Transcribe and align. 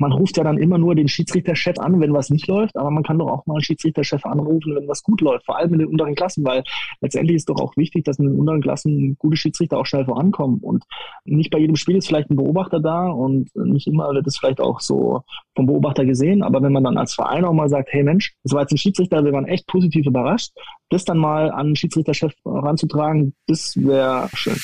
man 0.00 0.12
ruft 0.12 0.38
ja 0.38 0.44
dann 0.44 0.58
immer 0.58 0.78
nur 0.78 0.94
den 0.94 1.08
Schiedsrichterchef 1.08 1.78
an, 1.78 2.00
wenn 2.00 2.14
was 2.14 2.30
nicht 2.30 2.46
läuft, 2.46 2.76
aber 2.76 2.90
man 2.90 3.02
kann 3.02 3.18
doch 3.18 3.28
auch 3.28 3.46
mal 3.46 3.54
einen 3.54 3.62
Schiedsrichterchef 3.62 4.24
anrufen, 4.24 4.74
wenn 4.74 4.88
was 4.88 5.02
gut 5.02 5.20
läuft, 5.20 5.44
vor 5.44 5.58
allem 5.58 5.74
in 5.74 5.80
den 5.80 5.88
unteren 5.88 6.14
Klassen, 6.14 6.42
weil 6.44 6.64
letztendlich 7.02 7.36
ist 7.36 7.50
doch 7.50 7.60
auch 7.60 7.76
wichtig, 7.76 8.04
dass 8.04 8.18
in 8.18 8.26
den 8.26 8.40
unteren 8.40 8.62
Klassen 8.62 9.16
gute 9.18 9.36
Schiedsrichter 9.36 9.78
auch 9.78 9.84
schnell 9.84 10.06
vorankommen 10.06 10.58
und 10.60 10.84
nicht 11.24 11.50
bei 11.50 11.58
jedem 11.58 11.76
Spiel 11.76 11.96
ist 11.96 12.08
vielleicht 12.08 12.30
ein 12.30 12.36
Beobachter 12.36 12.80
da 12.80 13.08
und 13.08 13.54
nicht 13.54 13.86
immer 13.86 14.10
wird 14.14 14.26
es 14.26 14.38
vielleicht 14.38 14.60
auch 14.60 14.80
so 14.80 15.22
vom 15.54 15.66
Beobachter 15.66 16.06
gesehen, 16.06 16.42
aber 16.42 16.62
wenn 16.62 16.72
man 16.72 16.84
dann 16.84 16.96
als 16.96 17.14
Verein 17.14 17.44
auch 17.44 17.52
mal 17.52 17.68
sagt, 17.68 17.90
hey 17.92 18.02
Mensch, 18.02 18.34
das 18.42 18.54
war 18.54 18.62
jetzt 18.62 18.72
ein 18.72 18.78
Schiedsrichter, 18.78 19.22
wir 19.22 19.32
waren 19.32 19.46
echt 19.46 19.66
positiv 19.66 20.06
überrascht, 20.06 20.52
das 20.88 21.04
dann 21.04 21.18
mal 21.18 21.50
an 21.50 21.68
den 21.68 21.76
Schiedsrichterchef 21.76 22.32
ranzutragen, 22.46 23.34
das 23.46 23.76
wäre 23.76 24.30
schön. 24.32 24.56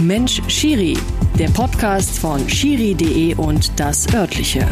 Mensch 0.00 0.40
Schiri, 0.46 0.96
der 1.38 1.48
Podcast 1.50 2.18
von 2.18 2.48
Schiri.de 2.48 3.36
und 3.36 3.78
das 3.78 4.12
örtliche. 4.12 4.66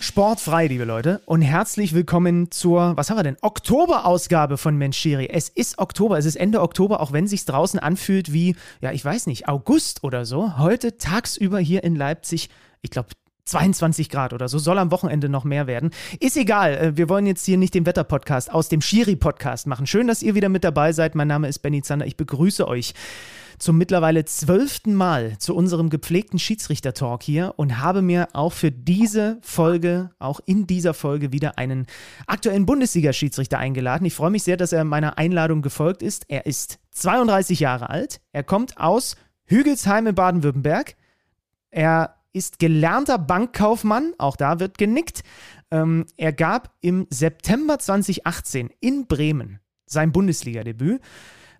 Sportfrei, 0.00 0.68
liebe 0.68 0.84
Leute, 0.84 1.20
und 1.26 1.42
herzlich 1.42 1.92
willkommen 1.92 2.50
zur, 2.50 2.96
was 2.96 3.10
haben 3.10 3.18
wir 3.18 3.22
denn, 3.22 3.36
Oktoberausgabe 3.42 4.56
von 4.56 4.78
Mensch 4.78 4.96
Schiri. 4.96 5.28
Es 5.30 5.50
ist 5.50 5.78
Oktober, 5.78 6.16
es 6.16 6.24
ist 6.24 6.36
Ende 6.36 6.62
Oktober, 6.62 7.00
auch 7.00 7.12
wenn 7.12 7.26
sich 7.26 7.44
draußen 7.44 7.78
anfühlt 7.78 8.32
wie, 8.32 8.56
ja, 8.80 8.90
ich 8.90 9.04
weiß 9.04 9.26
nicht, 9.26 9.48
August 9.48 10.02
oder 10.02 10.24
so. 10.24 10.56
Heute 10.56 10.96
tagsüber 10.96 11.58
hier 11.58 11.84
in 11.84 11.96
Leipzig, 11.96 12.48
ich 12.80 12.88
glaube 12.88 13.08
22 13.44 14.08
Grad 14.08 14.32
oder 14.32 14.48
so, 14.48 14.58
soll 14.58 14.78
am 14.78 14.90
Wochenende 14.90 15.28
noch 15.28 15.44
mehr 15.44 15.66
werden. 15.66 15.90
Ist 16.20 16.36
egal, 16.36 16.74
äh, 16.74 16.96
wir 16.96 17.08
wollen 17.08 17.26
jetzt 17.26 17.44
hier 17.44 17.58
nicht 17.58 17.74
den 17.74 17.86
Wetterpodcast 17.86 18.52
aus 18.52 18.68
dem 18.68 18.80
Schiri-Podcast 18.80 19.66
machen. 19.66 19.86
Schön, 19.86 20.06
dass 20.06 20.22
ihr 20.22 20.34
wieder 20.34 20.48
mit 20.48 20.64
dabei 20.64 20.92
seid. 20.92 21.14
Mein 21.14 21.28
Name 21.28 21.48
ist 21.48 21.58
Benny 21.60 21.82
Zander. 21.82 22.06
Ich 22.06 22.16
begrüße 22.16 22.66
euch 22.66 22.94
zum 23.58 23.78
mittlerweile 23.78 24.24
zwölften 24.24 24.94
Mal 24.94 25.38
zu 25.38 25.54
unserem 25.54 25.90
gepflegten 25.90 26.38
Schiedsrichter-Talk 26.38 27.22
hier 27.22 27.54
und 27.56 27.78
habe 27.80 28.02
mir 28.02 28.28
auch 28.32 28.52
für 28.52 28.70
diese 28.70 29.38
Folge, 29.42 30.10
auch 30.18 30.40
in 30.44 30.66
dieser 30.66 30.94
Folge 30.94 31.32
wieder 31.32 31.58
einen 31.58 31.86
aktuellen 32.26 32.66
Bundesliga-Schiedsrichter 32.66 33.58
eingeladen. 33.58 34.06
Ich 34.06 34.14
freue 34.14 34.30
mich 34.30 34.42
sehr, 34.42 34.56
dass 34.56 34.72
er 34.72 34.84
meiner 34.84 35.18
Einladung 35.18 35.62
gefolgt 35.62 36.02
ist. 36.02 36.24
Er 36.28 36.46
ist 36.46 36.78
32 36.92 37.60
Jahre 37.60 37.90
alt. 37.90 38.20
Er 38.32 38.42
kommt 38.42 38.78
aus 38.78 39.16
Hügelsheim 39.44 40.06
in 40.06 40.14
Baden-Württemberg. 40.14 40.96
Er 41.70 42.16
ist 42.34 42.58
gelernter 42.58 43.16
Bankkaufmann, 43.16 44.12
auch 44.18 44.36
da 44.36 44.60
wird 44.60 44.76
genickt. 44.76 45.22
Ähm, 45.70 46.04
er 46.16 46.32
gab 46.32 46.74
im 46.82 47.06
September 47.08 47.78
2018 47.78 48.70
in 48.80 49.06
Bremen 49.06 49.60
sein 49.86 50.12
Bundesliga-Debüt. 50.12 51.00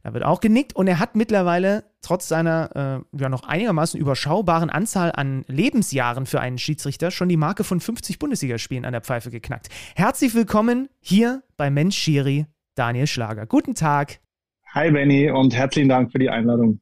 Da 0.03 0.13
wird 0.13 0.25
auch 0.25 0.41
genickt 0.41 0.77
und 0.77 0.87
er 0.87 0.99
hat 0.99 1.17
mittlerweile 1.17 1.85
trotz 2.03 2.29
seiner 2.29 3.05
äh, 3.15 3.19
ja 3.19 3.29
noch 3.31 3.45
einigermaßen 3.45 3.99
überschaubaren 3.99 4.69
Anzahl 4.69 5.13
an 5.13 5.45
Lebensjahren 5.47 6.27
für 6.27 6.41
einen 6.41 6.59
Schiedsrichter 6.59 7.11
schon 7.11 7.31
die 7.31 7.39
Marke 7.39 7.65
von 7.65 7.81
50 7.81 8.19
Bundesligaspielen 8.19 8.85
an 8.85 8.93
der 8.93 9.01
Pfeife 9.01 9.31
geknackt. 9.31 9.69
Herzlich 9.97 10.35
willkommen 10.35 10.91
hier 11.01 11.43
bei 11.57 11.71
Mensch 11.71 11.97
Schiri, 11.97 12.47
Daniel 12.75 13.07
Schlager. 13.07 13.47
Guten 13.47 13.75
Tag. 13.75 14.21
Hi 14.75 14.91
Benny 14.91 15.31
und 15.31 15.55
herzlichen 15.55 15.89
Dank 15.89 16.13
für 16.13 16.19
die 16.19 16.29
Einladung. 16.29 16.81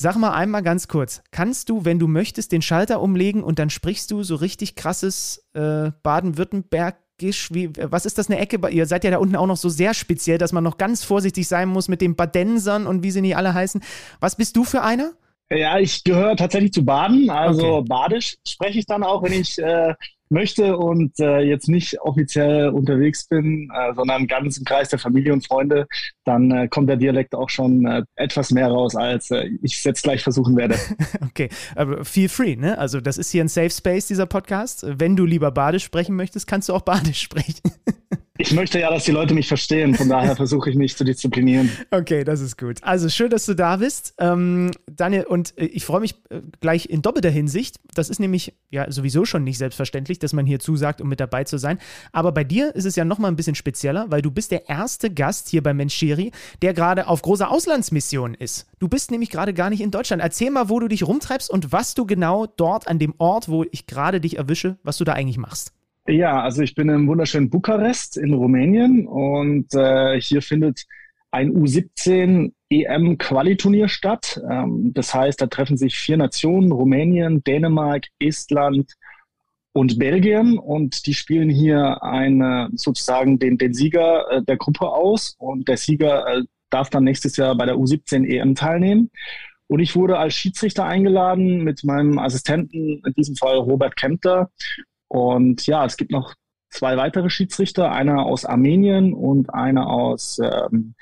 Sag 0.00 0.16
mal 0.16 0.32
einmal 0.32 0.62
ganz 0.62 0.88
kurz, 0.88 1.22
kannst 1.30 1.68
du, 1.68 1.84
wenn 1.84 1.98
du 1.98 2.08
möchtest, 2.08 2.52
den 2.52 2.62
Schalter 2.62 3.02
umlegen 3.02 3.44
und 3.44 3.58
dann 3.58 3.68
sprichst 3.68 4.10
du 4.10 4.22
so 4.22 4.36
richtig 4.36 4.74
krasses 4.74 5.46
äh, 5.52 5.90
Baden-Württembergisch? 6.02 7.52
Wie, 7.52 7.70
was 7.76 8.06
ist 8.06 8.16
das 8.16 8.30
eine 8.30 8.38
Ecke? 8.38 8.66
Ihr 8.70 8.86
seid 8.86 9.04
ja 9.04 9.10
da 9.10 9.18
unten 9.18 9.36
auch 9.36 9.46
noch 9.46 9.58
so 9.58 9.68
sehr 9.68 9.92
speziell, 9.92 10.38
dass 10.38 10.52
man 10.52 10.64
noch 10.64 10.78
ganz 10.78 11.04
vorsichtig 11.04 11.46
sein 11.46 11.68
muss 11.68 11.88
mit 11.88 12.00
den 12.00 12.16
Badensern 12.16 12.86
und 12.86 13.02
wie 13.02 13.10
sie 13.10 13.20
nicht 13.20 13.36
alle 13.36 13.52
heißen. 13.52 13.82
Was 14.20 14.36
bist 14.36 14.56
du 14.56 14.64
für 14.64 14.80
einer? 14.80 15.12
Ja, 15.50 15.78
ich 15.78 16.02
gehöre 16.02 16.34
tatsächlich 16.34 16.72
zu 16.72 16.82
Baden, 16.82 17.28
also 17.28 17.66
okay. 17.66 17.88
Badisch 17.90 18.36
spreche 18.48 18.78
ich 18.78 18.86
dann 18.86 19.02
auch, 19.02 19.22
wenn 19.22 19.34
ich 19.34 19.58
äh, 19.58 19.94
möchte 20.30 20.76
und 20.76 21.18
äh, 21.20 21.40
jetzt 21.40 21.68
nicht 21.68 22.00
offiziell 22.00 22.68
unterwegs 22.68 23.26
bin, 23.26 23.70
äh, 23.74 23.94
sondern 23.94 24.26
ganz 24.26 24.58
im 24.58 24.64
Kreis 24.64 24.88
der 24.88 24.98
Familie 24.98 25.32
und 25.32 25.46
Freunde, 25.46 25.86
dann 26.24 26.50
äh, 26.50 26.68
kommt 26.68 26.88
der 26.88 26.96
Dialekt 26.96 27.34
auch 27.34 27.50
schon 27.50 27.86
äh, 27.86 28.02
etwas 28.14 28.50
mehr 28.50 28.68
raus, 28.68 28.94
als 28.94 29.30
äh, 29.30 29.48
ich 29.62 29.74
es 29.74 29.84
jetzt 29.84 30.02
gleich 30.02 30.22
versuchen 30.22 30.56
werde. 30.56 30.76
okay, 31.22 31.48
aber 31.74 32.04
feel 32.04 32.28
free, 32.28 32.56
ne? 32.56 32.78
Also 32.78 33.00
das 33.00 33.18
ist 33.18 33.30
hier 33.30 33.44
ein 33.44 33.48
Safe 33.48 33.70
Space, 33.70 34.06
dieser 34.06 34.26
Podcast. 34.26 34.86
Wenn 34.86 35.16
du 35.16 35.26
lieber 35.26 35.50
Badisch 35.50 35.84
sprechen 35.84 36.16
möchtest, 36.16 36.46
kannst 36.46 36.68
du 36.68 36.74
auch 36.74 36.82
Badisch 36.82 37.20
sprechen. 37.20 37.60
Ich 38.40 38.54
möchte 38.54 38.80
ja, 38.80 38.90
dass 38.90 39.04
die 39.04 39.10
Leute 39.10 39.34
mich 39.34 39.48
verstehen, 39.48 39.94
von 39.94 40.08
daher 40.08 40.34
versuche 40.34 40.70
ich 40.70 40.76
mich 40.76 40.96
zu 40.96 41.04
disziplinieren. 41.04 41.70
Okay, 41.92 42.24
das 42.24 42.40
ist 42.40 42.56
gut. 42.56 42.78
Also 42.82 43.08
schön, 43.08 43.30
dass 43.30 43.46
du 43.46 43.54
da 43.54 43.76
bist. 43.76 44.14
Ähm, 44.18 44.70
Daniel, 44.86 45.24
und 45.24 45.58
äh, 45.58 45.66
ich 45.66 45.84
freue 45.84 46.00
mich 46.00 46.14
äh, 46.30 46.40
gleich 46.60 46.88
in 46.88 47.02
doppelter 47.02 47.28
Hinsicht. 47.28 47.80
Das 47.94 48.08
ist 48.08 48.20
nämlich 48.20 48.54
ja 48.70 48.90
sowieso 48.90 49.24
schon 49.24 49.44
nicht 49.44 49.58
selbstverständlich, 49.58 50.18
dass 50.18 50.32
man 50.32 50.46
hier 50.46 50.60
zusagt, 50.60 51.00
um 51.00 51.08
mit 51.08 51.20
dabei 51.20 51.44
zu 51.44 51.58
sein. 51.58 51.78
Aber 52.12 52.32
bei 52.32 52.44
dir 52.44 52.74
ist 52.74 52.84
es 52.84 52.96
ja 52.96 53.04
nochmal 53.04 53.30
ein 53.30 53.36
bisschen 53.36 53.56
spezieller, 53.56 54.06
weil 54.08 54.22
du 54.22 54.30
bist 54.30 54.52
der 54.52 54.68
erste 54.68 55.10
Gast 55.12 55.48
hier 55.48 55.62
bei 55.62 55.74
Menscheri, 55.74 56.32
der 56.62 56.74
gerade 56.74 57.08
auf 57.08 57.22
großer 57.22 57.50
Auslandsmission 57.50 58.34
ist. 58.34 58.66
Du 58.78 58.88
bist 58.88 59.10
nämlich 59.10 59.30
gerade 59.30 59.52
gar 59.52 59.68
nicht 59.68 59.80
in 59.80 59.90
Deutschland. 59.90 60.22
Erzähl 60.22 60.50
mal, 60.50 60.68
wo 60.68 60.78
du 60.78 60.88
dich 60.88 61.06
rumtreibst 61.06 61.50
und 61.50 61.72
was 61.72 61.94
du 61.94 62.06
genau 62.06 62.46
dort 62.46 62.88
an 62.88 62.98
dem 62.98 63.14
Ort, 63.18 63.48
wo 63.48 63.64
ich 63.70 63.86
gerade 63.86 64.20
dich 64.20 64.38
erwische, 64.38 64.78
was 64.82 64.96
du 64.96 65.04
da 65.04 65.12
eigentlich 65.12 65.38
machst. 65.38 65.72
Ja, 66.10 66.42
also 66.42 66.62
ich 66.62 66.74
bin 66.74 66.88
im 66.88 67.06
wunderschönen 67.06 67.50
Bukarest 67.50 68.16
in 68.16 68.34
Rumänien 68.34 69.06
und 69.06 69.72
äh, 69.74 70.20
hier 70.20 70.42
findet 70.42 70.84
ein 71.30 71.52
U17 71.52 72.50
EM 72.68 73.16
Qualiturnier 73.16 73.86
statt. 73.86 74.40
Ähm, 74.50 74.90
das 74.92 75.14
heißt, 75.14 75.40
da 75.40 75.46
treffen 75.46 75.76
sich 75.76 75.96
vier 75.96 76.16
Nationen, 76.16 76.72
Rumänien, 76.72 77.44
Dänemark, 77.44 78.06
Estland 78.18 78.92
und 79.72 80.00
Belgien 80.00 80.58
und 80.58 81.06
die 81.06 81.14
spielen 81.14 81.48
hier 81.48 82.02
eine, 82.02 82.70
sozusagen 82.74 83.38
den, 83.38 83.56
den 83.56 83.72
Sieger 83.72 84.28
äh, 84.32 84.42
der 84.42 84.56
Gruppe 84.56 84.88
aus 84.88 85.36
und 85.38 85.68
der 85.68 85.76
Sieger 85.76 86.26
äh, 86.26 86.42
darf 86.70 86.90
dann 86.90 87.04
nächstes 87.04 87.36
Jahr 87.36 87.54
bei 87.56 87.66
der 87.66 87.76
U17 87.76 88.26
EM 88.26 88.56
teilnehmen. 88.56 89.10
Und 89.68 89.78
ich 89.78 89.94
wurde 89.94 90.18
als 90.18 90.34
Schiedsrichter 90.34 90.84
eingeladen 90.84 91.62
mit 91.62 91.84
meinem 91.84 92.18
Assistenten, 92.18 93.00
in 93.06 93.14
diesem 93.16 93.36
Fall 93.36 93.58
Robert 93.58 93.94
Kempter. 93.94 94.50
Und 95.10 95.66
ja, 95.66 95.84
es 95.84 95.96
gibt 95.96 96.12
noch 96.12 96.34
zwei 96.70 96.96
weitere 96.96 97.30
Schiedsrichter, 97.30 97.90
einer 97.90 98.24
aus 98.24 98.44
Armenien 98.44 99.12
und 99.12 99.52
einer 99.52 99.88
aus 99.88 100.38
ähm, 100.38 100.94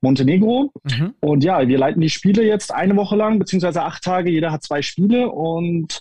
Montenegro. 0.00 0.72
Mhm. 0.82 1.14
Und 1.20 1.44
ja, 1.44 1.66
wir 1.66 1.78
leiten 1.78 2.00
die 2.00 2.10
Spiele 2.10 2.44
jetzt 2.44 2.74
eine 2.74 2.96
Woche 2.96 3.14
lang, 3.14 3.38
beziehungsweise 3.38 3.82
acht 3.82 4.02
Tage. 4.02 4.30
Jeder 4.30 4.50
hat 4.50 4.64
zwei 4.64 4.82
Spiele 4.82 5.30
und 5.30 6.00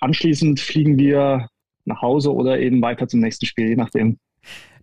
anschließend 0.00 0.60
fliegen 0.60 0.98
wir 0.98 1.48
nach 1.84 2.00
Hause 2.00 2.32
oder 2.32 2.58
eben 2.58 2.80
weiter 2.80 3.06
zum 3.06 3.20
nächsten 3.20 3.44
Spiel, 3.44 3.68
je 3.68 3.76
nachdem. 3.76 4.18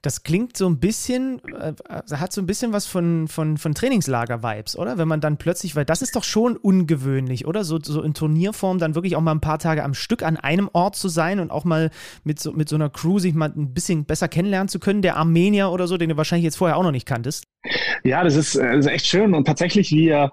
Das 0.02 0.24
klingt 0.24 0.58
so 0.58 0.68
ein 0.68 0.80
bisschen, 0.80 1.42
äh, 1.54 1.74
hat 1.90 2.34
so 2.34 2.42
ein 2.42 2.48
bisschen 2.48 2.74
was 2.74 2.88
von, 2.88 3.28
von, 3.28 3.58
von 3.58 3.74
Trainingslager-Vibes, 3.74 4.76
oder? 4.76 4.98
Wenn 4.98 5.08
man 5.08 5.22
dann 5.22 5.38
plötzlich, 5.38 5.76
weil 5.76 5.86
das 5.86 6.02
ist 6.02 6.16
doch 6.16 6.24
schon 6.24 6.58
ungewöhnlich, 6.58 7.46
oder? 7.46 7.64
So, 7.64 7.80
so 7.80 8.02
in 8.02 8.14
Turnierform 8.14 8.80
dann 8.80 8.96
wirklich 8.96 9.16
auch 9.16 9.22
mal 9.22 9.32
ein 9.32 9.42
paar 9.42 9.60
Tage 9.60 9.84
am 9.84 9.94
Stück 9.94 10.24
an 10.24 10.38
einem 10.38 10.70
Ort 10.74 10.96
zu 10.96 11.08
sein 11.08 11.40
und 11.40 11.52
auch 11.52 11.66
mal 11.66 11.92
mit 12.24 12.40
so, 12.40 12.52
mit 12.52 12.68
so 12.68 12.76
einer 12.76 12.90
Crew 12.90 13.20
sich 13.20 13.34
mal 13.34 13.54
ein 13.56 13.74
bisschen 13.74 14.06
besser 14.06 14.28
kennenlernen 14.28 14.70
zu 14.70 14.80
können. 14.80 15.02
Der 15.02 15.18
Armenier 15.18 15.70
oder 15.70 15.88
so, 15.88 15.98
den 15.98 16.10
du 16.10 16.18
wahrscheinlich 16.18 16.46
jetzt 16.46 16.58
vorher 16.58 16.78
auch 16.78 16.84
noch 16.84 16.92
nicht 16.92 17.06
kanntest. 17.06 17.46
Ja, 18.04 18.24
das 18.24 18.36
ist, 18.36 18.56
das 18.56 18.86
ist 18.86 18.92
echt 18.92 19.06
schön 19.06 19.36
und 19.36 19.46
tatsächlich, 19.46 19.92
wir 19.92 20.16
äh, 20.24 20.30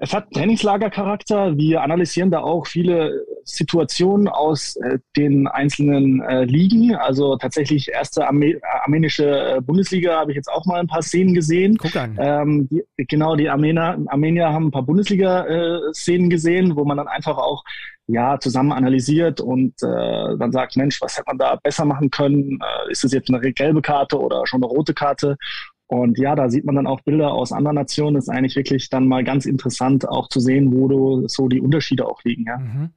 es 0.00 0.14
hat 0.14 0.30
Trainingslagercharakter. 0.32 1.58
Wir 1.58 1.82
analysieren 1.82 2.30
da 2.30 2.40
auch 2.40 2.66
viele 2.66 3.26
Situationen 3.44 4.28
aus 4.28 4.76
äh, 4.76 4.98
den 5.14 5.46
einzelnen 5.46 6.22
äh, 6.22 6.44
Ligen. 6.44 6.94
Also 6.94 7.36
tatsächlich 7.36 7.88
erste 7.88 8.26
Arme 8.26 8.58
armenische 8.82 9.60
Bundesliga 9.62 10.18
habe 10.20 10.32
ich 10.32 10.36
jetzt 10.36 10.50
auch 10.50 10.64
mal 10.64 10.80
ein 10.80 10.86
paar 10.86 11.02
Szenen 11.02 11.34
gesehen. 11.34 11.76
Guck 11.76 11.96
an. 11.96 12.16
Ähm, 12.18 12.68
die, 12.70 12.82
genau, 12.96 13.36
die 13.36 13.50
Armenier, 13.50 13.98
Armenier 14.06 14.50
haben 14.50 14.68
ein 14.68 14.70
paar 14.70 14.84
Bundesliga-Szenen 14.84 16.30
gesehen, 16.30 16.76
wo 16.76 16.84
man 16.86 16.96
dann 16.96 17.08
einfach 17.08 17.36
auch 17.36 17.62
ja, 18.06 18.38
zusammen 18.38 18.72
analysiert 18.72 19.40
und 19.40 19.82
äh, 19.82 20.36
dann 20.38 20.52
sagt, 20.52 20.76
Mensch, 20.76 21.00
was 21.00 21.16
hätte 21.16 21.26
man 21.26 21.38
da 21.38 21.56
besser 21.56 21.84
machen 21.84 22.10
können? 22.10 22.58
Äh, 22.60 22.90
ist 22.90 23.04
es 23.04 23.12
jetzt 23.12 23.30
eine 23.30 23.40
gelbe 23.52 23.82
Karte 23.82 24.20
oder 24.20 24.46
schon 24.46 24.62
eine 24.62 24.70
rote 24.70 24.94
Karte? 24.94 25.36
Und 25.86 26.18
ja, 26.18 26.34
da 26.34 26.48
sieht 26.48 26.64
man 26.64 26.76
dann 26.76 26.86
auch 26.86 27.00
Bilder 27.02 27.32
aus 27.32 27.52
anderen 27.52 27.76
Nationen. 27.76 28.14
Das 28.14 28.24
ist 28.24 28.30
eigentlich 28.30 28.56
wirklich 28.56 28.88
dann 28.88 29.06
mal 29.06 29.22
ganz 29.22 29.46
interessant, 29.46 30.08
auch 30.08 30.28
zu 30.28 30.40
sehen, 30.40 30.72
wo 30.72 31.26
so 31.28 31.48
die 31.48 31.60
Unterschiede 31.60 32.06
auch 32.06 32.22
liegen. 32.24 32.44
Ja. 32.46 32.58
Mhm. 32.58 32.90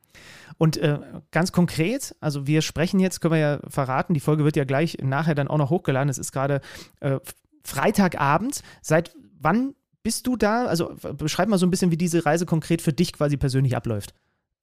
Und 0.58 0.78
äh, 0.78 1.00
ganz 1.32 1.52
konkret, 1.52 2.16
also 2.20 2.48
wir 2.48 2.62
sprechen 2.62 3.00
jetzt, 3.00 3.22
können 3.22 3.34
wir 3.34 3.40
ja 3.40 3.60
verraten, 3.68 4.14
die 4.14 4.20
Folge 4.20 4.44
wird 4.44 4.56
ja 4.56 4.64
gleich 4.64 4.98
nachher 5.04 5.36
dann 5.36 5.48
auch 5.48 5.58
noch 5.58 5.70
hochgeladen. 5.70 6.10
Es 6.10 6.18
ist 6.18 6.32
gerade 6.32 6.62
äh, 7.00 7.20
Freitagabend. 7.64 8.62
Seit 8.82 9.14
wann 9.40 9.76
bist 10.02 10.26
du 10.26 10.36
da? 10.36 10.66
Also 10.66 10.96
beschreib 11.18 11.50
mal 11.50 11.58
so 11.58 11.68
ein 11.68 11.70
bisschen, 11.70 11.92
wie 11.92 11.98
diese 11.98 12.26
Reise 12.26 12.46
konkret 12.46 12.82
für 12.82 12.94
dich 12.94 13.14
quasi 13.14 13.38
persönlich 13.38 13.76
abläuft. 13.76 14.14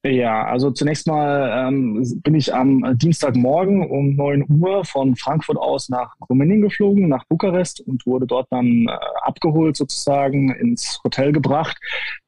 Ja, 0.07 0.45
also 0.45 0.71
zunächst 0.71 1.07
mal 1.07 1.67
ähm, 1.67 2.21
bin 2.23 2.35
ich 2.35 2.55
am 2.55 2.99
Dienstagmorgen 2.99 3.89
um 3.89 4.15
9 4.17 4.45
Uhr 4.51 4.85
von 4.85 5.17
Frankfurt 5.17 5.57
aus 5.57 5.89
nach 5.89 6.15
Rumänien 6.29 6.61
geflogen, 6.61 7.09
nach 7.09 7.25
Bukarest 7.25 7.81
und 7.81 8.05
wurde 8.05 8.27
dort 8.27 8.47
dann 8.51 8.87
äh, 8.87 8.93
abgeholt 9.23 9.79
sozusagen, 9.79 10.55
ins 10.57 11.01
Hotel 11.05 11.33
gebracht. 11.33 11.79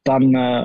Dann 0.04 0.34
äh, 0.34 0.64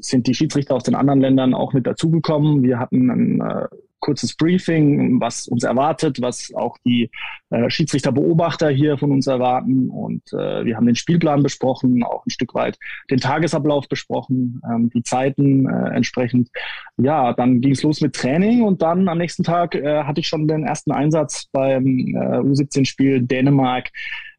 sind 0.00 0.28
die 0.28 0.34
Schiedsrichter 0.34 0.76
aus 0.76 0.84
den 0.84 0.94
anderen 0.94 1.20
Ländern 1.20 1.52
auch 1.52 1.72
mit 1.72 1.84
dazugekommen. 1.84 2.62
Wir 2.62 2.78
hatten 2.78 3.10
ein 3.10 3.40
äh, 3.40 3.66
kurzes 4.00 4.36
Briefing, 4.36 5.20
was 5.20 5.48
uns 5.48 5.64
erwartet, 5.64 6.20
was 6.20 6.52
auch 6.54 6.76
die 6.84 7.10
äh, 7.50 7.68
Schiedsrichterbeobachter 7.70 8.68
hier 8.70 8.98
von 8.98 9.10
uns 9.10 9.26
erwarten. 9.26 9.90
Und 9.90 10.22
äh, 10.32 10.64
wir 10.64 10.76
haben 10.76 10.86
den 10.86 10.96
Spielplan 10.96 11.42
besprochen, 11.42 12.02
auch 12.02 12.24
ein 12.26 12.30
Stück 12.30 12.54
weit 12.54 12.78
den 13.10 13.18
Tagesablauf 13.18 13.88
besprochen, 13.88 14.60
ähm, 14.68 14.90
die 14.90 15.02
Zeiten 15.02 15.68
äh, 15.68 15.94
entsprechend. 15.94 16.50
Ja, 16.96 17.32
dann 17.32 17.60
ging 17.60 17.72
es 17.72 17.82
los 17.82 18.00
mit 18.00 18.14
Training 18.14 18.62
und 18.62 18.82
dann 18.82 19.08
am 19.08 19.18
nächsten 19.18 19.42
Tag 19.42 19.74
äh, 19.74 20.04
hatte 20.04 20.20
ich 20.20 20.28
schon 20.28 20.46
den 20.46 20.64
ersten 20.64 20.92
Einsatz 20.92 21.46
beim 21.52 21.86
äh, 21.86 22.38
U17-Spiel 22.38 23.22
Dänemark 23.22 23.90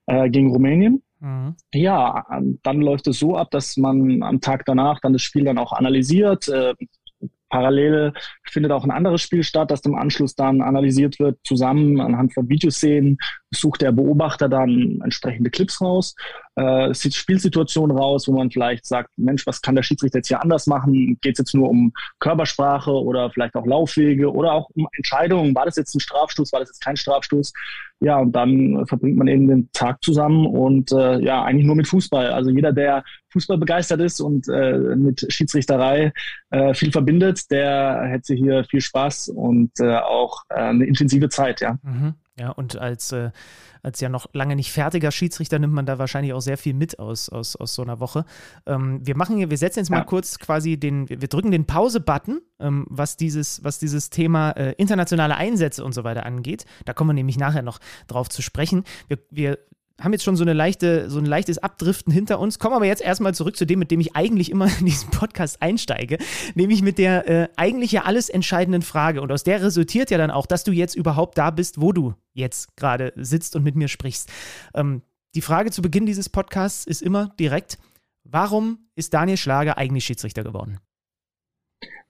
äh, 0.06 0.30
gegen 0.30 0.52
Rumänien. 0.52 1.04
Mhm. 1.20 1.56
Ja, 1.74 2.26
dann 2.64 2.82
läuft 2.82 3.08
es 3.08 3.20
so 3.20 3.36
ab, 3.38 3.50
dass 3.52 3.78
man 3.78 4.22
am 4.22 4.40
Tag 4.40 4.66
danach 4.66 5.00
dann 5.00 5.14
das 5.14 5.24
Spiel 5.24 5.46
dann 5.46 5.58
auch 5.58 5.74
analysiert, 5.74 6.48
äh, 6.48 6.74
Parallel 7.50 8.14
findet 8.44 8.72
auch 8.72 8.84
ein 8.84 8.92
anderes 8.92 9.22
Spiel 9.22 9.44
statt, 9.44 9.72
das 9.72 9.82
im 9.82 9.96
Anschluss 9.96 10.36
dann 10.36 10.62
analysiert 10.62 11.20
wird, 11.20 11.40
zusammen 11.44 12.02
anhand 12.02 12.34
von 12.34 12.50
Videoszenen. 12.50 13.18
Sucht 13.52 13.82
der 13.82 13.92
Beobachter 13.92 14.50
dann 14.50 15.00
entsprechende 15.04 15.50
Clips 15.50 15.82
raus, 15.82 16.16
äh, 16.58 16.94
Spielsituationen 16.94 17.96
raus, 17.96 18.28
wo 18.28 18.32
man 18.32 18.50
vielleicht 18.50 18.86
sagt, 18.86 19.12
Mensch, 19.16 19.46
was 19.46 19.62
kann 19.62 19.76
der 19.76 19.84
Schiedsrichter 19.84 20.18
jetzt 20.18 20.28
hier 20.28 20.42
anders 20.42 20.66
machen? 20.66 21.18
Geht 21.22 21.34
es 21.34 21.40
jetzt 21.40 21.54
nur 21.54 21.70
um 21.70 21.94
Körpersprache 22.20 22.92
oder 22.92 23.30
vielleicht 23.30 23.56
auch 23.56 23.66
Laufwege 23.66 24.34
oder 24.34 24.54
auch 24.54 24.70
um 24.74 24.88
Entscheidungen? 24.94 25.54
War 25.54 25.66
das 25.66 25.76
jetzt 25.76 25.94
ein 25.94 26.00
Strafstoß? 26.00 26.52
War 26.54 26.62
das 26.62 26.70
jetzt 26.70 26.84
kein 26.84 26.98
Strafstoß? 26.98 27.54
Ja, 28.00 28.18
und 28.18 28.32
dann 28.32 28.88
verbringt 28.88 29.18
man 29.18 29.28
eben 29.28 29.48
den 29.48 29.70
Tag 29.72 30.04
zusammen 30.04 30.48
und 30.48 30.92
äh, 30.92 31.20
ja, 31.20 31.44
eigentlich 31.44 31.66
nur 31.66 31.76
mit 31.76 31.88
Fußball. 31.88 32.32
Also 32.32 32.50
jeder, 32.50 32.74
der 32.74 33.04
Fußball 33.30 33.60
begeistert 33.60 34.02
ist 34.02 34.20
und 34.20 34.48
äh, 34.48 34.96
mit 34.96 35.32
Schiedsrichterei 35.32 36.12
äh, 36.50 36.74
viel 36.74 36.92
verbindet, 36.92 37.52
der 37.52 38.02
hätte 38.06 38.34
hier 38.34 38.64
viel 38.64 38.82
Spaß 38.82 39.30
und 39.30 39.72
äh, 39.80 39.98
auch 39.98 40.42
äh, 40.50 40.56
eine 40.56 40.86
intensive 40.86 41.30
Zeit, 41.30 41.62
ja. 41.62 41.78
Mhm. 41.84 42.16
Ja, 42.40 42.52
und 42.52 42.78
als, 42.78 43.12
äh, 43.12 43.32
als 43.82 44.00
ja 44.00 44.10
noch 44.10 44.28
lange 44.34 44.56
nicht 44.56 44.72
fertiger 44.72 45.12
Schiedsrichter 45.12 45.58
nimmt 45.58 45.74
man 45.74 45.88
da 45.88 45.98
wahrscheinlich 45.98 46.34
auch 46.34 46.40
sehr 46.40 46.58
viel 46.58 46.76
mit 46.76 47.00
aus, 47.00 47.30
aus, 47.30 47.56
aus 47.56 47.74
so 47.74 47.82
einer 47.82 48.00
Woche. 48.00 48.26
Ähm, 48.68 49.00
wir 49.06 49.18
machen 49.18 49.38
hier, 49.38 49.50
wir 49.50 49.58
setzen 49.58 49.80
jetzt 49.80 49.90
mal 49.90 49.98
ja. 49.98 50.04
kurz 50.04 50.38
quasi 50.38 50.78
den, 50.78 51.10
wir 51.10 51.18
drücken 51.18 51.50
den 51.50 51.66
Pause-Button, 51.66 52.42
ähm, 52.60 52.86
was, 52.90 53.18
dieses, 53.18 53.64
was 53.64 53.80
dieses 53.80 54.12
Thema 54.12 54.52
äh, 54.52 54.74
internationale 54.74 55.36
Einsätze 55.36 55.84
und 55.84 55.94
so 55.94 56.04
weiter 56.04 56.28
angeht. 56.28 56.66
Da 56.86 56.94
kommen 56.94 57.10
wir 57.10 57.16
nämlich 57.16 57.40
nachher 57.40 57.64
noch 57.64 57.80
drauf 58.06 58.30
zu 58.30 58.44
sprechen. 58.44 58.84
Wir, 59.08 59.18
wir 59.32 59.58
haben 60.00 60.14
jetzt 60.14 60.24
schon 60.24 60.36
so, 60.36 60.44
eine 60.44 60.54
leichte, 60.54 61.10
so 61.10 61.20
ein 61.20 61.26
leichtes 61.26 61.58
Abdriften 61.58 62.14
hinter 62.14 62.40
uns, 62.40 62.60
kommen 62.60 62.76
aber 62.76 62.86
jetzt 62.86 63.02
erstmal 63.02 63.34
zurück 63.34 63.58
zu 63.58 63.66
dem, 63.66 63.80
mit 63.80 63.92
dem 63.92 64.00
ich 64.00 64.16
eigentlich 64.16 64.52
immer 64.52 64.68
in 64.80 64.86
diesen 64.86 65.10
Podcast 65.10 65.62
einsteige, 65.62 66.18
nämlich 66.56 66.82
mit 66.82 66.98
der 66.98 67.28
äh, 67.28 67.50
eigentlich 67.56 67.92
ja 67.92 68.04
alles 68.04 68.30
entscheidenden 68.30 68.82
Frage. 68.82 69.22
Und 69.22 69.32
aus 69.32 69.44
der 69.44 69.62
resultiert 69.62 70.12
ja 70.12 70.18
dann 70.18 70.32
auch, 70.32 70.46
dass 70.46 70.64
du 70.64 70.72
jetzt 70.72 70.96
überhaupt 70.96 71.38
da 71.38 71.52
bist, 71.52 71.82
wo 71.82 71.92
du 71.92 72.14
jetzt 72.34 72.76
gerade 72.78 73.14
sitzt 73.16 73.56
und 73.56 73.64
mit 73.64 73.76
mir 73.76 73.88
sprichst. 73.88 74.30
Ähm, 74.76 75.02
die 75.36 75.42
Frage 75.42 75.72
zu 75.72 75.82
Beginn 75.82 76.06
dieses 76.06 76.30
Podcasts 76.30 76.86
ist 76.86 77.02
immer 77.02 77.34
direkt, 77.40 77.78
warum 78.24 78.80
ist 78.96 79.14
Daniel 79.14 79.38
Schlager 79.38 79.78
eigentlich 79.78 80.06
Schiedsrichter 80.06 80.44
geworden? 80.44 80.80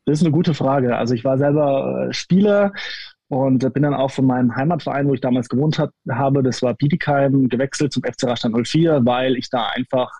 Das 0.06 0.20
ist 0.20 0.24
eine 0.24 0.32
gute 0.32 0.54
Frage. 0.54 0.98
Also 0.98 1.14
ich 1.14 1.26
war 1.26 1.38
selber 1.38 2.08
äh, 2.08 2.14
Spieler 2.14 2.72
und 3.30 3.74
bin 3.74 3.84
dann 3.84 3.94
auch 3.94 4.12
von 4.12 4.26
meinem 4.26 4.56
Heimatverein, 4.56 5.08
wo 5.08 5.14
ich 5.14 5.22
damals 5.22 5.50
gewohnt 5.50 5.80
hat, 5.80 5.92
habe, 6.10 6.44
das 6.44 6.62
war 6.62 6.74
Bietigheim, 6.74 7.50
gewechselt 7.50 7.92
zum 7.92 8.04
FC 8.04 8.24
Rastatt 8.24 8.54
04, 8.54 9.06
weil 9.06 9.36
ich 9.36 9.50
da 9.50 9.68
einfach 9.68 10.12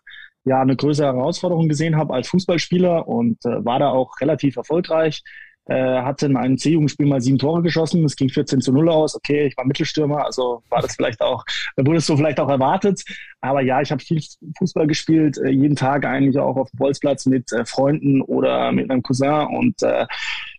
ja 0.44 0.62
eine 0.62 0.76
größere 0.76 1.08
Herausforderung 1.08 1.68
gesehen 1.68 1.96
habe 1.96 2.14
als 2.14 2.28
Fußballspieler 2.30 3.08
und 3.08 3.38
äh, 3.46 3.64
war 3.66 3.80
da 3.80 3.90
auch 3.90 4.20
relativ 4.20 4.58
erfolgreich. 4.58 5.24
Äh, 5.70 6.02
hatte 6.02 6.28
in 6.28 6.38
einem 6.38 6.58
C-Jugendspiel 6.58 7.08
mal 7.08 7.20
sieben 7.20 7.38
Tore 7.38 7.62
geschossen, 7.62 8.06
es 8.06 8.16
ging 8.16 8.30
14 8.30 8.62
zu 8.62 8.72
0 8.72 8.88
aus. 8.90 9.16
Okay, 9.16 9.48
ich 9.48 9.58
war 9.58 9.66
Mittelstürmer, 9.66 10.26
also 10.26 10.64
war 10.70 10.82
das 10.82 10.96
vielleicht 10.96 11.20
auch, 11.20 11.44
wurde 11.76 11.98
es 11.98 12.06
so 12.06 12.16
vielleicht 12.16 12.40
auch 12.40 12.48
erwartet. 12.48 13.04
Aber 13.42 13.62
ja, 13.62 13.82
ich 13.82 13.92
habe 13.92 14.02
viel 14.02 14.22
Fußball 14.58 14.88
gespielt, 14.88 15.38
äh, 15.38 15.50
jeden 15.50 15.76
Tag 15.76 16.06
eigentlich 16.06 16.40
auch 16.40 16.56
auf 16.56 16.72
dem 16.72 16.78
Bolzplatz 16.78 17.26
mit 17.26 17.52
äh, 17.52 17.66
Freunden 17.66 18.22
oder 18.22 18.72
mit 18.72 18.88
meinem 18.88 19.04
Cousin 19.04 19.48
und 19.48 19.84
äh, 19.84 20.06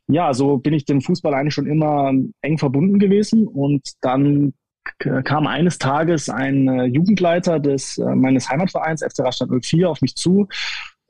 ja, 0.09 0.33
so 0.35 0.57
bin 0.59 0.73
ich 0.73 0.85
dem 0.85 1.01
Fußball 1.01 1.35
eigentlich 1.35 1.55
schon 1.55 1.67
immer 1.67 2.13
eng 2.41 2.59
verbunden 2.59 2.99
gewesen. 2.99 3.47
Und 3.47 3.93
dann 4.01 4.55
kam 5.25 5.47
eines 5.47 5.79
Tages 5.79 6.31
ein 6.31 6.67
äh, 6.67 6.85
Jugendleiter 6.85 7.61
des 7.61 7.99
äh, 7.99 8.15
meines 8.15 8.49
Heimatvereins 8.49 9.03
FC 9.03 9.21
Rastatt 9.21 9.51
04 9.51 9.91
auf 9.91 10.01
mich 10.01 10.15
zu, 10.17 10.49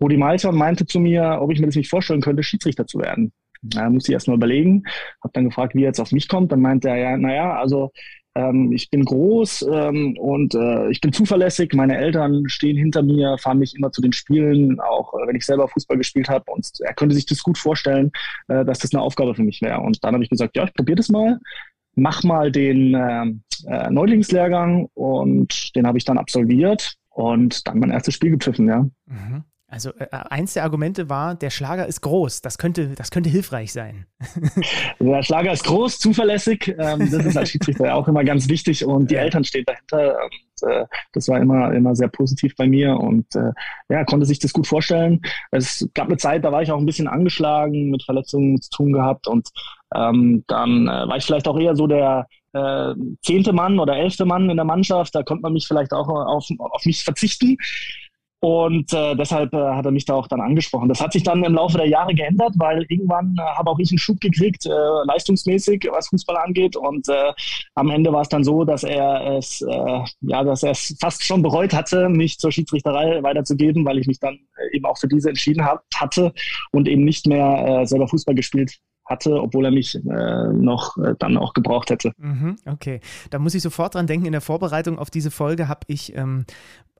Rudi 0.00 0.16
Malter, 0.16 0.50
und 0.50 0.56
meinte 0.56 0.84
zu 0.84 0.98
mir, 1.00 1.38
ob 1.40 1.52
ich 1.52 1.60
mir 1.60 1.66
das 1.66 1.76
nicht 1.76 1.88
vorstellen 1.88 2.20
könnte, 2.20 2.42
Schiedsrichter 2.42 2.86
zu 2.86 2.98
werden. 2.98 3.32
Da 3.62 3.88
musste 3.90 4.12
ich 4.12 4.14
erst 4.14 4.28
mal 4.28 4.34
überlegen, 4.34 4.84
habe 5.22 5.32
dann 5.32 5.44
gefragt, 5.44 5.74
wie 5.74 5.82
er 5.82 5.88
jetzt 5.88 6.00
auf 6.00 6.12
mich 6.12 6.28
kommt. 6.28 6.52
Dann 6.52 6.60
meinte 6.60 6.88
er, 6.88 6.96
ja, 6.96 7.16
naja, 7.16 7.56
also 7.56 7.92
ähm, 8.38 8.70
ich 8.72 8.88
bin 8.90 9.04
groß 9.04 9.66
ähm, 9.70 10.16
und 10.16 10.54
äh, 10.54 10.90
ich 10.90 11.00
bin 11.00 11.12
zuverlässig. 11.12 11.74
Meine 11.74 11.98
Eltern 11.98 12.48
stehen 12.48 12.76
hinter 12.76 13.02
mir, 13.02 13.36
fahren 13.38 13.58
mich 13.58 13.74
immer 13.74 13.90
zu 13.90 14.00
den 14.00 14.12
Spielen, 14.12 14.78
auch 14.78 15.12
äh, 15.14 15.26
wenn 15.26 15.34
ich 15.34 15.44
selber 15.44 15.66
Fußball 15.66 15.98
gespielt 15.98 16.28
habe. 16.28 16.44
Und 16.52 16.70
er 16.80 16.94
könnte 16.94 17.16
sich 17.16 17.26
das 17.26 17.42
gut 17.42 17.58
vorstellen, 17.58 18.12
äh, 18.46 18.64
dass 18.64 18.78
das 18.78 18.94
eine 18.94 19.02
Aufgabe 19.02 19.34
für 19.34 19.42
mich 19.42 19.60
wäre. 19.60 19.80
Und 19.80 20.04
dann 20.04 20.14
habe 20.14 20.22
ich 20.22 20.30
gesagt, 20.30 20.56
ja, 20.56 20.64
ich 20.64 20.74
probiere 20.74 20.96
das 20.96 21.08
mal. 21.08 21.38
Mach 21.96 22.22
mal 22.22 22.52
den 22.52 22.94
ähm, 22.94 23.42
äh, 23.66 23.90
Neulingslehrgang 23.90 24.88
und 24.94 25.74
den 25.74 25.86
habe 25.88 25.98
ich 25.98 26.04
dann 26.04 26.18
absolviert 26.18 26.94
und 27.10 27.66
dann 27.66 27.80
mein 27.80 27.90
erstes 27.90 28.14
Spiel 28.14 28.30
gepfiffen, 28.30 28.68
ja. 28.68 28.86
Mhm. 29.06 29.42
Also 29.70 29.90
äh, 29.98 30.06
eins 30.10 30.54
der 30.54 30.64
Argumente 30.64 31.10
war, 31.10 31.34
der 31.34 31.50
Schlager 31.50 31.86
ist 31.86 32.00
groß. 32.00 32.40
Das 32.40 32.56
könnte, 32.56 32.94
das 32.94 33.10
könnte 33.10 33.28
hilfreich 33.28 33.70
sein. 33.70 34.06
der 34.98 35.22
Schlager 35.22 35.52
ist 35.52 35.64
groß, 35.64 35.98
zuverlässig. 35.98 36.74
Ähm, 36.78 37.10
das 37.10 37.26
ist 37.26 37.36
als 37.36 37.50
Schiedsrichter 37.50 37.94
auch 37.94 38.08
immer 38.08 38.24
ganz 38.24 38.48
wichtig 38.48 38.86
und 38.86 39.10
die 39.10 39.16
Eltern 39.16 39.44
stehen 39.44 39.66
dahinter. 39.66 40.16
Und, 40.24 40.70
äh, 40.70 40.86
das 41.12 41.28
war 41.28 41.38
immer, 41.38 41.74
immer 41.74 41.94
sehr 41.94 42.08
positiv 42.08 42.56
bei 42.56 42.66
mir 42.66 42.96
und 42.96 43.26
äh, 43.36 43.52
ja, 43.90 44.04
konnte 44.04 44.24
sich 44.24 44.38
das 44.38 44.54
gut 44.54 44.66
vorstellen. 44.66 45.20
Es 45.50 45.86
gab 45.92 46.06
eine 46.06 46.16
Zeit, 46.16 46.46
da 46.46 46.50
war 46.50 46.62
ich 46.62 46.72
auch 46.72 46.78
ein 46.78 46.86
bisschen 46.86 47.06
angeschlagen, 47.06 47.90
mit 47.90 48.02
Verletzungen 48.02 48.58
zu 48.62 48.70
tun 48.70 48.94
gehabt 48.94 49.28
und 49.28 49.50
ähm, 49.94 50.44
dann 50.46 50.88
äh, 50.88 51.08
war 51.08 51.18
ich 51.18 51.24
vielleicht 51.26 51.46
auch 51.46 51.58
eher 51.58 51.76
so 51.76 51.86
der 51.86 52.26
äh, 52.54 52.94
zehnte 53.22 53.52
Mann 53.52 53.78
oder 53.78 53.96
elfte 53.96 54.24
Mann 54.24 54.48
in 54.48 54.56
der 54.56 54.64
Mannschaft. 54.64 55.14
Da 55.14 55.22
konnte 55.22 55.42
man 55.42 55.52
mich 55.52 55.66
vielleicht 55.66 55.92
auch 55.92 56.08
auf, 56.08 56.46
auf 56.58 56.84
mich 56.86 57.04
verzichten. 57.04 57.58
Und 58.40 58.92
äh, 58.92 59.16
deshalb 59.16 59.52
äh, 59.52 59.56
hat 59.56 59.84
er 59.84 59.90
mich 59.90 60.04
da 60.04 60.14
auch 60.14 60.28
dann 60.28 60.40
angesprochen. 60.40 60.88
Das 60.88 61.00
hat 61.00 61.12
sich 61.12 61.24
dann 61.24 61.42
im 61.42 61.54
Laufe 61.54 61.76
der 61.76 61.88
Jahre 61.88 62.14
geändert, 62.14 62.52
weil 62.56 62.86
irgendwann 62.88 63.34
äh, 63.36 63.42
habe 63.42 63.70
auch 63.70 63.78
ich 63.80 63.90
einen 63.90 63.98
Schub 63.98 64.20
gekriegt, 64.20 64.64
äh, 64.64 64.70
leistungsmäßig, 65.06 65.88
was 65.90 66.08
Fußball 66.08 66.36
angeht. 66.36 66.76
Und 66.76 67.08
äh, 67.08 67.32
am 67.74 67.90
Ende 67.90 68.12
war 68.12 68.22
es 68.22 68.28
dann 68.28 68.44
so, 68.44 68.64
dass 68.64 68.84
er 68.84 69.38
es, 69.38 69.60
äh, 69.62 70.00
ja, 70.20 70.44
dass 70.44 70.62
er 70.62 70.70
es 70.70 70.96
fast 71.00 71.24
schon 71.24 71.42
bereut 71.42 71.74
hatte, 71.74 72.08
mich 72.08 72.38
zur 72.38 72.52
Schiedsrichterei 72.52 73.22
weiterzugeben, 73.24 73.84
weil 73.84 73.98
ich 73.98 74.06
mich 74.06 74.20
dann 74.20 74.34
äh, 74.34 74.76
eben 74.76 74.84
auch 74.84 74.98
für 74.98 75.08
diese 75.08 75.30
entschieden 75.30 75.64
hab, 75.64 75.82
hatte 75.96 76.32
und 76.70 76.86
eben 76.86 77.04
nicht 77.04 77.26
mehr 77.26 77.80
äh, 77.82 77.86
selber 77.86 78.06
Fußball 78.06 78.36
gespielt 78.36 78.78
hatte, 79.08 79.40
obwohl 79.40 79.64
er 79.64 79.70
mich 79.70 79.94
äh, 79.94 80.48
noch 80.52 80.96
äh, 80.98 81.14
dann 81.18 81.36
auch 81.36 81.54
gebraucht 81.54 81.90
hätte. 81.90 82.12
Mhm, 82.18 82.56
okay, 82.66 83.00
da 83.30 83.38
muss 83.38 83.54
ich 83.54 83.62
sofort 83.62 83.94
dran 83.94 84.06
denken. 84.06 84.26
In 84.26 84.32
der 84.32 84.40
Vorbereitung 84.40 84.98
auf 84.98 85.10
diese 85.10 85.30
Folge 85.30 85.68
habe 85.68 85.80
ich 85.86 86.14
ähm, 86.14 86.44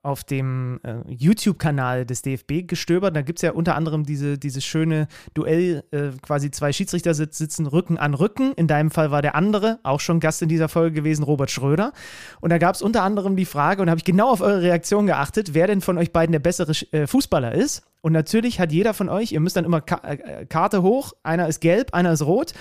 auf 0.03 0.23
dem 0.23 0.79
äh, 0.83 0.95
YouTube-Kanal 1.07 2.05
des 2.05 2.21
DFB 2.21 2.67
gestöbert. 2.67 3.15
Da 3.15 3.21
gibt 3.21 3.39
es 3.39 3.43
ja 3.43 3.51
unter 3.51 3.75
anderem 3.75 4.05
diese, 4.05 4.37
dieses 4.37 4.63
schöne 4.63 5.07
Duell, 5.33 5.83
äh, 5.91 6.09
quasi 6.21 6.51
zwei 6.51 6.71
Schiedsrichter 6.71 7.13
sitzen 7.13 7.67
Rücken 7.67 7.97
an 7.97 8.13
Rücken. 8.13 8.53
In 8.53 8.67
deinem 8.67 8.91
Fall 8.91 9.11
war 9.11 9.21
der 9.21 9.35
andere, 9.35 9.79
auch 9.83 9.99
schon 9.99 10.19
Gast 10.19 10.41
in 10.41 10.49
dieser 10.49 10.69
Folge 10.69 10.95
gewesen, 10.95 11.23
Robert 11.23 11.51
Schröder. 11.51 11.93
Und 12.41 12.51
da 12.51 12.57
gab 12.57 12.75
es 12.75 12.81
unter 12.81 13.03
anderem 13.03 13.35
die 13.35 13.45
Frage, 13.45 13.81
und 13.81 13.87
da 13.87 13.91
habe 13.91 13.99
ich 13.99 14.05
genau 14.05 14.31
auf 14.31 14.41
eure 14.41 14.61
Reaktion 14.61 15.05
geachtet, 15.05 15.53
wer 15.53 15.67
denn 15.67 15.81
von 15.81 15.97
euch 15.97 16.11
beiden 16.11 16.31
der 16.31 16.39
bessere 16.39 16.71
äh, 16.91 17.07
Fußballer 17.07 17.53
ist. 17.53 17.83
Und 18.01 18.13
natürlich 18.13 18.59
hat 18.59 18.71
jeder 18.71 18.93
von 18.93 19.09
euch, 19.09 19.33
ihr 19.33 19.41
müsst 19.41 19.57
dann 19.57 19.65
immer 19.65 19.81
Ka 19.81 19.99
äh, 20.03 20.45
Karte 20.45 20.81
hoch, 20.83 21.13
einer 21.23 21.47
ist 21.47 21.59
gelb, 21.59 21.93
einer 21.93 22.13
ist 22.13 22.21
rot. 22.21 22.53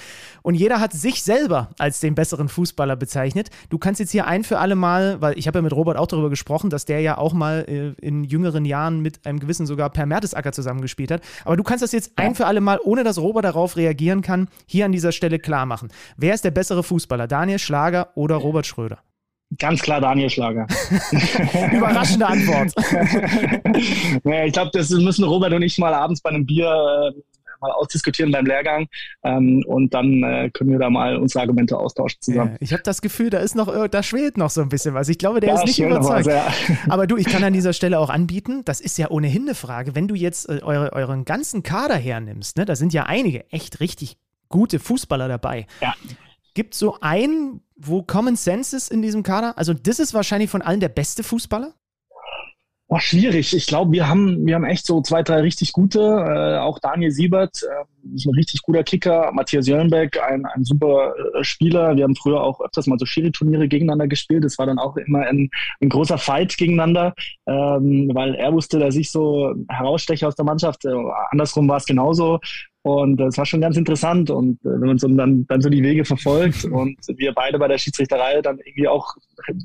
Und 0.42 0.54
jeder 0.54 0.80
hat 0.80 0.92
sich 0.92 1.23
selber 1.23 1.71
als 1.78 2.00
den 2.00 2.14
besseren 2.14 2.49
Fußballer 2.49 2.97
bezeichnet. 2.97 3.50
Du 3.68 3.78
kannst 3.78 4.00
jetzt 4.00 4.11
hier 4.11 4.26
ein 4.26 4.42
für 4.42 4.59
alle 4.59 4.75
Mal, 4.75 5.21
weil 5.21 5.38
ich 5.38 5.47
habe 5.47 5.59
ja 5.59 5.62
mit 5.62 5.73
Robert 5.73 5.97
auch 5.97 6.09
darüber 6.09 6.30
gesprochen, 6.30 6.71
dass 6.71 6.87
der 6.87 7.00
ja 7.00 7.18
auch 7.18 7.33
mal 7.33 7.64
äh, 7.68 8.04
in 8.04 8.25
jüngeren 8.25 8.64
Jahren 8.64 9.00
mit 9.00 9.26
einem 9.26 9.38
gewissen 9.38 9.66
sogar 9.66 9.90
Per 9.90 10.07
Mertesacker 10.07 10.52
zusammengespielt 10.52 11.12
hat. 11.12 11.23
Aber 11.45 11.57
du 11.57 11.62
kannst 11.62 11.83
das 11.83 11.92
jetzt 11.92 12.12
ein 12.16 12.35
für 12.35 12.47
alle 12.47 12.61
Mal, 12.61 12.80
ohne 12.83 13.04
dass 13.04 13.18
Robert 13.18 13.45
darauf 13.45 13.76
reagieren 13.76 14.23
kann, 14.23 14.49
hier 14.66 14.87
an 14.87 14.92
dieser 14.92 15.12
Stelle 15.12 15.38
klar 15.38 15.66
machen. 15.66 15.88
Wer 16.16 16.35
ist 16.35 16.45
der 16.45 16.50
bessere 16.50 16.83
Fußballer? 16.83 17.28
Daniel 17.28 17.59
Schlager 17.59 18.11
oder 18.16 18.37
Robert 18.37 18.66
Schröder? 18.66 18.99
Ganz 19.59 19.81
klar 19.81 20.00
Daniel 20.00 20.28
Schlager. 20.28 20.67
Überraschende 21.73 22.26
Antwort. 22.26 22.73
ich 24.47 24.52
glaube, 24.52 24.71
das 24.73 24.90
müssen 24.90 25.25
Robert 25.25 25.52
und 25.55 25.62
ich 25.62 25.78
mal 25.78 25.95
abends 25.95 26.21
bei 26.21 26.31
einem 26.31 26.45
Bier 26.45 26.67
äh, 26.67 27.21
mal 27.61 27.71
ausdiskutieren 27.73 28.31
beim 28.33 28.47
Lehrgang 28.47 28.87
ähm, 29.25 29.64
und 29.67 29.95
dann 29.95 30.23
äh, 30.23 30.50
können 30.52 30.71
wir 30.71 30.78
da 30.78 30.90
mal 30.90 31.17
unsere 31.17 31.40
Argumente 31.43 31.76
austauschen 31.76 32.21
zusammen. 32.21 32.52
Ja, 32.52 32.57
ich 32.61 32.73
habe 32.73 32.83
das 32.83 33.00
Gefühl, 33.00 33.31
da 33.31 33.38
ist 33.38 33.55
noch, 33.55 33.69
äh, 33.75 33.88
da 33.88 34.02
schwelt 34.02 34.37
noch 34.37 34.50
so 34.50 34.61
ein 34.61 34.69
bisschen 34.69 34.95
was. 34.95 35.09
Ich 35.09 35.19
glaube, 35.19 35.40
der 35.40 35.55
da 35.55 35.61
ist 35.61 35.67
nicht 35.67 35.81
überzeugt. 35.81 36.26
Was, 36.26 36.35
ja. 36.35 36.52
Aber 36.88 37.07
du, 37.07 37.17
ich 37.17 37.26
kann 37.26 37.43
an 37.45 37.52
dieser 37.55 37.73
Stelle 37.73 37.99
auch 37.99 38.11
anbieten, 38.11 38.62
das 38.64 38.81
ist 38.81 38.99
ja 38.99 39.11
ohnehin 39.11 39.43
eine 39.43 39.55
Frage, 39.55 39.95
wenn 39.95 40.09
du 40.09 40.14
jetzt 40.14 40.49
äh, 40.49 40.61
eure, 40.62 40.93
euren 40.93 41.25
ganzen 41.25 41.62
Kader 41.62 41.97
hernimmst, 41.97 42.57
ne, 42.57 42.64
da 42.64 42.76
sind 42.76 42.93
ja 42.93 43.05
einige 43.05 43.50
echt 43.50 43.81
richtig 43.81 44.17
gute 44.49 44.78
Fußballer 44.78 45.28
dabei. 45.28 45.67
Ja. 45.81 45.95
Gibt 46.55 46.75
es 46.75 46.81
so 46.81 46.99
einen, 47.00 47.61
wo 47.76 48.02
Common 48.02 48.37
Sense 48.37 48.76
ist 48.76 48.90
in 48.90 49.02
diesem 49.02 49.23
Kader? 49.23 49.57
Also, 49.59 49.75
das 49.75 49.99
ist 49.99 50.14
wahrscheinlich 50.14 50.50
von 50.50 50.62
allen 50.62 50.81
der 50.81 50.88
beste 50.88 51.23
Fußballer? 51.23 51.75
Boah, 52.90 53.00
schwierig. 53.00 53.55
Ich 53.55 53.67
glaube, 53.67 53.93
wir 53.93 54.09
haben, 54.09 54.47
wir 54.47 54.55
haben 54.55 54.64
echt 54.64 54.87
so 54.87 55.02
zwei, 55.02 55.23
drei 55.23 55.40
richtig 55.43 55.73
gute. 55.75 56.00
Äh, 56.00 56.57
auch 56.59 56.78
Daniel 56.78 57.11
Siebert 57.11 57.62
äh, 57.62 58.14
ist 58.14 58.25
ein 58.25 58.35
richtig 58.35 58.62
guter 58.62 58.83
Kicker. 58.83 59.31
Matthias 59.35 59.69
Jöllenbeck, 59.69 60.19
ein, 60.23 60.47
ein 60.47 60.64
super 60.64 61.12
äh, 61.14 61.45
Spieler. 61.45 61.95
Wir 61.97 62.05
haben 62.05 62.17
früher 62.17 62.43
auch 62.43 62.62
öfters 62.62 62.87
mal 62.87 62.99
so 62.99 63.05
Schiri-Turniere 63.05 63.69
gegeneinander 63.69 64.09
gespielt. 64.09 64.43
Das 64.43 64.57
war 64.59 64.64
dann 64.64 64.78
auch 64.78 64.97
immer 64.97 65.21
ein, 65.26 65.50
ein 65.83 65.90
großer 65.90 66.17
Fight 66.17 66.57
gegeneinander, 66.57 67.12
ähm, 67.47 68.11
weil 68.14 68.35
er 68.37 68.55
wusste, 68.55 68.78
dass 68.78 68.97
ich 68.97 69.11
so 69.11 69.52
heraussteche 69.69 70.26
aus 70.26 70.37
der 70.37 70.47
Mannschaft. 70.47 70.87
Äh, 70.87 70.95
andersrum 71.31 71.69
war 71.69 71.76
es 71.76 71.85
genauso. 71.85 72.40
Und 72.82 73.16
das 73.16 73.37
war 73.37 73.44
schon 73.44 73.61
ganz 73.61 73.76
interessant. 73.76 74.30
Und 74.30 74.61
äh, 74.64 74.80
wenn 74.80 74.88
man 74.88 74.99
so 74.99 75.08
dann, 75.08 75.47
dann 75.47 75.61
so 75.61 75.68
die 75.68 75.82
Wege 75.82 76.04
verfolgt 76.04 76.64
und 76.73 76.97
wir 77.16 77.32
beide 77.32 77.58
bei 77.58 77.68
der 77.68 77.78
Schiedsrichterei 77.78 78.40
dann 78.40 78.58
irgendwie 78.58 78.88
auch 78.88 79.14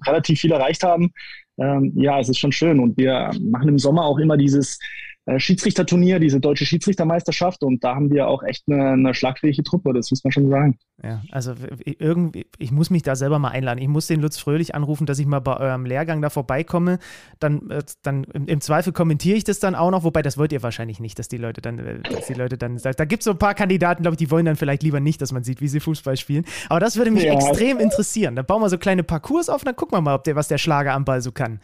relativ 0.05 0.39
viel 0.39 0.51
erreicht 0.51 0.83
haben, 0.83 1.11
ähm, 1.57 1.93
ja, 1.95 2.19
es 2.19 2.29
ist 2.29 2.39
schon 2.39 2.51
schön. 2.51 2.79
Und 2.79 2.97
wir 2.97 3.31
machen 3.41 3.69
im 3.69 3.79
Sommer 3.79 4.05
auch 4.05 4.17
immer 4.17 4.37
dieses 4.37 4.79
äh, 5.25 5.39
Schiedsrichterturnier, 5.39 6.19
diese 6.19 6.39
deutsche 6.39 6.65
Schiedsrichtermeisterschaft 6.65 7.63
und 7.63 7.83
da 7.83 7.95
haben 7.95 8.11
wir 8.11 8.27
auch 8.27 8.43
echt 8.43 8.63
eine, 8.67 8.91
eine 8.91 9.13
schlagfähige 9.13 9.63
Truppe, 9.63 9.93
das 9.93 10.11
muss 10.11 10.23
man 10.23 10.31
schon 10.31 10.49
sagen. 10.49 10.77
Ja, 11.03 11.21
also 11.31 11.53
irgendwie, 11.83 12.45
ich 12.59 12.71
muss 12.71 12.89
mich 12.89 13.01
da 13.01 13.15
selber 13.15 13.39
mal 13.39 13.49
einladen. 13.49 13.79
Ich 13.79 13.87
muss 13.87 14.07
den 14.07 14.21
Lutz 14.21 14.37
Fröhlich 14.37 14.75
anrufen, 14.75 15.05
dass 15.05 15.19
ich 15.19 15.25
mal 15.25 15.39
bei 15.39 15.57
eurem 15.57 15.85
Lehrgang 15.85 16.21
da 16.21 16.29
vorbeikomme. 16.29 16.99
Dann, 17.39 17.69
äh, 17.71 17.83
dann 18.03 18.23
im, 18.25 18.45
im, 18.45 18.61
Zweifel 18.61 18.93
kommentiere 18.93 19.35
ich 19.35 19.43
das 19.43 19.59
dann 19.59 19.75
auch 19.75 19.91
noch, 19.91 20.03
wobei 20.03 20.21
das 20.21 20.37
wollt 20.37 20.53
ihr 20.53 20.63
wahrscheinlich 20.63 20.99
nicht, 20.99 21.19
dass 21.19 21.27
die 21.27 21.37
Leute 21.37 21.61
dann, 21.61 21.79
äh, 21.79 21.99
dass 22.03 22.27
die 22.27 22.35
Leute 22.35 22.57
dann, 22.57 22.77
da, 22.77 22.91
da 22.91 23.05
gibt 23.05 23.21
es 23.21 23.25
so 23.25 23.31
ein 23.31 23.37
paar 23.37 23.55
Kandidaten, 23.55 24.03
glaube 24.03 24.13
ich, 24.13 24.19
die 24.19 24.31
wollen 24.31 24.45
dann 24.45 24.55
vielleicht 24.55 24.83
lieber 24.83 24.99
nicht, 24.99 25.21
dass 25.21 25.31
man 25.31 25.43
sieht, 25.43 25.61
wie 25.61 25.67
sie 25.67 25.79
Fußball 25.79 26.15
spielen. 26.15 26.45
Aber 26.69 26.79
das 26.79 26.95
würde 26.95 27.11
mich 27.11 27.23
ja. 27.23 27.33
extrem 27.33 27.79
interessieren. 27.79 28.35
Da 28.35 28.43
bauen 28.43 28.61
wir 28.61 28.69
so 28.69 28.77
kleine 28.77 29.03
Parcours 29.03 29.49
auf 29.49 29.63
dann 29.63 29.75
gucken 29.75 29.97
wir 29.97 30.01
mal, 30.01 30.15
ob 30.15 30.23
der, 30.23 30.35
was 30.35 30.47
der 30.47 30.57
Schlager 30.57 30.93
am 30.93 31.05
Ball 31.05 31.21
so 31.21 31.31
kann. 31.31 31.59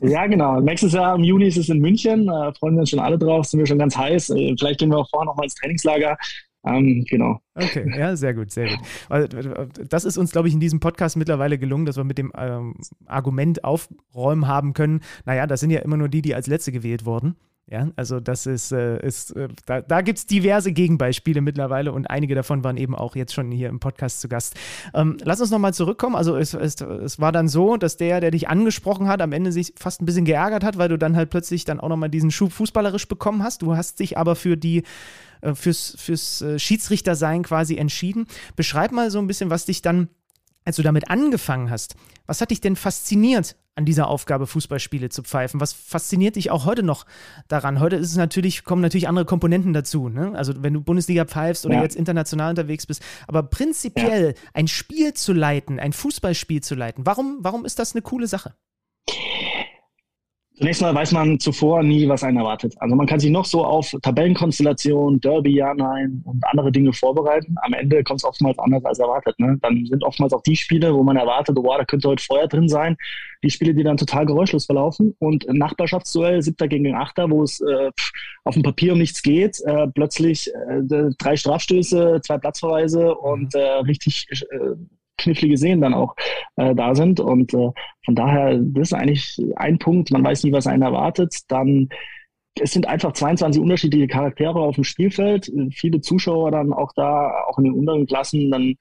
Ja, 0.00 0.26
genau. 0.26 0.60
Nächstes 0.60 0.92
Jahr 0.92 1.14
im 1.14 1.24
Juni 1.24 1.46
ist 1.46 1.56
es 1.56 1.68
in 1.68 1.78
München. 1.80 2.28
Äh, 2.28 2.52
freuen 2.54 2.77
wir 2.78 2.82
uns 2.82 2.90
schon 2.90 3.00
alle 3.00 3.18
drauf, 3.18 3.46
sind 3.46 3.60
wir 3.60 3.66
schon 3.66 3.78
ganz 3.78 3.96
heiß. 3.96 4.30
Äh, 4.30 4.54
vielleicht 4.58 4.80
gehen 4.80 4.90
wir 4.90 4.98
auch 4.98 5.08
vorher 5.10 5.26
noch 5.26 5.36
mal 5.36 5.44
ins 5.44 5.54
Trainingslager. 5.54 6.16
Ähm, 6.64 7.04
genau. 7.08 7.40
Okay, 7.54 7.90
ja, 7.96 8.16
sehr 8.16 8.34
gut, 8.34 8.50
sehr 8.50 8.68
gut. 8.68 9.88
Das 9.88 10.04
ist 10.04 10.18
uns, 10.18 10.32
glaube 10.32 10.48
ich, 10.48 10.54
in 10.54 10.60
diesem 10.60 10.80
Podcast 10.80 11.16
mittlerweile 11.16 11.58
gelungen, 11.58 11.86
dass 11.86 11.96
wir 11.96 12.04
mit 12.04 12.18
dem 12.18 12.32
ähm, 12.36 12.74
Argument 13.06 13.64
aufräumen 13.64 14.48
haben 14.48 14.72
können. 14.74 15.00
Naja, 15.24 15.46
das 15.46 15.60
sind 15.60 15.70
ja 15.70 15.80
immer 15.80 15.96
nur 15.96 16.08
die, 16.08 16.22
die 16.22 16.34
als 16.34 16.46
Letzte 16.46 16.72
gewählt 16.72 17.04
wurden. 17.04 17.36
Ja, 17.70 17.88
also 17.96 18.18
das 18.18 18.46
ist, 18.46 18.72
äh, 18.72 18.98
ist 19.06 19.36
äh, 19.36 19.48
da, 19.66 19.82
da 19.82 20.00
gibt 20.00 20.18
es 20.18 20.26
diverse 20.26 20.72
Gegenbeispiele 20.72 21.42
mittlerweile 21.42 21.92
und 21.92 22.08
einige 22.08 22.34
davon 22.34 22.64
waren 22.64 22.78
eben 22.78 22.94
auch 22.94 23.14
jetzt 23.14 23.34
schon 23.34 23.50
hier 23.50 23.68
im 23.68 23.78
Podcast 23.78 24.22
zu 24.22 24.28
Gast. 24.28 24.54
Ähm, 24.94 25.18
lass 25.22 25.42
uns 25.42 25.50
nochmal 25.50 25.74
zurückkommen. 25.74 26.16
Also 26.16 26.34
es, 26.36 26.54
es, 26.54 26.80
es 26.80 27.20
war 27.20 27.30
dann 27.30 27.46
so, 27.46 27.76
dass 27.76 27.98
der, 27.98 28.20
der 28.20 28.30
dich 28.30 28.48
angesprochen 28.48 29.06
hat, 29.06 29.20
am 29.20 29.32
Ende 29.32 29.52
sich 29.52 29.74
fast 29.76 30.00
ein 30.00 30.06
bisschen 30.06 30.24
geärgert 30.24 30.64
hat, 30.64 30.78
weil 30.78 30.88
du 30.88 30.96
dann 30.96 31.14
halt 31.14 31.28
plötzlich 31.28 31.66
dann 31.66 31.78
auch 31.78 31.90
nochmal 31.90 32.08
diesen 32.08 32.30
Schub 32.30 32.52
fußballerisch 32.52 33.06
bekommen 33.06 33.42
hast. 33.42 33.60
Du 33.60 33.76
hast 33.76 34.00
dich 34.00 34.16
aber 34.16 34.34
für 34.34 34.56
die 34.56 34.84
äh, 35.40 35.54
fürs, 35.54 35.94
fürs 35.98 36.42
äh, 36.42 36.58
Schiedsrichtersein 36.58 37.42
quasi 37.42 37.76
entschieden. 37.76 38.26
Beschreib 38.56 38.92
mal 38.92 39.10
so 39.10 39.18
ein 39.18 39.26
bisschen, 39.26 39.50
was 39.50 39.66
dich 39.66 39.82
dann, 39.82 40.08
als 40.68 40.76
du 40.76 40.82
damit 40.82 41.08
angefangen 41.08 41.70
hast, 41.70 41.94
was 42.26 42.42
hat 42.42 42.50
dich 42.50 42.60
denn 42.60 42.76
fasziniert 42.76 43.56
an 43.74 43.86
dieser 43.86 44.06
Aufgabe, 44.06 44.46
Fußballspiele 44.46 45.08
zu 45.08 45.22
pfeifen? 45.22 45.62
Was 45.62 45.72
fasziniert 45.72 46.36
dich 46.36 46.50
auch 46.50 46.66
heute 46.66 46.82
noch 46.82 47.06
daran? 47.48 47.80
Heute 47.80 47.96
ist 47.96 48.10
es 48.10 48.18
natürlich, 48.18 48.64
kommen 48.64 48.82
natürlich 48.82 49.08
andere 49.08 49.24
Komponenten 49.24 49.72
dazu. 49.72 50.10
Ne? 50.10 50.32
Also 50.34 50.62
wenn 50.62 50.74
du 50.74 50.82
Bundesliga 50.82 51.24
pfeifst 51.24 51.64
oder 51.64 51.76
ja. 51.76 51.82
jetzt 51.82 51.96
international 51.96 52.50
unterwegs 52.50 52.84
bist. 52.84 53.02
Aber 53.26 53.44
prinzipiell 53.44 54.34
ja. 54.36 54.50
ein 54.52 54.68
Spiel 54.68 55.14
zu 55.14 55.32
leiten, 55.32 55.80
ein 55.80 55.94
Fußballspiel 55.94 56.62
zu 56.62 56.74
leiten, 56.74 57.06
warum, 57.06 57.38
warum 57.40 57.64
ist 57.64 57.78
das 57.78 57.94
eine 57.94 58.02
coole 58.02 58.26
Sache? 58.26 58.52
Zunächst 60.58 60.82
mal 60.82 60.92
weiß 60.92 61.12
man 61.12 61.38
zuvor 61.38 61.84
nie, 61.84 62.08
was 62.08 62.24
einen 62.24 62.38
erwartet. 62.38 62.74
Also 62.80 62.96
man 62.96 63.06
kann 63.06 63.20
sich 63.20 63.30
noch 63.30 63.44
so 63.44 63.64
auf 63.64 63.94
Tabellenkonstellation, 64.02 65.20
Derby, 65.20 65.54
ja, 65.54 65.72
nein 65.72 66.20
und 66.24 66.44
andere 66.44 66.72
Dinge 66.72 66.92
vorbereiten. 66.92 67.54
Am 67.62 67.74
Ende 67.74 68.02
kommt 68.02 68.18
es 68.18 68.24
oftmals 68.24 68.58
anders 68.58 68.84
als 68.84 68.98
erwartet. 68.98 69.38
Ne? 69.38 69.56
Dann 69.62 69.86
sind 69.86 70.02
oftmals 70.02 70.32
auch 70.32 70.42
die 70.42 70.56
Spiele, 70.56 70.92
wo 70.92 71.04
man 71.04 71.16
erwartet, 71.16 71.56
oh, 71.56 71.62
da 71.62 71.84
könnte 71.84 72.08
heute 72.08 72.24
Feuer 72.24 72.48
drin 72.48 72.68
sein, 72.68 72.96
die 73.44 73.50
Spiele, 73.50 73.72
die 73.72 73.84
dann 73.84 73.98
total 73.98 74.26
geräuschlos 74.26 74.66
verlaufen. 74.66 75.14
Und 75.20 75.46
Nachbarschaftsduell, 75.48 76.42
siebter 76.42 76.66
gegen 76.66 76.92
achter, 76.92 77.30
wo 77.30 77.44
es 77.44 77.60
äh, 77.60 77.92
auf 78.42 78.54
dem 78.54 78.64
Papier 78.64 78.94
um 78.94 78.98
nichts 78.98 79.22
geht, 79.22 79.60
äh, 79.64 79.86
plötzlich 79.86 80.52
äh, 80.52 80.82
drei 81.18 81.36
Strafstöße, 81.36 82.20
zwei 82.24 82.38
Platzverweise 82.38 83.14
und 83.14 83.54
äh, 83.54 83.60
richtig 83.60 84.26
äh, 84.50 84.74
knifflige 85.18 85.56
Szenen 85.56 85.82
dann 85.82 85.94
auch 85.94 86.14
äh, 86.56 86.74
da 86.74 86.94
sind. 86.94 87.20
Und 87.20 87.52
äh, 87.54 87.70
von 88.04 88.14
daher, 88.14 88.58
das 88.58 88.88
ist 88.88 88.94
eigentlich 88.94 89.38
ein 89.56 89.78
Punkt. 89.78 90.10
Man 90.10 90.24
weiß 90.24 90.44
nie, 90.44 90.52
was 90.52 90.66
einen 90.66 90.82
erwartet. 90.82 91.34
Dann 91.48 91.88
es 92.60 92.72
sind 92.72 92.88
einfach 92.88 93.12
22 93.12 93.62
unterschiedliche 93.62 94.08
Charaktere 94.08 94.58
auf 94.58 94.74
dem 94.74 94.82
Spielfeld, 94.82 95.52
viele 95.70 96.00
Zuschauer 96.00 96.50
dann 96.50 96.72
auch 96.72 96.92
da, 96.94 97.30
auch 97.48 97.58
in 97.58 97.64
den 97.64 97.74
unteren 97.74 98.06
Klassen. 98.06 98.50
Dann 98.50 98.74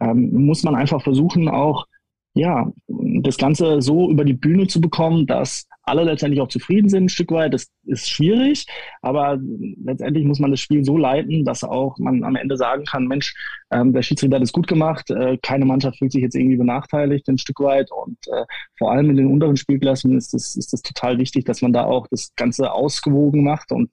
ähm, 0.00 0.46
muss 0.46 0.62
man 0.62 0.74
einfach 0.74 1.02
versuchen, 1.02 1.48
auch 1.48 1.86
ja, 2.34 2.70
das 2.86 3.36
Ganze 3.38 3.82
so 3.82 4.10
über 4.10 4.24
die 4.24 4.34
Bühne 4.34 4.66
zu 4.66 4.80
bekommen, 4.80 5.26
dass 5.26 5.66
alle 5.90 6.04
letztendlich 6.04 6.40
auch 6.40 6.48
zufrieden 6.48 6.88
sind, 6.88 7.04
ein 7.04 7.08
Stück 7.08 7.30
weit. 7.32 7.52
Das 7.52 7.68
ist 7.84 8.08
schwierig, 8.08 8.66
aber 9.02 9.38
letztendlich 9.84 10.24
muss 10.24 10.38
man 10.38 10.50
das 10.50 10.60
Spiel 10.60 10.84
so 10.84 10.96
leiten, 10.96 11.44
dass 11.44 11.64
auch 11.64 11.98
man 11.98 12.24
am 12.24 12.36
Ende 12.36 12.56
sagen 12.56 12.84
kann, 12.84 13.06
Mensch, 13.06 13.34
ähm, 13.72 13.92
der 13.92 14.02
Schiedsrichter 14.02 14.36
hat 14.36 14.42
es 14.42 14.52
gut 14.52 14.66
gemacht, 14.66 15.10
äh, 15.10 15.36
keine 15.42 15.64
Mannschaft 15.64 15.98
fühlt 15.98 16.12
sich 16.12 16.22
jetzt 16.22 16.34
irgendwie 16.36 16.56
benachteiligt 16.56 17.28
ein 17.28 17.38
Stück 17.38 17.60
weit 17.60 17.90
und 17.90 18.18
äh, 18.28 18.44
vor 18.78 18.92
allem 18.92 19.10
in 19.10 19.16
den 19.16 19.26
unteren 19.26 19.56
Spielklassen 19.56 20.16
ist 20.16 20.32
das, 20.32 20.56
ist 20.56 20.72
das 20.72 20.82
total 20.82 21.18
wichtig, 21.18 21.44
dass 21.44 21.62
man 21.62 21.72
da 21.72 21.84
auch 21.84 22.06
das 22.08 22.32
Ganze 22.36 22.72
ausgewogen 22.72 23.44
macht 23.44 23.72
und 23.72 23.90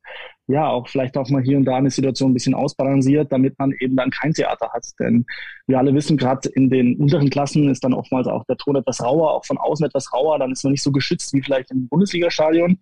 ja, 0.48 0.70
auch 0.70 0.88
vielleicht 0.88 1.18
auch 1.18 1.30
mal 1.30 1.44
hier 1.44 1.58
und 1.58 1.66
da 1.66 1.76
eine 1.76 1.92
Situation 1.92 2.32
ein 2.32 2.34
bisschen 2.34 2.54
ausbalanciert, 2.54 3.32
damit 3.32 3.60
man 3.60 3.74
eben 3.80 3.98
dann 3.98 4.10
kein 4.10 4.34
Theater 4.34 4.70
hat. 4.72 4.86
Denn 4.98 5.26
wir 5.68 5.78
alle 5.78 5.94
wissen, 5.94 6.16
gerade 6.16 6.48
in 6.50 6.70
den 6.70 6.96
unteren 6.96 7.30
Klassen 7.30 7.70
ist 7.70 7.84
dann 7.84 7.94
oftmals 7.94 8.28
auch 8.28 8.46
der 8.46 8.56
Ton 8.56 8.78
etwas 8.78 9.04
rauer, 9.04 9.34
auch 9.34 9.46
von 9.46 9.58
außen 9.58 9.86
etwas 9.86 10.12
rauer, 10.14 10.40
dann 10.40 10.54
ist 10.54 10.64
man 10.64 10.72
nicht 10.72 10.84
so 10.84 10.92
geschützt 10.92 11.34
wie 11.34 11.42
vielleicht 11.42 11.70
im 11.72 11.90
Bundesligastadion. 11.90 12.80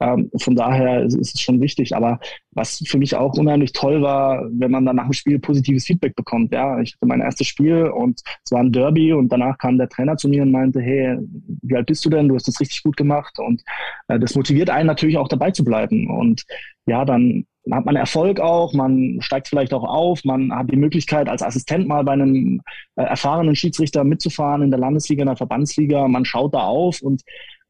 Ähm, 0.00 0.30
von 0.40 0.56
daher 0.56 1.04
ist, 1.04 1.14
ist, 1.14 1.36
es 1.36 1.40
schon 1.40 1.60
wichtig. 1.60 1.94
Aber 1.94 2.18
was 2.56 2.82
für 2.86 2.96
mich 2.96 3.14
auch 3.14 3.34
unheimlich 3.34 3.72
toll 3.72 4.00
war, 4.00 4.48
wenn 4.50 4.70
man 4.70 4.86
dann 4.86 4.96
nach 4.96 5.04
dem 5.04 5.12
Spiel 5.12 5.38
positives 5.38 5.84
Feedback 5.84 6.16
bekommt. 6.16 6.52
Ja, 6.52 6.80
ich 6.80 6.94
hatte 6.94 7.06
mein 7.06 7.20
erstes 7.20 7.46
Spiel 7.46 7.84
und 7.84 8.22
es 8.44 8.50
war 8.50 8.60
ein 8.60 8.72
Derby 8.72 9.12
und 9.12 9.28
danach 9.28 9.58
kam 9.58 9.76
der 9.76 9.90
Trainer 9.90 10.16
zu 10.16 10.28
mir 10.28 10.42
und 10.42 10.50
meinte, 10.50 10.80
hey, 10.80 11.18
wie 11.62 11.76
alt 11.76 11.86
bist 11.86 12.04
du 12.04 12.10
denn? 12.10 12.28
Du 12.28 12.34
hast 12.34 12.48
das 12.48 12.58
richtig 12.58 12.82
gut 12.82 12.96
gemacht 12.96 13.38
und 13.38 13.62
äh, 14.08 14.18
das 14.18 14.34
motiviert 14.34 14.70
einen 14.70 14.86
natürlich 14.86 15.18
auch 15.18 15.28
dabei 15.28 15.50
zu 15.50 15.64
bleiben. 15.64 16.08
Und 16.10 16.44
ja, 16.86 17.04
dann 17.04 17.44
hat 17.70 17.84
man 17.84 17.96
Erfolg 17.96 18.40
auch, 18.40 18.72
man 18.72 19.18
steigt 19.20 19.48
vielleicht 19.48 19.74
auch 19.74 19.84
auf, 19.84 20.24
man 20.24 20.50
hat 20.50 20.70
die 20.70 20.76
Möglichkeit 20.76 21.28
als 21.28 21.42
Assistent 21.42 21.86
mal 21.86 22.04
bei 22.04 22.12
einem 22.12 22.62
äh, 22.94 23.02
erfahrenen 23.02 23.54
Schiedsrichter 23.54 24.02
mitzufahren 24.02 24.62
in 24.62 24.70
der 24.70 24.80
Landesliga, 24.80 25.22
in 25.22 25.28
der 25.28 25.36
Verbandsliga, 25.36 26.08
man 26.08 26.24
schaut 26.24 26.54
da 26.54 26.60
auf 26.60 27.02
und 27.02 27.22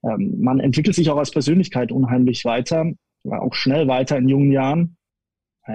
ähm, 0.05 0.37
man 0.39 0.61
entwickelt 0.61 0.95
sich 0.95 1.11
auch 1.11 1.17
als 1.17 1.33
Persönlichkeit 1.33 1.91
unheimlich 1.91 2.45
weiter, 2.45 2.93
auch 3.31 3.55
schnell 3.55 3.89
weiter 3.89 4.17
in 4.17 4.29
jungen 4.29 4.53
Jahren. 4.53 4.97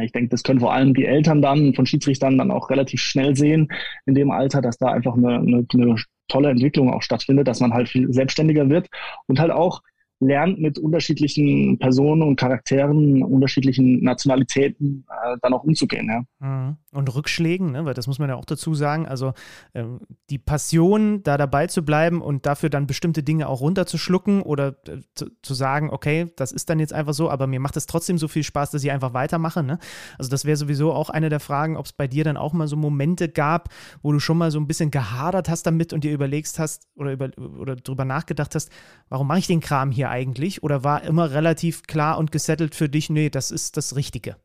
Ich 0.02 0.14
denke, 0.14 0.30
das 0.30 0.44
können 0.44 0.62
vor 0.62 0.74
allem 0.74 0.94
die 0.94 1.06
Eltern 1.06 1.42
dann 1.42 1.74
von 1.74 1.86
Schiedsrichtern 1.86 2.38
dann 2.38 2.50
auch 2.50 2.70
relativ 2.70 3.02
schnell 3.02 3.36
sehen 3.36 3.68
in 4.06 4.16
dem 4.16 4.32
Alter, 4.32 4.62
dass 4.62 4.78
da 4.78 4.88
einfach 4.88 5.16
eine, 5.16 5.40
eine, 5.40 5.66
eine 5.74 5.96
tolle 6.30 6.50
Entwicklung 6.50 6.94
auch 6.94 7.02
stattfindet, 7.02 7.48
dass 7.48 7.60
man 7.60 7.74
halt 7.74 7.90
viel 7.90 8.12
selbstständiger 8.14 8.70
wird 8.70 8.88
und 9.28 9.40
halt 9.40 9.52
auch 9.52 9.82
lernt 10.22 10.60
mit 10.60 10.78
unterschiedlichen 10.78 11.80
Personen 11.80 12.22
und 12.22 12.36
Charakteren, 12.36 13.24
unterschiedlichen 13.24 14.04
Nationalitäten 14.04 15.06
äh, 15.10 15.38
dann 15.42 15.54
auch 15.54 15.64
umzugehen. 15.64 16.08
Ja. 16.08 16.48
Mhm. 16.48 16.78
Und 16.92 17.16
Rückschlägen, 17.16 17.72
ne? 17.72 17.86
weil 17.86 17.96
das 17.96 18.06
muss 18.06 18.20
man 18.20 18.30
ja 18.30 18.36
auch 18.36 18.46
dazu 18.46 18.76
sagen. 18.76 19.08
Also 19.08 19.34
ähm, 19.74 20.00
die 20.30 20.38
Passion, 20.38 21.24
da 21.24 21.38
dabei 21.38 21.68
zu 21.68 21.84
bleiben 21.84 22.22
und 22.22 22.46
dafür 22.46 22.70
dann 22.70 22.86
bestimmte 22.86 23.24
Dinge 23.24 23.50
auch 23.50 23.62
runterzuschlucken 23.62 24.44
oder 24.44 24.76
äh, 24.88 25.00
zu, 25.16 25.32
zu, 25.42 25.54
sagen, 25.56 25.90
okay, 25.90 26.32
das 26.36 26.52
ist 26.52 26.70
dann 26.70 26.80
jetzt 26.80 26.94
einfach 26.94 27.14
so, 27.14 27.30
aber 27.30 27.48
mir 27.48 27.60
macht 27.60 27.76
es 27.76 27.88
trotzdem 27.88 28.18
so 28.18 28.28
viel 28.28 28.44
Spaß, 28.44 28.72
dass 28.72 28.84
ich 28.84 28.92
einfach 28.92 29.14
weitermache. 29.14 29.64
Ne? 29.64 29.80
Also 30.20 30.30
das 30.30 30.46
wäre 30.46 30.58
sowieso 30.58 30.94
auch 30.94 31.10
eine 31.10 31.30
der 31.30 31.40
Fragen, 31.40 31.78
ob 31.78 31.86
es 31.88 31.94
bei 31.94 32.08
dir 32.08 32.24
dann 32.24 32.38
auch 32.38 32.54
mal 32.54 32.68
so 32.68 32.76
Momente 32.76 33.28
gab, 33.28 33.70
wo 34.04 34.12
du 34.12 34.20
schon 34.20 34.38
mal 34.38 34.52
so 34.52 34.60
ein 34.60 34.68
bisschen 34.68 34.92
gehadert 34.92 35.50
hast 35.50 35.66
damit 35.66 35.94
und 35.94 36.04
dir 36.04 36.14
überlegst 36.14 36.60
hast 36.60 36.90
oder, 36.96 37.12
über, 37.12 37.32
oder 37.60 37.76
drüber 37.76 38.06
nachgedacht 38.06 38.54
hast, 38.54 38.70
warum 39.10 39.28
mache 39.28 39.40
ich 39.40 39.48
den 39.48 39.62
Kram 39.62 39.90
hier 39.90 40.11
eigentlich? 40.12 40.62
Oder 40.62 40.84
war 40.84 41.04
immer 41.04 41.32
relativ 41.32 41.84
klar 41.84 42.18
und 42.18 42.32
gesettelt 42.32 42.76
für 42.76 42.90
dich, 42.90 43.10
nee, 43.10 43.30
das 43.30 43.50
ist 43.50 43.78
das 43.78 43.96
Richtige? 43.96 44.36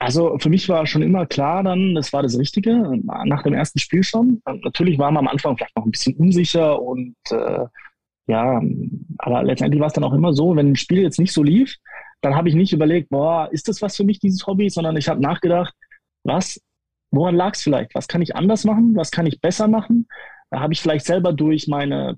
Also 0.00 0.38
für 0.38 0.48
mich 0.48 0.68
war 0.68 0.86
schon 0.86 1.02
immer 1.02 1.26
klar 1.26 1.64
dann, 1.64 1.96
das 1.96 2.12
war 2.12 2.22
das 2.22 2.38
Richtige, 2.38 3.00
nach 3.02 3.42
dem 3.42 3.54
ersten 3.54 3.80
Spiel 3.80 4.04
schon. 4.04 4.40
Natürlich 4.62 4.96
war 4.98 5.10
man 5.10 5.26
am 5.26 5.32
Anfang 5.32 5.56
vielleicht 5.56 5.76
noch 5.76 5.84
ein 5.84 5.90
bisschen 5.90 6.14
unsicher 6.16 6.80
und 6.80 7.16
äh, 7.30 7.66
ja, 8.28 8.62
aber 9.18 9.42
letztendlich 9.42 9.80
war 9.80 9.88
es 9.88 9.94
dann 9.94 10.04
auch 10.04 10.12
immer 10.12 10.32
so, 10.34 10.54
wenn 10.54 10.70
ein 10.70 10.76
Spiel 10.76 11.02
jetzt 11.02 11.18
nicht 11.18 11.32
so 11.32 11.42
lief, 11.42 11.76
dann 12.20 12.36
habe 12.36 12.48
ich 12.48 12.54
nicht 12.54 12.72
überlegt, 12.72 13.08
boah, 13.08 13.48
ist 13.50 13.66
das 13.66 13.82
was 13.82 13.96
für 13.96 14.04
mich, 14.04 14.20
dieses 14.20 14.46
Hobby, 14.46 14.68
sondern 14.68 14.96
ich 14.96 15.08
habe 15.08 15.20
nachgedacht, 15.20 15.74
was, 16.24 16.60
woran 17.10 17.34
lag 17.34 17.54
es 17.54 17.62
vielleicht? 17.62 17.94
Was 17.94 18.06
kann 18.06 18.22
ich 18.22 18.36
anders 18.36 18.64
machen? 18.64 18.94
Was 18.94 19.10
kann 19.10 19.26
ich 19.26 19.40
besser 19.40 19.66
machen? 19.66 20.06
Da 20.50 20.60
habe 20.60 20.72
ich 20.74 20.80
vielleicht 20.80 21.06
selber 21.06 21.32
durch 21.32 21.66
meine 21.66 22.16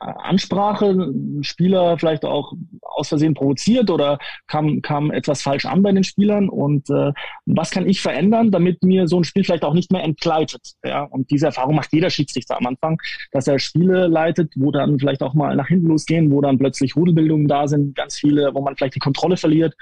Ansprache, 0.00 1.12
Spieler 1.42 1.96
vielleicht 1.98 2.24
auch 2.24 2.54
aus 2.82 3.08
Versehen 3.08 3.34
provoziert 3.34 3.90
oder 3.90 4.18
kam, 4.46 4.82
kam 4.82 5.10
etwas 5.10 5.42
falsch 5.42 5.66
an 5.66 5.82
bei 5.82 5.92
den 5.92 6.02
Spielern 6.02 6.48
und 6.48 6.90
äh, 6.90 7.12
was 7.46 7.70
kann 7.70 7.88
ich 7.88 8.00
verändern, 8.00 8.50
damit 8.50 8.82
mir 8.82 9.06
so 9.06 9.18
ein 9.18 9.24
Spiel 9.24 9.44
vielleicht 9.44 9.64
auch 9.64 9.74
nicht 9.74 9.92
mehr 9.92 10.02
entgleitet. 10.02 10.74
Ja? 10.84 11.04
Und 11.04 11.30
diese 11.30 11.46
Erfahrung 11.46 11.76
macht 11.76 11.92
jeder 11.92 12.10
Schiedsrichter 12.10 12.56
am 12.56 12.66
Anfang, 12.66 13.00
dass 13.30 13.46
er 13.46 13.58
Spiele 13.58 14.08
leitet, 14.08 14.52
wo 14.56 14.72
dann 14.72 14.98
vielleicht 14.98 15.22
auch 15.22 15.34
mal 15.34 15.54
nach 15.54 15.68
hinten 15.68 15.88
losgehen, 15.88 16.32
wo 16.32 16.40
dann 16.40 16.58
plötzlich 16.58 16.96
Rudelbildungen 16.96 17.46
da 17.46 17.68
sind, 17.68 17.94
ganz 17.94 18.16
viele, 18.16 18.54
wo 18.54 18.60
man 18.60 18.76
vielleicht 18.76 18.96
die 18.96 19.00
Kontrolle 19.00 19.36
verliert. 19.36 19.74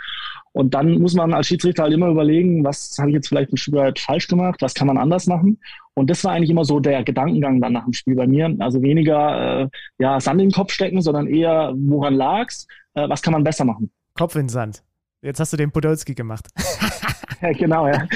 Und 0.52 0.75
dann 0.75 0.99
muss 1.00 1.14
man 1.14 1.33
als 1.33 1.47
Schiedsrichter 1.47 1.85
halt 1.85 1.95
immer 1.95 2.09
überlegen, 2.09 2.62
was 2.62 2.95
habe 2.99 3.09
ich 3.09 3.14
jetzt 3.14 3.29
vielleicht 3.29 3.52
ein 3.52 3.57
Stück 3.57 3.75
weit 3.75 3.99
falsch 3.99 4.29
gemacht, 4.29 4.61
was 4.61 4.75
kann 4.75 4.87
man 4.87 4.99
anders 4.99 5.26
machen. 5.26 5.59
Und 5.94 6.08
das 6.08 6.25
war 6.25 6.32
eigentlich 6.32 6.50
immer 6.50 6.64
so 6.64 6.80
der 6.80 7.04
Gedankengang 7.04 7.61
dann 7.61 7.75
nach 7.75 7.84
dem 7.84 7.92
Spiel 7.92 8.14
bei 8.14 8.26
mir. 8.26 8.54
Also 8.61 8.80
weniger 8.82 9.62
äh, 9.62 9.68
ja, 9.99 10.20
Sand 10.20 10.40
in 10.40 10.49
den 10.49 10.54
Kopf 10.54 10.72
stecken, 10.72 11.02
sondern 11.02 11.26
eher, 11.26 11.72
woran 11.76 12.14
lag's, 12.14 12.66
äh, 12.94 13.08
was 13.08 13.22
kann 13.22 13.32
man 13.32 13.44
besser 13.44 13.64
machen. 13.64 13.90
Kopf 14.14 14.37
in 14.37 14.49
Sand. 14.49 14.82
Jetzt 15.20 15.38
hast 15.38 15.52
du 15.52 15.56
den 15.56 15.70
Podolski 15.70 16.14
gemacht. 16.14 16.49
ja, 17.42 17.52
genau, 17.52 17.87
ja. 17.87 18.08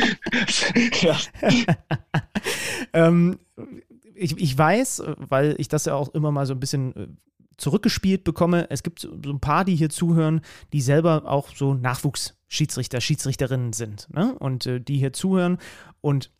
ja. 1.01 1.17
ähm, 2.93 3.39
ich, 4.15 4.39
ich 4.41 4.57
weiß, 4.57 5.03
weil 5.19 5.55
ich 5.59 5.69
das 5.69 5.85
ja 5.85 5.95
auch 5.95 6.09
immer 6.15 6.33
mal 6.33 6.47
so 6.47 6.55
ein 6.55 6.61
bisschen 6.61 6.97
äh, 6.97 7.07
zurückgespielt 7.57 8.25
bekomme. 8.25 8.69
Es 8.71 8.83
gibt 8.83 9.01
so 9.01 9.11
ein 9.31 9.41
paar, 9.41 9.65
die 9.65 9.77
hier 9.77 9.91
zuhören, 9.91 10.41
die 10.73 10.81
selber 10.81 11.25
auch 11.27 11.55
so 11.55 11.75
Nachwuchsschiedsrichter, 11.75 13.01
Schiedsrichterinnen 13.01 13.73
sind 13.73 14.09
ne? 14.13 14.35
und 14.39 14.67
äh, 14.67 14.81
die 14.81 14.99
hier 14.99 15.13
zuhören 15.13 15.59
und 16.01 16.31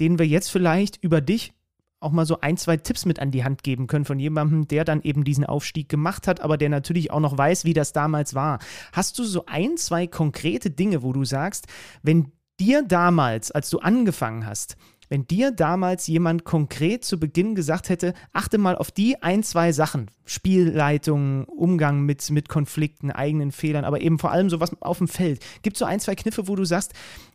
denen 0.00 0.18
wir 0.18 0.26
jetzt 0.26 0.50
vielleicht 0.50 1.02
über 1.02 1.20
dich 1.20 1.52
auch 2.00 2.12
mal 2.12 2.26
so 2.26 2.40
ein, 2.40 2.56
zwei 2.56 2.76
Tipps 2.76 3.06
mit 3.06 3.18
an 3.18 3.30
die 3.30 3.44
Hand 3.44 3.62
geben 3.62 3.86
können 3.86 4.04
von 4.04 4.20
jemandem, 4.20 4.68
der 4.68 4.84
dann 4.84 5.02
eben 5.02 5.24
diesen 5.24 5.44
Aufstieg 5.44 5.88
gemacht 5.88 6.28
hat, 6.28 6.40
aber 6.40 6.56
der 6.56 6.68
natürlich 6.68 7.10
auch 7.10 7.20
noch 7.20 7.36
weiß, 7.36 7.64
wie 7.64 7.74
das 7.74 7.92
damals 7.92 8.34
war. 8.34 8.60
Hast 8.92 9.18
du 9.18 9.24
so 9.24 9.46
ein, 9.46 9.76
zwei 9.76 10.06
konkrete 10.06 10.70
Dinge, 10.70 11.02
wo 11.02 11.12
du 11.12 11.24
sagst, 11.24 11.66
wenn 12.02 12.32
dir 12.60 12.82
damals, 12.82 13.50
als 13.50 13.70
du 13.70 13.78
angefangen 13.78 14.46
hast, 14.46 14.76
wenn 15.08 15.26
dir 15.26 15.52
damals 15.52 16.06
jemand 16.06 16.44
konkret 16.44 17.04
zu 17.04 17.18
Beginn 17.18 17.54
gesagt 17.54 17.88
hätte, 17.88 18.12
achte 18.32 18.58
mal 18.58 18.76
auf 18.76 18.90
die 18.90 19.22
ein, 19.22 19.42
zwei 19.42 19.72
Sachen, 19.72 20.10
Spielleitung, 20.26 21.44
Umgang 21.44 22.02
mit, 22.02 22.30
mit 22.30 22.48
Konflikten, 22.48 23.10
eigenen 23.10 23.50
Fehlern, 23.50 23.86
aber 23.86 24.02
eben 24.02 24.18
vor 24.18 24.32
allem 24.32 24.50
sowas 24.50 24.70
auf 24.80 24.98
dem 24.98 25.08
Feld. 25.08 25.40
Gibt 25.62 25.76
es 25.76 25.78
so 25.78 25.86
ein, 25.86 26.00
zwei 26.00 26.14
Kniffe, 26.14 26.46
wo 26.46 26.56
du 26.56 26.64
sagst, 26.64 26.92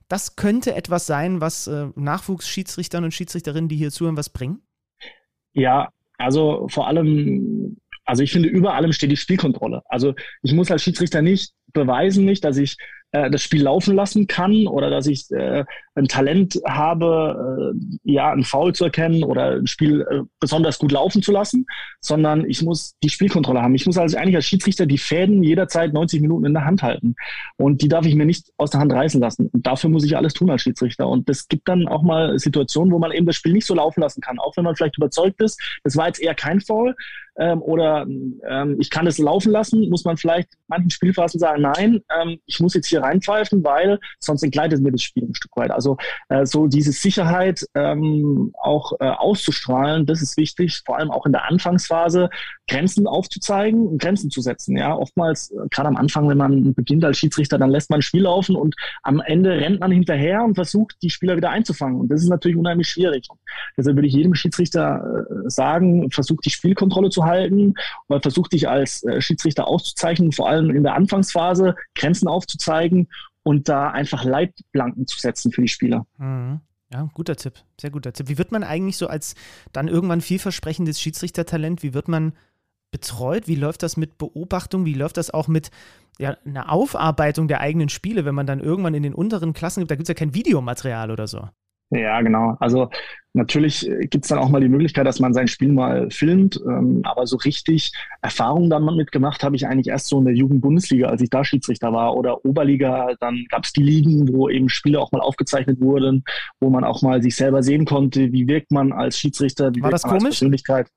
das 0.07 0.35
könnte 0.35 0.75
etwas 0.75 1.07
sein, 1.07 1.41
was 1.41 1.67
äh, 1.67 1.87
Nachwuchsschiedsrichtern 1.95 3.03
und 3.03 3.13
Schiedsrichterinnen, 3.13 3.69
die 3.69 3.75
hier 3.75 3.91
zuhören, 3.91 4.17
was 4.17 4.29
bringen? 4.29 4.61
Ja, 5.53 5.89
also 6.17 6.67
vor 6.69 6.87
allem, 6.87 7.77
also 8.05 8.23
ich 8.23 8.31
finde, 8.31 8.49
über 8.49 8.73
allem 8.73 8.93
steht 8.93 9.11
die 9.11 9.17
Spielkontrolle. 9.17 9.81
Also 9.85 10.13
ich 10.41 10.53
muss 10.53 10.71
als 10.71 10.83
Schiedsrichter 10.83 11.21
nicht 11.21 11.53
beweisen, 11.73 12.25
nicht, 12.25 12.43
dass 12.43 12.57
ich 12.57 12.77
äh, 13.13 13.29
das 13.29 13.41
Spiel 13.41 13.63
laufen 13.63 13.95
lassen 13.95 14.27
kann 14.27 14.67
oder 14.67 14.89
dass 14.89 15.07
ich 15.07 15.31
äh, 15.31 15.63
ein 15.95 16.07
Talent 16.07 16.59
habe, 16.67 17.73
äh, 17.75 18.11
ja, 18.11 18.31
ein 18.31 18.43
Foul 18.43 18.73
zu 18.73 18.85
erkennen 18.85 19.23
oder 19.23 19.57
ein 19.57 19.67
Spiel 19.67 20.01
äh, 20.01 20.21
besonders 20.39 20.79
gut 20.79 20.91
laufen 20.91 21.21
zu 21.21 21.31
lassen, 21.31 21.65
sondern 22.01 22.49
ich 22.49 22.63
muss 22.63 22.95
die 23.03 23.09
Spielkontrolle 23.09 23.61
haben. 23.61 23.75
Ich 23.75 23.85
muss 23.85 23.97
also 23.97 24.17
eigentlich 24.17 24.35
als 24.35 24.45
Schiedsrichter 24.45 24.87
die 24.87 24.97
Fäden 24.97 25.43
jederzeit 25.43 25.93
90 25.93 26.21
Minuten 26.21 26.45
in 26.45 26.53
der 26.53 26.65
Hand 26.65 26.81
halten. 26.81 27.15
Und 27.57 27.81
die 27.81 27.87
darf 27.87 28.05
ich 28.05 28.15
mir 28.15 28.25
nicht 28.25 28.51
aus 28.57 28.71
der 28.71 28.79
Hand 28.79 28.91
reißen 28.91 29.21
lassen. 29.21 29.47
Und 29.53 29.65
dafür 29.67 29.91
muss 29.91 30.03
ich 30.03 30.17
alles 30.17 30.33
tun 30.33 30.49
als 30.49 30.63
Schiedsrichter. 30.63 31.07
Und 31.07 31.29
es 31.29 31.47
gibt 31.47 31.67
dann 31.67 31.87
auch 31.87 32.01
mal 32.01 32.39
Situationen, 32.39 32.91
wo 32.91 32.97
man 32.97 33.11
eben 33.11 33.27
das 33.27 33.35
Spiel 33.35 33.53
nicht 33.53 33.67
so 33.67 33.75
laufen 33.75 34.01
lassen 34.01 34.21
kann, 34.21 34.39
auch 34.39 34.57
wenn 34.57 34.63
man 34.63 34.75
vielleicht 34.75 34.97
überzeugt 34.97 35.41
ist, 35.41 35.61
das 35.83 35.95
war 35.95 36.07
jetzt 36.07 36.21
eher 36.21 36.33
kein 36.33 36.59
Foul, 36.59 36.95
ähm, 37.35 37.61
oder 37.61 38.05
ähm, 38.47 38.77
ich 38.79 38.89
kann 38.89 39.07
es 39.07 39.17
laufen 39.17 39.51
lassen, 39.51 39.89
muss 39.89 40.05
man 40.05 40.17
vielleicht 40.17 40.49
manchen 40.67 40.91
Spielphasen 40.91 41.39
sagen, 41.39 41.63
nein, 41.63 42.01
ähm, 42.15 42.39
ich 42.45 42.59
muss 42.59 42.75
jetzt 42.75 42.87
hier 42.87 43.02
reinpfeifen, 43.03 43.63
weil 43.63 43.99
sonst 44.19 44.43
entgleitet 44.43 44.81
mir 44.81 44.91
das 44.91 45.01
Spiel 45.01 45.23
ein 45.23 45.35
Stück 45.35 45.55
weit. 45.55 45.71
Also 45.71 45.97
äh, 46.29 46.45
so 46.45 46.67
diese 46.67 46.91
Sicherheit 46.91 47.65
ähm, 47.75 48.53
auch 48.61 48.93
äh, 48.99 49.09
auszustrahlen, 49.09 50.05
das 50.05 50.21
ist 50.21 50.37
wichtig, 50.37 50.81
vor 50.85 50.97
allem 50.97 51.11
auch 51.11 51.25
in 51.25 51.31
der 51.31 51.45
Anfangsphase 51.45 52.29
Grenzen 52.67 53.07
aufzuzeigen 53.07 53.87
und 53.87 54.01
Grenzen 54.01 54.29
zu 54.29 54.41
setzen. 54.41 54.77
Ja, 54.77 54.95
oftmals 54.95 55.51
äh, 55.51 55.67
gerade 55.69 55.89
am 55.89 55.97
Anfang, 55.97 56.29
wenn 56.29 56.37
man 56.37 56.73
beginnt 56.73 57.03
als 57.05 57.17
Schiedsrichter, 57.17 57.57
dann 57.57 57.69
lässt 57.69 57.89
man 57.89 57.99
ein 57.99 58.03
Spiel 58.03 58.23
laufen 58.23 58.55
und 58.55 58.75
am 59.03 59.21
Ende 59.21 59.51
rennt 59.51 59.79
man 59.79 59.91
hinterher 59.91 60.43
und 60.43 60.55
versucht, 60.55 60.95
die 61.01 61.09
Spieler 61.09 61.35
wieder 61.35 61.49
einzufangen. 61.49 61.99
Und 61.99 62.09
das 62.09 62.21
ist 62.21 62.29
natürlich 62.29 62.57
unheimlich 62.57 62.87
schwierig. 62.87 63.27
deshalb 63.77 63.97
würde 63.97 64.07
ich 64.07 64.13
jedem 64.13 64.35
Schiedsrichter 64.35 65.25
äh, 65.29 65.49
sagen, 65.49 66.09
versucht 66.11 66.45
die 66.45 66.49
Spielkontrolle 66.49 67.09
zu 67.09 67.25
halten 67.25 67.73
und 68.07 68.21
versucht 68.21 68.53
dich 68.53 68.67
als 68.67 69.03
äh, 69.03 69.21
Schiedsrichter 69.21 69.67
auszuzeichnen, 69.67 70.31
vor 70.31 70.49
allem 70.49 70.69
in 70.69 70.83
der 70.83 70.95
Anfangsphase 70.95 71.75
Grenzen 71.95 72.27
aufzuzeigen 72.27 72.92
und 73.43 73.69
da 73.69 73.89
einfach 73.91 74.23
Leitplanken 74.23 75.07
zu 75.07 75.19
setzen 75.19 75.51
für 75.51 75.61
die 75.61 75.67
Spieler. 75.67 76.05
Mhm. 76.17 76.61
Ja, 76.91 77.09
guter 77.13 77.35
Tipp, 77.35 77.55
sehr 77.81 77.89
guter 77.89 78.13
Tipp. 78.13 78.29
Wie 78.29 78.37
wird 78.37 78.51
man 78.51 78.63
eigentlich 78.63 78.97
so 78.97 79.07
als 79.07 79.33
dann 79.71 79.87
irgendwann 79.87 80.21
vielversprechendes 80.21 81.01
Schiedsrichtertalent, 81.01 81.81
wie 81.81 81.95
wird 81.95 82.07
man 82.07 82.33
betreut? 82.91 83.47
Wie 83.47 83.55
läuft 83.55 83.81
das 83.81 83.97
mit 83.97 84.19
Beobachtung? 84.19 84.85
Wie 84.85 84.93
läuft 84.93 85.17
das 85.17 85.31
auch 85.31 85.47
mit 85.47 85.71
ja, 86.19 86.37
einer 86.45 86.71
Aufarbeitung 86.71 87.47
der 87.47 87.59
eigenen 87.59 87.89
Spiele, 87.89 88.25
wenn 88.25 88.35
man 88.35 88.45
dann 88.45 88.59
irgendwann 88.59 88.93
in 88.93 89.01
den 89.01 89.15
unteren 89.15 89.53
Klassen 89.53 89.81
gibt? 89.81 89.89
Da 89.89 89.95
gibt 89.95 90.07
es 90.07 90.09
ja 90.09 90.13
kein 90.13 90.35
Videomaterial 90.35 91.09
oder 91.09 91.27
so. 91.27 91.49
Ja, 91.89 92.21
genau. 92.21 92.55
Also 92.59 92.89
natürlich 93.33 93.89
gibt 94.09 94.25
es 94.25 94.29
dann 94.29 94.39
auch 94.39 94.49
mal 94.49 94.61
die 94.61 94.69
Möglichkeit, 94.69 95.05
dass 95.05 95.19
man 95.19 95.33
sein 95.33 95.47
Spiel 95.47 95.71
mal 95.71 96.09
filmt, 96.09 96.59
ähm, 96.67 97.01
aber 97.03 97.27
so 97.27 97.37
richtig 97.37 97.91
Erfahrung 98.21 98.69
dann 98.69 98.83
mitgemacht 98.83 99.43
habe 99.43 99.55
ich 99.55 99.67
eigentlich 99.67 99.87
erst 99.87 100.07
so 100.07 100.19
in 100.19 100.25
der 100.25 100.33
Jugendbundesliga, 100.33 101.07
als 101.07 101.21
ich 101.21 101.29
da 101.29 101.43
Schiedsrichter 101.43 101.93
war 101.93 102.15
oder 102.15 102.43
Oberliga. 102.45 103.13
Dann 103.19 103.45
gab 103.49 103.65
es 103.65 103.73
die 103.73 103.83
Ligen, 103.83 104.33
wo 104.33 104.49
eben 104.49 104.69
Spiele 104.69 104.99
auch 104.99 105.11
mal 105.11 105.21
aufgezeichnet 105.21 105.79
wurden, 105.81 106.23
wo 106.59 106.69
man 106.69 106.83
auch 106.83 107.01
mal 107.01 107.21
sich 107.21 107.35
selber 107.35 107.61
sehen 107.63 107.85
konnte, 107.85 108.31
wie 108.31 108.47
wirkt 108.47 108.71
man 108.71 108.91
als 108.91 109.17
Schiedsrichter, 109.17 109.73
wie 109.75 109.81
war 109.81 109.89
wirkt 109.89 109.93
das 109.93 110.03
man 110.03 110.11
komisch? 110.13 110.25
als 110.25 110.39
Persönlichkeit. 110.39 110.89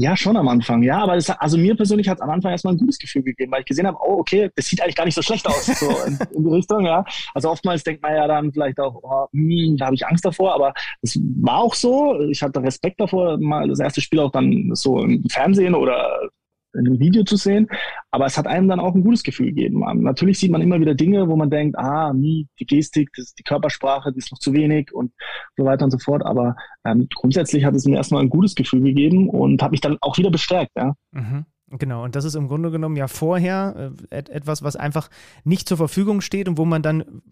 Ja, 0.00 0.16
schon 0.16 0.34
am 0.38 0.48
Anfang, 0.48 0.82
ja. 0.82 1.02
Aber 1.02 1.14
das, 1.14 1.28
also 1.28 1.58
mir 1.58 1.76
persönlich 1.76 2.08
hat 2.08 2.16
es 2.16 2.22
am 2.22 2.30
Anfang 2.30 2.52
erstmal 2.52 2.72
ein 2.72 2.78
gutes 2.78 2.98
Gefühl 2.98 3.22
gegeben, 3.22 3.52
weil 3.52 3.60
ich 3.60 3.66
gesehen 3.66 3.86
habe, 3.86 3.98
oh, 4.00 4.20
okay, 4.20 4.50
das 4.56 4.64
sieht 4.64 4.80
eigentlich 4.80 4.96
gar 4.96 5.04
nicht 5.04 5.14
so 5.14 5.20
schlecht 5.20 5.46
aus, 5.46 5.66
so 5.66 5.90
in, 6.06 6.18
in 6.34 6.44
die 6.44 6.54
Richtung, 6.54 6.86
ja. 6.86 7.04
Also 7.34 7.50
oftmals 7.50 7.84
denkt 7.84 8.02
man 8.02 8.14
ja 8.14 8.26
dann 8.26 8.50
vielleicht 8.50 8.80
auch, 8.80 8.98
oh, 9.02 9.26
hm, 9.30 9.76
da 9.76 9.86
habe 9.86 9.94
ich 9.94 10.06
Angst 10.06 10.24
davor, 10.24 10.54
aber 10.54 10.72
es 11.02 11.20
war 11.42 11.58
auch 11.58 11.74
so. 11.74 12.18
Ich 12.30 12.42
hatte 12.42 12.62
Respekt 12.62 12.98
davor, 12.98 13.36
mal 13.38 13.68
das 13.68 13.78
erste 13.78 14.00
Spiel 14.00 14.20
auch 14.20 14.32
dann 14.32 14.70
so 14.72 15.00
im 15.00 15.22
Fernsehen 15.28 15.74
oder 15.74 16.30
in 16.74 16.86
einem 16.86 16.98
Video 16.98 17.24
zu 17.24 17.36
sehen. 17.36 17.68
Aber 18.10 18.26
es 18.26 18.36
hat 18.36 18.46
einem 18.46 18.68
dann 18.68 18.80
auch 18.80 18.94
ein 18.94 19.02
gutes 19.02 19.22
Gefühl 19.22 19.46
gegeben. 19.46 19.80
Natürlich 20.02 20.38
sieht 20.38 20.50
man 20.50 20.62
immer 20.62 20.80
wieder 20.80 20.94
Dinge, 20.94 21.28
wo 21.28 21.36
man 21.36 21.50
denkt, 21.50 21.78
ah, 21.78 22.12
die 22.14 22.46
Gestik, 22.58 23.10
das, 23.16 23.34
die 23.34 23.42
Körpersprache, 23.42 24.12
die 24.12 24.18
ist 24.18 24.32
noch 24.32 24.38
zu 24.38 24.52
wenig 24.52 24.92
und 24.92 25.12
so 25.56 25.64
weiter 25.64 25.84
und 25.84 25.90
so 25.90 25.98
fort. 25.98 26.24
Aber 26.24 26.56
ähm, 26.84 27.08
grundsätzlich 27.14 27.64
hat 27.64 27.74
es 27.74 27.86
mir 27.86 27.96
erstmal 27.96 28.22
ein 28.22 28.30
gutes 28.30 28.54
Gefühl 28.54 28.82
gegeben 28.82 29.28
und 29.28 29.62
hat 29.62 29.70
mich 29.70 29.80
dann 29.80 29.96
auch 30.00 30.18
wieder 30.18 30.30
bestärkt. 30.30 30.72
Ja. 30.76 30.94
Mhm. 31.12 31.46
Genau, 31.72 32.02
und 32.02 32.16
das 32.16 32.24
ist 32.24 32.34
im 32.34 32.48
Grunde 32.48 32.72
genommen 32.72 32.96
ja 32.96 33.06
vorher 33.06 33.92
äh, 34.10 34.16
etwas, 34.16 34.62
was 34.64 34.74
einfach 34.74 35.08
nicht 35.44 35.68
zur 35.68 35.76
Verfügung 35.76 36.20
steht 36.20 36.48
und 36.48 36.58
wo 36.58 36.64
man 36.64 36.82
dann 36.82 37.22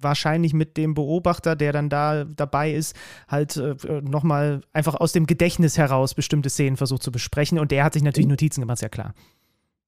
wahrscheinlich 0.00 0.52
mit 0.52 0.76
dem 0.76 0.94
Beobachter, 0.94 1.56
der 1.56 1.72
dann 1.72 1.88
da 1.88 2.24
dabei 2.24 2.72
ist, 2.72 2.96
halt 3.28 3.56
äh, 3.56 3.74
nochmal 4.02 4.60
einfach 4.72 4.94
aus 4.94 5.12
dem 5.12 5.26
Gedächtnis 5.26 5.78
heraus 5.78 6.14
bestimmte 6.14 6.50
Szenen 6.50 6.76
versucht 6.76 7.02
zu 7.02 7.12
besprechen. 7.12 7.58
Und 7.58 7.70
der 7.70 7.84
hat 7.84 7.94
sich 7.94 8.02
natürlich 8.02 8.28
Notizen 8.28 8.60
gemacht, 8.60 8.76
ist 8.76 8.82
ja 8.82 8.88
klar. 8.88 9.14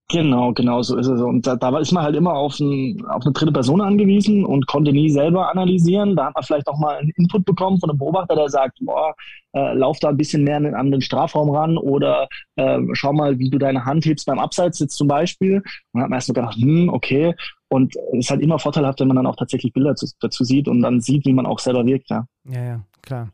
Genau, 0.09 0.53
genau 0.53 0.83
so 0.83 0.97
ist 0.97 1.09
es. 1.09 1.21
Und 1.21 1.49
da, 1.49 1.57
da 1.57 1.77
ist 1.81 1.91
man 1.91 2.05
halt 2.05 2.15
immer 2.15 2.33
auf, 2.35 2.61
ein, 2.61 3.05
auf 3.07 3.25
eine 3.25 3.33
dritte 3.33 3.51
Person 3.51 3.81
angewiesen 3.81 4.45
und 4.45 4.69
konnte 4.69 4.93
nie 4.93 5.11
selber 5.11 5.51
analysieren. 5.51 6.15
Da 6.15 6.27
hat 6.27 6.35
man 6.37 6.45
vielleicht 6.45 6.69
auch 6.69 6.79
mal 6.79 6.97
einen 6.99 7.11
Input 7.17 7.45
bekommen 7.45 7.81
von 7.81 7.91
einem 7.91 7.99
Beobachter, 7.99 8.37
der 8.37 8.49
sagt, 8.49 8.79
boah, 8.83 9.15
äh, 9.53 9.75
lauf 9.75 9.99
da 9.99 10.11
ein 10.11 10.17
bisschen 10.17 10.45
mehr 10.45 10.59
an 10.59 10.93
den 10.93 11.01
Strafraum 11.01 11.51
ran 11.51 11.77
oder 11.77 12.29
äh, 12.55 12.79
schau 12.93 13.13
mal, 13.13 13.41
wie 13.41 13.51
du 13.51 13.59
deine 13.59 13.85
Hand 13.85 14.05
hebst 14.07 14.27
beim 14.27 14.39
Abseits 14.39 14.79
jetzt 14.79 14.97
zum 14.97 15.09
Beispiel. 15.09 15.57
Und 15.57 15.65
dann 15.95 16.03
hat 16.03 16.11
man 16.11 16.19
erst 16.19 16.29
so 16.29 16.35
gedacht, 16.35 16.55
hm, 16.55 16.89
okay. 16.89 17.35
Und 17.69 17.97
es 18.13 18.27
ist 18.27 18.31
halt 18.31 18.43
immer 18.43 18.59
vorteilhaft, 18.59 19.01
wenn 19.01 19.09
man 19.09 19.17
dann 19.17 19.27
auch 19.27 19.37
tatsächlich 19.37 19.73
Bilder 19.73 19.97
zu, 19.97 20.07
dazu 20.21 20.45
sieht 20.45 20.69
und 20.69 20.83
dann 20.83 21.01
sieht, 21.01 21.27
wie 21.27 21.33
man 21.33 21.47
auch 21.47 21.59
selber 21.59 21.85
wirkt. 21.85 22.11
Ja, 22.11 22.27
ja, 22.45 22.65
ja 22.65 22.85
klar. 23.03 23.33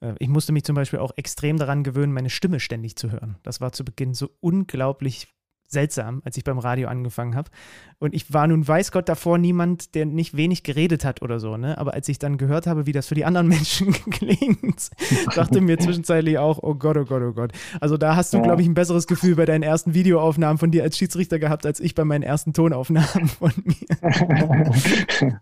Äh, 0.00 0.14
ich 0.18 0.28
musste 0.28 0.52
mich 0.52 0.64
zum 0.64 0.76
Beispiel 0.76 0.98
auch 0.98 1.12
extrem 1.16 1.56
daran 1.56 1.82
gewöhnen, 1.82 2.12
meine 2.12 2.30
Stimme 2.30 2.60
ständig 2.60 2.96
zu 2.96 3.10
hören. 3.10 3.36
Das 3.42 3.60
war 3.60 3.72
zu 3.72 3.84
Beginn 3.84 4.14
so 4.14 4.30
unglaublich 4.40 5.28
seltsam, 5.70 6.20
als 6.24 6.36
ich 6.36 6.44
beim 6.44 6.58
Radio 6.58 6.88
angefangen 6.88 7.36
habe. 7.36 7.50
Und 7.98 8.14
ich 8.14 8.32
war 8.32 8.46
nun, 8.46 8.66
weiß 8.66 8.92
Gott, 8.92 9.08
davor 9.08 9.38
niemand, 9.38 9.94
der 9.94 10.06
nicht 10.06 10.36
wenig 10.36 10.62
geredet 10.62 11.04
hat 11.04 11.22
oder 11.22 11.38
so, 11.38 11.56
ne? 11.56 11.78
Aber 11.78 11.94
als 11.94 12.08
ich 12.08 12.18
dann 12.18 12.38
gehört 12.38 12.66
habe, 12.66 12.86
wie 12.86 12.92
das 12.92 13.06
für 13.06 13.14
die 13.14 13.24
anderen 13.24 13.48
Menschen 13.48 13.92
klingt, 13.92 14.90
dachte 15.34 15.60
mir 15.60 15.78
zwischenzeitlich 15.78 16.38
auch, 16.38 16.58
oh 16.62 16.74
Gott, 16.74 16.96
oh 16.96 17.04
Gott, 17.04 17.22
oh 17.22 17.32
Gott. 17.32 17.52
Also 17.80 17.96
da 17.96 18.16
hast 18.16 18.32
du, 18.32 18.38
ja. 18.38 18.42
glaube 18.42 18.62
ich, 18.62 18.68
ein 18.68 18.74
besseres 18.74 19.06
Gefühl 19.06 19.36
bei 19.36 19.44
deinen 19.44 19.62
ersten 19.62 19.94
Videoaufnahmen 19.94 20.58
von 20.58 20.70
dir 20.70 20.82
als 20.82 20.98
Schiedsrichter 20.98 21.38
gehabt, 21.38 21.64
als 21.66 21.78
ich 21.78 21.94
bei 21.94 22.04
meinen 22.04 22.22
ersten 22.22 22.52
Tonaufnahmen 22.52 23.28
von 23.38 23.52
mir. 23.64 25.40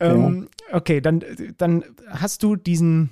ähm, 0.00 0.48
okay, 0.72 1.00
dann, 1.00 1.24
dann 1.56 1.84
hast 2.10 2.42
du 2.42 2.56
diesen 2.56 3.10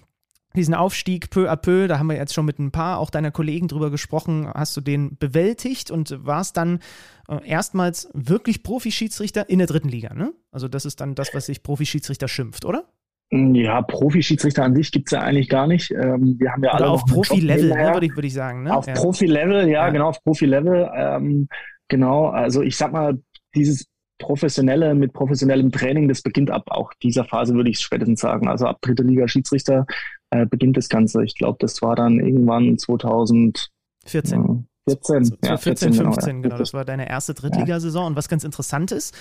diesen 0.56 0.74
Aufstieg 0.74 1.30
peu 1.30 1.50
à 1.50 1.56
peu, 1.56 1.88
da 1.88 1.98
haben 1.98 2.08
wir 2.08 2.16
jetzt 2.16 2.34
schon 2.34 2.44
mit 2.44 2.58
ein 2.58 2.70
paar 2.70 2.98
auch 2.98 3.10
deiner 3.10 3.30
Kollegen 3.30 3.68
drüber 3.68 3.90
gesprochen, 3.90 4.48
hast 4.52 4.76
du 4.76 4.80
den 4.80 5.16
bewältigt 5.16 5.90
und 5.90 6.24
warst 6.24 6.56
dann 6.56 6.80
äh, 7.28 7.46
erstmals 7.46 8.08
wirklich 8.14 8.62
Profischiedsrichter 8.62 9.48
in 9.48 9.58
der 9.58 9.66
dritten 9.66 9.88
Liga, 9.88 10.14
ne? 10.14 10.32
Also 10.52 10.68
das 10.68 10.84
ist 10.84 11.00
dann 11.00 11.14
das, 11.14 11.34
was 11.34 11.46
sich 11.46 11.62
Profischiedsrichter 11.62 12.28
schimpft, 12.28 12.64
oder? 12.64 12.84
Ja, 13.30 13.82
Profischiedsrichter 13.82 14.64
an 14.64 14.76
sich 14.76 14.92
gibt 14.92 15.08
es 15.08 15.12
ja 15.12 15.20
eigentlich 15.22 15.48
gar 15.48 15.66
nicht. 15.66 15.90
Ähm, 15.90 16.36
wir 16.38 16.52
haben 16.52 16.62
ja 16.62 16.74
Oder 16.74 16.84
alle 16.84 16.90
auf 16.90 17.04
Profi-Level, 17.04 17.70
ne, 17.70 17.94
würde 17.94 18.06
ich, 18.06 18.14
würd 18.14 18.26
ich 18.26 18.34
sagen. 18.34 18.62
Ne? 18.62 18.76
Auf 18.76 18.86
ja. 18.86 18.94
Profi-Level, 18.94 19.62
ja, 19.62 19.86
ja, 19.86 19.90
genau, 19.90 20.10
auf 20.10 20.22
Profi-Level. 20.22 20.90
Ähm, 20.94 21.48
genau, 21.88 22.28
also 22.28 22.62
ich 22.62 22.76
sag 22.76 22.92
mal, 22.92 23.18
dieses 23.54 23.86
professionelle 24.18 24.94
mit 24.94 25.12
professionellem 25.12 25.72
Training, 25.72 26.08
das 26.08 26.22
beginnt 26.22 26.50
ab 26.50 26.64
auch 26.68 26.92
dieser 27.02 27.24
Phase, 27.24 27.54
würde 27.54 27.70
ich 27.70 27.80
spätestens 27.80 28.20
sagen. 28.20 28.48
Also 28.48 28.66
ab 28.66 28.78
dritte 28.80 29.02
Liga 29.02 29.28
Schiedsrichter 29.28 29.86
äh, 30.30 30.46
beginnt 30.46 30.76
das 30.76 30.88
Ganze. 30.88 31.24
Ich 31.24 31.34
glaube, 31.34 31.58
das 31.60 31.82
war 31.82 31.96
dann 31.96 32.20
irgendwann 32.20 32.78
2014. 32.78 33.70
14. 34.06 34.68
14, 34.86 35.38
ja, 35.42 35.56
14, 35.56 35.94
15, 35.94 35.96
genau, 35.96 36.14
ja. 36.14 36.42
genau. 36.42 36.58
Das 36.58 36.74
war 36.74 36.84
deine 36.84 37.08
erste 37.08 37.32
Drittligasaison. 37.32 38.08
Und 38.08 38.16
was 38.16 38.28
ganz 38.28 38.44
interessant 38.44 38.92
ist, 38.92 39.14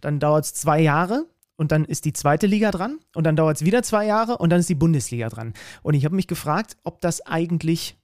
dann 0.00 0.18
dauert 0.18 0.44
es 0.44 0.54
zwei 0.54 0.80
Jahre 0.80 1.26
und 1.56 1.70
dann 1.70 1.84
ist 1.84 2.04
die 2.04 2.12
zweite 2.12 2.46
Liga 2.46 2.72
dran 2.72 2.98
und 3.14 3.24
dann 3.24 3.36
dauert 3.36 3.56
es 3.56 3.64
wieder 3.64 3.82
zwei 3.84 4.06
Jahre 4.06 4.38
und 4.38 4.50
dann 4.50 4.58
ist 4.58 4.68
die 4.68 4.74
Bundesliga 4.74 5.28
dran. 5.28 5.54
Und 5.82 5.94
ich 5.94 6.04
habe 6.04 6.16
mich 6.16 6.26
gefragt, 6.26 6.76
ob 6.82 7.00
das 7.00 7.24
eigentlich 7.26 7.96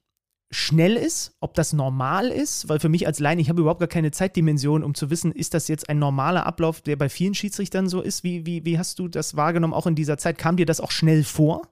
schnell 0.51 0.95
ist, 0.95 1.35
ob 1.39 1.53
das 1.53 1.73
normal 1.73 2.27
ist, 2.27 2.69
weil 2.69 2.79
für 2.79 2.89
mich 2.89 3.07
als 3.07 3.19
Laien, 3.19 3.39
ich 3.39 3.49
habe 3.49 3.61
überhaupt 3.61 3.79
gar 3.79 3.87
keine 3.87 4.11
Zeitdimension, 4.11 4.83
um 4.83 4.93
zu 4.93 5.09
wissen, 5.09 5.31
ist 5.31 5.53
das 5.53 5.67
jetzt 5.67 5.89
ein 5.89 5.99
normaler 5.99 6.45
Ablauf, 6.45 6.81
der 6.81 6.97
bei 6.97 7.09
vielen 7.09 7.33
Schiedsrichtern 7.33 7.87
so 7.87 8.01
ist? 8.01 8.23
Wie, 8.23 8.45
wie, 8.45 8.65
wie 8.65 8.77
hast 8.77 8.99
du 8.99 9.07
das 9.07 9.35
wahrgenommen, 9.35 9.73
auch 9.73 9.87
in 9.87 9.95
dieser 9.95 10.17
Zeit? 10.17 10.37
Kam 10.37 10.57
dir 10.57 10.65
das 10.65 10.81
auch 10.81 10.91
schnell 10.91 11.23
vor? 11.23 11.63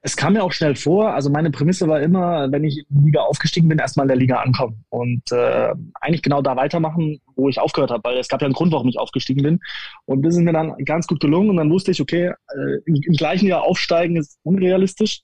es 0.00 0.16
kam 0.16 0.34
mir 0.34 0.44
auch 0.44 0.52
schnell 0.52 0.76
vor, 0.76 1.12
also 1.12 1.28
meine 1.28 1.50
Prämisse 1.50 1.88
war 1.88 2.00
immer, 2.00 2.50
wenn 2.52 2.62
ich 2.62 2.78
in 2.78 2.86
die 2.88 3.06
Liga 3.06 3.22
aufgestiegen 3.22 3.68
bin, 3.68 3.78
erstmal 3.78 4.04
in 4.04 4.08
der 4.08 4.16
Liga 4.16 4.36
ankommen 4.36 4.84
und 4.90 5.32
äh, 5.32 5.74
eigentlich 6.00 6.22
genau 6.22 6.40
da 6.40 6.54
weitermachen, 6.54 7.20
wo 7.34 7.48
ich 7.48 7.58
aufgehört 7.58 7.90
habe, 7.90 8.04
weil 8.04 8.18
es 8.18 8.28
gab 8.28 8.40
ja 8.40 8.46
einen 8.46 8.54
Grund, 8.54 8.72
warum 8.72 8.88
ich 8.88 8.98
aufgestiegen 8.98 9.42
bin. 9.42 9.60
Und 10.04 10.22
das 10.22 10.34
ist 10.34 10.40
mir 10.40 10.52
dann 10.52 10.76
ganz 10.84 11.08
gut 11.08 11.20
gelungen 11.20 11.50
und 11.50 11.56
dann 11.56 11.70
wusste 11.70 11.90
ich, 11.90 12.00
okay, 12.00 12.26
äh, 12.26 12.78
im, 12.86 12.94
im, 12.94 13.12
gleichen 13.14 13.48
Jahr 13.48 13.62
aufsteigen 13.62 14.16
ist 14.16 14.38
unrealistisch. 14.44 15.22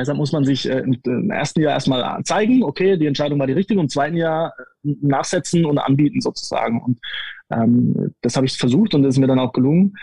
Deshalb 0.00 0.18
muss 0.18 0.32
man 0.32 0.44
sich 0.44 0.68
äh, 0.68 0.80
im, 0.80 1.30
ersten 1.30 1.60
Jahr 1.60 1.72
erstmal 1.72 2.22
zeigen, 2.24 2.62
okay, 2.62 2.96
die 2.96 3.06
Entscheidung 3.06 3.38
war 3.38 3.46
die 3.46 3.52
richtige, 3.52 3.78
und 3.80 3.86
im 3.86 3.90
zweiten 3.90 4.16
Jahr 4.16 4.54
äh, 4.84 4.94
nachsetzen 5.00 5.64
und 5.64 5.78
anbieten 5.78 6.20
sozusagen. 6.20 6.80
Und 6.80 6.98
ähm, 7.50 8.14
das 8.20 8.36
habe 8.36 8.46
ich 8.46 8.56
versucht 8.56 8.94
und 8.94 9.02
das 9.02 9.14
ist 9.14 9.18
mir 9.18 9.26
dann 9.26 9.38
auch 9.38 9.52
gelungen. 9.52 9.94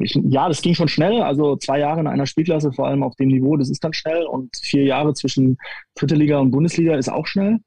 Ich, 0.00 0.14
ja, 0.14 0.48
das 0.48 0.62
ging 0.62 0.74
schon 0.74 0.88
schnell. 0.88 1.20
Also 1.22 1.56
zwei 1.56 1.78
Jahre 1.78 2.00
in 2.00 2.06
einer 2.06 2.26
Spielklasse, 2.26 2.72
vor 2.72 2.88
allem 2.88 3.02
auf 3.02 3.16
dem 3.16 3.28
Niveau, 3.28 3.56
das 3.56 3.68
ist 3.68 3.84
dann 3.84 3.92
schnell. 3.92 4.24
Und 4.24 4.56
vier 4.56 4.84
Jahre 4.84 5.12
zwischen 5.14 5.58
Dritte 5.94 6.14
Liga 6.14 6.38
und 6.38 6.50
Bundesliga 6.50 6.96
ist 6.96 7.10
auch 7.10 7.26
schnell. 7.26 7.58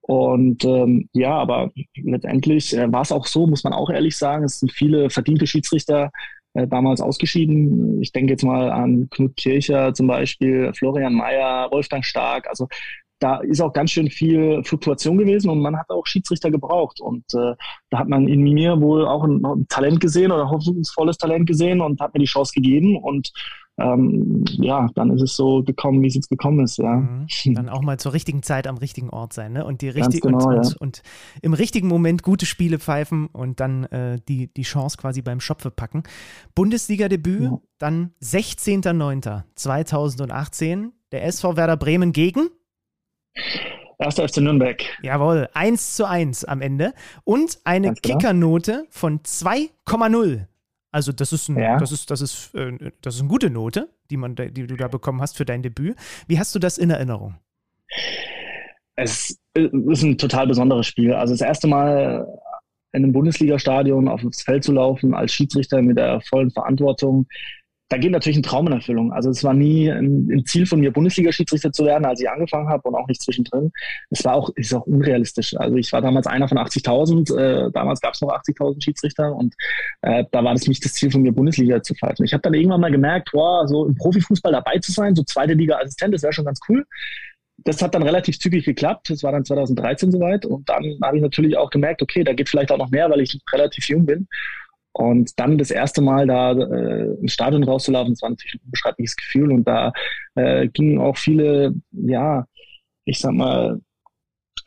Und 0.00 0.64
ähm, 0.64 1.10
ja, 1.12 1.34
aber 1.34 1.70
letztendlich 1.94 2.74
äh, 2.74 2.90
war 2.90 3.02
es 3.02 3.12
auch 3.12 3.26
so, 3.26 3.46
muss 3.46 3.64
man 3.64 3.74
auch 3.74 3.90
ehrlich 3.90 4.16
sagen. 4.16 4.44
Es 4.44 4.60
sind 4.60 4.72
viele 4.72 5.10
verdiente 5.10 5.46
Schiedsrichter 5.46 6.10
äh, 6.58 6.66
damals 6.66 7.00
ausgeschieden. 7.00 8.02
Ich 8.02 8.12
denke 8.12 8.32
jetzt 8.32 8.44
mal 8.44 8.70
an 8.70 9.08
Knut 9.10 9.36
Kircher 9.36 9.94
zum 9.94 10.06
Beispiel, 10.06 10.72
Florian 10.74 11.14
Mayer, 11.14 11.68
Wolfgang 11.70 12.04
Stark. 12.04 12.48
Also 12.48 12.68
da 13.20 13.38
ist 13.38 13.60
auch 13.60 13.72
ganz 13.72 13.90
schön 13.90 14.10
viel 14.10 14.62
Fluktuation 14.64 15.18
gewesen 15.18 15.50
und 15.50 15.60
man 15.60 15.76
hat 15.76 15.90
auch 15.90 16.06
Schiedsrichter 16.06 16.50
gebraucht. 16.50 17.00
Und 17.00 17.24
äh, 17.34 17.54
da 17.90 17.98
hat 17.98 18.08
man 18.08 18.28
in 18.28 18.42
mir 18.42 18.80
wohl 18.80 19.06
auch 19.06 19.24
ein, 19.24 19.44
ein 19.44 19.66
Talent 19.68 20.00
gesehen 20.00 20.32
oder 20.32 20.50
hoffnungsvolles 20.50 21.18
Talent 21.18 21.46
gesehen 21.46 21.80
und 21.80 22.00
hat 22.00 22.14
mir 22.14 22.20
die 22.20 22.26
Chance 22.26 22.52
gegeben. 22.54 22.96
Und 22.96 23.32
ähm, 23.78 24.44
ja, 24.48 24.88
dann 24.94 25.10
ist 25.10 25.22
es 25.22 25.34
so 25.36 25.62
gekommen, 25.62 26.02
wie 26.02 26.08
es 26.08 26.14
jetzt 26.14 26.28
gekommen 26.28 26.64
ist, 26.64 26.76
ja. 26.78 26.96
Mhm. 26.96 27.28
Dann 27.54 27.68
auch 27.68 27.82
mal 27.82 27.96
zur 27.98 28.12
richtigen 28.12 28.42
Zeit 28.42 28.66
am 28.66 28.78
richtigen 28.78 29.10
Ort 29.10 29.32
sein, 29.32 29.52
ne? 29.52 29.64
Und 29.64 29.82
die 29.82 29.88
richtig 29.88 30.22
genau, 30.22 30.44
und, 30.44 30.52
ja. 30.52 30.58
und, 30.58 30.76
und, 30.80 31.02
im 31.42 31.54
richtigen 31.54 31.86
Moment 31.86 32.24
gute 32.24 32.46
Spiele 32.46 32.78
pfeifen 32.78 33.26
und 33.26 33.60
dann 33.60 33.84
äh, 33.84 34.18
die, 34.28 34.52
die 34.52 34.62
Chance 34.62 34.96
quasi 34.96 35.22
beim 35.22 35.40
Schopfe 35.40 35.70
packen. 35.70 36.02
Bundesliga-Debüt, 36.54 37.42
ja. 37.42 37.60
dann 37.78 38.14
16.09.2018, 38.22 40.90
der 41.12 41.26
SV 41.26 41.56
Werder 41.56 41.76
Bremen 41.76 42.12
gegen 42.12 42.48
Erster 43.98 44.28
FC 44.28 44.38
Nürnberg. 44.38 44.80
Jawohl, 45.02 45.48
1 45.54 45.96
zu 45.96 46.06
1 46.06 46.44
am 46.44 46.60
Ende. 46.60 46.94
Und 47.24 47.58
eine 47.64 47.94
genau. 47.94 48.00
Kickernote 48.00 48.86
von 48.90 49.20
2,0. 49.20 50.46
Also 50.98 51.12
das 51.12 51.32
ist, 51.32 51.48
ein, 51.48 51.56
ja. 51.60 51.78
das, 51.78 51.92
ist, 51.92 52.10
das, 52.10 52.20
ist, 52.20 52.52
äh, 52.56 52.90
das 53.02 53.14
ist 53.14 53.20
eine 53.20 53.28
gute 53.28 53.50
Note, 53.50 53.88
die, 54.10 54.16
man, 54.16 54.34
die 54.34 54.66
du 54.66 54.74
da 54.74 54.88
bekommen 54.88 55.20
hast 55.20 55.36
für 55.36 55.44
dein 55.44 55.62
Debüt. 55.62 55.94
Wie 56.26 56.40
hast 56.40 56.52
du 56.56 56.58
das 56.58 56.76
in 56.76 56.90
Erinnerung? 56.90 57.36
Es 58.96 59.38
ist 59.54 60.02
ein 60.02 60.18
total 60.18 60.48
besonderes 60.48 60.88
Spiel. 60.88 61.12
Also 61.12 61.34
das 61.34 61.40
erste 61.40 61.68
Mal 61.68 62.26
in 62.90 63.04
einem 63.04 63.12
Bundesliga-Stadion 63.12 64.08
aufs 64.08 64.42
Feld 64.42 64.64
zu 64.64 64.72
laufen 64.72 65.14
als 65.14 65.32
Schiedsrichter 65.32 65.80
mit 65.82 65.98
der 65.98 66.20
vollen 66.22 66.50
Verantwortung, 66.50 67.28
da 67.88 67.96
geht 67.96 68.12
natürlich 68.12 68.38
ein 68.38 68.42
Traum 68.42 68.66
in 68.66 68.74
Erfüllung. 68.74 69.12
Also 69.12 69.30
es 69.30 69.42
war 69.42 69.54
nie 69.54 69.88
ein, 69.88 70.44
Ziel 70.44 70.66
von 70.66 70.80
mir, 70.80 70.92
Bundesliga-Schiedsrichter 70.92 71.72
zu 71.72 71.86
werden, 71.86 72.04
als 72.04 72.20
ich 72.20 72.28
angefangen 72.28 72.68
habe 72.68 72.86
und 72.86 72.94
auch 72.94 73.08
nicht 73.08 73.22
zwischendrin. 73.22 73.72
Es 74.10 74.24
war 74.24 74.34
auch, 74.34 74.50
ist 74.56 74.74
auch 74.74 74.86
unrealistisch. 74.86 75.56
Also 75.56 75.76
ich 75.76 75.92
war 75.92 76.02
damals 76.02 76.26
einer 76.26 76.48
von 76.48 76.58
80.000. 76.58 77.36
Äh, 77.36 77.70
damals 77.72 78.00
gab 78.00 78.14
es 78.14 78.20
noch 78.20 78.28
80.000 78.28 78.84
Schiedsrichter 78.84 79.34
und 79.34 79.54
äh, 80.02 80.24
da 80.30 80.44
war 80.44 80.52
das 80.52 80.66
nicht 80.66 80.84
das 80.84 80.92
Ziel 80.92 81.10
von 81.10 81.22
mir, 81.22 81.32
Bundesliga 81.32 81.82
zu 81.82 81.94
pfeifen. 81.94 82.24
Ich 82.26 82.34
habe 82.34 82.42
dann 82.42 82.54
irgendwann 82.54 82.80
mal 82.80 82.90
gemerkt, 82.90 83.30
boah, 83.32 83.66
so 83.66 83.86
im 83.86 83.94
Profifußball 83.94 84.52
dabei 84.52 84.78
zu 84.78 84.92
sein, 84.92 85.14
so 85.14 85.22
zweite 85.22 85.54
Liga-Assistent, 85.54 86.12
das 86.12 86.22
wäre 86.22 86.32
schon 86.32 86.44
ganz 86.44 86.60
cool. 86.68 86.84
Das 87.64 87.82
hat 87.82 87.94
dann 87.94 88.02
relativ 88.02 88.38
zügig 88.38 88.64
geklappt. 88.64 89.10
Das 89.10 89.22
war 89.24 89.32
dann 89.32 89.44
2013 89.44 90.12
soweit. 90.12 90.46
Und 90.46 90.68
dann 90.68 90.98
habe 91.02 91.16
ich 91.16 91.22
natürlich 91.22 91.56
auch 91.56 91.70
gemerkt, 91.70 92.02
okay, 92.02 92.22
da 92.22 92.32
geht 92.32 92.48
vielleicht 92.48 92.70
auch 92.70 92.78
noch 92.78 92.90
mehr, 92.90 93.10
weil 93.10 93.20
ich 93.20 93.40
relativ 93.52 93.88
jung 93.88 94.06
bin. 94.06 94.28
Und 94.98 95.38
dann 95.38 95.58
das 95.58 95.70
erste 95.70 96.02
Mal 96.02 96.26
da 96.26 96.52
äh, 96.52 97.14
ins 97.20 97.32
Stadion 97.32 97.62
rauszulaufen, 97.62 98.14
das 98.14 98.22
war 98.22 98.30
natürlich 98.30 98.54
ein 98.54 98.64
unbeschreibliches 98.64 99.14
Gefühl. 99.14 99.52
Und 99.52 99.64
da 99.68 99.92
äh, 100.34 100.66
gingen 100.66 100.98
auch 100.98 101.16
viele, 101.16 101.72
ja, 101.92 102.46
ich 103.04 103.20
sag 103.20 103.32
mal, 103.32 103.80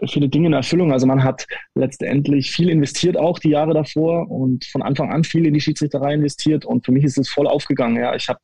viele 0.08 0.30
Dinge 0.30 0.48
in 0.48 0.54
Erfüllung. 0.54 0.92
Also 0.92 1.06
man 1.08 1.24
hat 1.24 1.46
letztendlich 1.76 2.52
viel 2.52 2.70
investiert, 2.70 3.18
auch 3.18 3.40
die 3.40 3.50
Jahre 3.50 3.74
davor 3.74 4.30
und 4.30 4.66
von 4.66 4.82
Anfang 4.82 5.12
an 5.12 5.24
viel 5.24 5.46
in 5.46 5.54
die 5.54 5.62
Schiedsrichterei 5.62 6.14
investiert 6.14 6.66
und 6.66 6.86
für 6.86 6.92
mich 6.92 7.04
ist 7.04 7.18
es 7.18 7.30
voll 7.30 7.48
aufgegangen. 7.48 7.98
Ja, 7.98 8.16
ich 8.16 8.28
hab, 8.28 8.38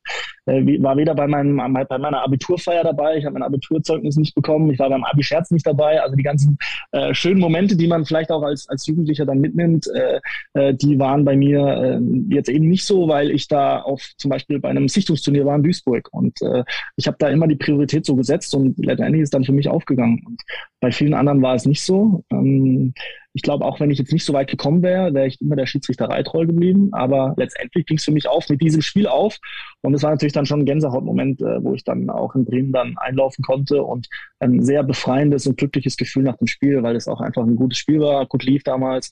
äh, 0.46 0.82
war 0.82 0.98
weder 0.98 1.16
bei, 1.16 1.28
meinem, 1.28 1.58
bei 1.58 1.98
meiner 1.98 2.24
Abiturfeier 2.24 2.84
dabei, 2.84 3.18
ich 3.18 3.26
habe 3.26 3.34
mein 3.34 3.44
Abiturzeugnis 3.44 4.18
nicht 4.18 4.36
bekommen, 4.36 4.72
ich 4.72 4.80
war 4.80 4.90
beim 4.90 5.04
Abi-Scherz 5.04 5.52
nicht 5.52 5.66
dabei. 5.66 6.02
Also 6.02 6.16
die 6.16 6.24
ganzen 6.24 6.58
äh, 6.92 7.14
schönen 7.14 7.40
Momente, 7.40 7.76
die 7.76 7.88
man 7.88 8.06
vielleicht 8.06 8.32
auch 8.32 8.44
als, 8.44 8.68
als 8.70 8.86
Jugendlicher 8.86 9.26
dann 9.26 9.40
mitnimmt, 9.40 9.88
äh, 9.88 10.20
äh, 10.54 10.74
die 10.74 11.00
waren 11.00 11.26
bei 11.26 11.36
mir 11.36 11.60
äh, 11.60 12.00
jetzt 12.34 12.50
eben 12.50 12.68
nicht 12.68 12.86
so, 12.86 13.08
weil 13.08 13.32
ich 13.32 13.48
da 13.48 13.82
auf 13.82 14.02
zum 14.18 14.30
Beispiel 14.30 14.60
bei 14.60 14.70
einem 14.70 14.88
Sichtungsturnier 14.88 15.46
war 15.46 15.56
in 15.56 15.64
Duisburg 15.64 16.10
und 16.12 16.42
äh, 16.42 16.64
ich 16.96 17.08
habe 17.08 17.18
da 17.20 17.30
immer 17.30 17.48
die 17.48 17.56
Priorität 17.56 18.06
so 18.06 18.16
gesetzt 18.16 18.54
und 18.56 18.78
letztendlich 18.78 19.24
ist 19.24 19.34
dann 19.34 19.44
für 19.44 19.52
mich 19.52 19.68
aufgegangen. 19.70 20.24
Und 20.26 20.42
bei 20.80 20.92
vielen 20.92 21.14
anderen 21.14 21.42
war 21.42 21.47
es 21.56 21.66
nicht 21.66 21.82
so. 21.82 22.24
Ähm, 22.32 22.94
ich 23.34 23.44
glaube, 23.44 23.66
auch 23.66 23.80
wenn 23.80 23.92
ich 23.92 24.00
jetzt 24.00 24.12
nicht 24.12 24.26
so 24.26 24.34
weit 24.34 24.50
gekommen 24.50 24.82
wäre, 24.82 25.14
wäre 25.14 25.28
ich 25.28 25.40
immer 25.42 25.56
der 25.56 25.68
Schiedsrichterei 25.68 26.24
treu 26.24 26.48
geblieben. 26.48 26.90
Aber 26.94 27.36
letztendlich 27.38 27.86
ging 27.86 27.98
es 27.98 28.04
für 28.04 28.12
mich 28.12 28.28
auf 28.28 28.50
mit 28.50 28.62
diesem 28.62 28.82
Spiel 28.82 29.06
auf. 29.06 29.38
Und 29.82 29.94
es 29.94 30.02
war 30.02 30.10
natürlich 30.10 30.34
dann 30.34 30.48
schon 30.48 30.62
ein 30.62 30.66
Gänsehautmoment, 30.66 31.42
äh, 31.42 31.64
wo 31.64 31.74
ich 31.76 31.84
dann 31.84 32.10
auch 32.10 32.34
in 32.34 32.46
Bremen 32.46 32.72
dann 32.72 32.98
einlaufen 32.98 33.44
konnte 33.44 33.84
und 33.84 34.08
ein 34.40 34.64
sehr 34.64 34.84
befreiendes 34.84 35.46
und 35.46 35.58
glückliches 35.58 35.98
Gefühl 35.98 36.24
nach 36.24 36.38
dem 36.38 36.48
Spiel, 36.48 36.82
weil 36.82 36.96
es 36.96 37.08
auch 37.08 37.22
einfach 37.22 37.44
ein 37.44 37.56
gutes 37.56 37.78
Spiel 37.78 38.00
war, 38.00 38.26
gut 38.26 38.44
lief 38.44 38.64
damals. 38.64 39.12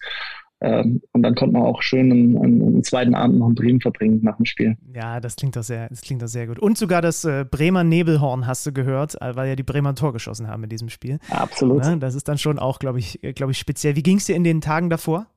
Ähm, 0.62 1.02
und 1.12 1.22
dann 1.22 1.36
konnte 1.36 1.54
man 1.54 1.64
auch 1.64 1.82
schön 1.82 2.12
einen, 2.12 2.38
einen, 2.38 2.84
zweiten 2.84 3.14
Abend 3.14 3.40
noch 3.40 3.50
in 3.50 3.56
Bremen 3.56 3.82
verbringen 3.82 4.22
nach 4.24 4.38
dem 4.38 4.46
Spiel. 4.46 4.78
Ja, 4.94 5.20
das 5.20 5.36
klingt 5.36 5.56
doch 5.58 5.64
sehr, 5.64 5.90
das 5.90 6.02
klingt 6.02 6.22
doch 6.22 6.28
sehr 6.28 6.48
gut. 6.48 6.60
Und 6.60 6.78
sogar 6.78 7.02
das 7.02 7.26
äh, 7.26 7.46
Bremer 7.50 7.84
Nebelhorn 7.84 8.48
hast 8.48 8.66
du 8.66 8.72
gehört, 8.72 9.22
äh, 9.22 9.36
weil 9.36 9.50
ja 9.50 9.56
die 9.56 9.64
Bremer 9.64 9.90
ein 9.90 9.96
Tor 9.96 10.14
geschossen 10.14 10.48
haben 10.48 10.64
in 10.64 10.70
diesem 10.70 10.90
Spiel. 10.90 11.20
Absolut. 11.30 11.84
Ja, 11.84 11.92
ne, 11.92 11.98
das 12.00 12.16
ist 12.16 12.28
dann 12.28 12.38
schon 12.38 12.58
auch, 12.58 12.80
glaube 12.80 13.00
ich, 13.00 13.22
äh, 13.24 13.34
glaube 13.34 13.52
ich, 13.52 13.58
speziell. 13.58 13.96
Wie 13.98 14.04
ging 14.04 14.18
es 14.18 14.26
dir 14.26 14.36
in 14.36 14.46
den 14.46 14.62
Tagen 14.62 14.90
davor? 14.90 15.28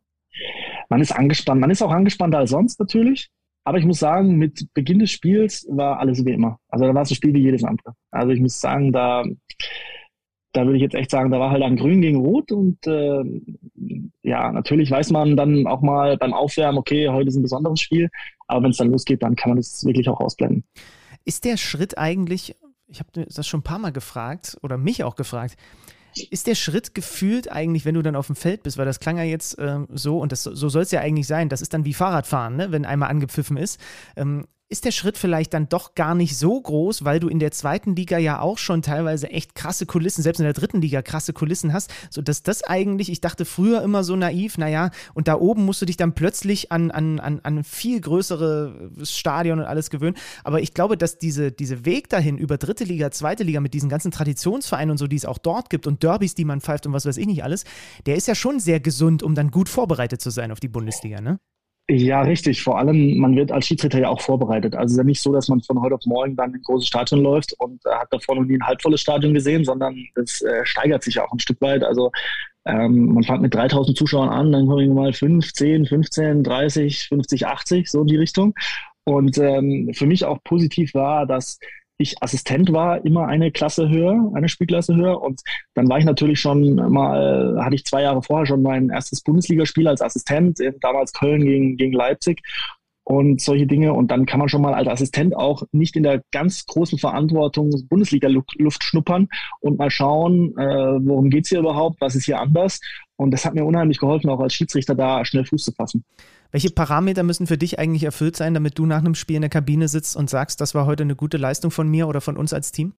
Man 0.89 1.01
ist 1.01 1.13
angespannt. 1.13 1.61
Man 1.61 1.71
ist 1.71 1.83
auch 1.83 1.91
angespannter 1.91 2.39
als 2.39 2.51
sonst 2.51 2.79
natürlich. 2.79 3.29
Aber 3.65 3.77
ich 3.77 3.85
muss 3.85 3.99
sagen, 3.99 4.37
mit 4.37 4.73
Beginn 4.73 5.01
des 5.01 5.11
Spiels 5.11 5.67
war 5.69 5.99
alles 5.99 6.25
wie 6.25 6.33
immer. 6.33 6.59
Also 6.69 6.87
da 6.87 6.95
war 6.95 7.03
es 7.03 7.11
ein 7.11 7.17
Spiel 7.17 7.35
wie 7.35 7.43
jedes 7.43 7.65
andere. 7.65 7.93
Also 8.11 8.33
ich 8.33 8.41
muss 8.41 8.59
sagen, 8.59 8.93
da 8.93 9.25
da 10.59 10.65
würde 10.65 10.77
ich 10.77 10.83
jetzt 10.83 10.97
echt 10.97 11.13
sagen, 11.13 11.31
da 11.31 11.39
war 11.39 11.53
halt 11.53 11.63
dann 11.63 11.77
Grün 11.77 12.03
gegen 12.03 12.19
Rot 12.19 12.51
und 12.51 12.85
äh, 12.85 13.23
ja, 14.23 14.51
natürlich 14.51 14.91
weiß 14.91 15.11
man 15.11 15.37
dann 15.37 15.69
auch 15.69 15.83
mal 15.83 16.17
beim 16.17 16.35
Aufwärmen, 16.35 16.79
okay, 16.79 17.09
heute 17.09 17.29
ist 17.29 17.37
ein 17.37 17.43
besonderes 17.43 17.81
Spiel, 17.81 18.11
aber 18.49 18.65
wenn 18.65 18.73
es 18.73 18.79
dann 18.79 18.91
losgeht, 18.91 19.23
dann 19.23 19.37
kann 19.37 19.51
man 19.51 19.59
das 19.59 19.85
wirklich 19.85 20.09
auch 20.09 20.21
ausblenden. 20.21 20.65
Ist 21.25 21.45
der 21.45 21.59
Schritt 21.59 21.97
eigentlich, 21.97 22.57
ich 22.89 22.99
habe 22.99 23.25
das 23.25 23.47
schon 23.47 23.61
ein 23.61 23.65
paar 23.65 23.79
Mal 23.79 23.93
gefragt 23.93 24.59
oder 24.63 24.79
mich 24.79 25.05
auch 25.05 25.15
gefragt, 25.15 25.57
ist 26.31 26.49
der 26.49 26.57
Schritt 26.57 26.93
gefühlt 26.93 27.53
eigentlich, 27.53 27.85
wenn 27.85 27.95
du 27.95 28.03
dann 28.03 28.17
auf 28.17 28.27
dem 28.27 28.35
Feld 28.35 28.65
bist, 28.65 28.79
weil 28.79 28.87
das 28.87 28.99
klang 28.99 29.17
ja 29.17 29.23
jetzt 29.23 29.59
ähm, 29.61 29.87
so 29.93 30.19
und 30.19 30.33
das, 30.33 30.43
so 30.43 30.69
soll 30.69 30.83
es 30.83 30.91
ja 30.91 31.01
eigentlich 31.01 31.29
sein, 31.29 31.49
das 31.49 31.63
ist 31.63 31.73
dann 31.73 31.85
wie 31.85 31.95
Fahrradfahren, 31.95 32.57
ne? 32.57 32.73
wenn 32.73 32.85
einmal 32.85 33.11
angepfiffen 33.11 33.57
ist. 33.57 33.81
Ähm, 34.17 34.49
ist 34.71 34.85
der 34.85 34.91
Schritt 34.91 35.17
vielleicht 35.17 35.55
dann 35.55 35.69
doch 35.69 35.95
gar 35.95 36.15
nicht 36.15 36.37
so 36.37 36.61
groß, 36.61 37.05
weil 37.05 37.21
du 37.21 37.29
in 37.29 37.39
der 37.39 37.53
zweiten 37.53 37.97
Liga 37.97 38.19
ja 38.19 38.41
auch 38.41 38.59
schon 38.59 38.83
teilweise 38.83 39.31
echt 39.31 39.55
krasse 39.55 39.87
Kulissen, 39.87 40.23
selbst 40.23 40.41
in 40.41 40.45
der 40.45 40.53
dritten 40.53 40.83
Liga 40.83 41.01
krasse 41.01 41.33
Kulissen 41.33 41.73
hast, 41.73 41.91
sodass 42.11 42.43
das 42.43 42.63
eigentlich, 42.63 43.11
ich 43.11 43.23
dachte 43.23 43.47
früher 43.47 43.83
immer 43.83 44.05
so 44.05 44.15
naiv, 44.15 44.59
naja, 44.59 44.91
und 45.15 45.27
da 45.27 45.37
oben 45.37 45.65
musst 45.65 45.81
du 45.81 45.87
dich 45.87 45.97
dann 45.97 46.13
plötzlich 46.13 46.71
an, 46.71 46.91
an, 46.91 47.19
an, 47.19 47.41
an 47.43 47.59
ein 47.59 47.65
viel 47.65 48.01
größeres 48.01 49.17
Stadion 49.17 49.59
und 49.59 49.65
alles 49.65 49.89
gewöhnen. 49.89 50.17
Aber 50.45 50.61
ich 50.61 50.75
glaube, 50.75 50.99
dass 50.99 51.19
diese, 51.19 51.51
diese 51.51 51.87
Weg 51.87 52.11
dahin 52.11 52.37
über 52.37 52.59
dritte 52.59 52.85
Liga, 52.85 53.11
zweite 53.11 53.45
Liga 53.45 53.61
mit 53.61 53.73
diesen 53.73 53.89
ganzen 53.89 54.11
Traditionsvereinen 54.11 54.91
und 54.91 54.99
so, 54.99 55.07
die 55.07 55.17
es 55.17 55.25
auch 55.25 55.39
dort 55.39 55.71
gibt 55.71 55.87
und 55.87 56.03
Derbys, 56.03 56.35
die 56.35 56.45
man 56.45 56.61
pfeift 56.61 56.87
und 56.87 56.93
was 56.93 57.07
weiß 57.07 57.17
ich 57.17 57.27
nicht 57.27 57.43
alles, 57.43 57.65
der 58.05 58.17
ist 58.17 58.29
ja 58.29 58.35
schon 58.35 58.61
sehr 58.61 58.81
gesund, 58.81 59.23
um 59.23 59.35
dann 59.35 59.51
gut 59.51 59.71
vorbereitet 59.71 60.21
zu 60.21 60.29
sein 60.29 60.53
auf 60.53 60.61
die 60.61 60.69
Bundesliga, 60.69 61.23
ne? 61.23 61.39
Ja, 61.91 62.21
richtig. 62.21 62.63
Vor 62.63 62.79
allem, 62.79 63.17
man 63.17 63.35
wird 63.35 63.51
als 63.51 63.67
Schiedsrichter 63.67 64.01
ja 64.01 64.09
auch 64.11 64.21
vorbereitet. 64.21 64.75
Also 64.75 64.87
es 64.87 64.93
ist 64.93 64.99
ja 64.99 65.05
nicht 65.05 65.23
so, 65.23 65.33
dass 65.33 65.49
man 65.49 65.63
von 65.63 65.81
heute 65.81 65.95
auf 65.95 66.05
morgen 66.05 66.37
dann 66.37 66.51
in 66.51 66.57
ein 66.57 66.63
großes 66.63 66.87
Stadion 66.87 67.23
läuft 67.23 67.55
und 67.59 67.81
äh, 67.87 67.91
hat 67.91 68.09
davor 68.11 68.37
noch 68.37 68.45
nie 68.45 68.57
ein 68.57 68.67
halbvolles 68.67 69.01
Stadion 69.01 69.33
gesehen, 69.33 69.65
sondern 69.65 69.97
es 70.15 70.43
äh, 70.43 70.67
steigert 70.67 71.03
sich 71.03 71.19
auch 71.19 71.33
ein 71.33 71.39
Stück 71.39 71.59
weit. 71.63 71.83
Also 71.83 72.13
ähm, 72.67 73.15
man 73.15 73.23
fängt 73.23 73.41
mit 73.41 73.55
3000 73.55 73.97
Zuschauern 73.97 74.29
an, 74.29 74.53
dann 74.53 74.67
kommen 74.67 74.93
mal 74.93 75.15
5, 75.15 75.51
10, 75.51 75.87
15, 75.87 76.45
30, 76.45 77.09
50, 77.09 77.47
80, 77.47 77.91
so 77.91 78.03
in 78.03 78.07
die 78.07 78.17
Richtung. 78.17 78.55
Und 79.05 79.39
ähm, 79.39 79.91
für 79.95 80.05
mich 80.05 80.27
auch 80.27 80.43
positiv 80.45 80.93
war, 80.93 81.25
dass 81.25 81.59
ich 81.99 82.23
Assistent 82.23 82.73
war, 82.73 83.05
immer 83.05 83.27
eine 83.27 83.51
Klasse 83.51 83.89
höher, 83.89 84.31
eine 84.35 84.49
Spielklasse 84.49 84.95
höher. 84.95 85.21
Und 85.21 85.43
dann 85.75 85.89
war 85.89 85.99
ich 85.99 86.05
natürlich 86.05 86.41
schon 86.41 86.77
mal, 86.77 87.59
hatte 87.63 87.75
ich 87.75 87.85
zwei 87.85 88.03
Jahre 88.03 88.23
vorher 88.23 88.47
schon 88.47 88.63
mein 88.63 88.89
erstes 88.89 89.21
Bundesligaspiel 89.21 89.89
als 89.89 90.01
Assistent, 90.01 90.61
damals 90.81 91.13
Köln 91.13 91.45
gegen, 91.45 91.77
gegen 91.77 91.93
Leipzig 91.93 92.43
und 93.09 93.41
solche 93.41 93.67
Dinge. 93.67 93.95
Und 93.95 94.11
dann 94.11 94.27
kann 94.27 94.39
man 94.39 94.49
schon 94.49 94.63
mal 94.63 94.75
als 94.75 94.87
Assistent 94.87 95.35
auch 95.35 95.65
nicht 95.73 95.97
in 95.97 96.05
der 96.05 96.23
ganz 96.31 96.67
großen 96.67 96.99
Verantwortung 96.99 97.71
Bundesliga-Luft 97.89 98.85
schnuppern 98.85 99.29
und 99.61 99.79
mal 99.79 99.91
schauen, 99.91 100.57
äh, 100.57 101.01
worum 101.01 101.31
geht's 101.31 101.49
hier 101.49 101.61
überhaupt, 101.61 102.01
was 102.01 102.15
ist 102.15 102.27
hier 102.27 102.39
anders. 102.39 102.81
Und 103.17 103.33
das 103.33 103.45
hat 103.45 103.55
mir 103.55 103.65
unheimlich 103.65 103.99
geholfen, 103.99 104.31
auch 104.31 104.41
als 104.41 104.55
Schiedsrichter 104.55 104.95
da 104.95 105.25
schnell 105.25 105.45
Fuß 105.45 105.65
zu 105.65 105.73
fassen. 105.73 106.05
Welche 106.51 106.71
Parameter 106.71 107.23
müssen 107.23 107.47
für 107.47 107.59
dich 107.59 107.79
eigentlich 107.79 108.05
erfüllt 108.05 108.37
sein, 108.37 108.55
damit 108.55 108.79
du 108.79 108.87
nach 108.87 108.99
einem 108.99 109.15
Spiel 109.15 109.37
in 109.37 109.43
der 109.43 109.51
Kabine 109.51 109.89
sitzt 109.89 110.17
und 110.17 110.31
sagst, 110.31 110.61
das 110.61 110.75
war 110.75 110.87
heute 110.87 111.03
eine 111.03 111.17
gute 111.17 111.37
Leistung 111.37 111.71
von 111.71 111.89
mir 111.89 112.09
oder 112.09 112.21
von 112.21 112.37
uns 112.37 112.53
als 112.53 112.73
Team? 112.73 112.95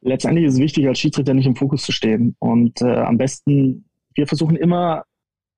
Letztendlich 0.00 0.46
ist 0.46 0.54
es 0.54 0.60
wichtig, 0.60 0.88
als 0.88 0.98
Schiedsrichter 0.98 1.34
nicht 1.34 1.46
im 1.46 1.56
Fokus 1.56 1.82
zu 1.82 1.92
stehen. 1.92 2.36
Und 2.38 2.80
äh, 2.80 2.96
am 3.00 3.18
besten, 3.18 3.84
wir 4.14 4.26
versuchen 4.26 4.56
immer 4.56 5.04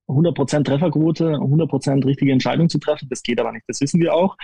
100% 0.09 0.65
Trefferquote, 0.65 1.37
100% 1.37 2.05
richtige 2.05 2.33
Entscheidung 2.33 2.69
zu 2.69 2.79
treffen. 2.79 3.09
Das 3.09 3.23
geht 3.23 3.41
aber 3.41 3.53
nicht, 3.53 3.65
das 3.69 3.81
wissen 3.81 4.01
wir 4.01 4.13
auch. 4.13 4.37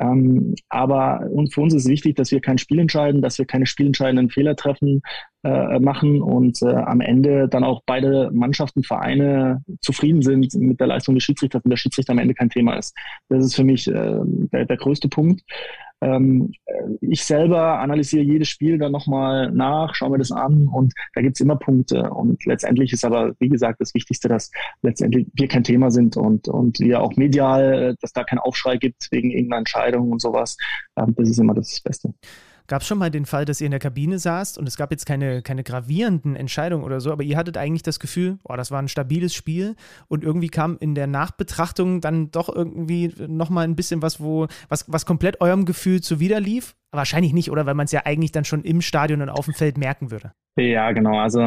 Ähm, 0.00 0.54
aber 0.68 1.26
und 1.30 1.52
für 1.52 1.60
uns 1.60 1.74
ist 1.74 1.88
wichtig, 1.88 2.16
dass 2.16 2.30
wir 2.30 2.40
kein 2.40 2.58
Spiel 2.58 2.78
entscheiden, 2.78 3.20
dass 3.20 3.38
wir 3.38 3.46
keine 3.46 3.66
spielentscheidenden 3.66 4.30
Fehler 4.30 4.54
treffen, 4.54 5.02
äh, 5.42 5.78
machen 5.80 6.22
und 6.22 6.62
äh, 6.62 6.66
am 6.66 7.00
Ende 7.00 7.48
dann 7.48 7.64
auch 7.64 7.82
beide 7.86 8.30
Mannschaften, 8.32 8.82
Vereine 8.82 9.62
zufrieden 9.80 10.22
sind 10.22 10.54
mit 10.54 10.80
der 10.80 10.86
Leistung 10.86 11.14
des 11.14 11.24
Schiedsrichters 11.24 11.62
und 11.64 11.70
der 11.70 11.76
Schiedsrichter 11.76 12.12
am 12.12 12.18
Ende 12.18 12.34
kein 12.34 12.50
Thema 12.50 12.74
ist. 12.74 12.94
Das 13.28 13.44
ist 13.44 13.54
für 13.56 13.64
mich 13.64 13.88
äh, 13.88 14.20
der, 14.24 14.66
der 14.66 14.76
größte 14.76 15.08
Punkt. 15.08 15.42
Ähm, 16.00 16.52
ich 17.00 17.24
selber 17.24 17.80
analysiere 17.80 18.22
jedes 18.22 18.48
Spiel 18.48 18.78
dann 18.78 18.92
nochmal 18.92 19.50
nach, 19.50 19.94
schaue 19.94 20.10
mir 20.10 20.18
das 20.18 20.30
an 20.30 20.68
und 20.68 20.92
da 21.14 21.22
gibt's 21.22 21.40
immer 21.40 21.56
Punkte. 21.56 22.10
Und 22.10 22.44
letztendlich 22.44 22.92
ist 22.92 23.04
aber, 23.04 23.34
wie 23.38 23.48
gesagt, 23.48 23.80
das 23.80 23.94
Wichtigste, 23.94 24.28
dass 24.28 24.50
letztendlich 24.82 25.26
wir 25.34 25.48
kein 25.48 25.64
Thema 25.64 25.90
sind 25.90 26.16
und, 26.16 26.48
und 26.48 26.78
wir 26.80 27.00
auch 27.00 27.16
medial, 27.16 27.96
dass 28.00 28.12
da 28.12 28.24
kein 28.24 28.38
Aufschrei 28.38 28.76
gibt 28.76 29.08
wegen 29.10 29.30
irgendeiner 29.30 29.58
Entscheidung 29.58 30.12
und 30.12 30.20
sowas. 30.20 30.56
Ähm, 30.96 31.14
das 31.16 31.30
ist 31.30 31.38
immer 31.38 31.54
das 31.54 31.80
Beste. 31.80 32.14
Gab 32.68 32.82
es 32.82 32.86
schon 32.86 32.98
mal 32.98 33.10
den 33.10 33.24
Fall, 33.24 33.46
dass 33.46 33.62
ihr 33.62 33.64
in 33.64 33.70
der 33.70 33.80
Kabine 33.80 34.18
saßt 34.18 34.58
und 34.58 34.68
es 34.68 34.76
gab 34.76 34.90
jetzt 34.90 35.06
keine, 35.06 35.40
keine 35.40 35.64
gravierenden 35.64 36.36
Entscheidungen 36.36 36.84
oder 36.84 37.00
so, 37.00 37.10
aber 37.10 37.22
ihr 37.22 37.38
hattet 37.38 37.56
eigentlich 37.56 37.82
das 37.82 37.98
Gefühl, 37.98 38.38
oh, 38.44 38.56
das 38.56 38.70
war 38.70 38.78
ein 38.78 38.88
stabiles 38.88 39.34
Spiel 39.34 39.74
und 40.08 40.22
irgendwie 40.22 40.48
kam 40.48 40.76
in 40.78 40.94
der 40.94 41.06
Nachbetrachtung 41.06 42.02
dann 42.02 42.30
doch 42.30 42.54
irgendwie 42.54 43.14
nochmal 43.26 43.64
ein 43.64 43.74
bisschen 43.74 44.02
was, 44.02 44.20
wo, 44.20 44.48
was, 44.68 44.84
was 44.86 45.06
komplett 45.06 45.40
eurem 45.40 45.64
Gefühl 45.64 46.02
zuwiderlief? 46.02 46.76
Wahrscheinlich 46.90 47.32
nicht, 47.32 47.50
oder? 47.50 47.64
Weil 47.64 47.74
man 47.74 47.86
es 47.86 47.92
ja 47.92 48.02
eigentlich 48.04 48.32
dann 48.32 48.44
schon 48.44 48.62
im 48.64 48.82
Stadion 48.82 49.22
und 49.22 49.30
auf 49.30 49.46
dem 49.46 49.54
Feld 49.54 49.78
merken 49.78 50.10
würde. 50.10 50.32
Ja, 50.56 50.92
genau. 50.92 51.18
Also 51.18 51.40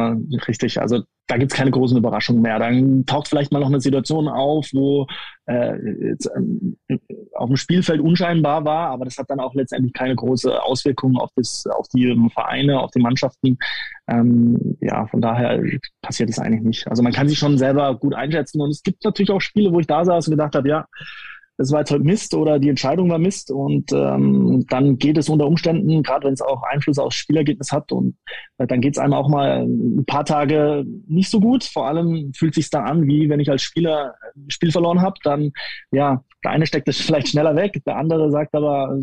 richtig. 0.48 0.80
Also 0.80 1.04
da 1.26 1.36
gibt 1.36 1.52
es 1.52 1.58
keine 1.58 1.70
großen 1.70 1.96
Überraschungen 1.96 2.42
mehr. 2.42 2.58
Dann 2.58 3.06
taucht 3.06 3.28
vielleicht 3.28 3.52
mal 3.52 3.60
noch 3.60 3.68
eine 3.68 3.80
Situation 3.80 4.28
auf, 4.28 4.68
wo 4.72 5.06
äh, 5.46 5.76
jetzt, 6.08 6.30
ähm, 6.36 6.76
auf 7.34 7.48
dem 7.48 7.56
Spielfeld 7.56 8.00
unscheinbar 8.00 8.64
war, 8.64 8.90
aber 8.90 9.04
das 9.04 9.16
hat 9.18 9.30
dann 9.30 9.40
auch 9.40 9.54
letztendlich 9.54 9.92
keine 9.92 10.14
große 10.14 10.62
Auswirkung 10.62 11.16
auf, 11.16 11.30
das, 11.36 11.64
auf 11.66 11.86
die 11.88 12.14
Vereine, 12.32 12.80
auf 12.80 12.90
die 12.90 13.00
Mannschaften. 13.00 13.56
Ähm, 14.08 14.76
ja, 14.80 15.06
von 15.06 15.20
daher 15.20 15.62
passiert 16.02 16.30
es 16.30 16.38
eigentlich 16.38 16.62
nicht. 16.62 16.88
Also 16.88 17.02
man 17.02 17.12
kann 17.12 17.28
sich 17.28 17.38
schon 17.38 17.56
selber 17.56 17.96
gut 17.98 18.14
einschätzen 18.14 18.60
und 18.60 18.70
es 18.70 18.82
gibt 18.82 19.04
natürlich 19.04 19.30
auch 19.30 19.40
Spiele, 19.40 19.72
wo 19.72 19.80
ich 19.80 19.86
da 19.86 20.04
saß 20.04 20.26
und 20.28 20.32
gedacht 20.32 20.54
habe, 20.54 20.68
ja, 20.68 20.86
das 21.58 21.70
war 21.70 21.80
jetzt 21.80 21.90
heute 21.90 22.04
Mist 22.04 22.34
oder 22.34 22.58
die 22.58 22.68
Entscheidung 22.68 23.10
war 23.10 23.18
Mist 23.18 23.50
und 23.50 23.92
ähm, 23.92 24.64
dann 24.68 24.98
geht 24.98 25.18
es 25.18 25.28
unter 25.28 25.46
Umständen, 25.46 26.02
gerade 26.02 26.26
wenn 26.26 26.34
es 26.34 26.40
auch 26.40 26.62
Einfluss 26.62 26.98
aufs 26.98 27.16
Spielergebnis 27.16 27.72
hat 27.72 27.92
und 27.92 28.16
äh, 28.58 28.66
dann 28.66 28.80
geht 28.80 28.94
es 28.94 28.98
einem 28.98 29.12
auch 29.12 29.28
mal 29.28 29.62
ein 29.62 30.04
paar 30.06 30.24
Tage 30.24 30.84
nicht 31.06 31.30
so 31.30 31.40
gut. 31.40 31.64
Vor 31.64 31.86
allem 31.86 32.32
fühlt 32.34 32.54
sich 32.54 32.70
da 32.70 32.84
an, 32.84 33.06
wie 33.06 33.28
wenn 33.28 33.40
ich 33.40 33.50
als 33.50 33.62
Spieler 33.62 34.14
ein 34.34 34.50
Spiel 34.50 34.72
verloren 34.72 35.02
habe, 35.02 35.16
dann 35.22 35.52
ja, 35.90 36.24
der 36.44 36.50
eine 36.50 36.66
steckt 36.66 36.88
das 36.88 36.98
vielleicht 36.98 37.28
schneller 37.28 37.56
weg, 37.56 37.80
der 37.86 37.96
andere 37.96 38.30
sagt 38.30 38.54
aber 38.54 38.98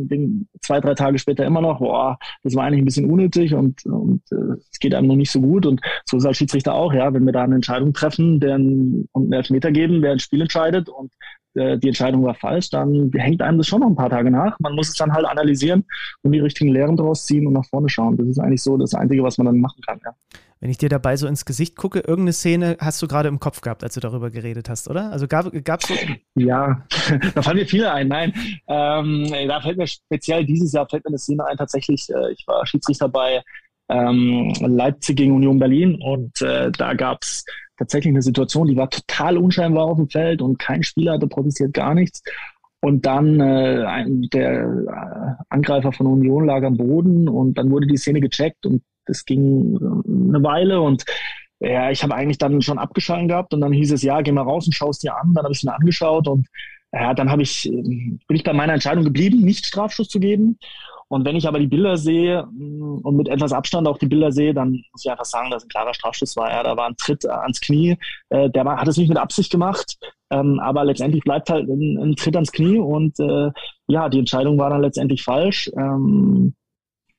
zwei, 0.62 0.80
drei 0.80 0.94
Tage 0.94 1.20
später 1.20 1.46
immer 1.46 1.62
noch, 1.62 1.80
boah, 1.80 2.18
das 2.44 2.56
war 2.56 2.66
eigentlich 2.66 2.82
ein 2.82 2.86
bisschen 2.86 3.10
unnötig 3.10 3.54
und, 3.54 3.86
und 3.86 4.22
äh, 4.32 4.58
es 4.72 4.80
geht 4.80 4.94
einem 4.94 5.08
noch 5.08 5.16
nicht 5.16 5.32
so 5.32 5.42
gut. 5.42 5.66
Und 5.66 5.82
so 6.06 6.18
ist 6.18 6.26
als 6.26 6.38
Schiedsrichter 6.38 6.74
auch, 6.74 6.94
ja, 6.94 7.14
wenn 7.14 7.26
wir 7.26 7.34
da 7.34 7.44
eine 7.44 7.56
Entscheidung 7.56 7.94
treffen 7.94 8.40
der, 8.40 8.56
und 8.56 9.08
einen 9.16 9.34
Elfmeter 9.34 9.72
geben, 9.72 10.02
wer 10.02 10.12
ein 10.12 10.20
Spiel 10.20 10.42
entscheidet 10.42 10.90
und 10.90 11.12
äh, 11.56 11.78
die 11.78 11.88
Entscheidung 11.88 12.24
war 12.24 12.36
falsch, 12.36 12.70
dann 12.70 13.12
hängt 13.16 13.42
einem 13.42 13.58
das 13.58 13.68
schon 13.68 13.82
noch 13.82 13.88
ein 13.88 13.96
paar 13.96 14.10
Tage 14.10 14.32
nach. 14.32 14.58
Man 14.60 14.76
muss 14.76 14.90
es 14.90 14.96
dann 14.96 15.14
halt 15.14 15.26
analysieren 15.26 15.86
und 16.24 16.32
die 16.32 16.40
richtigen 16.40 16.72
Lehren 16.72 16.98
daraus 16.98 17.26
ziehen 17.26 17.48
und 17.48 17.54
nach 17.54 17.66
vorne 17.66 17.90
schauen. 17.90 18.18
Das 18.18 18.28
ist 18.28 18.40
eigentlich 18.40 18.64
so 18.64 18.78
das 18.78 18.94
Einzige, 18.94 19.24
was 19.24 19.38
man 19.38 19.46
dann 19.46 19.60
machen 19.60 19.82
kann. 19.86 20.00
Ja. 20.04 20.12
Wenn 20.62 20.70
ich 20.70 20.78
dir 20.78 20.90
dabei 20.90 21.16
so 21.16 21.26
ins 21.26 21.46
Gesicht 21.46 21.78
gucke, 21.78 22.00
irgendeine 22.00 22.34
Szene 22.34 22.78
hast 22.82 23.02
du 23.02 23.08
gerade 23.08 23.30
im 23.30 23.40
Kopf 23.40 23.62
gehabt, 23.62 23.82
als 23.84 23.94
du 23.94 24.02
darüber 24.02 24.30
geredet 24.30 24.70
hast, 24.70 24.90
oder? 24.90 25.10
Also 25.12 25.28
gab 25.28 25.54
es 25.54 25.88
so. 25.88 25.94
Ja, 26.36 26.86
da 27.36 27.42
fallen 27.42 27.58
mir 27.58 27.66
viele 27.66 27.92
ein. 27.94 28.10
Nein, 28.10 28.34
ähm, 28.68 29.32
da 29.48 29.62
fällt 29.62 29.78
mir 29.78 29.88
speziell 29.88 30.46
dieses 30.46 30.74
Jahr 30.74 30.88
fällt 30.90 31.06
mir 31.06 31.12
eine 31.12 31.18
Szene 31.18 31.46
ein. 31.46 31.56
Tatsächlich, 31.56 32.10
äh, 32.10 32.34
ich 32.34 32.44
war 32.46 32.66
Schiedsrichter 32.66 33.08
bei 33.08 33.42
ähm, 33.90 34.54
Leipzig 34.60 35.16
gegen 35.16 35.36
Union 35.36 35.60
Berlin 35.60 35.96
und 36.02 36.42
äh, 36.42 36.72
da 36.72 36.94
gab 36.94 37.24
es 37.24 37.46
tatsächlich 37.78 38.12
eine 38.12 38.22
Situation, 38.22 38.68
die 38.68 38.76
war 38.76 38.90
total 38.90 39.38
unscheinbar 39.38 39.86
auf 39.86 39.98
dem 39.98 40.10
Feld 40.10 40.42
und 40.42 40.60
kein 40.60 40.84
Spieler 40.84 41.14
hatte 41.14 41.28
protestiert, 41.28 41.74
gar 41.74 41.94
nichts. 41.96 42.22
Und 42.82 43.06
dann 43.06 43.40
äh, 43.40 43.84
ein, 43.86 44.28
der 44.34 44.64
äh, 44.64 45.44
Angreifer 45.50 45.92
von 45.92 46.08
Union 46.08 46.46
lag 46.46 46.64
am 46.64 46.78
Boden 46.78 47.28
und 47.28 47.58
dann 47.58 47.72
wurde 47.72 47.88
die 47.88 47.98
Szene 47.98 48.22
gecheckt 48.22 48.66
und 48.66 48.84
das 49.06 49.26
ging 49.26 49.76
äh, 49.76 50.10
eine 50.30 50.44
Weile 50.44 50.82
und 50.82 51.06
ja, 51.60 51.92
ich 51.92 52.04
habe 52.04 52.16
eigentlich 52.16 52.38
dann 52.38 52.62
schon 52.62 52.80
abgeschalten 52.80 53.28
gehabt 53.28 53.54
und 53.54 53.62
dann 53.62 53.74
hieß 53.74 53.92
es, 53.92 54.02
ja, 54.02 54.22
geh 54.22 54.32
mal 54.32 54.44
raus 54.44 54.66
und 54.66 54.74
schau 54.74 54.90
es 54.90 55.00
dir 55.00 55.16
an. 55.16 55.34
Dann 55.34 55.44
habe 55.44 55.52
ich 55.52 55.60
es 55.60 55.64
mir 55.64 55.76
angeschaut 55.76 56.28
und 56.28 56.48
ja, 56.94 57.14
dann 57.14 57.30
habe 57.30 57.42
ich, 57.42 57.70
bin 57.70 58.20
ich 58.30 58.44
bei 58.44 58.54
meiner 58.54 58.74
Entscheidung 58.74 59.04
geblieben, 59.04 59.42
nicht 59.42 59.66
Strafschuss 59.66 60.08
zu 60.08 60.20
geben. 60.20 60.58
Und 61.10 61.26
wenn 61.26 61.36
ich 61.36 61.48
aber 61.48 61.60
die 61.60 61.68
Bilder 61.68 61.98
sehe 61.98 62.46
mm, 62.46 63.00
und 63.04 63.18
mit 63.18 63.28
etwas 63.28 63.52
Abstand 63.52 63.88
auch 63.88 63.98
die 63.98 64.06
Bilder 64.06 64.32
sehe, 64.32 64.54
dann 64.54 64.84
muss 64.92 65.04
ich 65.04 65.12
einfach 65.12 65.26
sagen, 65.26 65.50
dass 65.50 65.64
ein 65.64 65.70
klarer 65.70 65.94
Strafschuss 65.94 66.36
war. 66.38 66.52
Ja, 66.52 66.64
da 66.64 66.78
war 66.78 66.88
ein 66.88 66.98
Tritt 66.98 67.26
ans 67.28 67.60
Knie. 67.60 67.98
Äh, 68.30 68.50
der 68.52 68.64
war, 68.64 68.78
hat 68.78 68.88
es 68.88 68.98
nicht 68.98 69.10
mit 69.10 69.18
Absicht 69.18 69.52
gemacht, 69.52 69.98
ähm, 70.30 70.60
aber 70.60 70.86
letztendlich 70.86 71.24
bleibt 71.24 71.50
halt 71.50 71.68
ein, 71.68 71.98
ein 71.98 72.16
Tritt 72.16 72.36
ans 72.36 72.52
Knie 72.52 72.78
und 72.78 73.20
äh, 73.20 73.50
ja, 73.88 74.08
die 74.08 74.20
Entscheidung 74.20 74.60
war 74.60 74.70
dann 74.70 74.82
letztendlich 74.82 75.24
falsch. 75.24 75.70
Ähm, 75.76 76.54
äh, 76.54 76.59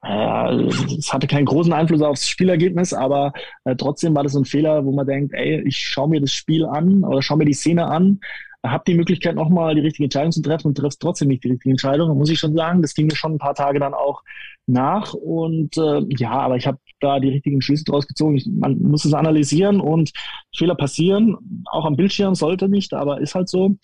es 0.03 1.13
hatte 1.13 1.27
keinen 1.27 1.45
großen 1.45 1.73
Einfluss 1.73 2.01
aufs 2.01 2.27
Spielergebnis, 2.27 2.95
aber 2.95 3.33
äh, 3.65 3.77
trotzdem 3.77 4.15
war 4.15 4.23
das 4.23 4.35
ein 4.35 4.47
Fehler, 4.47 4.85
wo 4.85 4.93
man 4.93 5.07
denkt, 5.07 5.35
ey, 5.35 5.63
ich 5.67 5.79
schaue 5.79 6.09
mir 6.09 6.21
das 6.21 6.33
Spiel 6.33 6.65
an 6.65 7.05
oder 7.05 7.21
schaue 7.21 7.39
mir 7.39 7.45
die 7.45 7.53
Szene 7.53 7.87
an 7.87 8.21
habe 8.63 8.85
die 8.87 8.95
Möglichkeit 8.95 9.37
nochmal 9.37 9.75
die 9.75 9.81
richtige 9.81 10.05
Entscheidung 10.05 10.33
zu 10.33 10.43
treffen 10.43 10.69
und 10.69 10.77
triffst 10.77 11.01
trotzdem 11.01 11.29
nicht 11.29 11.45
die 11.45 11.51
richtige 11.51 11.71
Entscheidung. 11.71 12.09
Da 12.09 12.15
muss 12.15 12.31
ich 12.31 12.39
schon 12.39 12.55
sagen, 12.55 12.83
das 12.83 12.95
ging 12.95 13.07
mir 13.07 13.17
schon 13.17 13.33
ein 13.33 13.39
paar 13.39 13.55
Tage 13.55 13.79
dann 13.79 13.95
auch 13.95 14.23
nach 14.67 15.15
und 15.15 15.77
äh, 15.79 16.03
ja, 16.19 16.33
aber 16.33 16.57
ich 16.57 16.67
habe 16.67 16.79
da 17.01 17.19
die 17.19 17.31
richtigen 17.31 17.63
Schlüsse 17.63 17.85
draus 17.85 18.07
gezogen. 18.07 18.37
Ich, 18.37 18.47
man 18.47 18.79
muss 18.79 19.05
es 19.05 19.15
analysieren 19.15 19.81
und 19.81 20.13
Fehler 20.55 20.75
passieren, 20.75 21.65
auch 21.71 21.87
am 21.87 21.97
Bildschirm 21.97 22.35
sollte 22.35 22.69
nicht, 22.69 22.93
aber 22.93 23.21
ist 23.21 23.35
halt 23.35 23.49
so. 23.49 23.77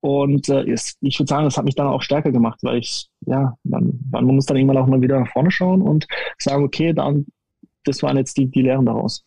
Und 0.00 0.48
äh, 0.48 0.64
ist, 0.64 0.98
ich 1.00 1.18
würde 1.18 1.28
sagen, 1.28 1.44
das 1.44 1.56
hat 1.56 1.64
mich 1.64 1.74
dann 1.74 1.88
auch 1.88 2.02
stärker 2.02 2.30
gemacht, 2.30 2.60
weil 2.62 2.78
ich, 2.78 3.08
ja, 3.26 3.56
man, 3.64 3.98
man 4.10 4.24
muss 4.26 4.46
dann 4.46 4.56
irgendwann 4.56 4.78
auch 4.78 4.86
mal 4.86 5.00
wieder 5.00 5.18
nach 5.18 5.32
vorne 5.32 5.50
schauen 5.50 5.82
und 5.82 6.06
sagen, 6.38 6.64
okay, 6.64 6.92
dann, 6.92 7.26
das 7.84 8.02
waren 8.02 8.16
jetzt 8.16 8.36
die, 8.36 8.46
die 8.46 8.62
Lehren 8.62 8.86
daraus 8.86 9.24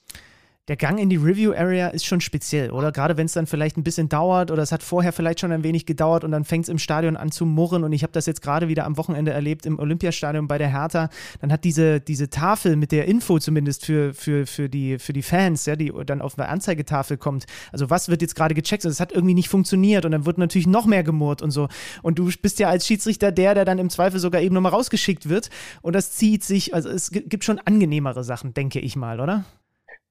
der 0.69 0.77
Gang 0.77 0.99
in 0.99 1.09
die 1.09 1.15
Review-Area 1.15 1.87
ist 1.87 2.05
schon 2.05 2.21
speziell, 2.21 2.69
oder? 2.69 2.91
Gerade 2.91 3.17
wenn 3.17 3.25
es 3.25 3.33
dann 3.33 3.47
vielleicht 3.47 3.75
ein 3.75 3.83
bisschen 3.83 4.07
dauert 4.07 4.51
oder 4.51 4.61
es 4.61 4.71
hat 4.71 4.83
vorher 4.83 5.11
vielleicht 5.11 5.39
schon 5.39 5.51
ein 5.51 5.63
wenig 5.63 5.87
gedauert 5.87 6.23
und 6.23 6.31
dann 6.31 6.45
fängt 6.45 6.65
es 6.65 6.69
im 6.69 6.77
Stadion 6.77 7.17
an 7.17 7.31
zu 7.31 7.47
murren. 7.47 7.83
Und 7.83 7.91
ich 7.91 8.03
habe 8.03 8.13
das 8.13 8.27
jetzt 8.27 8.43
gerade 8.43 8.67
wieder 8.67 8.85
am 8.85 8.95
Wochenende 8.95 9.31
erlebt 9.31 9.65
im 9.65 9.79
Olympiastadion 9.79 10.47
bei 10.47 10.59
der 10.59 10.71
Hertha. 10.71 11.09
Dann 11.41 11.51
hat 11.51 11.63
diese, 11.63 11.99
diese 11.99 12.29
Tafel 12.29 12.75
mit 12.75 12.91
der 12.91 13.07
Info 13.07 13.39
zumindest 13.39 13.83
für, 13.83 14.13
für, 14.13 14.45
für, 14.45 14.69
die, 14.69 14.99
für 14.99 15.11
die 15.11 15.23
Fans, 15.23 15.65
ja, 15.65 15.75
die 15.75 15.91
dann 16.05 16.21
auf 16.21 16.37
eine 16.37 16.47
Anzeigetafel 16.49 17.17
kommt. 17.17 17.47
Also 17.71 17.89
was 17.89 18.09
wird 18.09 18.21
jetzt 18.21 18.35
gerade 18.35 18.53
gecheckt? 18.53 18.85
Also 18.85 18.93
es 18.93 18.99
hat 18.99 19.11
irgendwie 19.11 19.33
nicht 19.33 19.49
funktioniert 19.49 20.05
und 20.05 20.11
dann 20.11 20.27
wird 20.27 20.37
natürlich 20.37 20.67
noch 20.67 20.85
mehr 20.85 21.03
gemurrt 21.03 21.41
und 21.41 21.49
so. 21.49 21.67
Und 22.03 22.19
du 22.19 22.29
bist 22.43 22.59
ja 22.59 22.69
als 22.69 22.85
Schiedsrichter 22.85 23.31
der, 23.31 23.55
der 23.55 23.65
dann 23.65 23.79
im 23.79 23.89
Zweifel 23.89 24.19
sogar 24.19 24.41
eben 24.41 24.53
nochmal 24.53 24.71
rausgeschickt 24.73 25.29
wird. 25.29 25.49
Und 25.81 25.95
das 25.95 26.11
zieht 26.11 26.43
sich, 26.43 26.75
also 26.75 26.89
es 26.89 27.09
gibt 27.09 27.43
schon 27.43 27.57
angenehmere 27.57 28.23
Sachen, 28.23 28.53
denke 28.53 28.79
ich 28.79 28.95
mal, 28.95 29.19
oder? 29.19 29.45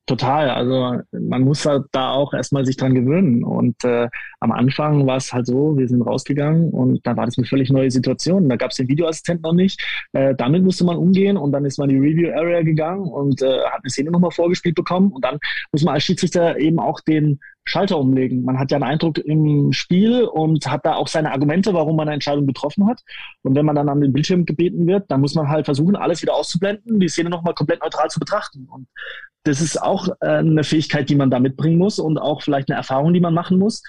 Total. 0.08 0.48
Also 0.48 1.02
man 1.12 1.42
muss 1.42 1.66
halt 1.66 1.84
da 1.92 2.12
auch 2.12 2.32
erstmal 2.32 2.64
sich 2.64 2.78
dran 2.78 2.94
gewöhnen. 2.94 3.44
Und 3.44 3.84
äh, 3.84 4.08
am 4.40 4.52
Anfang 4.52 5.06
war 5.06 5.18
es 5.18 5.34
halt 5.34 5.46
so, 5.46 5.76
wir 5.76 5.86
sind 5.86 6.00
rausgegangen 6.00 6.70
und 6.70 7.06
da 7.06 7.14
war 7.14 7.26
das 7.26 7.36
eine 7.36 7.46
völlig 7.46 7.68
neue 7.70 7.90
Situation. 7.90 8.48
Da 8.48 8.56
gab 8.56 8.70
es 8.70 8.78
den 8.78 8.88
Videoassistent 8.88 9.42
noch 9.42 9.52
nicht. 9.52 9.84
Äh, 10.14 10.34
damit 10.34 10.64
musste 10.64 10.84
man 10.84 10.96
umgehen 10.96 11.36
und 11.36 11.52
dann 11.52 11.66
ist 11.66 11.78
man 11.78 11.90
in 11.90 12.00
die 12.00 12.08
Review 12.08 12.32
Area 12.32 12.62
gegangen 12.62 13.02
und 13.02 13.42
äh, 13.42 13.60
hat 13.64 13.82
eine 13.82 13.90
Szene 13.90 14.10
nochmal 14.10 14.30
vorgespielt 14.30 14.76
bekommen. 14.76 15.12
Und 15.12 15.22
dann 15.22 15.38
muss 15.72 15.82
man 15.84 15.92
als 15.92 16.04
Schiedsrichter 16.04 16.58
eben 16.58 16.78
auch 16.78 17.00
den 17.02 17.38
Schalter 17.68 17.98
umlegen. 17.98 18.44
Man 18.44 18.58
hat 18.58 18.70
ja 18.70 18.76
einen 18.76 18.84
Eindruck 18.84 19.18
im 19.18 19.72
Spiel 19.72 20.24
und 20.24 20.66
hat 20.70 20.84
da 20.84 20.94
auch 20.94 21.08
seine 21.08 21.32
Argumente, 21.32 21.74
warum 21.74 21.96
man 21.96 22.08
eine 22.08 22.14
Entscheidung 22.14 22.46
getroffen 22.46 22.86
hat. 22.88 23.02
Und 23.42 23.54
wenn 23.54 23.66
man 23.66 23.76
dann 23.76 23.88
an 23.88 24.00
den 24.00 24.12
Bildschirm 24.12 24.44
gebeten 24.44 24.86
wird, 24.86 25.10
dann 25.10 25.20
muss 25.20 25.34
man 25.34 25.48
halt 25.48 25.66
versuchen, 25.66 25.96
alles 25.96 26.22
wieder 26.22 26.34
auszublenden, 26.34 27.00
die 27.00 27.08
Szene 27.08 27.30
nochmal 27.30 27.54
komplett 27.54 27.82
neutral 27.82 28.08
zu 28.08 28.18
betrachten. 28.18 28.66
Und 28.70 28.88
das 29.44 29.60
ist 29.60 29.80
auch 29.80 30.08
äh, 30.20 30.38
eine 30.38 30.64
Fähigkeit, 30.64 31.08
die 31.08 31.16
man 31.16 31.30
da 31.30 31.38
mitbringen 31.40 31.78
muss 31.78 31.98
und 31.98 32.18
auch 32.18 32.42
vielleicht 32.42 32.70
eine 32.70 32.76
Erfahrung, 32.76 33.12
die 33.12 33.20
man 33.20 33.34
machen 33.34 33.58
muss. 33.58 33.82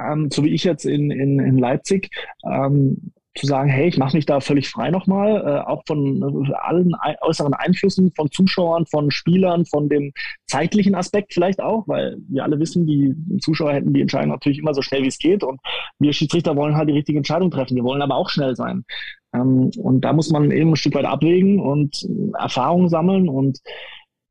Ähm, 0.00 0.30
so 0.30 0.44
wie 0.44 0.54
ich 0.54 0.64
jetzt 0.64 0.84
in, 0.84 1.10
in, 1.10 1.40
in 1.40 1.58
Leipzig, 1.58 2.10
ähm, 2.44 3.12
zu 3.36 3.46
sagen, 3.46 3.70
hey, 3.70 3.88
ich 3.88 3.96
mache 3.96 4.16
mich 4.16 4.26
da 4.26 4.40
völlig 4.40 4.68
frei 4.68 4.90
nochmal, 4.90 5.36
äh, 5.36 5.60
auch 5.60 5.82
von 5.86 6.46
äh, 6.48 6.52
allen 6.54 6.92
äußeren 7.20 7.54
Einflüssen, 7.54 8.12
von 8.16 8.30
Zuschauern, 8.30 8.86
von 8.86 9.10
Spielern, 9.10 9.64
von 9.66 9.88
dem 9.88 10.12
zeitlichen 10.46 10.96
Aspekt 10.96 11.32
vielleicht 11.32 11.60
auch, 11.60 11.86
weil 11.86 12.16
wir 12.28 12.42
alle 12.42 12.58
wissen, 12.58 12.86
die 12.86 13.14
Zuschauer 13.40 13.72
hätten 13.72 13.94
die 13.94 14.00
Entscheidung 14.00 14.30
natürlich 14.30 14.58
immer 14.58 14.74
so 14.74 14.82
schnell 14.82 15.02
wie 15.04 15.08
es 15.08 15.18
geht 15.18 15.44
und 15.44 15.60
wir 16.00 16.12
Schiedsrichter 16.12 16.56
wollen 16.56 16.76
halt 16.76 16.88
die 16.88 16.94
richtige 16.94 17.18
Entscheidung 17.18 17.50
treffen. 17.50 17.76
Wir 17.76 17.84
wollen 17.84 18.02
aber 18.02 18.16
auch 18.16 18.30
schnell 18.30 18.56
sein. 18.56 18.84
Ähm, 19.32 19.70
und 19.78 20.00
da 20.00 20.12
muss 20.12 20.30
man 20.30 20.50
eben 20.50 20.70
ein 20.70 20.76
Stück 20.76 20.94
weit 20.96 21.06
abwägen 21.06 21.60
und 21.60 22.08
Erfahrungen 22.36 22.88
sammeln 22.88 23.28
und 23.28 23.60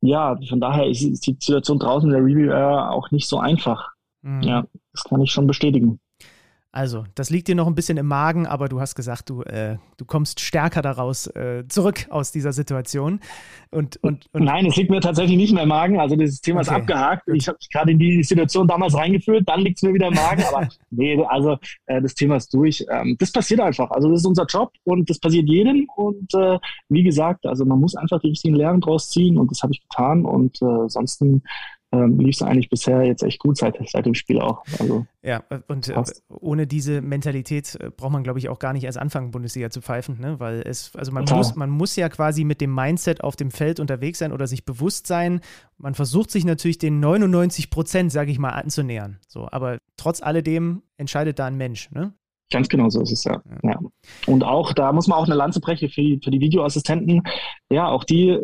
ja, 0.02 0.38
von 0.48 0.62
daher 0.62 0.88
ist, 0.88 1.04
ist 1.04 1.26
die 1.28 1.38
Situation 1.40 1.80
draußen 1.80 2.10
in 2.10 2.16
der 2.16 2.24
Review 2.24 2.54
auch 2.54 3.12
nicht 3.12 3.28
so 3.28 3.38
einfach. 3.38 3.90
Mhm. 4.22 4.42
Ja, 4.44 4.66
das 4.94 5.04
kann 5.04 5.22
ich 5.22 5.32
schon 5.32 5.48
bestätigen. 5.48 6.00
Also, 6.72 7.06
das 7.16 7.32
liegt 7.32 7.48
dir 7.48 7.56
noch 7.56 7.66
ein 7.66 7.74
bisschen 7.74 7.98
im 7.98 8.06
Magen, 8.06 8.46
aber 8.46 8.70
du 8.70 8.80
hast 8.80 8.94
gesagt, 8.94 9.32
du, 9.32 9.42
äh, 9.42 9.78
du 9.98 10.06
kommst 10.06 10.40
stärker 10.40 10.84
daraus 10.84 11.26
äh, 11.26 11.64
zurück 11.68 12.06
aus 12.12 12.32
dieser 12.32 12.54
Situation. 12.54 13.22
Und, 13.72 13.98
und, 14.04 14.28
und 14.34 14.44
Nein, 14.44 14.68
es 14.68 14.76
liegt 14.76 14.92
mir 14.92 15.02
tatsächlich 15.02 15.36
nicht 15.36 15.52
mehr 15.52 15.64
im 15.64 15.70
Magen. 15.70 16.00
Also, 16.00 16.16
das 16.16 16.42
Thema 16.42 16.60
okay. 16.60 16.70
ist 16.70 16.76
abgehakt. 16.76 17.28
Ich 17.34 17.48
habe 17.48 17.58
mich 17.60 17.72
gerade 17.72 17.92
in 17.92 17.98
die 17.98 18.24
Situation 18.24 18.68
damals 18.68 18.94
reingeführt, 18.94 19.50
dann 19.50 19.62
liegt 19.62 19.78
es 19.78 19.82
mir 19.82 19.96
wieder 19.96 20.10
im 20.10 20.14
Magen. 20.14 20.44
Aber 20.44 20.70
nee, 20.92 21.20
also, 21.28 21.58
äh, 21.88 22.04
das 22.04 22.14
Thema 22.14 22.36
ist 22.36 22.54
durch. 22.54 22.86
Ähm, 22.92 23.16
das 23.18 23.32
passiert 23.32 23.62
einfach. 23.62 23.90
Also, 23.90 24.12
das 24.12 24.20
ist 24.20 24.28
unser 24.28 24.46
Job 24.46 24.72
und 24.84 25.10
das 25.10 25.18
passiert 25.18 25.50
jedem. 25.50 25.88
Und 25.96 26.32
äh, 26.36 26.60
wie 26.90 27.02
gesagt, 27.02 27.48
also, 27.48 27.66
man 27.66 27.80
muss 27.80 27.96
einfach 27.96 28.20
die 28.22 28.30
richtigen 28.30 28.56
Lehren 28.56 28.80
draus 28.80 29.10
ziehen 29.10 29.40
und 29.40 29.50
das 29.50 29.64
habe 29.64 29.74
ich 29.74 29.82
getan. 29.82 30.24
Und 30.24 30.62
äh, 30.62 30.66
ansonsten 30.66 31.42
ähm, 31.91 32.19
lief 32.19 32.36
es 32.36 32.41
eigentlich 32.41 32.69
bisher 32.69 33.04
jetzt 33.04 33.23
echt 33.23 33.39
gut 33.39 33.58
seit, 33.58 33.78
seit 33.89 34.06
dem 34.06 34.13
Spiel 34.13 34.39
auch. 34.39 34.63
Also, 34.80 35.06
ja, 35.23 35.43
und 35.67 35.88
äh, 35.88 35.93
passt. 35.93 36.23
ohne 36.30 36.67
diese 36.67 37.02
Mentalität 37.02 37.75
äh, 37.75 37.89
braucht 37.89 38.12
man, 38.12 38.23
glaube 38.23 38.39
ich, 38.39 38.49
auch 38.49 38.60
gar 38.60 38.73
nicht 38.73 38.84
erst 38.84 38.99
anfangen, 38.99 39.32
Bundesliga 39.32 39.69
zu 39.69 39.82
pfeifen, 39.82 40.19
ne? 40.19 40.39
weil 40.39 40.62
es, 40.65 40.95
also 40.95 41.12
man 41.12 41.25
muss, 41.25 41.56
man 41.56 41.69
muss 41.69 41.95
ja 41.95 42.10
quasi 42.10 42.43
mit 42.43 42.62
dem 42.62 42.73
Mindset 42.73 43.23
auf 43.23 43.36
dem 43.36 43.49
Feld 43.49 43.80
unterwegs 43.80 44.19
sein 44.19 44.32
oder 44.32 44.45
sich 44.45 44.65
bewusst 44.65 45.08
sein. 45.08 45.41
Man 45.78 45.95
versucht 45.95 46.30
sich 46.30 46.45
natürlich 46.45 46.78
den 46.78 46.99
99 46.99 47.71
Prozent, 47.71 48.12
sage 48.12 48.32
ich 48.32 48.38
mal, 48.38 48.52
anzunähern. 48.52 49.17
So, 49.28 49.47
aber 49.49 49.80
trotz 49.97 50.21
alledem 50.21 50.84
entscheidet 50.97 51.39
da 51.39 51.47
ein 51.47 51.58
Mensch, 51.58 51.89
ne? 51.91 52.13
Ganz 52.52 52.67
genau 52.67 52.89
so 52.89 53.02
ist 53.02 53.12
es 53.12 53.23
ja. 53.25 53.41
ja. 53.63 53.71
ja. 53.71 53.80
Und 54.25 54.43
auch, 54.43 54.73
da 54.73 54.91
muss 54.91 55.08
man 55.08 55.19
auch 55.19 55.25
eine 55.25 55.36
Lanze 55.36 55.60
brechen 55.60 55.89
für 55.89 56.02
die, 56.02 56.19
für 56.23 56.32
die 56.32 56.39
Videoassistenten. 56.39 57.21
Ja, 57.69 57.88
auch 57.89 58.04
die 58.04 58.39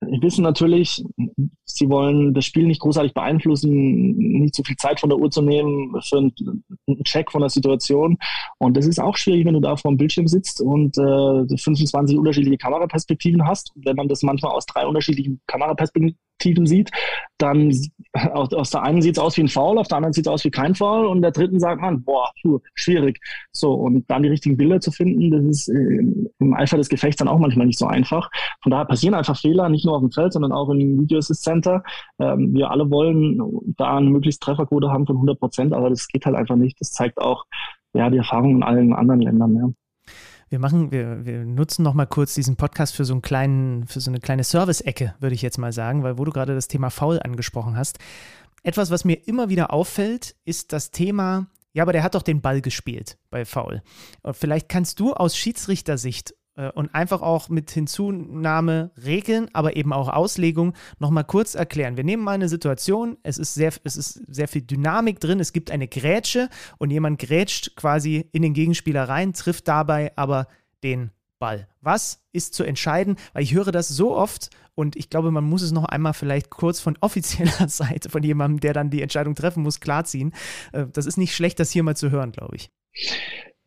wissen 0.00 0.42
natürlich, 0.42 1.04
sie 1.64 1.88
wollen 1.88 2.34
das 2.34 2.44
Spiel 2.44 2.66
nicht 2.66 2.80
großartig 2.80 3.14
beeinflussen, 3.14 4.16
nicht 4.16 4.54
zu 4.54 4.62
viel 4.62 4.76
Zeit 4.76 5.00
von 5.00 5.10
der 5.10 5.18
Uhr 5.18 5.30
zu 5.30 5.42
nehmen 5.42 5.94
für 6.02 6.18
einen, 6.18 7.04
Check 7.04 7.30
von 7.30 7.40
der 7.40 7.50
Situation. 7.50 8.18
Und 8.58 8.76
das 8.76 8.86
ist 8.86 9.00
auch 9.00 9.16
schwierig, 9.16 9.46
wenn 9.46 9.54
du 9.54 9.60
da 9.60 9.76
vor 9.76 9.90
dem 9.90 9.98
Bildschirm 9.98 10.26
sitzt 10.26 10.60
und 10.60 10.96
äh, 10.98 11.56
25 11.56 12.16
unterschiedliche 12.16 12.58
Kameraperspektiven 12.58 13.46
hast. 13.46 13.72
Wenn 13.76 13.96
man 13.96 14.08
das 14.08 14.22
manchmal 14.22 14.52
aus 14.52 14.66
drei 14.66 14.86
unterschiedlichen 14.86 15.40
Kameraperspektiven 15.46 16.18
Titeln 16.38 16.66
sieht, 16.66 16.90
dann 17.38 17.72
aus, 18.32 18.52
aus 18.52 18.70
der 18.70 18.82
einen 18.82 19.02
sieht 19.02 19.16
es 19.16 19.22
aus 19.22 19.36
wie 19.36 19.42
ein 19.42 19.48
Foul, 19.48 19.78
auf 19.78 19.88
der 19.88 19.98
anderen 19.98 20.12
sieht 20.12 20.26
es 20.26 20.32
aus 20.32 20.44
wie 20.44 20.50
kein 20.50 20.74
Foul 20.74 21.06
und 21.06 21.22
der 21.22 21.30
dritten 21.30 21.60
sagt 21.60 21.80
man, 21.80 22.02
boah, 22.02 22.30
schwierig. 22.74 23.20
So, 23.52 23.74
und 23.74 24.10
dann 24.10 24.22
die 24.22 24.28
richtigen 24.28 24.56
Bilder 24.56 24.80
zu 24.80 24.90
finden, 24.90 25.30
das 25.30 25.44
ist 25.44 25.68
äh, 25.68 26.02
im 26.38 26.54
Eifer 26.54 26.76
des 26.76 26.88
Gefechts 26.88 27.18
dann 27.18 27.28
auch 27.28 27.38
manchmal 27.38 27.66
nicht 27.66 27.78
so 27.78 27.86
einfach. 27.86 28.30
Von 28.62 28.70
daher 28.70 28.86
passieren 28.86 29.14
einfach 29.14 29.38
Fehler, 29.38 29.68
nicht 29.68 29.84
nur 29.84 29.96
auf 29.96 30.02
dem 30.02 30.10
Feld, 30.10 30.32
sondern 30.32 30.52
auch 30.52 30.68
im 30.70 31.00
Video 31.00 31.18
Assist 31.18 31.42
Center. 31.42 31.82
Ähm, 32.18 32.54
wir 32.54 32.70
alle 32.70 32.90
wollen 32.90 33.40
da 33.76 33.96
eine 33.96 34.10
möglichst 34.10 34.42
Trefferquote 34.42 34.90
haben 34.90 35.06
von 35.06 35.16
100 35.16 35.38
Prozent, 35.38 35.72
aber 35.72 35.90
das 35.90 36.08
geht 36.08 36.26
halt 36.26 36.36
einfach 36.36 36.56
nicht. 36.56 36.80
Das 36.80 36.92
zeigt 36.92 37.18
auch 37.18 37.44
ja, 37.94 38.10
die 38.10 38.18
Erfahrung 38.18 38.56
in 38.56 38.62
allen 38.62 38.92
anderen 38.92 39.20
Ländern. 39.20 39.56
Ja. 39.56 39.70
Wir 40.50 40.58
machen, 40.58 40.90
wir, 40.90 41.26
wir 41.26 41.44
nutzen 41.44 41.82
noch 41.82 41.92
mal 41.92 42.06
kurz 42.06 42.34
diesen 42.34 42.56
Podcast 42.56 42.94
für 42.94 43.04
so 43.04 43.12
einen 43.12 43.22
kleinen, 43.22 43.86
für 43.86 44.00
so 44.00 44.10
eine 44.10 44.18
kleine 44.18 44.44
Service-Ecke, 44.44 45.14
würde 45.20 45.34
ich 45.34 45.42
jetzt 45.42 45.58
mal 45.58 45.72
sagen, 45.72 46.02
weil 46.02 46.18
wo 46.18 46.24
du 46.24 46.32
gerade 46.32 46.54
das 46.54 46.68
Thema 46.68 46.90
Foul 46.90 47.20
angesprochen 47.20 47.76
hast. 47.76 47.98
Etwas, 48.62 48.90
was 48.90 49.04
mir 49.04 49.26
immer 49.28 49.50
wieder 49.50 49.72
auffällt, 49.72 50.36
ist 50.44 50.72
das 50.72 50.90
Thema, 50.90 51.48
ja, 51.74 51.82
aber 51.82 51.92
der 51.92 52.02
hat 52.02 52.14
doch 52.14 52.22
den 52.22 52.40
Ball 52.40 52.62
gespielt 52.62 53.18
bei 53.30 53.44
Foul. 53.44 53.82
Und 54.22 54.36
vielleicht 54.36 54.68
kannst 54.68 55.00
du 55.00 55.12
aus 55.12 55.36
Schiedsrichtersicht 55.36 56.34
und 56.74 56.94
einfach 56.94 57.22
auch 57.22 57.48
mit 57.48 57.70
Hinzunahme 57.70 58.90
Regeln, 59.04 59.48
aber 59.52 59.76
eben 59.76 59.92
auch 59.92 60.08
Auslegung 60.08 60.74
nochmal 60.98 61.24
kurz 61.24 61.54
erklären. 61.54 61.96
Wir 61.96 62.04
nehmen 62.04 62.24
mal 62.24 62.32
eine 62.32 62.48
Situation, 62.48 63.16
es 63.22 63.38
ist, 63.38 63.54
sehr, 63.54 63.72
es 63.84 63.96
ist 63.96 64.22
sehr 64.26 64.48
viel 64.48 64.62
Dynamik 64.62 65.20
drin, 65.20 65.40
es 65.40 65.52
gibt 65.52 65.70
eine 65.70 65.88
Grätsche 65.88 66.48
und 66.78 66.90
jemand 66.90 67.20
grätscht 67.20 67.76
quasi 67.76 68.28
in 68.32 68.42
den 68.42 68.54
Gegenspieler 68.54 69.08
rein, 69.08 69.32
trifft 69.32 69.68
dabei 69.68 70.12
aber 70.16 70.48
den 70.82 71.10
Ball. 71.38 71.68
Was 71.80 72.24
ist 72.32 72.54
zu 72.54 72.64
entscheiden? 72.64 73.16
Weil 73.32 73.42
ich 73.42 73.54
höre 73.54 73.72
das 73.72 73.88
so 73.88 74.16
oft 74.16 74.50
und 74.78 74.94
ich 74.94 75.10
glaube, 75.10 75.32
man 75.32 75.42
muss 75.42 75.62
es 75.62 75.72
noch 75.72 75.86
einmal 75.86 76.14
vielleicht 76.14 76.50
kurz 76.50 76.78
von 76.78 76.96
offizieller 77.00 77.50
Seite, 77.68 78.10
von 78.10 78.22
jemandem, 78.22 78.60
der 78.60 78.74
dann 78.74 78.90
die 78.90 79.02
Entscheidung 79.02 79.34
treffen 79.34 79.64
muss, 79.64 79.80
klarziehen. 79.80 80.32
Äh, 80.72 80.86
das 80.92 81.04
ist 81.04 81.16
nicht 81.16 81.34
schlecht, 81.34 81.58
das 81.58 81.72
hier 81.72 81.82
mal 81.82 81.96
zu 81.96 82.12
hören, 82.12 82.30
glaube 82.30 82.54
ich. 82.54 82.70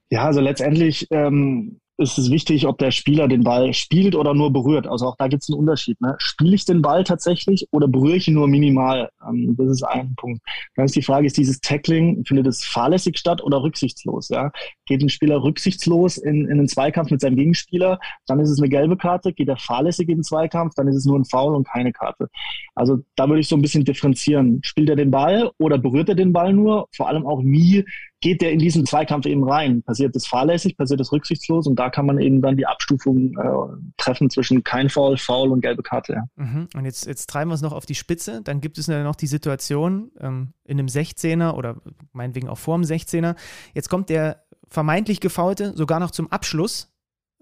Ja, 0.09 0.23
also 0.23 0.39
letztendlich 0.39 1.07
ähm, 1.11 1.80
ist 2.01 2.17
es 2.17 2.31
wichtig, 2.31 2.67
ob 2.67 2.77
der 2.77 2.91
Spieler 2.91 3.27
den 3.27 3.43
Ball 3.43 3.73
spielt 3.73 4.15
oder 4.15 4.33
nur 4.33 4.51
berührt. 4.51 4.87
Also 4.87 5.07
auch 5.07 5.15
da 5.15 5.27
gibt 5.27 5.43
es 5.43 5.49
einen 5.49 5.59
Unterschied. 5.59 6.01
Ne? 6.01 6.15
Spiele 6.17 6.55
ich 6.55 6.65
den 6.65 6.81
Ball 6.81 7.03
tatsächlich 7.03 7.67
oder 7.71 7.87
berühre 7.87 8.17
ich 8.17 8.27
ihn 8.27 8.33
nur 8.33 8.47
minimal? 8.47 9.09
Ähm, 9.27 9.55
das 9.57 9.67
ist 9.67 9.83
ein 9.83 10.15
Punkt. 10.15 10.41
Dann 10.75 10.85
ist 10.85 10.95
die 10.95 11.01
Frage, 11.01 11.27
ist 11.27 11.37
dieses 11.37 11.61
Tackling, 11.61 12.25
findet 12.25 12.47
es 12.47 12.65
fahrlässig 12.65 13.17
statt 13.17 13.41
oder 13.43 13.63
rücksichtslos? 13.63 14.29
Ja? 14.29 14.51
Geht 14.91 15.01
ein 15.01 15.09
Spieler 15.09 15.41
rücksichtslos 15.41 16.17
in, 16.17 16.45
in 16.45 16.51
einen 16.51 16.67
Zweikampf 16.67 17.11
mit 17.11 17.21
seinem 17.21 17.37
Gegenspieler, 17.37 17.99
dann 18.27 18.41
ist 18.41 18.49
es 18.49 18.59
eine 18.59 18.67
gelbe 18.67 18.97
Karte, 18.97 19.31
geht 19.31 19.47
er 19.47 19.55
fahrlässig 19.55 20.09
in 20.09 20.17
den 20.17 20.23
Zweikampf, 20.23 20.73
dann 20.75 20.87
ist 20.89 20.97
es 20.97 21.05
nur 21.05 21.17
ein 21.17 21.23
Foul 21.23 21.55
und 21.55 21.65
keine 21.65 21.93
Karte. 21.93 22.27
Also 22.75 22.99
da 23.15 23.29
würde 23.29 23.39
ich 23.39 23.47
so 23.47 23.55
ein 23.55 23.61
bisschen 23.61 23.85
differenzieren. 23.85 24.59
Spielt 24.63 24.89
er 24.89 24.97
den 24.97 25.09
Ball 25.09 25.49
oder 25.59 25.77
berührt 25.77 26.09
er 26.09 26.15
den 26.15 26.33
Ball 26.33 26.51
nur? 26.51 26.87
Vor 26.93 27.07
allem 27.07 27.25
auch, 27.25 27.41
wie 27.41 27.85
geht 28.19 28.41
der 28.41 28.51
in 28.51 28.59
diesen 28.59 28.85
Zweikampf 28.85 29.25
eben 29.25 29.47
rein? 29.47 29.81
Passiert 29.83 30.15
das 30.15 30.27
fahrlässig, 30.27 30.75
passiert 30.75 30.99
das 30.99 31.11
rücksichtslos? 31.11 31.67
Und 31.67 31.79
da 31.79 31.89
kann 31.89 32.05
man 32.05 32.19
eben 32.19 32.41
dann 32.41 32.57
die 32.57 32.67
Abstufung 32.67 33.33
äh, 33.37 33.91
treffen 33.97 34.29
zwischen 34.29 34.63
kein 34.63 34.89
Foul, 34.89 35.17
Foul 35.17 35.51
und 35.51 35.61
gelbe 35.61 35.83
Karte. 35.83 36.23
Mhm. 36.35 36.67
Und 36.75 36.85
jetzt, 36.85 37.07
jetzt 37.07 37.29
treiben 37.29 37.49
wir 37.49 37.55
es 37.55 37.61
noch 37.61 37.73
auf 37.73 37.85
die 37.85 37.95
Spitze. 37.95 38.41
Dann 38.43 38.59
gibt 38.59 38.77
es 38.77 38.87
noch 38.89 39.15
die 39.15 39.27
Situation 39.27 40.11
ähm, 40.19 40.53
in 40.65 40.79
einem 40.79 40.87
16er 40.87 41.53
oder 41.53 41.81
meinetwegen 42.11 42.47
auch 42.47 42.57
vor 42.57 42.77
dem 42.77 42.83
16er. 42.83 43.35
Jetzt 43.73 43.89
kommt 43.89 44.09
der 44.09 44.43
vermeintlich 44.71 45.19
Gefaulte 45.19 45.75
sogar 45.75 45.99
noch 45.99 46.11
zum 46.11 46.31
Abschluss 46.31 46.91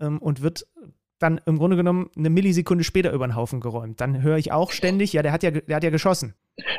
ähm, 0.02 0.18
und 0.18 0.42
wird 0.42 0.68
dann 1.20 1.40
im 1.46 1.58
Grunde 1.58 1.78
genommen 1.78 2.10
eine 2.18 2.30
Millisekunde 2.30 2.84
später 2.84 3.12
über 3.12 3.28
den 3.28 3.36
Haufen 3.36 3.60
geräumt. 3.60 4.02
Dann 4.02 4.22
höre 4.22 4.38
ich 4.38 4.52
auch 4.52 4.72
ständig, 4.72 5.14
ja, 5.14 5.22
der 5.22 5.32
hat 5.32 5.44
ja, 5.44 5.52
der 5.52 5.76
hat 5.76 5.84
ja 5.84 5.90
geschossen. 5.90 6.34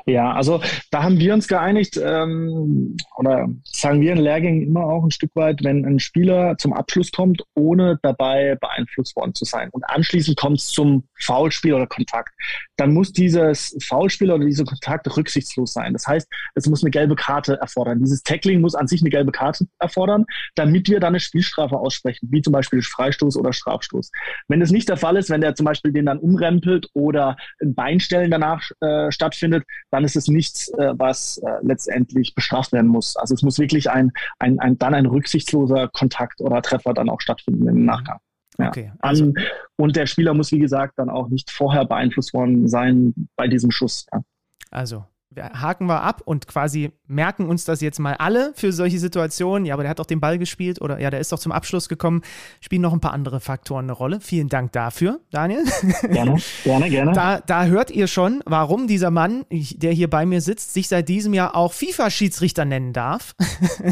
Ja, 0.06 0.32
also 0.32 0.62
da 0.90 1.02
haben 1.02 1.18
wir 1.18 1.34
uns 1.34 1.48
geeinigt, 1.48 2.00
ähm, 2.02 2.96
oder 3.16 3.48
sagen 3.64 4.00
wir 4.00 4.12
in 4.12 4.18
Lehrgängen 4.18 4.62
immer 4.62 4.84
auch 4.84 5.04
ein 5.04 5.10
Stück 5.10 5.34
weit, 5.34 5.62
wenn 5.62 5.84
ein 5.84 5.98
Spieler 5.98 6.56
zum 6.58 6.72
Abschluss 6.72 7.12
kommt, 7.12 7.42
ohne 7.54 7.98
dabei 8.02 8.56
beeinflusst 8.60 9.16
worden 9.16 9.34
zu 9.34 9.44
sein. 9.44 9.68
Und 9.72 9.84
anschließend 9.88 10.36
kommt 10.36 10.58
es 10.58 10.68
zum 10.68 11.04
Foulspiel 11.20 11.74
oder 11.74 11.86
Kontakt. 11.86 12.34
Dann 12.76 12.94
muss 12.94 13.12
dieses 13.12 13.76
Foulspiel 13.86 14.30
oder 14.30 14.44
dieser 14.44 14.64
Kontakt 14.64 15.14
rücksichtslos 15.16 15.72
sein. 15.72 15.92
Das 15.92 16.06
heißt, 16.06 16.26
es 16.54 16.66
muss 16.66 16.82
eine 16.82 16.90
gelbe 16.90 17.14
Karte 17.14 17.58
erfordern. 17.60 18.00
Dieses 18.00 18.22
Tackling 18.22 18.60
muss 18.60 18.74
an 18.74 18.86
sich 18.86 19.02
eine 19.02 19.10
gelbe 19.10 19.32
Karte 19.32 19.66
erfordern, 19.78 20.24
damit 20.54 20.88
wir 20.88 21.00
dann 21.00 21.10
eine 21.10 21.20
Spielstrafe 21.20 21.76
aussprechen, 21.76 22.28
wie 22.30 22.42
zum 22.42 22.52
Beispiel 22.52 22.82
Freistoß 22.82 23.36
oder 23.36 23.52
Strafstoß. 23.52 24.10
Wenn 24.48 24.60
das 24.60 24.70
nicht 24.70 24.88
der 24.88 24.96
Fall 24.96 25.16
ist, 25.16 25.30
wenn 25.30 25.40
der 25.40 25.54
zum 25.54 25.66
Beispiel 25.66 25.92
den 25.92 26.06
dann 26.06 26.18
umrempelt 26.18 26.88
oder 26.94 27.36
ein 27.60 27.74
Beinstellen 27.74 28.30
danach 28.30 28.70
äh, 28.80 29.10
stattfindet, 29.12 29.64
dann 29.90 30.04
ist 30.04 30.16
es 30.16 30.28
nichts, 30.28 30.68
äh, 30.74 30.92
was 30.96 31.38
äh, 31.38 31.50
letztendlich 31.62 32.34
bestraft 32.34 32.72
werden 32.72 32.88
muss. 32.88 33.16
Also 33.16 33.34
es 33.34 33.42
muss 33.42 33.58
wirklich 33.58 33.90
ein, 33.90 34.12
ein, 34.38 34.58
ein 34.60 34.78
dann 34.78 34.94
ein 34.94 35.06
rücksichtsloser 35.06 35.88
Kontakt 35.88 36.40
oder 36.40 36.62
Treffer 36.62 36.94
dann 36.94 37.08
auch 37.08 37.20
stattfinden 37.20 37.68
im 37.68 37.84
Nachgang. 37.84 38.18
Ja. 38.58 38.68
Okay, 38.68 38.92
also. 38.98 39.24
An, 39.24 39.34
und 39.76 39.96
der 39.96 40.06
Spieler 40.06 40.34
muss, 40.34 40.52
wie 40.52 40.58
gesagt, 40.58 40.98
dann 40.98 41.08
auch 41.08 41.28
nicht 41.28 41.50
vorher 41.50 41.86
beeinflusst 41.86 42.34
worden 42.34 42.68
sein 42.68 43.14
bei 43.36 43.48
diesem 43.48 43.70
Schuss. 43.70 44.06
Ja. 44.12 44.22
Also 44.70 45.06
haken 45.36 45.86
wir 45.86 46.02
ab 46.02 46.22
und 46.24 46.48
quasi 46.48 46.90
merken 47.06 47.46
uns 47.46 47.64
das 47.64 47.80
jetzt 47.80 48.00
mal 48.00 48.14
alle 48.14 48.52
für 48.56 48.72
solche 48.72 48.98
Situationen. 48.98 49.64
Ja, 49.64 49.74
aber 49.74 49.84
der 49.84 49.90
hat 49.90 50.00
doch 50.00 50.06
den 50.06 50.20
Ball 50.20 50.38
gespielt 50.38 50.80
oder 50.80 51.00
ja, 51.00 51.10
der 51.10 51.20
ist 51.20 51.30
doch 51.30 51.38
zum 51.38 51.52
Abschluss 51.52 51.88
gekommen. 51.88 52.22
Spielen 52.60 52.82
noch 52.82 52.92
ein 52.92 53.00
paar 53.00 53.12
andere 53.12 53.38
Faktoren 53.38 53.84
eine 53.84 53.92
Rolle. 53.92 54.20
Vielen 54.20 54.48
Dank 54.48 54.72
dafür, 54.72 55.20
Daniel. 55.30 55.64
Gerne, 56.02 56.36
gerne, 56.64 56.90
gerne. 56.90 57.12
Da, 57.20 57.40
da 57.40 57.66
hört 57.66 57.90
ihr 57.90 58.06
schon, 58.06 58.42
warum 58.46 58.86
dieser 58.86 59.10
Mann, 59.10 59.44
der 59.50 59.92
hier 59.92 60.08
bei 60.08 60.24
mir 60.26 60.40
sitzt, 60.40 60.72
sich 60.72 60.88
seit 60.88 61.08
diesem 61.08 61.34
Jahr 61.34 61.54
auch 61.54 61.72
FIFA-Schiedsrichter 61.72 62.64
nennen 62.64 62.92
darf. 62.92 63.34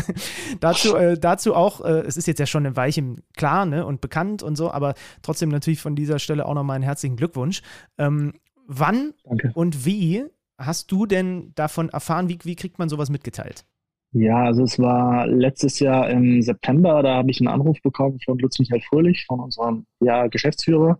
dazu, 0.60 0.96
äh, 0.96 1.18
dazu 1.18 1.54
auch, 1.54 1.84
äh, 1.84 2.00
es 2.00 2.16
ist 2.16 2.26
jetzt 2.26 2.38
ja 2.38 2.46
schon 2.46 2.64
in 2.64 2.76
Weichem 2.76 3.22
klar 3.36 3.66
ne, 3.66 3.84
und 3.84 4.00
bekannt 4.00 4.42
und 4.42 4.56
so, 4.56 4.70
aber 4.70 4.94
trotzdem 5.22 5.50
natürlich 5.50 5.80
von 5.80 5.94
dieser 5.94 6.18
Stelle 6.18 6.46
auch 6.46 6.54
nochmal 6.54 6.76
einen 6.76 6.84
herzlichen 6.84 7.16
Glückwunsch. 7.16 7.62
Ähm, 7.98 8.34
wann 8.66 9.14
Danke. 9.24 9.50
und 9.54 9.84
wie 9.84 10.24
hast 10.58 10.90
du 10.92 11.06
denn 11.06 11.52
davon 11.54 11.88
erfahren? 11.88 12.28
Wie, 12.28 12.38
wie 12.42 12.56
kriegt 12.56 12.78
man 12.78 12.88
sowas 12.88 13.10
mitgeteilt? 13.10 13.64
Ja, 14.12 14.44
also 14.44 14.62
es 14.62 14.78
war 14.78 15.26
letztes 15.26 15.80
Jahr 15.80 16.08
im 16.08 16.40
September, 16.40 17.02
da 17.02 17.16
habe 17.16 17.30
ich 17.30 17.40
einen 17.40 17.48
Anruf 17.48 17.80
bekommen 17.82 18.18
von 18.24 18.38
Lutz 18.38 18.58
Michael 18.58 18.80
Fröhlich, 18.88 19.26
von 19.26 19.40
unserem 19.40 19.86
ja, 20.00 20.26
Geschäftsführer. 20.28 20.98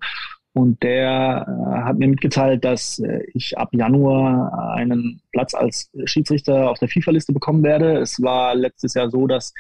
Und 0.53 0.83
der 0.83 1.47
äh, 1.47 1.81
hat 1.85 1.99
mir 1.99 2.09
mitgeteilt, 2.09 2.65
dass 2.65 2.99
äh, 2.99 3.23
ich 3.33 3.57
ab 3.57 3.69
Januar 3.73 4.75
einen 4.75 5.23
Platz 5.33 5.55
als 5.55 5.91
Schiedsrichter 6.05 6.71
auf 6.71 6.79
der 6.79 6.89
FIFA-Liste 6.89 7.33
bekommen 7.33 7.63
werde. 7.63 7.99
Es 7.99 8.21
war 8.21 8.55
letztes 8.55 8.95
Jahr 8.95 9.11
so, 9.11 9.27
dass 9.27 9.55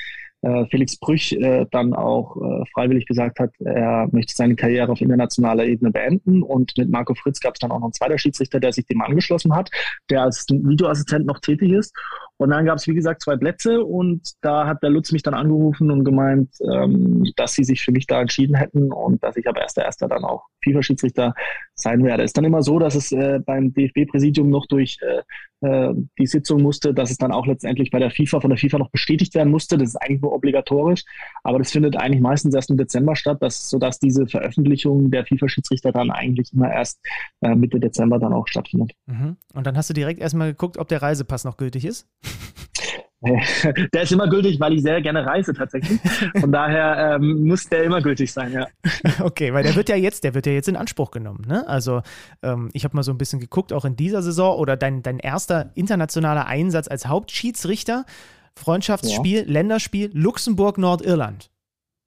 Felix 0.70 0.96
Brüch 0.96 1.32
äh, 1.32 1.66
dann 1.70 1.94
auch 1.94 2.36
äh, 2.36 2.64
freiwillig 2.72 3.06
gesagt 3.06 3.40
hat, 3.40 3.50
er 3.58 4.08
möchte 4.12 4.34
seine 4.34 4.54
Karriere 4.54 4.92
auf 4.92 5.00
internationaler 5.00 5.64
Ebene 5.64 5.90
beenden. 5.90 6.42
Und 6.42 6.72
mit 6.76 6.90
Marco 6.90 7.14
Fritz 7.14 7.40
gab 7.40 7.54
es 7.54 7.60
dann 7.60 7.70
auch 7.70 7.78
noch 7.78 7.86
einen 7.86 7.92
zweiten 7.92 8.18
Schiedsrichter, 8.18 8.60
der 8.60 8.72
sich 8.72 8.86
dem 8.86 9.00
angeschlossen 9.00 9.54
hat, 9.54 9.70
der 10.10 10.22
als 10.22 10.46
Videoassistent 10.48 11.26
noch 11.26 11.40
tätig 11.40 11.72
ist. 11.72 11.94
Und 12.38 12.50
dann 12.50 12.64
gab 12.64 12.76
es, 12.76 12.86
wie 12.86 12.94
gesagt, 12.94 13.22
zwei 13.22 13.36
Plätze 13.36 13.84
und 13.84 14.32
da 14.40 14.66
hat 14.66 14.82
der 14.82 14.90
Lutz 14.90 15.12
mich 15.12 15.22
dann 15.22 15.34
angerufen 15.34 15.90
und 15.90 16.04
gemeint, 16.04 16.50
ähm, 16.72 17.24
dass 17.36 17.54
sie 17.54 17.64
sich 17.64 17.82
für 17.82 17.92
mich 17.92 18.06
da 18.06 18.20
entschieden 18.20 18.54
hätten 18.54 18.92
und 18.92 19.22
dass 19.22 19.36
ich 19.36 19.46
ab 19.46 19.58
1.1. 19.58 20.06
dann 20.06 20.24
auch 20.24 20.44
FIFA-Schiedsrichter 20.62 21.34
sein 21.74 22.04
werde. 22.04 22.22
Ist 22.22 22.36
dann 22.36 22.44
immer 22.44 22.62
so, 22.62 22.78
dass 22.78 22.94
es 22.94 23.12
äh, 23.12 23.40
beim 23.44 23.72
DFB-Präsidium 23.74 24.50
noch 24.50 24.66
durch 24.66 24.98
äh, 25.02 25.22
äh, 25.60 25.92
die 26.18 26.26
Sitzung 26.26 26.62
musste, 26.62 26.94
dass 26.94 27.10
es 27.10 27.18
dann 27.18 27.32
auch 27.32 27.46
letztendlich 27.46 27.90
bei 27.90 27.98
der 27.98 28.10
FIFA 28.10 28.40
von 28.40 28.50
der 28.50 28.58
FIFA 28.58 28.78
noch 28.78 28.90
bestätigt 28.90 29.34
werden 29.34 29.50
musste. 29.50 29.76
Das 29.76 29.88
ist 29.88 29.96
eigentlich 29.96 30.22
nur 30.22 30.32
obligatorisch, 30.32 31.04
aber 31.42 31.58
das 31.58 31.72
findet 31.72 31.96
eigentlich 31.96 32.20
meistens 32.20 32.54
erst 32.54 32.70
im 32.70 32.76
Dezember 32.76 33.16
statt, 33.16 33.38
dass, 33.40 33.68
sodass 33.68 33.98
diese 33.98 34.26
Veröffentlichung 34.26 35.10
der 35.10 35.26
FIFA-Schiedsrichter 35.26 35.92
dann 35.92 36.10
eigentlich 36.10 36.52
immer 36.52 36.70
erst 36.70 37.00
äh, 37.40 37.54
Mitte 37.54 37.80
Dezember 37.80 38.18
dann 38.18 38.32
auch 38.32 38.46
stattfindet. 38.46 38.92
Mhm. 39.06 39.36
Und 39.54 39.66
dann 39.66 39.76
hast 39.76 39.90
du 39.90 39.94
direkt 39.94 40.20
erstmal 40.20 40.48
geguckt, 40.48 40.78
ob 40.78 40.88
der 40.88 41.02
Reisepass 41.02 41.44
noch 41.44 41.56
gültig 41.56 41.84
ist? 41.84 42.06
Der 43.92 44.02
ist 44.02 44.12
immer 44.12 44.28
gültig, 44.28 44.60
weil 44.60 44.74
ich 44.74 44.82
sehr 44.82 45.02
gerne 45.02 45.26
reise 45.26 45.52
tatsächlich. 45.52 46.00
Von 46.40 46.52
daher 46.52 47.16
ähm, 47.16 47.46
muss 47.46 47.68
der 47.68 47.82
immer 47.82 48.00
gültig 48.00 48.32
sein, 48.32 48.52
ja. 48.52 48.66
Okay, 49.20 49.52
weil 49.52 49.64
der 49.64 49.74
wird 49.74 49.88
ja 49.88 49.96
jetzt, 49.96 50.22
der 50.22 50.34
wird 50.34 50.46
ja 50.46 50.52
jetzt 50.52 50.68
in 50.68 50.76
Anspruch 50.76 51.10
genommen. 51.10 51.44
Ne? 51.46 51.66
Also 51.66 52.02
ähm, 52.42 52.70
ich 52.72 52.84
habe 52.84 52.94
mal 52.96 53.02
so 53.02 53.10
ein 53.10 53.18
bisschen 53.18 53.40
geguckt, 53.40 53.72
auch 53.72 53.84
in 53.84 53.96
dieser 53.96 54.22
Saison 54.22 54.56
oder 54.56 54.76
dein, 54.76 55.02
dein 55.02 55.18
erster 55.18 55.72
internationaler 55.74 56.46
Einsatz 56.46 56.86
als 56.86 57.06
Hauptschiedsrichter, 57.06 58.04
Freundschaftsspiel, 58.54 59.40
ja. 59.40 59.52
Länderspiel, 59.52 60.10
Luxemburg, 60.14 60.78
Nordirland. 60.78 61.50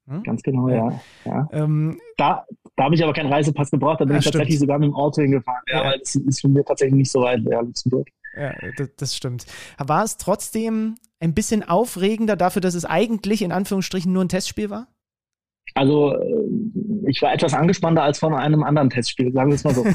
Hm? 0.08 0.22
Ganz 0.22 0.42
genau, 0.42 0.68
ja. 0.68 1.00
ja. 1.24 1.48
Ähm, 1.52 1.98
da 2.16 2.44
da 2.76 2.84
habe 2.84 2.94
ich 2.94 3.04
aber 3.04 3.12
keinen 3.12 3.32
Reisepass 3.32 3.70
gebraucht, 3.70 4.00
da 4.00 4.04
bin 4.04 4.16
ich 4.16 4.24
tatsächlich 4.24 4.58
sogar 4.58 4.78
mit 4.78 4.88
dem 4.88 4.94
Auto 4.94 5.20
hingefahren. 5.20 5.62
Ja, 5.68 5.84
weil 5.84 5.98
das 5.98 6.14
ist 6.14 6.40
von 6.40 6.52
mir 6.52 6.64
tatsächlich 6.64 6.96
nicht 6.96 7.10
so 7.10 7.20
weit, 7.20 7.42
ja, 7.42 7.60
Luxemburg. 7.60 8.08
Ja, 8.34 8.54
das, 8.96 9.16
stimmt. 9.16 9.46
War 9.78 10.04
es 10.04 10.16
trotzdem 10.16 10.96
ein 11.20 11.34
bisschen 11.34 11.62
aufregender 11.62 12.36
dafür, 12.36 12.62
dass 12.62 12.74
es 12.74 12.84
eigentlich 12.84 13.42
in 13.42 13.52
Anführungsstrichen 13.52 14.12
nur 14.12 14.24
ein 14.24 14.28
Testspiel 14.28 14.70
war? 14.70 14.88
Also 15.74 16.14
äh, 16.14 17.08
ich 17.08 17.22
war 17.22 17.32
etwas 17.32 17.54
angespannter 17.54 18.02
als 18.02 18.18
von 18.18 18.34
einem 18.34 18.62
anderen 18.62 18.90
Testspiel, 18.90 19.32
sagen 19.32 19.50
wir 19.50 19.54
es 19.54 19.64
mal 19.64 19.74
so. 19.74 19.84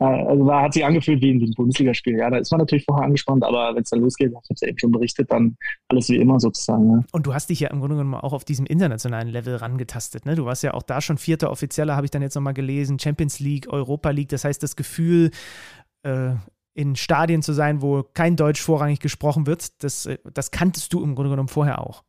Äh, 0.00 0.04
also 0.04 0.46
war, 0.46 0.62
hat 0.62 0.74
sich 0.74 0.84
angefühlt 0.84 1.22
wie 1.22 1.30
ein 1.30 1.52
Bundesligaspiel. 1.54 2.18
Ja, 2.18 2.28
da 2.28 2.38
ist 2.38 2.50
man 2.50 2.58
natürlich 2.58 2.84
vorher 2.84 3.04
angespannt, 3.06 3.44
aber 3.44 3.74
wenn 3.74 3.82
es 3.82 3.90
dann 3.90 4.00
losgeht, 4.00 4.30
ich 4.30 4.34
habe 4.34 4.44
es 4.50 4.60
ja 4.60 4.68
eben 4.68 4.78
schon 4.78 4.90
berichtet, 4.90 5.30
dann 5.30 5.56
alles 5.86 6.08
wie 6.08 6.16
immer 6.16 6.40
sozusagen. 6.40 6.90
Ja. 6.90 7.04
Und 7.12 7.26
du 7.26 7.32
hast 7.32 7.50
dich 7.50 7.60
ja 7.60 7.70
im 7.70 7.78
Grunde 7.78 7.94
genommen 7.94 8.14
auch 8.14 8.32
auf 8.32 8.44
diesem 8.44 8.66
internationalen 8.66 9.28
Level 9.28 9.54
rangetastet. 9.54 10.26
Ne? 10.26 10.34
Du 10.34 10.46
warst 10.46 10.64
ja 10.64 10.74
auch 10.74 10.82
da 10.82 11.00
schon 11.00 11.16
vierter 11.16 11.50
Offizieller, 11.50 11.94
habe 11.94 12.06
ich 12.06 12.10
dann 12.10 12.22
jetzt 12.22 12.34
nochmal 12.34 12.54
gelesen, 12.54 12.98
Champions 12.98 13.38
League, 13.38 13.72
Europa 13.72 14.10
League. 14.10 14.30
Das 14.30 14.44
heißt, 14.44 14.60
das 14.62 14.74
Gefühl, 14.74 15.30
äh, 16.02 16.32
in 16.74 16.96
Stadien 16.96 17.42
zu 17.42 17.52
sein, 17.52 17.82
wo 17.82 18.02
kein 18.02 18.36
Deutsch 18.36 18.60
vorrangig 18.60 19.00
gesprochen 19.00 19.46
wird, 19.46 19.82
das, 19.82 20.06
äh, 20.06 20.18
das 20.32 20.50
kanntest 20.50 20.92
du 20.92 21.02
im 21.02 21.14
Grunde 21.14 21.30
genommen 21.30 21.48
vorher 21.48 21.80
auch. 21.80 22.02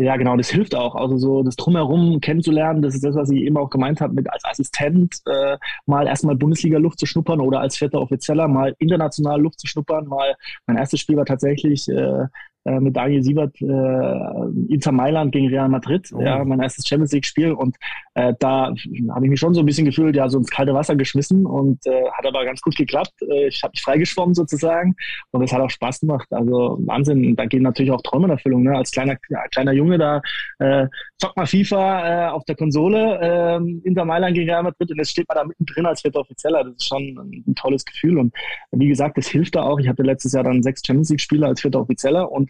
Ja, 0.00 0.16
genau, 0.16 0.36
das 0.36 0.48
hilft 0.48 0.76
auch. 0.76 0.94
Also 0.94 1.18
so 1.18 1.42
das 1.42 1.56
Drumherum 1.56 2.20
kennenzulernen, 2.20 2.82
das 2.82 2.94
ist 2.94 3.02
das, 3.04 3.16
was 3.16 3.30
ich 3.30 3.40
eben 3.40 3.56
auch 3.56 3.68
gemeint 3.68 4.00
habe, 4.00 4.14
mit 4.14 4.32
als 4.32 4.44
Assistent 4.44 5.16
äh, 5.26 5.58
mal 5.86 6.06
erstmal 6.06 6.36
Bundesliga-Luft 6.36 7.00
zu 7.00 7.06
schnuppern 7.06 7.40
oder 7.40 7.60
als 7.60 7.76
vierter 7.76 8.00
Offizieller 8.00 8.46
mal 8.46 8.76
international 8.78 9.40
Luft 9.40 9.58
zu 9.58 9.66
schnuppern. 9.66 10.06
Mal 10.06 10.36
mein 10.66 10.76
erstes 10.76 11.00
Spiel 11.00 11.16
war 11.16 11.26
tatsächlich 11.26 11.88
äh, 11.88 12.26
äh, 12.64 12.80
mit 12.80 12.96
Daniel 12.96 13.22
Siebert 13.22 13.60
äh, 13.60 14.72
Inter 14.72 14.92
Mailand 14.92 15.32
gegen 15.32 15.48
Real 15.48 15.68
Madrid, 15.68 16.10
oh. 16.12 16.20
ja, 16.20 16.44
mein 16.44 16.60
erstes 16.60 16.86
Champions 16.86 17.12
League-Spiel 17.12 17.52
und 17.52 17.76
äh, 18.14 18.34
da 18.38 18.74
habe 19.14 19.24
ich 19.24 19.30
mich 19.30 19.40
schon 19.40 19.54
so 19.54 19.60
ein 19.60 19.66
bisschen 19.66 19.84
gefühlt, 19.84 20.16
ja, 20.16 20.28
so 20.28 20.38
ins 20.38 20.50
kalte 20.50 20.74
Wasser 20.74 20.96
geschmissen 20.96 21.46
und 21.46 21.86
äh, 21.86 22.10
hat 22.12 22.26
aber 22.26 22.44
ganz 22.44 22.60
gut 22.60 22.76
geklappt. 22.76 23.14
Äh, 23.22 23.48
ich 23.48 23.62
habe 23.62 23.72
mich 23.72 23.82
freigeschwommen 23.82 24.34
sozusagen 24.34 24.96
und 25.30 25.42
es 25.42 25.52
hat 25.52 25.60
auch 25.60 25.70
Spaß 25.70 26.00
gemacht. 26.00 26.26
Also 26.30 26.78
Wahnsinn, 26.80 27.36
da 27.36 27.46
gehen 27.46 27.62
natürlich 27.62 27.92
auch 27.92 28.02
Träume 28.02 28.26
in 28.26 28.32
Erfüllung. 28.32 28.62
Ne? 28.64 28.76
Als 28.76 28.90
kleiner, 28.90 29.16
kleiner 29.50 29.72
Junge 29.72 29.98
da 29.98 30.20
äh, 30.58 30.86
zockt 31.18 31.36
mal 31.36 31.46
FIFA 31.46 32.30
auf 32.30 32.44
der 32.44 32.56
Konsole 32.56 33.18
äh, 33.20 33.86
Inter 33.86 34.04
Mailand 34.04 34.34
gegen 34.34 34.50
Real 34.50 34.62
Madrid 34.62 34.90
und 34.90 34.98
jetzt 34.98 35.10
steht 35.10 35.28
man 35.28 35.36
da 35.36 35.44
mittendrin 35.44 35.86
als 35.86 36.02
vierter 36.02 36.20
Offizieller. 36.20 36.64
Das 36.64 36.74
ist 36.74 36.88
schon 36.88 37.02
ein, 37.02 37.44
ein 37.46 37.54
tolles 37.54 37.84
Gefühl 37.84 38.18
und 38.18 38.34
wie 38.72 38.88
gesagt, 38.88 39.16
das 39.16 39.28
hilft 39.28 39.54
da 39.54 39.62
auch. 39.62 39.78
Ich 39.78 39.88
hatte 39.88 40.02
letztes 40.02 40.32
Jahr 40.32 40.44
dann 40.44 40.62
sechs 40.62 40.82
Champions 40.84 41.10
League-Spiele 41.10 41.46
als 41.46 41.60
vierter 41.60 41.80
Offizieller 41.80 42.30
und 42.30 42.47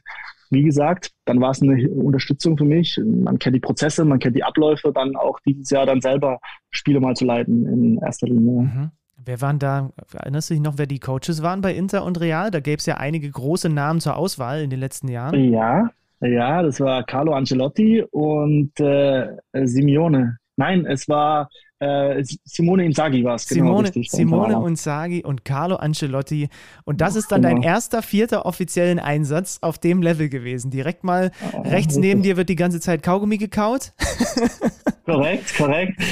wie 0.51 0.63
gesagt, 0.63 1.11
dann 1.25 1.41
war 1.41 1.51
es 1.51 1.63
eine 1.63 1.89
Unterstützung 1.91 2.57
für 2.57 2.65
mich. 2.65 2.99
Man 3.05 3.39
kennt 3.39 3.55
die 3.55 3.61
Prozesse, 3.61 4.05
man 4.05 4.19
kennt 4.19 4.37
die 4.37 4.45
Abläufe, 4.45 4.93
dann 4.93 5.15
auch 5.17 5.39
dieses 5.47 5.71
Jahr 5.71 5.87
dann 5.87 6.01
selber 6.01 6.41
Spiele 6.71 7.01
mal 7.01 7.15
zu 7.15 7.25
leiten 7.25 7.67
in 7.67 7.99
erster 7.99 8.27
Linie. 8.27 8.63
Mhm. 8.63 8.91
Wer 9.25 9.43
waren 9.43 9.59
da, 9.59 9.91
erinnerst 10.15 10.49
du 10.49 10.55
dich 10.55 10.63
noch, 10.63 10.79
wer 10.79 10.87
die 10.87 11.01
Coaches 11.01 11.43
waren 11.43 11.61
bei 11.61 11.75
Inter 11.75 12.05
und 12.05 12.19
Real? 12.21 12.51
Da 12.51 12.61
gäbe 12.61 12.79
es 12.79 12.87
ja 12.87 12.97
einige 12.97 13.31
große 13.31 13.69
Namen 13.69 14.01
zur 14.01 14.17
Auswahl 14.17 14.63
in 14.63 14.71
den 14.71 14.81
letzten 14.81 15.09
Jahren. 15.09 15.53
Ja, 15.53 15.91
Ja, 16.21 16.63
das 16.63 16.81
war 16.81 17.05
Carlo 17.05 17.33
Ancelotti 17.35 18.05
und 18.11 18.79
äh, 18.81 19.29
Simeone. 19.53 20.39
Nein, 20.57 20.87
es 20.87 21.09
war 21.09 21.49
äh, 21.81 22.25
Simone 22.45 22.85
Inzaghi 22.85 23.25
war 23.25 23.37
es, 23.37 23.47
genau. 23.49 23.67
Simone, 23.67 23.89
richtig, 23.89 24.11
Simone 24.11 24.69
Inzaghi 24.69 25.25
und 25.25 25.45
Carlo 25.45 25.77
Ancelotti. 25.77 26.49
Und 26.85 27.01
das 27.01 27.15
ist 27.15 27.31
dann 27.31 27.43
genau. 27.43 27.55
dein 27.55 27.63
erster, 27.63 28.03
vierter 28.03 28.47
offiziellen 28.47 28.99
Einsatz 28.99 29.59
auf 29.61 29.79
dem 29.79 30.03
Level 30.03 30.29
gewesen. 30.29 30.71
Direkt 30.71 31.05
mal 31.05 31.31
oh, 31.53 31.63
rechts 31.63 31.97
neben 31.97 32.23
dir 32.23 32.37
wird 32.37 32.49
die 32.49 32.57
ganze 32.57 32.81
Zeit 32.81 33.03
Kaugummi 33.03 33.39
gekaut. 33.39 33.93
korrekt, 35.05 35.57
korrekt. 35.57 36.03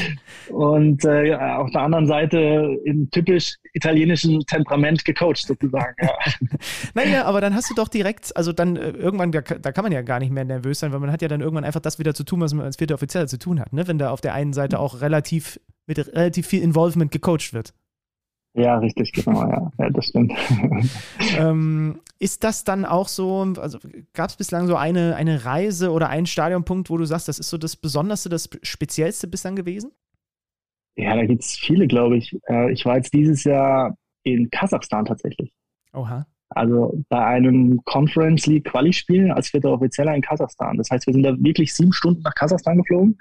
Und 0.49 1.05
äh, 1.05 1.35
auf 1.35 1.71
der 1.73 1.83
anderen 1.83 2.07
Seite 2.07 2.79
in 2.85 3.11
typisch 3.11 3.57
italienischem 3.73 4.41
Temperament 4.47 5.05
gecoacht 5.05 5.47
sozusagen. 5.47 5.95
Ja. 6.01 6.13
naja, 6.95 7.25
aber 7.25 7.41
dann 7.41 7.55
hast 7.55 7.71
du 7.71 7.75
doch 7.75 7.89
direkt, 7.89 8.35
also 8.37 8.53
dann 8.53 8.77
äh, 8.77 8.91
irgendwann, 8.91 9.33
da, 9.33 9.41
da, 9.41 9.73
kann 9.73 9.83
man 9.83 9.93
ja 9.93 10.03
gar 10.03 10.21
nicht 10.21 10.33
mehr 10.33 10.45
nervös 10.45 10.79
sein, 10.81 10.93
weil 10.93 11.01
man 11.01 11.11
hat 11.11 11.23
ja 11.23 11.29
dann 11.29 11.41
irgendwann 11.41 11.65
einfach 11.65 11.81
das 11.81 11.99
wieder 11.99 12.15
zu 12.15 12.25
tun, 12.25 12.41
was 12.41 12.55
man 12.55 12.65
als 12.65 12.77
vierter 12.77 12.95
Offizieller 12.95 13.27
zu 13.27 13.39
tun 13.39 13.61
hat, 13.61 13.73
ne? 13.73 13.89
wenn 13.89 13.99
da 13.99 14.11
auf 14.11 14.21
der 14.21 14.35
einen 14.35 14.53
Seite 14.53 14.79
auch 14.79 15.01
relativ 15.01 15.56
mit 15.87 15.99
relativ 15.99 16.47
viel 16.47 16.63
Involvement 16.63 17.11
gecoacht 17.11 17.53
wird. 17.53 17.75
Ja, 18.55 18.79
richtig, 18.79 19.13
genau, 19.13 19.43
ja, 19.43 19.71
ja 19.79 19.91
das 19.91 20.07
stimmt. 20.07 20.33
ähm, 21.39 22.01
ist 22.19 22.43
das 22.43 22.65
dann 22.65 22.87
auch 22.87 23.09
so, 23.09 23.43
also 23.59 23.79
gab 24.15 24.31
es 24.31 24.37
bislang 24.37 24.67
so 24.67 24.77
eine, 24.77 25.15
eine 25.17 25.45
Reise 25.45 25.93
oder 25.93 26.09
einen 26.09 26.27
Stadionpunkt, 26.27 26.89
wo 26.89 26.97
du 26.97 27.05
sagst, 27.05 27.29
das 27.29 27.39
ist 27.39 27.51
so 27.51 27.59
das 27.59 27.77
Besonderste, 27.77 28.31
das 28.31 28.49
Speziellste 28.63 29.29
bislang 29.29 29.57
gewesen? 29.57 29.93
Ja, 30.97 31.15
da 31.15 31.27
gibt 31.27 31.43
es 31.43 31.59
viele, 31.59 31.87
glaube 31.87 32.17
ich. 32.17 32.35
Äh, 32.49 32.73
ich 32.73 32.87
war 32.87 32.97
jetzt 32.97 33.13
dieses 33.13 33.45
Jahr 33.45 33.95
in 34.23 34.49
Kasachstan 34.51 35.05
tatsächlich. 35.05 35.53
Oha. 35.93 36.27
Also 36.49 36.99
bei 37.11 37.23
einem 37.23 37.83
Conference 37.85 38.47
League 38.47 38.65
Quali-Spiel 38.65 39.31
als 39.33 39.51
vierter 39.51 39.73
Offizieller 39.73 40.15
in 40.15 40.23
Kasachstan. 40.23 40.79
Das 40.79 40.91
heißt, 40.91 41.07
wir 41.07 41.13
sind 41.13 41.25
da 41.25 41.35
wirklich 41.39 41.75
sieben 41.75 41.93
Stunden 41.93 42.23
nach 42.23 42.35
Kasachstan 42.35 42.79
geflogen 42.79 43.19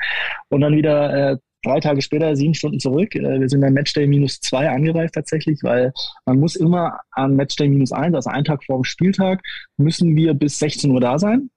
und 0.49 0.61
dann 0.61 0.75
wieder 0.75 1.31
äh, 1.31 1.37
drei 1.65 1.79
Tage 1.79 2.01
später 2.01 2.35
sieben 2.35 2.53
Stunden 2.53 2.79
zurück. 2.79 3.15
Äh, 3.15 3.39
wir 3.39 3.49
sind 3.49 3.61
dann 3.61 3.73
Matchday 3.73 4.07
minus 4.07 4.39
zwei 4.39 4.69
angereist 4.69 5.15
tatsächlich, 5.15 5.59
weil 5.63 5.93
man 6.25 6.39
muss 6.39 6.55
immer 6.55 6.99
an 7.11 7.35
Matchday 7.35 7.67
minus 7.67 7.91
eins, 7.91 8.15
also 8.15 8.29
einen 8.29 8.45
Tag 8.45 8.63
vor 8.63 8.77
dem 8.77 8.83
Spieltag, 8.83 9.41
müssen 9.77 10.15
wir 10.15 10.33
bis 10.33 10.59
16 10.59 10.91
Uhr 10.91 11.01
da 11.01 11.19
sein 11.19 11.49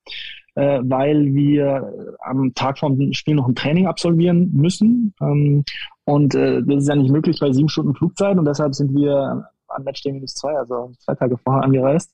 äh, 0.59 0.80
weil 0.82 1.32
wir 1.34 2.16
am 2.18 2.52
Tag 2.54 2.80
vom 2.80 3.12
Spiel 3.12 3.36
noch 3.36 3.46
ein 3.46 3.54
Training 3.54 3.86
absolvieren 3.86 4.50
müssen. 4.52 5.14
Ähm, 5.20 5.64
und 6.04 6.34
äh, 6.34 6.62
das 6.64 6.82
ist 6.82 6.88
ja 6.88 6.96
nicht 6.96 7.12
möglich 7.12 7.38
bei 7.38 7.52
sieben 7.52 7.68
Stunden 7.68 7.94
Flugzeit 7.94 8.36
und 8.36 8.44
deshalb 8.44 8.74
sind 8.74 8.92
wir 8.92 9.48
an 9.68 9.84
Matchday 9.84 10.12
minus 10.12 10.34
zwei, 10.34 10.54
also 10.56 10.90
zwei 10.98 11.14
Tage 11.14 11.38
vorher 11.38 11.62
angereist. 11.62 12.12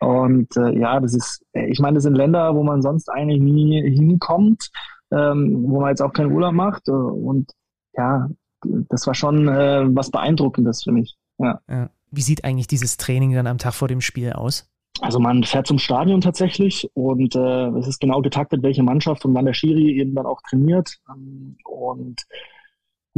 Und 0.00 0.48
äh, 0.56 0.78
ja, 0.78 0.98
das 0.98 1.14
ist, 1.14 1.44
ich 1.52 1.78
meine, 1.78 1.94
das 1.94 2.02
sind 2.02 2.16
Länder, 2.16 2.54
wo 2.56 2.64
man 2.64 2.82
sonst 2.82 3.08
eigentlich 3.08 3.40
nie 3.40 3.88
hinkommt, 3.88 4.70
ähm, 5.10 5.64
wo 5.68 5.80
man 5.80 5.90
jetzt 5.90 6.02
auch 6.02 6.12
keinen 6.12 6.32
Urlaub 6.32 6.54
macht. 6.54 6.88
Und 6.88 7.52
ja, 7.94 8.28
das 8.62 9.06
war 9.06 9.14
schon 9.14 9.48
äh, 9.48 9.84
was 9.88 10.10
Beeindruckendes 10.10 10.84
für 10.84 10.92
mich. 10.92 11.16
Ja. 11.38 11.60
ja. 11.68 11.90
Wie 12.10 12.22
sieht 12.22 12.44
eigentlich 12.44 12.66
dieses 12.66 12.96
Training 12.96 13.32
dann 13.32 13.46
am 13.46 13.58
Tag 13.58 13.74
vor 13.74 13.88
dem 13.88 14.00
Spiel 14.00 14.32
aus? 14.32 14.68
Also 15.00 15.20
man 15.20 15.44
fährt 15.44 15.66
zum 15.66 15.78
Stadion 15.78 16.20
tatsächlich 16.20 16.88
und 16.94 17.34
äh, 17.36 17.68
es 17.78 17.86
ist 17.86 18.00
genau 18.00 18.22
getaktet, 18.22 18.62
welche 18.62 18.82
Mannschaft 18.82 19.24
und 19.24 19.34
wann 19.34 19.44
der 19.44 19.52
Schiri 19.52 19.98
eben 19.98 20.14
dann 20.14 20.26
auch 20.26 20.40
trainiert. 20.48 20.96
Ähm, 21.10 21.56
und 21.64 22.22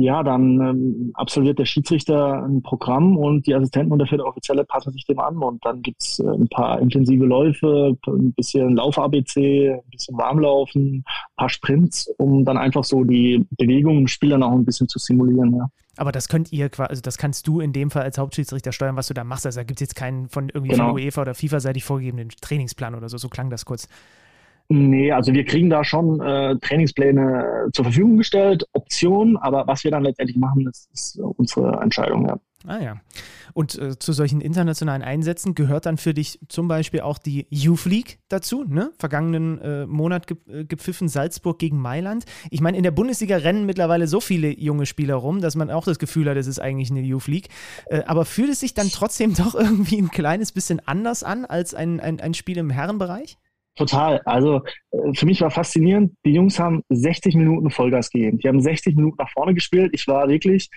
ja, 0.00 0.22
dann 0.22 0.60
ähm, 0.60 1.10
absolviert 1.14 1.58
der 1.58 1.64
Schiedsrichter 1.64 2.44
ein 2.44 2.62
Programm 2.62 3.16
und 3.16 3.48
die 3.48 3.54
Assistenten 3.54 3.92
und 3.92 3.98
der 3.98 4.06
vierte 4.06 4.24
Offizielle 4.24 4.64
passen 4.64 4.92
sich 4.92 5.04
dem 5.06 5.18
an 5.18 5.38
und 5.38 5.64
dann 5.64 5.82
gibt's 5.82 6.20
äh, 6.20 6.28
ein 6.28 6.48
paar 6.48 6.80
intensive 6.80 7.24
Läufe, 7.24 7.96
ein 8.06 8.32
bisschen 8.32 8.76
Lauf-ABC, 8.76 9.72
ein 9.72 9.90
bisschen 9.90 10.16
Warmlaufen, 10.16 10.98
ein 10.98 11.04
paar 11.36 11.48
Sprints, 11.48 12.14
um 12.16 12.44
dann 12.44 12.56
einfach 12.56 12.84
so 12.84 13.02
die 13.02 13.44
Bewegung 13.50 13.98
im 13.98 14.06
Spiel 14.06 14.30
dann 14.30 14.44
auch 14.44 14.52
ein 14.52 14.64
bisschen 14.64 14.88
zu 14.88 15.00
simulieren. 15.00 15.56
Ja. 15.56 15.68
Aber 15.96 16.12
das 16.12 16.28
könnt 16.28 16.52
ihr 16.52 16.70
also 16.78 17.02
das 17.02 17.18
kannst 17.18 17.48
du 17.48 17.58
in 17.58 17.72
dem 17.72 17.90
Fall 17.90 18.04
als 18.04 18.18
Hauptschiedsrichter 18.18 18.70
steuern, 18.70 18.94
was 18.94 19.08
du 19.08 19.14
da 19.14 19.24
machst. 19.24 19.46
Also 19.46 19.58
da 19.58 19.64
gibt 19.64 19.80
es 19.80 19.88
jetzt 19.88 19.96
keinen 19.96 20.28
von 20.28 20.48
irgendwie 20.48 20.74
genau. 20.74 20.90
von 20.90 20.94
UEFA 20.94 21.22
oder 21.22 21.34
FIFA-seitig 21.34 21.82
vorgegebenen 21.82 22.28
Trainingsplan 22.28 22.94
oder 22.94 23.08
so. 23.08 23.18
So 23.18 23.28
klang 23.28 23.50
das 23.50 23.64
kurz. 23.64 23.88
Nee, 24.70 25.12
also 25.12 25.32
wir 25.32 25.44
kriegen 25.46 25.70
da 25.70 25.82
schon 25.82 26.20
äh, 26.20 26.56
Trainingspläne 26.58 27.68
zur 27.72 27.86
Verfügung 27.86 28.18
gestellt, 28.18 28.66
Optionen, 28.72 29.38
aber 29.38 29.66
was 29.66 29.82
wir 29.82 29.90
dann 29.90 30.02
letztendlich 30.02 30.36
machen, 30.36 30.66
das 30.66 30.88
ist 30.92 31.18
unsere 31.18 31.80
Entscheidung, 31.80 32.28
ja. 32.28 32.38
Ah 32.66 32.80
ja. 32.80 33.00
Und 33.54 33.78
äh, 33.78 33.98
zu 33.98 34.12
solchen 34.12 34.40
internationalen 34.40 35.02
Einsätzen 35.02 35.54
gehört 35.54 35.86
dann 35.86 35.96
für 35.96 36.12
dich 36.12 36.38
zum 36.48 36.68
Beispiel 36.68 37.00
auch 37.00 37.18
die 37.18 37.46
Youth 37.50 37.86
League 37.86 38.18
dazu, 38.28 38.64
ne? 38.64 38.92
Vergangenen 38.98 39.58
äh, 39.60 39.86
Monat 39.86 40.26
ge 40.26 40.36
äh, 40.48 40.64
gepfiffen, 40.64 41.08
Salzburg 41.08 41.58
gegen 41.58 41.78
Mailand. 41.78 42.24
Ich 42.50 42.60
meine, 42.60 42.76
in 42.76 42.82
der 42.82 42.90
Bundesliga 42.90 43.36
rennen 43.36 43.64
mittlerweile 43.64 44.06
so 44.06 44.20
viele 44.20 44.50
junge 44.58 44.86
Spieler 44.86 45.14
rum, 45.14 45.40
dass 45.40 45.56
man 45.56 45.70
auch 45.70 45.84
das 45.84 45.98
Gefühl 45.98 46.28
hat, 46.28 46.36
es 46.36 46.46
ist 46.46 46.58
eigentlich 46.58 46.90
eine 46.90 47.00
Youth 47.00 47.28
League. 47.28 47.48
Äh, 47.86 48.02
aber 48.06 48.24
fühlt 48.24 48.50
es 48.50 48.60
sich 48.60 48.74
dann 48.74 48.90
trotzdem 48.90 49.34
doch 49.34 49.54
irgendwie 49.58 49.98
ein 49.98 50.10
kleines 50.10 50.52
bisschen 50.52 50.80
anders 50.84 51.22
an 51.22 51.44
als 51.44 51.74
ein, 51.74 52.00
ein, 52.00 52.20
ein 52.20 52.34
Spiel 52.34 52.58
im 52.58 52.70
Herrenbereich? 52.70 53.38
Total. 53.78 54.20
Also 54.24 54.62
äh, 54.90 55.14
für 55.14 55.24
mich 55.24 55.40
war 55.40 55.50
faszinierend, 55.50 56.12
die 56.26 56.32
Jungs 56.32 56.58
haben 56.58 56.82
60 56.88 57.36
Minuten 57.36 57.70
Vollgas 57.70 58.10
gegeben. 58.10 58.38
Die 58.38 58.48
haben 58.48 58.60
60 58.60 58.96
Minuten 58.96 59.16
nach 59.18 59.30
vorne 59.30 59.54
gespielt. 59.54 59.90
Ich 59.94 60.08
war 60.08 60.28
wirklich 60.28 60.68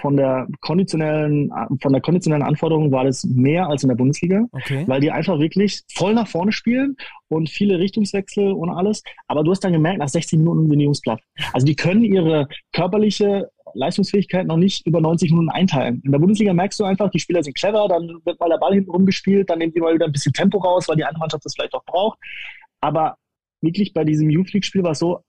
von 0.00 0.16
der 0.16 0.46
konditionellen, 0.60 1.50
von 1.80 1.92
der 1.92 2.02
konditionellen 2.02 2.44
Anforderung 2.44 2.90
war 2.92 3.04
das 3.04 3.24
mehr 3.24 3.68
als 3.68 3.82
in 3.82 3.88
der 3.88 3.96
Bundesliga, 3.96 4.46
okay. 4.52 4.84
weil 4.86 5.00
die 5.00 5.10
einfach 5.10 5.38
wirklich 5.38 5.82
voll 5.92 6.14
nach 6.14 6.28
vorne 6.28 6.52
spielen 6.52 6.96
und 7.28 7.48
viele 7.48 7.78
Richtungswechsel 7.78 8.52
und 8.52 8.70
alles. 8.70 9.02
Aber 9.28 9.44
du 9.44 9.50
hast 9.50 9.60
dann 9.60 9.72
gemerkt, 9.72 9.98
nach 9.98 10.08
60 10.08 10.38
Minuten 10.38 10.68
sind 10.68 10.78
die 10.78 10.84
Jungs 10.84 11.00
platt. 11.00 11.20
Also 11.52 11.66
die 11.66 11.76
können 11.76 12.04
ihre 12.04 12.48
körperliche 12.72 13.48
Leistungsfähigkeit 13.74 14.46
noch 14.46 14.56
nicht 14.56 14.86
über 14.86 15.00
90 15.00 15.30
Minuten 15.30 15.50
einteilen. 15.50 16.02
In 16.04 16.12
der 16.12 16.18
Bundesliga 16.18 16.52
merkst 16.52 16.80
du 16.80 16.84
einfach, 16.84 17.10
die 17.10 17.20
Spieler 17.20 17.42
sind 17.42 17.56
clever, 17.56 17.86
dann 17.88 18.20
wird 18.24 18.40
mal 18.40 18.48
der 18.48 18.58
Ball 18.58 18.74
hinten 18.74 18.90
rumgespielt, 18.90 19.48
dann 19.48 19.58
nehmen 19.58 19.72
die 19.72 19.80
mal 19.80 19.94
wieder 19.94 20.06
ein 20.06 20.12
bisschen 20.12 20.32
Tempo 20.32 20.58
raus, 20.58 20.88
weil 20.88 20.96
die 20.96 21.04
andere 21.04 21.20
Mannschaft 21.20 21.44
das 21.44 21.54
vielleicht 21.54 21.74
auch 21.74 21.84
braucht. 21.84 22.18
Aber 22.80 23.16
wirklich 23.60 23.92
bei 23.92 24.04
diesem 24.04 24.30
Youth 24.30 24.52
League-Spiel 24.52 24.82
war 24.82 24.92
es 24.92 24.98
so, 24.98 25.20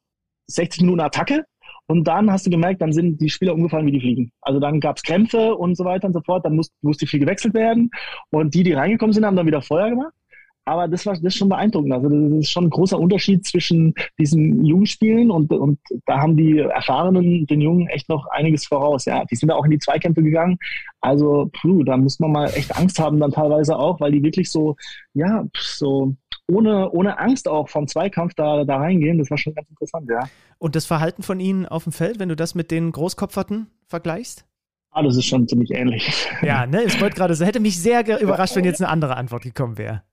60 0.47 0.81
Minuten 0.81 1.01
Attacke 1.01 1.45
und 1.91 2.05
dann 2.05 2.31
hast 2.31 2.45
du 2.45 2.49
gemerkt, 2.49 2.81
dann 2.81 2.93
sind 2.93 3.19
die 3.19 3.29
Spieler 3.29 3.53
umgefallen 3.53 3.85
wie 3.85 3.91
die 3.91 3.99
Fliegen. 3.99 4.31
Also 4.41 4.61
dann 4.61 4.79
gab 4.79 4.95
es 4.95 5.03
Krämpfe 5.03 5.55
und 5.55 5.75
so 5.75 5.83
weiter 5.83 6.07
und 6.07 6.13
so 6.13 6.21
fort, 6.21 6.45
dann 6.45 6.55
muss, 6.55 6.71
musste 6.81 7.05
viel 7.05 7.19
gewechselt 7.19 7.53
werden 7.53 7.91
und 8.29 8.53
die, 8.53 8.63
die 8.63 8.71
reingekommen 8.71 9.11
sind, 9.11 9.25
haben 9.25 9.35
dann 9.35 9.45
wieder 9.45 9.61
Feuer 9.61 9.89
gemacht. 9.89 10.13
Aber 10.63 10.87
das 10.87 11.05
war 11.05 11.15
das 11.15 11.23
ist 11.23 11.35
schon 11.35 11.49
beeindruckend. 11.49 11.91
Also 11.91 12.07
das 12.07 12.39
ist 12.39 12.51
schon 12.51 12.65
ein 12.65 12.69
großer 12.69 12.97
Unterschied 12.97 13.45
zwischen 13.45 13.93
diesen 14.17 14.63
Jungspielen 14.63 15.31
und, 15.31 15.51
und 15.51 15.79
da 16.05 16.19
haben 16.19 16.37
die 16.37 16.59
Erfahrenen 16.59 17.45
den 17.45 17.59
Jungen 17.59 17.87
echt 17.87 18.07
noch 18.07 18.25
einiges 18.27 18.67
voraus. 18.67 19.03
Ja, 19.03 19.25
die 19.25 19.35
sind 19.35 19.49
da 19.49 19.55
auch 19.55 19.65
in 19.65 19.71
die 19.71 19.79
Zweikämpfe 19.79 20.23
gegangen. 20.23 20.57
Also, 21.01 21.49
puh, 21.61 21.83
da 21.83 21.97
muss 21.97 22.19
man 22.19 22.31
mal 22.31 22.47
echt 22.53 22.73
Angst 22.77 22.99
haben 22.99 23.19
dann 23.19 23.31
teilweise 23.31 23.77
auch, 23.77 23.99
weil 23.99 24.13
die 24.13 24.23
wirklich 24.23 24.49
so, 24.49 24.77
ja, 25.13 25.45
so 25.57 26.15
ohne, 26.51 26.91
ohne 26.91 27.17
Angst 27.17 27.47
auch 27.47 27.69
vom 27.69 27.87
Zweikampf 27.87 28.33
da, 28.33 28.63
da 28.65 28.77
reingehen. 28.77 29.17
Das 29.17 29.29
war 29.29 29.37
schon 29.37 29.55
ganz 29.55 29.69
interessant, 29.69 30.09
ja. 30.09 30.27
Und 30.57 30.75
das 30.75 30.85
Verhalten 30.85 31.23
von 31.23 31.39
ihnen 31.39 31.65
auf 31.65 31.83
dem 31.83 31.93
Feld, 31.93 32.19
wenn 32.19 32.29
du 32.29 32.35
das 32.35 32.55
mit 32.55 32.71
den 32.71 32.91
Großkopferten 32.91 33.67
vergleichst? 33.87 34.45
Ah, 34.91 35.01
das 35.01 35.15
ist 35.15 35.25
schon 35.25 35.47
ziemlich 35.47 35.71
ähnlich. 35.71 36.27
Ja, 36.41 36.65
ne, 36.65 36.83
ich 36.83 36.99
wollte 36.99 37.15
gerade 37.15 37.33
so, 37.33 37.45
hätte 37.45 37.61
mich 37.61 37.79
sehr 37.79 38.03
überrascht, 38.21 38.55
wenn 38.55 38.65
jetzt 38.65 38.81
eine 38.81 38.89
andere 38.89 39.15
Antwort 39.15 39.43
gekommen 39.43 39.77
wäre. 39.77 40.03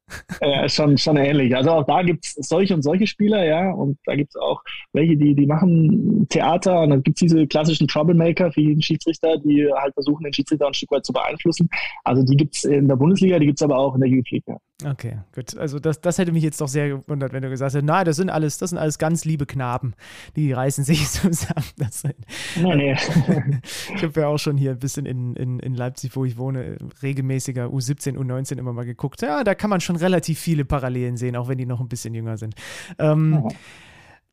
Ja, 0.41 0.69
schon, 0.69 0.97
schon 0.99 1.17
ähnlich. 1.17 1.55
Also 1.55 1.71
auch 1.71 1.85
da 1.85 2.03
gibt 2.03 2.25
es 2.25 2.35
solche 2.35 2.75
und 2.75 2.83
solche 2.83 3.07
Spieler, 3.07 3.45
ja, 3.45 3.71
und 3.71 3.99
da 4.05 4.15
gibt 4.15 4.31
es 4.31 4.41
auch 4.41 4.63
welche, 4.93 5.17
die, 5.17 5.35
die 5.35 5.47
machen 5.47 6.27
Theater 6.29 6.81
und 6.83 6.91
dann 6.91 7.03
gibt 7.03 7.21
es 7.21 7.29
diese 7.29 7.47
klassischen 7.47 7.89
Troublemaker 7.89 8.53
für 8.53 8.61
jeden 8.61 8.83
Schiedsrichter, 8.83 9.39
die 9.39 9.69
halt 9.73 9.95
versuchen, 9.95 10.25
den 10.25 10.33
Schiedsrichter 10.33 10.67
ein 10.67 10.75
Stück 10.75 10.91
weit 10.91 11.05
zu 11.05 11.13
beeinflussen. 11.13 11.69
Also 12.05 12.23
die 12.23 12.37
gibt 12.37 12.57
es 12.57 12.65
in 12.65 12.89
der 12.89 12.97
Bundesliga, 12.97 13.39
die 13.39 13.47
gibt 13.47 13.61
es 13.61 13.63
aber 13.63 13.79
auch 13.79 13.95
in 13.95 14.01
der 14.01 14.11
Youth 14.11 14.31
League. 14.31 14.45
Ja. 14.47 14.59
Okay, 14.85 15.19
gut. 15.35 15.57
Also 15.59 15.81
das, 15.81 16.01
das 16.01 16.19
hätte 16.19 16.31
mich 16.31 16.45
jetzt 16.45 16.61
doch 16.61 16.69
sehr 16.69 16.89
gewundert, 16.89 17.33
wenn 17.33 17.43
du 17.43 17.51
gesagt 17.51 17.73
hättest, 17.73 17.85
nein, 17.85 18.05
das 18.05 18.15
sind 18.15 18.31
alles, 18.31 18.59
das 18.59 18.71
sind 18.71 18.79
alles 18.79 18.99
ganz 18.99 19.25
liebe 19.25 19.45
Knaben, 19.45 19.95
die 20.37 20.53
reißen 20.53 20.85
sich 20.85 21.09
zusammen. 21.09 21.67
Das 21.77 22.03
sind, 22.03 22.15
nee, 22.57 22.77
nee. 22.77 22.93
ich 23.97 24.03
habe 24.05 24.21
ja 24.21 24.29
auch 24.29 24.39
schon 24.39 24.57
hier 24.57 24.71
ein 24.73 24.79
bisschen 24.79 25.05
in, 25.05 25.35
in, 25.35 25.59
in 25.59 25.75
Leipzig, 25.75 26.15
wo 26.15 26.25
ich 26.25 26.39
wohne, 26.39 26.79
regelmäßiger 27.03 27.67
U17, 27.67 28.17
U19 28.17 28.57
immer 28.59 28.73
mal 28.73 28.85
geguckt. 28.85 29.21
Ja, 29.21 29.43
da 29.43 29.57
kann 29.57 29.69
man 29.69 29.81
schon 29.81 29.97
relativ 30.01 30.39
viele 30.39 30.65
Parallelen 30.65 31.17
sehen, 31.17 31.37
auch 31.37 31.49
wenn 31.49 31.59
die 31.59 31.67
noch 31.67 31.81
ein 31.81 31.89
bisschen 31.89 32.15
jünger 32.15 32.37
sind. 32.37 32.55
Ähm, 32.99 33.43
ja. 33.45 33.49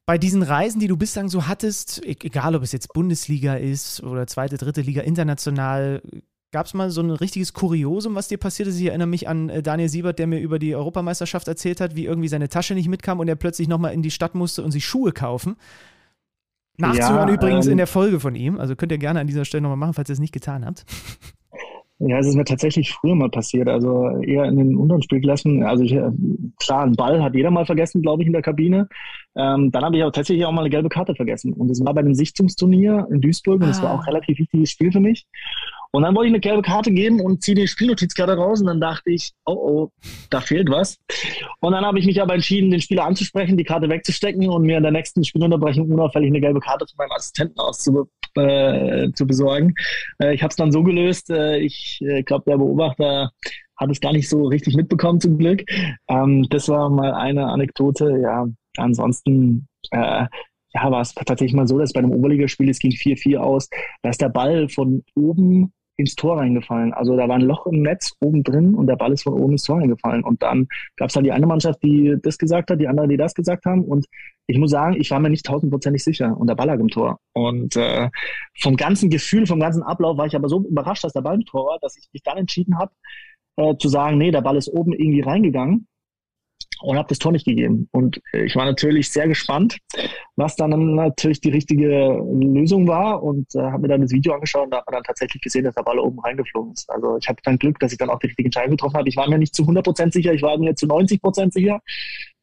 Bei 0.05 0.17
diesen 0.17 0.43
Reisen, 0.43 0.79
die 0.79 0.87
du 0.87 0.97
bislang 0.97 1.29
so 1.29 1.47
hattest, 1.47 2.05
e-, 2.05 2.15
egal 2.21 2.55
ob 2.55 2.63
es 2.63 2.71
jetzt 2.71 2.93
Bundesliga 2.93 3.55
ist 3.55 4.03
oder 4.03 4.27
zweite, 4.27 4.57
dritte 4.57 4.81
Liga, 4.81 5.01
international, 5.01 6.01
Gab 6.55 6.67
es 6.67 6.73
mal 6.73 6.89
so 6.89 7.01
ein 7.01 7.09
richtiges 7.09 7.51
Kuriosum, 7.51 8.15
was 8.15 8.29
dir 8.29 8.37
passiert 8.37 8.69
ist? 8.69 8.79
Ich 8.79 8.85
erinnere 8.85 9.09
mich 9.09 9.27
an 9.27 9.49
äh, 9.49 9.61
Daniel 9.61 9.89
Siebert, 9.89 10.19
der 10.19 10.25
mir 10.25 10.39
über 10.39 10.57
die 10.57 10.73
Europameisterschaft 10.73 11.49
erzählt 11.49 11.81
hat, 11.81 11.97
wie 11.97 12.05
irgendwie 12.05 12.29
seine 12.29 12.47
Tasche 12.47 12.75
nicht 12.75 12.87
mitkam 12.87 13.19
und 13.19 13.27
er 13.27 13.35
plötzlich 13.35 13.67
nochmal 13.67 13.93
in 13.93 14.01
die 14.01 14.09
Stadt 14.09 14.35
musste 14.35 14.63
und 14.63 14.71
sich 14.71 14.85
Schuhe 14.85 15.11
kaufen. 15.11 15.57
Nachzuhören 16.77 17.27
ja, 17.27 17.33
übrigens 17.33 17.65
ähm, 17.65 17.73
in 17.73 17.77
der 17.77 17.87
Folge 17.87 18.21
von 18.21 18.35
ihm. 18.35 18.57
Also 18.57 18.77
könnt 18.77 18.93
ihr 18.93 18.97
gerne 18.97 19.19
an 19.19 19.27
dieser 19.27 19.43
Stelle 19.43 19.63
nochmal 19.63 19.75
machen, 19.75 19.95
falls 19.95 20.09
ihr 20.09 20.13
es 20.13 20.19
nicht 20.19 20.33
getan 20.33 20.65
habt. 20.65 20.85
Ja, 21.99 22.19
es 22.19 22.27
ist 22.27 22.35
mir 22.35 22.43
tatsächlich 22.43 22.91
früher 22.91 23.15
mal 23.15 23.29
passiert, 23.29 23.69
also 23.69 24.09
eher 24.21 24.43
in 24.45 24.57
den 24.57 24.75
unteren 24.75 25.01
Spielklassen. 25.01 25.63
Also 25.63 25.85
ich, 25.85 25.93
äh, 25.93 26.11
klar, 26.59 26.83
einen 26.83 26.95
Ball 26.97 27.23
hat 27.23 27.35
jeder 27.35 27.51
mal 27.51 27.65
vergessen, 27.65 28.01
glaube 28.01 28.21
ich, 28.21 28.27
in 28.27 28.33
der 28.33 28.41
Kabine. 28.41 28.89
Ähm, 29.37 29.71
dann 29.71 29.83
habe 29.83 29.95
ich 29.95 30.03
aber 30.03 30.11
tatsächlich 30.11 30.45
auch 30.45 30.51
mal 30.51 30.61
eine 30.61 30.69
gelbe 30.69 30.89
Karte 30.89 31.15
vergessen. 31.15 31.53
Und 31.53 31.69
das 31.69 31.83
war 31.85 31.93
bei 31.93 32.01
einem 32.01 32.13
Sichtungsturnier 32.13 33.07
in 33.11 33.21
Duisburg 33.21 33.61
und 33.61 33.69
das 33.69 33.81
war 33.81 33.91
ah. 33.91 33.95
auch 33.95 33.99
ein 33.99 34.09
relativ 34.09 34.39
wichtiges 34.39 34.71
Spiel 34.71 34.91
für 34.91 34.99
mich. 34.99 35.25
Und 35.95 36.03
dann 36.03 36.13
wollte 36.13 36.27
ich 36.27 36.33
eine 36.33 36.41
gelbe 36.41 36.61
Karte 36.61 36.91
geben 36.91 37.21
und 37.21 37.41
ziehe 37.41 37.55
die 37.55 37.69
Spielnotizkarte 37.69 38.35
raus 38.35 38.59
und 38.59 38.67
dann 38.67 38.81
dachte 38.81 39.11
ich, 39.11 39.31
oh 39.45 39.53
oh, 39.53 39.89
da 40.29 40.41
fehlt 40.41 40.69
was. 40.69 40.97
Und 41.61 41.71
dann 41.71 41.85
habe 41.85 41.99
ich 41.99 42.05
mich 42.05 42.21
aber 42.21 42.33
entschieden, 42.33 42.69
den 42.69 42.81
Spieler 42.81 43.05
anzusprechen, 43.05 43.55
die 43.55 43.63
Karte 43.63 43.87
wegzustecken 43.87 44.49
und 44.49 44.63
mir 44.63 44.75
in 44.75 44.83
der 44.83 44.91
nächsten 44.91 45.23
Spielunterbrechung 45.23 45.89
unauffällig 45.89 46.27
eine 46.27 46.41
gelbe 46.41 46.59
Karte 46.59 46.85
von 46.85 46.97
meinem 46.97 47.15
Assistenten 47.15 47.57
auszu, 47.59 48.09
äh, 48.35 49.09
zu 49.13 49.25
besorgen. 49.25 49.73
Äh, 50.21 50.35
ich 50.35 50.43
habe 50.43 50.49
es 50.49 50.57
dann 50.57 50.73
so 50.73 50.83
gelöst, 50.83 51.29
äh, 51.29 51.59
ich 51.59 52.01
äh, 52.01 52.23
glaube, 52.23 52.43
der 52.45 52.57
Beobachter 52.57 53.31
hat 53.77 53.89
es 53.89 54.01
gar 54.01 54.11
nicht 54.11 54.27
so 54.27 54.47
richtig 54.47 54.75
mitbekommen 54.75 55.21
zum 55.21 55.37
Glück. 55.37 55.63
Ähm, 56.09 56.45
das 56.49 56.67
war 56.67 56.89
mal 56.89 57.13
eine 57.13 57.47
Anekdote. 57.47 58.19
Ja, 58.21 58.45
ansonsten 58.75 59.69
äh, 59.91 60.25
ja, 60.75 60.91
war 60.91 61.01
es 61.01 61.13
tatsächlich 61.13 61.53
mal 61.53 61.67
so, 61.67 61.79
dass 61.79 61.93
bei 61.93 61.99
einem 61.99 62.11
Oberligaspiel, 62.11 62.69
es 62.69 62.79
ging 62.79 62.91
4-4 62.91 63.37
aus, 63.37 63.69
da 64.01 64.09
ist 64.09 64.21
der 64.21 64.29
Ball 64.29 64.67
von 64.67 65.03
oben 65.15 65.71
ins 65.97 66.15
Tor 66.15 66.37
reingefallen. 66.37 66.93
Also 66.93 67.15
da 67.15 67.27
war 67.27 67.35
ein 67.35 67.41
Loch 67.41 67.65
im 67.67 67.81
Netz 67.81 68.13
oben 68.21 68.43
drin 68.43 68.75
und 68.75 68.87
der 68.87 68.95
Ball 68.95 69.13
ist 69.13 69.23
von 69.23 69.33
oben 69.33 69.53
ins 69.53 69.63
Tor 69.63 69.79
reingefallen. 69.79 70.23
Und 70.23 70.41
dann 70.41 70.67
gab 70.97 71.09
es 71.09 71.15
halt 71.15 71.25
die 71.25 71.31
eine 71.31 71.47
Mannschaft, 71.47 71.81
die 71.83 72.15
das 72.21 72.37
gesagt 72.37 72.69
hat, 72.69 72.79
die 72.79 72.87
andere, 72.87 73.07
die 73.07 73.17
das 73.17 73.33
gesagt 73.33 73.65
haben. 73.65 73.83
Und 73.83 74.05
ich 74.47 74.57
muss 74.57 74.71
sagen, 74.71 74.99
ich 74.99 75.09
war 75.11 75.19
mir 75.19 75.29
nicht 75.29 75.45
tausendprozentig 75.45 76.03
sicher 76.03 76.35
und 76.37 76.47
der 76.47 76.55
Ball 76.55 76.67
lag 76.67 76.79
im 76.79 76.89
Tor. 76.89 77.19
Und 77.33 77.75
äh, 77.75 78.09
vom 78.59 78.75
ganzen 78.75 79.09
Gefühl, 79.09 79.47
vom 79.47 79.59
ganzen 79.59 79.83
Ablauf 79.83 80.17
war 80.17 80.25
ich 80.25 80.35
aber 80.35 80.49
so 80.49 80.61
überrascht, 80.67 81.03
dass 81.03 81.13
der 81.13 81.21
Ball 81.21 81.35
im 81.35 81.45
Tor 81.45 81.65
war, 81.67 81.79
dass 81.79 81.97
ich 81.97 82.07
mich 82.11 82.23
dann 82.23 82.37
entschieden 82.37 82.77
habe, 82.77 82.91
äh, 83.57 83.75
zu 83.77 83.87
sagen, 83.87 84.17
nee, 84.17 84.31
der 84.31 84.41
Ball 84.41 84.57
ist 84.57 84.67
oben 84.67 84.93
irgendwie 84.93 85.21
reingegangen 85.21 85.87
und 86.81 86.97
habe 86.97 87.07
das 87.09 87.19
Tor 87.19 87.31
nicht 87.31 87.45
gegeben. 87.45 87.87
Und 87.91 88.21
ich 88.33 88.55
war 88.55 88.65
natürlich 88.65 89.09
sehr 89.09 89.27
gespannt, 89.27 89.77
was 90.35 90.55
dann 90.55 90.95
natürlich 90.95 91.41
die 91.41 91.49
richtige 91.49 92.21
Lösung 92.41 92.87
war 92.87 93.23
und 93.23 93.53
äh, 93.55 93.59
habe 93.59 93.83
mir 93.83 93.87
dann 93.89 94.01
das 94.01 94.11
Video 94.11 94.33
angeschaut 94.33 94.65
und 94.65 94.71
da 94.71 94.77
hat 94.77 94.87
man 94.87 94.95
dann 94.95 95.03
tatsächlich 95.03 95.41
gesehen, 95.41 95.63
dass 95.63 95.75
der 95.75 95.83
Ball 95.83 95.99
oben 95.99 96.19
reingeflogen 96.19 96.73
ist. 96.73 96.89
Also 96.89 97.17
ich 97.17 97.27
hatte 97.27 97.41
dann 97.43 97.57
Glück, 97.57 97.79
dass 97.79 97.91
ich 97.91 97.97
dann 97.97 98.09
auch 98.09 98.19
die 98.19 98.27
richtige 98.27 98.47
Entscheidung 98.47 98.71
getroffen 98.71 98.97
habe. 98.97 99.09
Ich 99.09 99.17
war 99.17 99.29
mir 99.29 99.37
nicht 99.37 99.55
zu 99.55 99.63
100% 99.63 100.11
sicher, 100.11 100.33
ich 100.33 100.41
war 100.41 100.57
mir 100.57 100.75
zu 100.75 100.87
90% 100.87 101.51
sicher. 101.51 101.81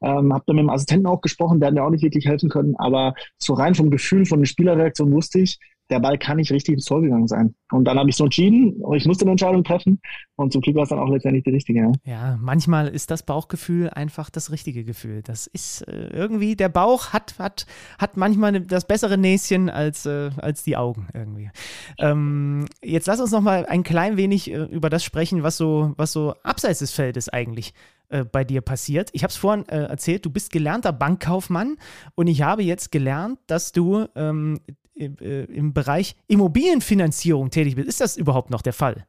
Ähm, 0.03 0.33
habe 0.33 0.45
dann 0.47 0.57
mit 0.57 0.65
dem 0.65 0.71
Assistenten 0.71 1.07
auch 1.07 1.21
gesprochen, 1.21 1.61
der 1.61 1.69
hat 1.69 1.75
mir 1.75 1.85
auch 1.85 1.91
nicht 1.91 2.03
wirklich 2.03 2.27
helfen 2.27 2.49
können, 2.49 2.75
aber 2.77 3.15
so 3.39 3.55
rein 3.55 3.75
vom 3.75 3.91
Gefühl, 3.91 4.27
von 4.27 4.41
der 4.41 4.47
Spielerreaktion 4.47 5.13
wusste 5.13 5.39
ich, 5.41 5.59
der 5.91 6.01
Ball 6.01 6.19
kann 6.19 6.39
nicht 6.39 6.51
richtig 6.51 6.75
ins 6.75 6.85
Tor 6.85 7.03
gegangen 7.03 7.29
sein. 7.29 7.55
Und 7.71 7.85
dann 7.85 7.99
habe 7.99 8.09
ich 8.09 8.17
so 8.17 8.25
entschieden, 8.25 8.83
ich 8.95 9.07
musste 9.07 9.25
eine 9.25 9.33
Entscheidung 9.33 9.65
treffen 9.65 10.01
und 10.37 10.53
zum 10.53 10.63
Glück 10.63 10.77
war 10.77 10.85
es 10.85 10.89
dann 10.89 10.99
auch 10.99 11.09
letztendlich 11.09 11.45
die 11.45 11.51
richtige. 11.51 11.81
Ja. 11.81 11.93
ja, 12.05 12.39
manchmal 12.41 12.89
ist 12.89 13.11
das 13.11 13.23
Bauchgefühl 13.23 13.91
einfach 13.91 14.31
das 14.31 14.51
richtige 14.51 14.85
Gefühl. 14.85 15.23
Das 15.23 15.47
ist 15.47 15.83
äh, 15.83 16.09
irgendwie, 16.09 16.57
der 16.57 16.69
Bauch 16.69 17.13
hat, 17.13 17.39
hat, 17.39 17.67
hat 17.99 18.17
manchmal 18.17 18.61
das 18.61 18.87
bessere 18.87 19.19
Näschen 19.19 19.69
als, 19.69 20.07
äh, 20.07 20.31
als 20.37 20.63
die 20.63 20.77
Augen 20.77 21.09
irgendwie. 21.15 21.51
Ähm, 21.99 22.67
jetzt 22.83 23.07
lass 23.07 23.21
uns 23.21 23.31
noch 23.31 23.41
mal 23.41 23.67
ein 23.67 23.83
klein 23.83 24.17
wenig 24.17 24.51
äh, 24.51 24.65
über 24.65 24.91
das 24.91 25.05
sprechen, 25.05 25.43
was 25.43 25.57
so, 25.57 25.93
was 25.97 26.13
so 26.13 26.35
abseits 26.43 26.79
des 26.81 26.93
Feldes 26.93 27.29
eigentlich 27.29 27.75
äh, 28.09 28.25
bei 28.25 28.45
dir 28.45 28.61
passiert. 28.61 29.11
Ich 29.13 29.23
habe 29.23 29.31
es 29.31 29.37
vorhin 29.37 29.67
äh, 29.69 29.85
erzählt, 29.85 30.27
du 30.27 30.31
bist 30.31 30.53
gelernter 30.53 30.93
Bankkaufmann 30.93 31.77
und 32.15 32.27
ich 32.27 32.43
habe 32.43 32.63
jetzt 32.63 32.93
gelernt, 32.93 33.39
dass 33.47 33.73
du 33.73 34.07
ähm, 34.15 34.61
äh, 34.95 35.45
im 35.45 35.73
Bereich 35.73 36.17
Immobilienfinanzierung 36.29 37.51
tätig 37.51 37.77
bist. 37.77 37.89
Ist 37.89 38.01
das 38.01 38.17
überhaupt 38.17 38.51
noch 38.51 38.63
der 38.63 38.73
Fall? 38.73 39.07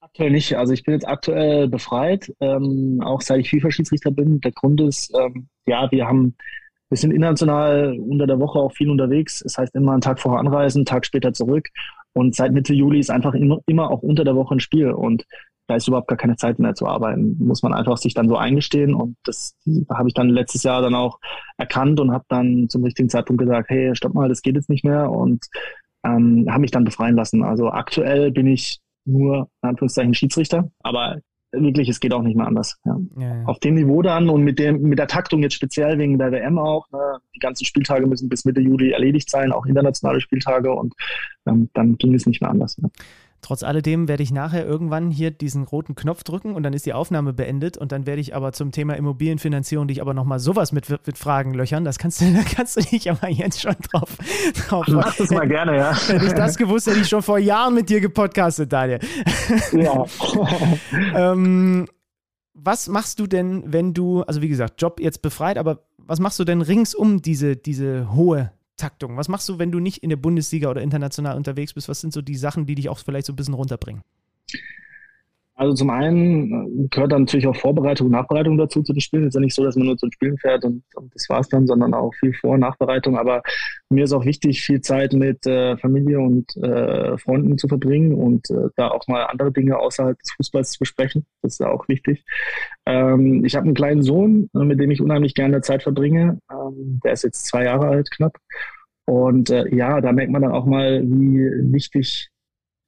Aktuell 0.00 0.30
nicht. 0.30 0.56
Also 0.56 0.72
ich 0.72 0.82
bin 0.82 0.94
jetzt 0.94 1.06
aktuell 1.06 1.68
befreit, 1.68 2.32
ähm, 2.40 3.00
auch 3.04 3.20
seit 3.20 3.40
ich 3.40 3.50
FIFA-Schiedsrichter 3.50 4.10
bin. 4.10 4.40
Der 4.40 4.52
Grund 4.52 4.80
ist, 4.80 5.12
ähm, 5.18 5.48
ja, 5.66 5.90
wir 5.90 6.06
haben, 6.06 6.34
wir 6.88 6.98
sind 6.98 7.12
international 7.12 7.98
unter 7.98 8.26
der 8.26 8.40
Woche 8.40 8.58
auch 8.58 8.72
viel 8.72 8.90
unterwegs. 8.90 9.40
Das 9.40 9.56
heißt 9.58 9.74
immer 9.74 9.92
einen 9.92 10.00
Tag 10.00 10.18
vorher 10.18 10.40
anreisen, 10.40 10.80
einen 10.80 10.86
Tag 10.86 11.06
später 11.06 11.32
zurück. 11.32 11.68
Und 12.12 12.34
seit 12.34 12.52
Mitte 12.52 12.74
Juli 12.74 12.98
ist 12.98 13.10
einfach 13.10 13.34
immer, 13.34 13.60
immer 13.66 13.90
auch 13.90 14.02
unter 14.02 14.24
der 14.24 14.34
Woche 14.34 14.56
ein 14.56 14.60
Spiel. 14.60 14.90
Und 14.90 15.24
da 15.70 15.76
ist 15.76 15.86
überhaupt 15.86 16.08
gar 16.08 16.18
keine 16.18 16.36
Zeit 16.36 16.58
mehr 16.58 16.74
zu 16.74 16.86
arbeiten. 16.86 17.36
Muss 17.38 17.62
man 17.62 17.72
einfach 17.72 17.96
sich 17.96 18.12
dann 18.12 18.28
so 18.28 18.36
eingestehen. 18.36 18.92
Und 18.92 19.16
das 19.24 19.56
habe 19.88 20.08
ich 20.08 20.14
dann 20.14 20.28
letztes 20.28 20.64
Jahr 20.64 20.82
dann 20.82 20.96
auch 20.96 21.20
erkannt 21.58 22.00
und 22.00 22.10
habe 22.10 22.24
dann 22.28 22.68
zum 22.68 22.82
richtigen 22.82 23.08
Zeitpunkt 23.08 23.40
gesagt, 23.40 23.70
hey, 23.70 23.94
stopp 23.94 24.12
mal, 24.12 24.28
das 24.28 24.42
geht 24.42 24.56
jetzt 24.56 24.68
nicht 24.68 24.84
mehr 24.84 25.08
und 25.08 25.46
ähm, 26.04 26.46
habe 26.48 26.62
mich 26.62 26.72
dann 26.72 26.84
befreien 26.84 27.14
lassen. 27.14 27.44
Also 27.44 27.70
aktuell 27.70 28.32
bin 28.32 28.48
ich 28.48 28.80
nur 29.04 29.48
in 29.62 29.68
Anführungszeichen 29.68 30.12
Schiedsrichter, 30.12 30.72
aber 30.80 31.18
wirklich, 31.52 31.88
es 31.88 32.00
geht 32.00 32.12
auch 32.12 32.22
nicht 32.22 32.36
mehr 32.36 32.48
anders. 32.48 32.76
Ja. 32.84 32.98
Ja, 33.16 33.36
ja. 33.36 33.44
Auf 33.44 33.60
dem 33.60 33.74
Niveau 33.74 34.02
dann 34.02 34.28
und 34.28 34.42
mit 34.42 34.58
dem, 34.58 34.82
mit 34.82 34.98
der 34.98 35.06
Taktung 35.06 35.40
jetzt 35.42 35.54
speziell 35.54 35.98
wegen 35.98 36.18
der 36.18 36.32
WM 36.32 36.58
auch. 36.58 36.90
Ne, 36.90 37.18
die 37.34 37.38
ganzen 37.38 37.64
Spieltage 37.64 38.06
müssen 38.08 38.28
bis 38.28 38.44
Mitte 38.44 38.60
Juli 38.60 38.90
erledigt 38.90 39.30
sein, 39.30 39.52
auch 39.52 39.66
internationale 39.66 40.20
Spieltage 40.20 40.72
und 40.72 40.94
ähm, 41.46 41.70
dann 41.74 41.96
ging 41.96 42.14
es 42.14 42.26
nicht 42.26 42.40
mehr 42.40 42.50
anders. 42.50 42.76
Ne. 42.78 42.90
Trotz 43.42 43.62
alledem 43.62 44.06
werde 44.06 44.22
ich 44.22 44.32
nachher 44.32 44.66
irgendwann 44.66 45.10
hier 45.10 45.30
diesen 45.30 45.64
roten 45.64 45.94
Knopf 45.94 46.24
drücken 46.24 46.54
und 46.54 46.62
dann 46.62 46.74
ist 46.74 46.84
die 46.84 46.92
Aufnahme 46.92 47.32
beendet 47.32 47.78
und 47.78 47.90
dann 47.90 48.06
werde 48.06 48.20
ich 48.20 48.34
aber 48.34 48.52
zum 48.52 48.70
Thema 48.70 48.94
Immobilienfinanzierung 48.96 49.88
dich 49.88 50.02
aber 50.02 50.12
nochmal 50.12 50.38
sowas 50.38 50.72
mit, 50.72 50.88
mit 50.88 51.16
Fragen 51.16 51.54
löchern. 51.54 51.84
Das 51.84 51.98
kannst 51.98 52.20
du, 52.20 52.32
da 52.34 52.42
kannst 52.42 52.76
du 52.76 52.82
dich 52.82 53.10
aber 53.10 53.28
jetzt 53.28 53.60
schon 53.60 53.76
drauf. 53.90 54.16
drauf 54.68 54.86
Mach 54.88 55.16
das 55.16 55.30
mal 55.30 55.48
gerne, 55.48 55.76
ja. 55.76 55.96
Hätte 56.08 56.26
ich 56.26 56.32
das 56.34 56.56
gewusst, 56.56 56.86
hätte 56.86 57.00
ich 57.00 57.08
schon 57.08 57.22
vor 57.22 57.38
Jahren 57.38 57.74
mit 57.74 57.88
dir 57.88 58.00
gepodcastet, 58.00 58.72
Daniel. 58.72 59.00
Ja. 59.72 60.04
ähm, 61.32 61.86
was 62.54 62.88
machst 62.88 63.18
du 63.20 63.26
denn, 63.26 63.64
wenn 63.66 63.94
du, 63.94 64.22
also 64.22 64.42
wie 64.42 64.48
gesagt, 64.48 64.80
Job 64.82 65.00
jetzt 65.00 65.22
befreit, 65.22 65.56
aber 65.56 65.84
was 65.96 66.20
machst 66.20 66.38
du 66.38 66.44
denn 66.44 66.60
rings 66.60 66.94
um 66.94 67.22
diese, 67.22 67.56
diese 67.56 68.12
hohe 68.12 68.52
Taktung? 68.80 69.16
Was 69.16 69.28
machst 69.28 69.48
du, 69.48 69.58
wenn 69.58 69.70
du 69.70 69.78
nicht 69.78 69.98
in 69.98 70.10
der 70.10 70.16
Bundesliga 70.16 70.70
oder 70.70 70.82
international 70.82 71.36
unterwegs 71.36 71.74
bist? 71.74 71.88
Was 71.88 72.00
sind 72.00 72.12
so 72.12 72.22
die 72.22 72.36
Sachen, 72.36 72.66
die 72.66 72.74
dich 72.74 72.88
auch 72.88 72.98
vielleicht 72.98 73.26
so 73.26 73.32
ein 73.32 73.36
bisschen 73.36 73.54
runterbringen? 73.54 74.02
Also 75.60 75.74
zum 75.74 75.90
einen 75.90 76.84
äh, 76.84 76.88
gehört 76.88 77.12
dann 77.12 77.22
natürlich 77.22 77.46
auch 77.46 77.54
Vorbereitung 77.54 78.06
und 78.06 78.14
Nachbereitung 78.14 78.56
dazu 78.56 78.82
zu 78.82 78.94
den 78.94 79.02
Spielen. 79.02 79.24
Es 79.24 79.28
ist 79.28 79.34
ja 79.34 79.40
nicht 79.42 79.54
so, 79.54 79.62
dass 79.62 79.76
man 79.76 79.88
nur 79.88 79.98
zu 79.98 80.06
den 80.06 80.12
Spielen 80.12 80.38
fährt 80.38 80.64
und, 80.64 80.82
und 80.94 81.14
das 81.14 81.28
war's 81.28 81.50
dann, 81.50 81.66
sondern 81.66 81.92
auch 81.92 82.14
viel 82.14 82.32
Vor- 82.32 82.52
und 82.52 82.60
Nachbereitung. 82.60 83.18
Aber 83.18 83.42
mir 83.90 84.04
ist 84.04 84.14
auch 84.14 84.24
wichtig, 84.24 84.62
viel 84.62 84.80
Zeit 84.80 85.12
mit 85.12 85.46
äh, 85.46 85.76
Familie 85.76 86.18
und 86.18 86.56
äh, 86.56 87.18
Freunden 87.18 87.58
zu 87.58 87.68
verbringen 87.68 88.14
und 88.14 88.48
äh, 88.48 88.70
da 88.76 88.88
auch 88.88 89.06
mal 89.06 89.24
andere 89.24 89.52
Dinge 89.52 89.78
außerhalb 89.78 90.18
des 90.18 90.32
Fußballs 90.32 90.70
zu 90.70 90.78
besprechen. 90.78 91.26
Das 91.42 91.52
ist 91.52 91.62
auch 91.62 91.86
wichtig. 91.88 92.24
Ähm, 92.86 93.44
ich 93.44 93.54
habe 93.54 93.66
einen 93.66 93.74
kleinen 93.74 94.02
Sohn, 94.02 94.48
äh, 94.54 94.60
mit 94.60 94.80
dem 94.80 94.90
ich 94.90 95.02
unheimlich 95.02 95.34
gerne 95.34 95.60
Zeit 95.60 95.82
verbringe. 95.82 96.38
Ähm, 96.50 97.00
der 97.04 97.12
ist 97.12 97.24
jetzt 97.24 97.44
zwei 97.44 97.64
Jahre 97.64 97.86
alt, 97.86 98.10
knapp. 98.10 98.38
Und 99.04 99.50
äh, 99.50 99.68
ja, 99.74 100.00
da 100.00 100.12
merkt 100.12 100.32
man 100.32 100.40
dann 100.40 100.52
auch 100.52 100.64
mal, 100.64 101.02
wie 101.02 101.38
wichtig 101.70 102.29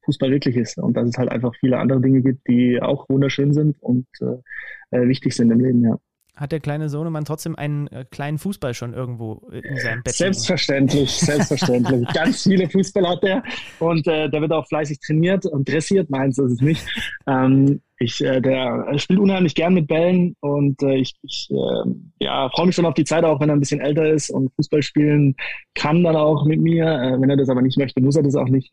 Fußball 0.04 0.30
wirklich 0.30 0.56
ist 0.56 0.78
und 0.78 0.96
dass 0.96 1.08
es 1.08 1.16
halt 1.18 1.30
einfach 1.30 1.52
viele 1.58 1.78
andere 1.78 2.00
Dinge 2.00 2.22
gibt, 2.22 2.46
die 2.48 2.80
auch 2.80 3.08
wunderschön 3.08 3.52
sind 3.52 3.76
und 3.80 4.06
äh, 4.20 4.96
äh 4.96 5.08
wichtig 5.08 5.34
sind 5.34 5.50
im 5.50 5.60
Leben, 5.60 5.84
ja. 5.84 5.98
Hat 6.34 6.50
der 6.50 6.60
kleine 6.60 6.88
Sohnemann 6.88 7.26
trotzdem 7.26 7.56
einen 7.56 7.88
äh, 7.88 8.06
kleinen 8.10 8.38
Fußball 8.38 8.72
schon 8.72 8.94
irgendwo 8.94 9.46
in 9.52 9.76
seinem 9.76 10.02
Bett? 10.02 10.14
Selbstverständlich, 10.14 11.10
selbstverständlich. 11.18 12.08
Ganz 12.14 12.44
viele 12.44 12.70
Fußball 12.70 13.06
hat 13.06 13.22
er 13.22 13.42
und 13.80 14.06
äh, 14.06 14.30
der 14.30 14.40
wird 14.40 14.50
auch 14.50 14.66
fleißig 14.66 14.98
trainiert 15.00 15.44
und 15.44 15.68
dressiert, 15.68 16.08
meins 16.08 16.38
ist 16.38 16.52
es 16.52 16.60
nicht. 16.62 16.86
Ähm, 17.26 17.82
ich, 17.98 18.24
äh, 18.24 18.40
der 18.40 18.98
spielt 18.98 19.20
unheimlich 19.20 19.54
gern 19.54 19.74
mit 19.74 19.88
Bällen 19.88 20.34
und 20.40 20.82
äh, 20.82 20.96
ich, 20.96 21.14
ich 21.22 21.48
äh, 21.50 21.90
ja, 22.20 22.48
freue 22.48 22.66
mich 22.66 22.76
schon 22.76 22.86
auf 22.86 22.94
die 22.94 23.04
Zeit, 23.04 23.24
auch 23.24 23.38
wenn 23.38 23.50
er 23.50 23.56
ein 23.56 23.60
bisschen 23.60 23.80
älter 23.80 24.10
ist 24.10 24.30
und 24.30 24.50
Fußball 24.56 24.82
spielen 24.82 25.36
kann 25.74 26.02
dann 26.02 26.16
auch 26.16 26.46
mit 26.46 26.62
mir. 26.62 26.86
Äh, 26.86 27.20
wenn 27.20 27.28
er 27.28 27.36
das 27.36 27.50
aber 27.50 27.60
nicht 27.60 27.76
möchte, 27.76 28.00
muss 28.00 28.16
er 28.16 28.22
das 28.22 28.36
auch 28.36 28.48
nicht 28.48 28.72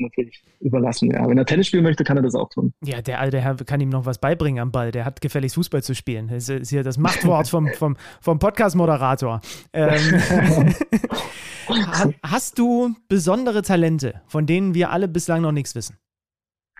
natürlich 0.00 0.42
überlassen. 0.60 1.10
Ja, 1.10 1.28
wenn 1.28 1.38
er 1.38 1.46
Tennis 1.46 1.68
spielen 1.68 1.82
möchte, 1.82 2.04
kann 2.04 2.16
er 2.16 2.22
das 2.22 2.34
auch 2.34 2.48
tun. 2.48 2.72
Ja, 2.84 3.02
der 3.02 3.20
alte 3.20 3.40
Herr 3.40 3.56
kann 3.56 3.80
ihm 3.80 3.88
noch 3.88 4.06
was 4.06 4.18
beibringen 4.18 4.60
am 4.60 4.72
Ball. 4.72 4.90
Der 4.92 5.04
hat 5.04 5.20
gefälligst 5.20 5.54
Fußball 5.56 5.82
zu 5.82 5.94
spielen. 5.94 6.28
Das 6.28 6.48
ist 6.48 6.70
hier 6.70 6.82
das 6.82 6.98
Machtwort 6.98 7.48
vom, 7.48 7.68
vom, 7.74 7.96
vom 8.20 8.38
Podcast-Moderator. 8.38 9.40
Ähm, 9.72 10.22
hast 12.22 12.58
du 12.58 12.94
besondere 13.08 13.62
Talente, 13.62 14.20
von 14.26 14.46
denen 14.46 14.74
wir 14.74 14.90
alle 14.90 15.08
bislang 15.08 15.42
noch 15.42 15.52
nichts 15.52 15.74
wissen? 15.74 15.96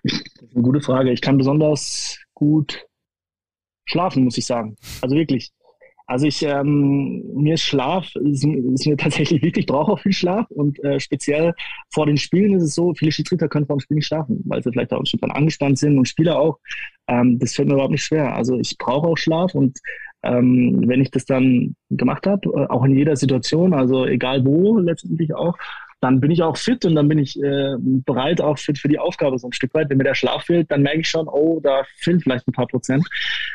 Das 0.03 0.15
ist 0.15 0.55
eine 0.55 0.63
gute 0.63 0.81
Frage. 0.81 1.13
Ich 1.13 1.21
kann 1.21 1.37
besonders 1.37 2.19
gut 2.35 2.87
schlafen, 3.85 4.25
muss 4.25 4.39
ich 4.39 4.47
sagen. 4.47 4.77
Also 5.03 5.15
wirklich. 5.15 5.53
Also 6.11 6.27
ich, 6.27 6.43
ähm, 6.43 7.23
mir 7.37 7.57
Schlaf 7.57 8.17
ist, 8.17 8.45
ist 8.45 8.87
mir 8.87 8.97
tatsächlich 8.97 9.43
wichtig, 9.43 9.59
ich 9.59 9.67
brauche 9.67 9.93
auch 9.93 10.01
viel 10.01 10.13
Schlaf 10.13 10.51
und 10.51 10.83
äh, 10.83 10.99
speziell 10.99 11.55
vor 11.89 12.05
den 12.05 12.17
Spielen 12.17 12.55
ist 12.55 12.65
es 12.65 12.75
so, 12.75 12.93
viele 12.95 13.13
Schiedsrichter 13.13 13.49
können 13.49 13.67
vor 13.67 13.77
dem 13.77 13.81
Spiel 13.81 13.95
nicht 13.95 14.09
schlafen, 14.09 14.43
weil 14.45 14.61
sie 14.61 14.73
vielleicht 14.73 14.93
auch 14.93 14.99
ein 14.99 15.07
Stück 15.07 15.23
angespannt 15.23 15.79
sind 15.79 15.97
und 15.97 16.09
Spieler 16.09 16.41
auch. 16.41 16.59
Ähm, 17.07 17.39
das 17.39 17.55
fällt 17.55 17.69
mir 17.69 17.75
überhaupt 17.75 17.93
nicht 17.93 18.03
schwer. 18.03 18.35
Also 18.35 18.59
ich 18.59 18.77
brauche 18.77 19.07
auch 19.07 19.17
Schlaf 19.17 19.55
und 19.55 19.79
ähm, 20.25 20.83
wenn 20.85 21.01
ich 21.01 21.13
das 21.13 21.27
dann 21.27 21.77
gemacht 21.91 22.27
habe, 22.27 22.41
äh, 22.57 22.67
auch 22.67 22.85
in 22.85 22.97
jeder 22.97 23.15
Situation, 23.15 23.73
also 23.73 24.05
egal 24.05 24.45
wo 24.45 24.81
letztendlich 24.81 25.33
auch, 25.33 25.57
dann 26.01 26.21
bin 26.21 26.31
ich 26.31 26.43
auch 26.43 26.57
fit 26.57 26.85
und 26.85 26.95
dann 26.95 27.09
bin 27.09 27.19
ich 27.19 27.39
äh, 27.43 27.77
bereit 27.79 28.41
auch 28.41 28.59
fit 28.59 28.79
für 28.79 28.89
die 28.89 28.99
Aufgabe 28.99 29.39
so 29.39 29.49
ein 29.49 29.53
Stück 29.53 29.75
weit. 29.75 29.91
Wenn 29.91 29.99
mir 29.99 30.05
der 30.05 30.15
Schlaf 30.15 30.45
fehlt, 30.45 30.71
dann 30.71 30.83
merke 30.83 31.01
ich 31.01 31.09
schon, 31.09 31.29
oh, 31.29 31.61
da 31.63 31.83
fehlen 31.99 32.21
vielleicht 32.21 32.49
ein 32.49 32.53
paar 32.53 32.67
Prozent. 32.67 33.07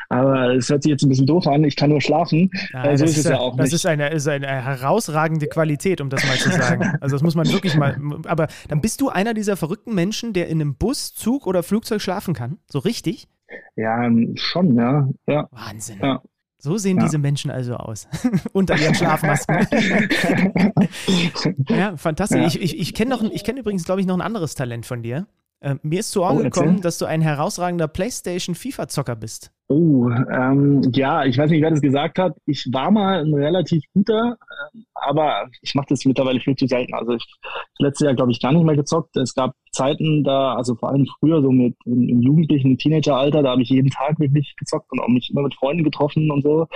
Aber 0.08 0.54
es 0.54 0.68
hört 0.68 0.84
sich 0.84 0.90
jetzt 0.90 1.02
ein 1.02 1.08
bisschen 1.08 1.26
doof 1.26 1.46
an, 1.46 1.64
ich 1.64 1.74
kann 1.76 1.90
nur 1.90 2.00
schlafen. 2.00 2.50
Ja, 2.72 2.84
äh, 2.84 2.96
so 2.96 3.04
ist 3.04 3.18
es 3.18 3.24
ja 3.24 3.38
auch 3.38 3.56
das 3.56 3.66
nicht. 3.66 3.74
Ist 3.74 3.86
eine, 3.86 4.10
ist 4.10 4.28
eine 4.28 4.46
herausragende 4.46 5.48
Qualität, 5.48 6.00
um 6.00 6.08
das 6.08 6.24
mal 6.26 6.36
zu 6.36 6.50
sagen. 6.50 6.84
Also 7.00 7.16
das 7.16 7.22
muss 7.22 7.34
man 7.34 7.50
wirklich 7.52 7.76
mal, 7.76 7.96
aber 8.26 8.48
dann 8.68 8.80
bist 8.80 9.00
du 9.00 9.08
einer 9.08 9.34
dieser 9.34 9.56
verrückten 9.56 9.94
Menschen, 9.94 10.32
der 10.32 10.48
in 10.48 10.60
einem 10.60 10.76
Bus, 10.76 11.14
Zug 11.14 11.46
oder 11.46 11.62
Flugzeug 11.62 12.00
schlafen 12.00 12.34
kann. 12.34 12.58
So 12.68 12.78
richtig? 12.78 13.28
Ja, 13.76 14.08
schon, 14.34 14.76
ja. 14.76 15.08
ja. 15.26 15.48
Wahnsinn. 15.50 15.98
Ja. 16.00 16.22
So 16.66 16.78
sehen 16.78 16.96
ja. 16.96 17.04
diese 17.04 17.18
Menschen 17.18 17.52
also 17.52 17.76
aus. 17.76 18.08
Unter 18.52 18.76
ihren 18.76 18.92
Schlafmasken. 18.96 19.68
ja, 21.68 21.96
fantastisch. 21.96 22.40
Ja. 22.40 22.46
Ich, 22.48 22.60
ich, 22.60 22.80
ich 22.80 22.92
kenne 22.92 23.10
kenn 23.44 23.56
übrigens, 23.56 23.84
glaube 23.84 24.00
ich, 24.00 24.06
noch 24.08 24.16
ein 24.16 24.20
anderes 24.20 24.56
Talent 24.56 24.84
von 24.84 25.00
dir. 25.00 25.28
Äh, 25.60 25.76
mir 25.82 26.00
ist 26.00 26.10
zu 26.10 26.22
Ohren 26.22 26.38
oh, 26.38 26.42
gekommen, 26.42 26.80
dass 26.82 26.98
du 26.98 27.06
ein 27.06 27.22
herausragender 27.22 27.88
PlayStation 27.88 28.54
FIFA-Zocker 28.54 29.16
bist. 29.16 29.52
Oh, 29.68 30.08
ähm, 30.10 30.82
ja, 30.94 31.24
ich 31.24 31.38
weiß 31.38 31.50
nicht, 31.50 31.62
wer 31.62 31.70
das 31.70 31.80
gesagt 31.80 32.18
hat. 32.18 32.36
Ich 32.44 32.68
war 32.72 32.90
mal 32.90 33.24
ein 33.24 33.34
relativ 33.34 33.82
guter, 33.94 34.36
äh, 34.38 34.78
aber 34.94 35.48
ich 35.62 35.74
mache 35.74 35.86
das 35.88 36.04
mittlerweile 36.04 36.38
viel 36.40 36.54
zu 36.54 36.66
selten. 36.66 36.94
Also 36.94 37.14
ich 37.14 37.24
letztes 37.78 38.04
Jahr, 38.04 38.14
glaube 38.14 38.32
ich, 38.32 38.40
gar 38.40 38.52
nicht 38.52 38.64
mehr 38.64 38.76
gezockt. 38.76 39.16
Es 39.16 39.34
gab 39.34 39.54
Zeiten 39.72 40.22
da, 40.22 40.54
also 40.54 40.76
vor 40.76 40.90
allem 40.90 41.06
früher, 41.18 41.42
so 41.42 41.50
mit 41.50 41.74
im, 41.84 42.08
im 42.08 42.22
jugendlichen 42.22 42.78
Teenageralter, 42.78 43.42
da 43.42 43.50
habe 43.50 43.62
ich 43.62 43.70
jeden 43.70 43.90
Tag 43.90 44.20
wirklich 44.20 44.54
gezockt 44.56 44.92
und 44.92 45.00
auch 45.00 45.08
mich 45.08 45.30
immer 45.30 45.42
mit 45.42 45.54
Freunden 45.54 45.84
getroffen 45.84 46.30
und 46.30 46.42
so. 46.42 46.68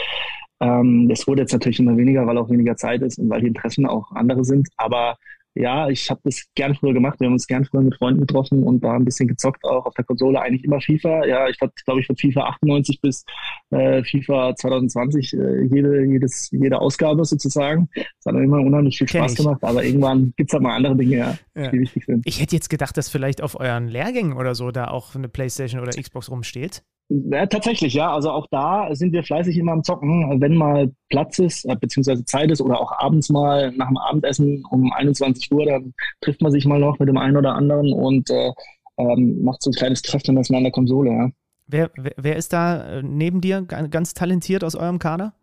Ähm, 0.61 1.09
das 1.09 1.27
wurde 1.29 1.43
jetzt 1.43 1.53
natürlich 1.53 1.79
immer 1.79 1.97
weniger, 1.97 2.27
weil 2.27 2.39
auch 2.39 2.51
weniger 2.51 2.77
Zeit 2.77 3.03
ist 3.03 3.19
und 3.19 3.31
weil 3.31 3.41
die 3.41 3.49
Interessen 3.49 3.87
auch 3.87 4.11
andere 4.13 4.45
sind. 4.45 4.69
Aber 4.77 5.17
ja, 5.55 5.89
ich 5.89 6.09
habe 6.11 6.21
das 6.25 6.47
gern 6.55 6.75
früher 6.75 6.95
gemacht. 6.95 7.19
Wir 7.19 7.27
haben 7.27 7.33
uns 7.33 7.47
gern 7.47 7.65
früher 7.65 7.83
mit 7.83 7.97
Freunden 7.97 8.21
getroffen 8.21 8.63
und 8.63 8.85
da 8.85 8.95
ein 8.95 9.05
bisschen 9.05 9.29
gezockt 9.29 9.65
auch 9.65 9.85
auf 9.85 9.95
der 9.95 10.05
Konsole. 10.05 10.41
Eigentlich 10.41 10.65
immer 10.65 10.81
FIFA. 10.81 11.27
Ja, 11.27 11.49
ich 11.49 11.61
hatte, 11.61 11.73
glaube 11.85 12.01
ich, 12.01 12.07
von 12.07 12.17
FIFA 12.17 12.43
98 12.43 13.01
bis 13.01 13.25
äh, 13.71 14.05
FIFA 14.05 14.55
2020 14.55 15.33
äh, 15.35 15.63
jede, 15.65 16.05
jedes, 16.05 16.51
jede 16.53 16.81
Ausgabe 16.81 17.25
sozusagen. 17.25 17.89
Das 17.95 18.27
hat 18.27 18.35
immer 18.35 18.61
unheimlich 18.61 18.97
viel 18.97 19.09
Spaß 19.09 19.35
gemacht. 19.35 19.63
Aber 19.63 19.85
irgendwann 19.85 20.33
gibt 20.37 20.51
es 20.51 20.53
halt 20.55 20.63
mal 20.63 20.77
andere 20.77 20.97
Dinge, 20.97 21.17
ja, 21.17 21.39
ja. 21.57 21.71
die 21.71 21.81
wichtig 21.81 22.05
sind. 22.05 22.25
Ich 22.27 22.41
hätte 22.41 22.55
jetzt 22.55 22.71
gedacht, 22.71 22.97
dass 22.97 23.09
vielleicht 23.09 23.43
auf 23.43 23.59
euren 23.59 23.89
Lehrgängen 23.89 24.35
oder 24.35 24.55
so 24.55 24.71
da 24.71 24.89
auch 24.89 25.17
eine 25.17 25.29
Playstation 25.29 25.81
oder 25.81 25.91
Xbox 26.01 26.31
rumsteht. 26.31 26.85
Ja, 27.13 27.45
tatsächlich, 27.47 27.95
ja. 27.95 28.13
Also 28.13 28.31
auch 28.31 28.47
da 28.51 28.95
sind 28.95 29.13
wir 29.13 29.25
fleißig 29.25 29.59
immer 29.59 29.73
am 29.73 29.83
Zocken. 29.83 30.41
Wenn 30.41 30.55
mal 30.55 30.93
Platz 31.09 31.41
ist, 31.41 31.65
äh, 31.65 31.75
beziehungsweise 31.75 32.25
Zeit 32.25 32.53
ist 32.53 32.61
oder 32.61 32.81
auch 32.81 32.93
abends 32.93 33.31
mal 33.31 33.73
nach 33.73 33.89
dem 33.89 33.97
Abendessen 33.97 34.63
um 34.71 34.93
21 34.93 35.53
Uhr, 35.53 35.67
dann 35.67 35.93
trifft 36.21 36.41
man 36.41 36.53
sich 36.53 36.67
mal 36.67 36.79
noch 36.79 37.01
mit 37.01 37.09
dem 37.09 37.19
einen 37.19 37.37
oder 37.37 37.55
anderen 37.55 37.93
und 37.93 38.31
äh, 38.31 38.53
ähm, 38.97 39.43
macht 39.43 39.61
so 39.63 39.71
ein 39.71 39.75
kleines 39.75 40.03
Treffen 40.03 40.39
an 40.39 40.63
der 40.63 40.71
Konsole, 40.71 41.11
ja. 41.11 41.31
Wer, 41.67 41.91
wer, 41.97 42.13
wer 42.17 42.37
ist 42.37 42.53
da 42.53 42.99
äh, 42.99 43.03
neben 43.03 43.41
dir 43.41 43.63
ganz 43.63 44.15
talentiert 44.15 44.63
aus 44.63 44.77
eurem 44.77 45.01
Kader? 45.01 45.35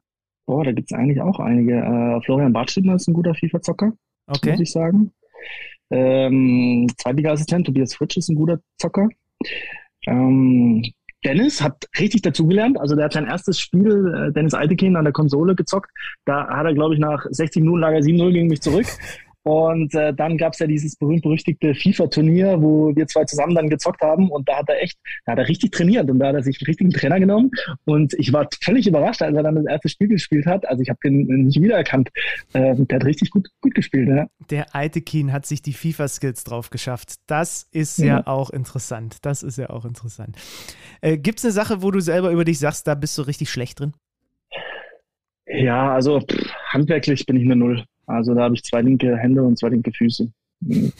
Boah, 0.45 0.63
da 0.63 0.71
gibt 0.71 0.89
es 0.89 0.97
eigentlich 0.97 1.21
auch 1.21 1.39
einige. 1.39 1.73
Äh, 1.73 2.21
Florian 2.21 2.53
Bartschimmer 2.53 2.95
ist 2.95 3.07
ein 3.07 3.13
guter 3.13 3.35
FIFA-Zocker, 3.35 3.91
okay. 4.27 4.51
muss 4.51 4.61
ich 4.61 4.71
sagen. 4.71 5.11
Ähm, 5.89 6.87
Zweitliga-Assistent 6.97 7.65
Tobias 7.65 7.93
Fritsch 7.93 8.15
ist 8.15 8.29
ein 8.29 8.35
guter 8.35 8.59
Zocker. 8.77 9.09
Ähm, 10.05 10.83
Dennis 11.25 11.61
hat 11.61 11.85
richtig 11.99 12.21
dazugelernt. 12.21 12.79
Also 12.79 12.95
der 12.95 13.05
hat 13.05 13.13
sein 13.13 13.25
erstes 13.25 13.59
Spiel, 13.59 14.13
äh, 14.29 14.33
Dennis 14.33 14.53
Altekin, 14.53 14.95
an 14.95 15.03
der 15.03 15.13
Konsole 15.13 15.55
gezockt. 15.55 15.91
Da 16.25 16.47
hat 16.47 16.65
er, 16.65 16.73
glaube 16.73 16.93
ich, 16.93 16.99
nach 16.99 17.25
60 17.29 17.61
Minuten 17.61 17.81
lag 17.81 17.91
er 17.91 18.01
7-0 18.01 18.31
gegen 18.31 18.47
mich 18.47 18.61
zurück. 18.61 18.85
Und 19.47 19.95
äh, 19.95 20.13
dann 20.13 20.37
gab 20.37 20.51
es 20.51 20.59
ja 20.59 20.67
dieses 20.67 20.97
berühmt-berüchtigte 20.97 21.73
FIFA-Turnier, 21.73 22.61
wo 22.61 22.93
wir 22.93 23.07
zwei 23.07 23.23
zusammen 23.23 23.55
dann 23.55 23.69
gezockt 23.69 24.01
haben. 24.01 24.29
Und 24.29 24.49
da 24.49 24.57
hat 24.57 24.67
er 24.67 24.83
echt, 24.83 24.99
da 25.25 25.31
hat 25.31 25.39
er 25.39 25.47
richtig 25.47 25.71
trainiert 25.71 26.09
und 26.09 26.19
da 26.19 26.27
hat 26.27 26.35
er 26.35 26.43
sich 26.43 26.59
einen 26.59 26.65
richtigen 26.65 26.89
Trainer 26.89 27.17
genommen. 27.17 27.51
Und 27.85 28.13
ich 28.15 28.33
war 28.33 28.49
völlig 28.61 28.87
überrascht, 28.87 29.21
als 29.21 29.37
er 29.37 29.43
dann 29.43 29.55
das 29.55 29.65
erste 29.65 29.87
Spiel 29.87 30.09
gespielt 30.09 30.45
hat. 30.45 30.67
Also 30.67 30.83
ich 30.83 30.89
habe 30.89 30.99
den 31.01 31.45
nicht 31.45 31.61
wiedererkannt. 31.61 32.09
Äh, 32.51 32.75
der 32.75 32.99
hat 32.99 33.05
richtig 33.05 33.31
gut, 33.31 33.47
gut 33.61 33.73
gespielt. 33.73 34.09
Ja. 34.09 34.27
Der 34.49 34.75
alte 34.75 34.99
Keen 34.99 35.31
hat 35.31 35.45
sich 35.45 35.61
die 35.61 35.71
FIFA-Skills 35.71 36.43
drauf 36.43 36.69
geschafft. 36.69 37.13
Das 37.27 37.69
ist 37.71 37.99
ja. 37.99 38.05
ja 38.05 38.27
auch 38.27 38.49
interessant. 38.49 39.19
Das 39.21 39.43
ist 39.43 39.57
ja 39.57 39.69
auch 39.69 39.85
interessant. 39.85 40.35
Äh, 40.99 41.17
Gibt 41.17 41.39
es 41.39 41.45
eine 41.45 41.53
Sache, 41.53 41.81
wo 41.81 41.91
du 41.91 42.01
selber 42.01 42.31
über 42.31 42.43
dich 42.43 42.59
sagst, 42.59 42.85
da 42.85 42.95
bist 42.95 43.17
du 43.17 43.21
richtig 43.21 43.49
schlecht 43.49 43.79
drin? 43.79 43.93
Ja, 45.45 45.93
also 45.93 46.19
pff, 46.19 46.51
handwerklich 46.65 47.25
bin 47.25 47.37
ich 47.37 47.45
eine 47.45 47.55
Null. 47.55 47.85
Also 48.07 48.33
da 48.33 48.43
habe 48.43 48.55
ich 48.55 48.63
zwei 48.63 48.81
linke 48.81 49.15
Hände 49.17 49.43
und 49.43 49.57
zwei 49.57 49.69
linke 49.69 49.91
Füße. 49.91 50.31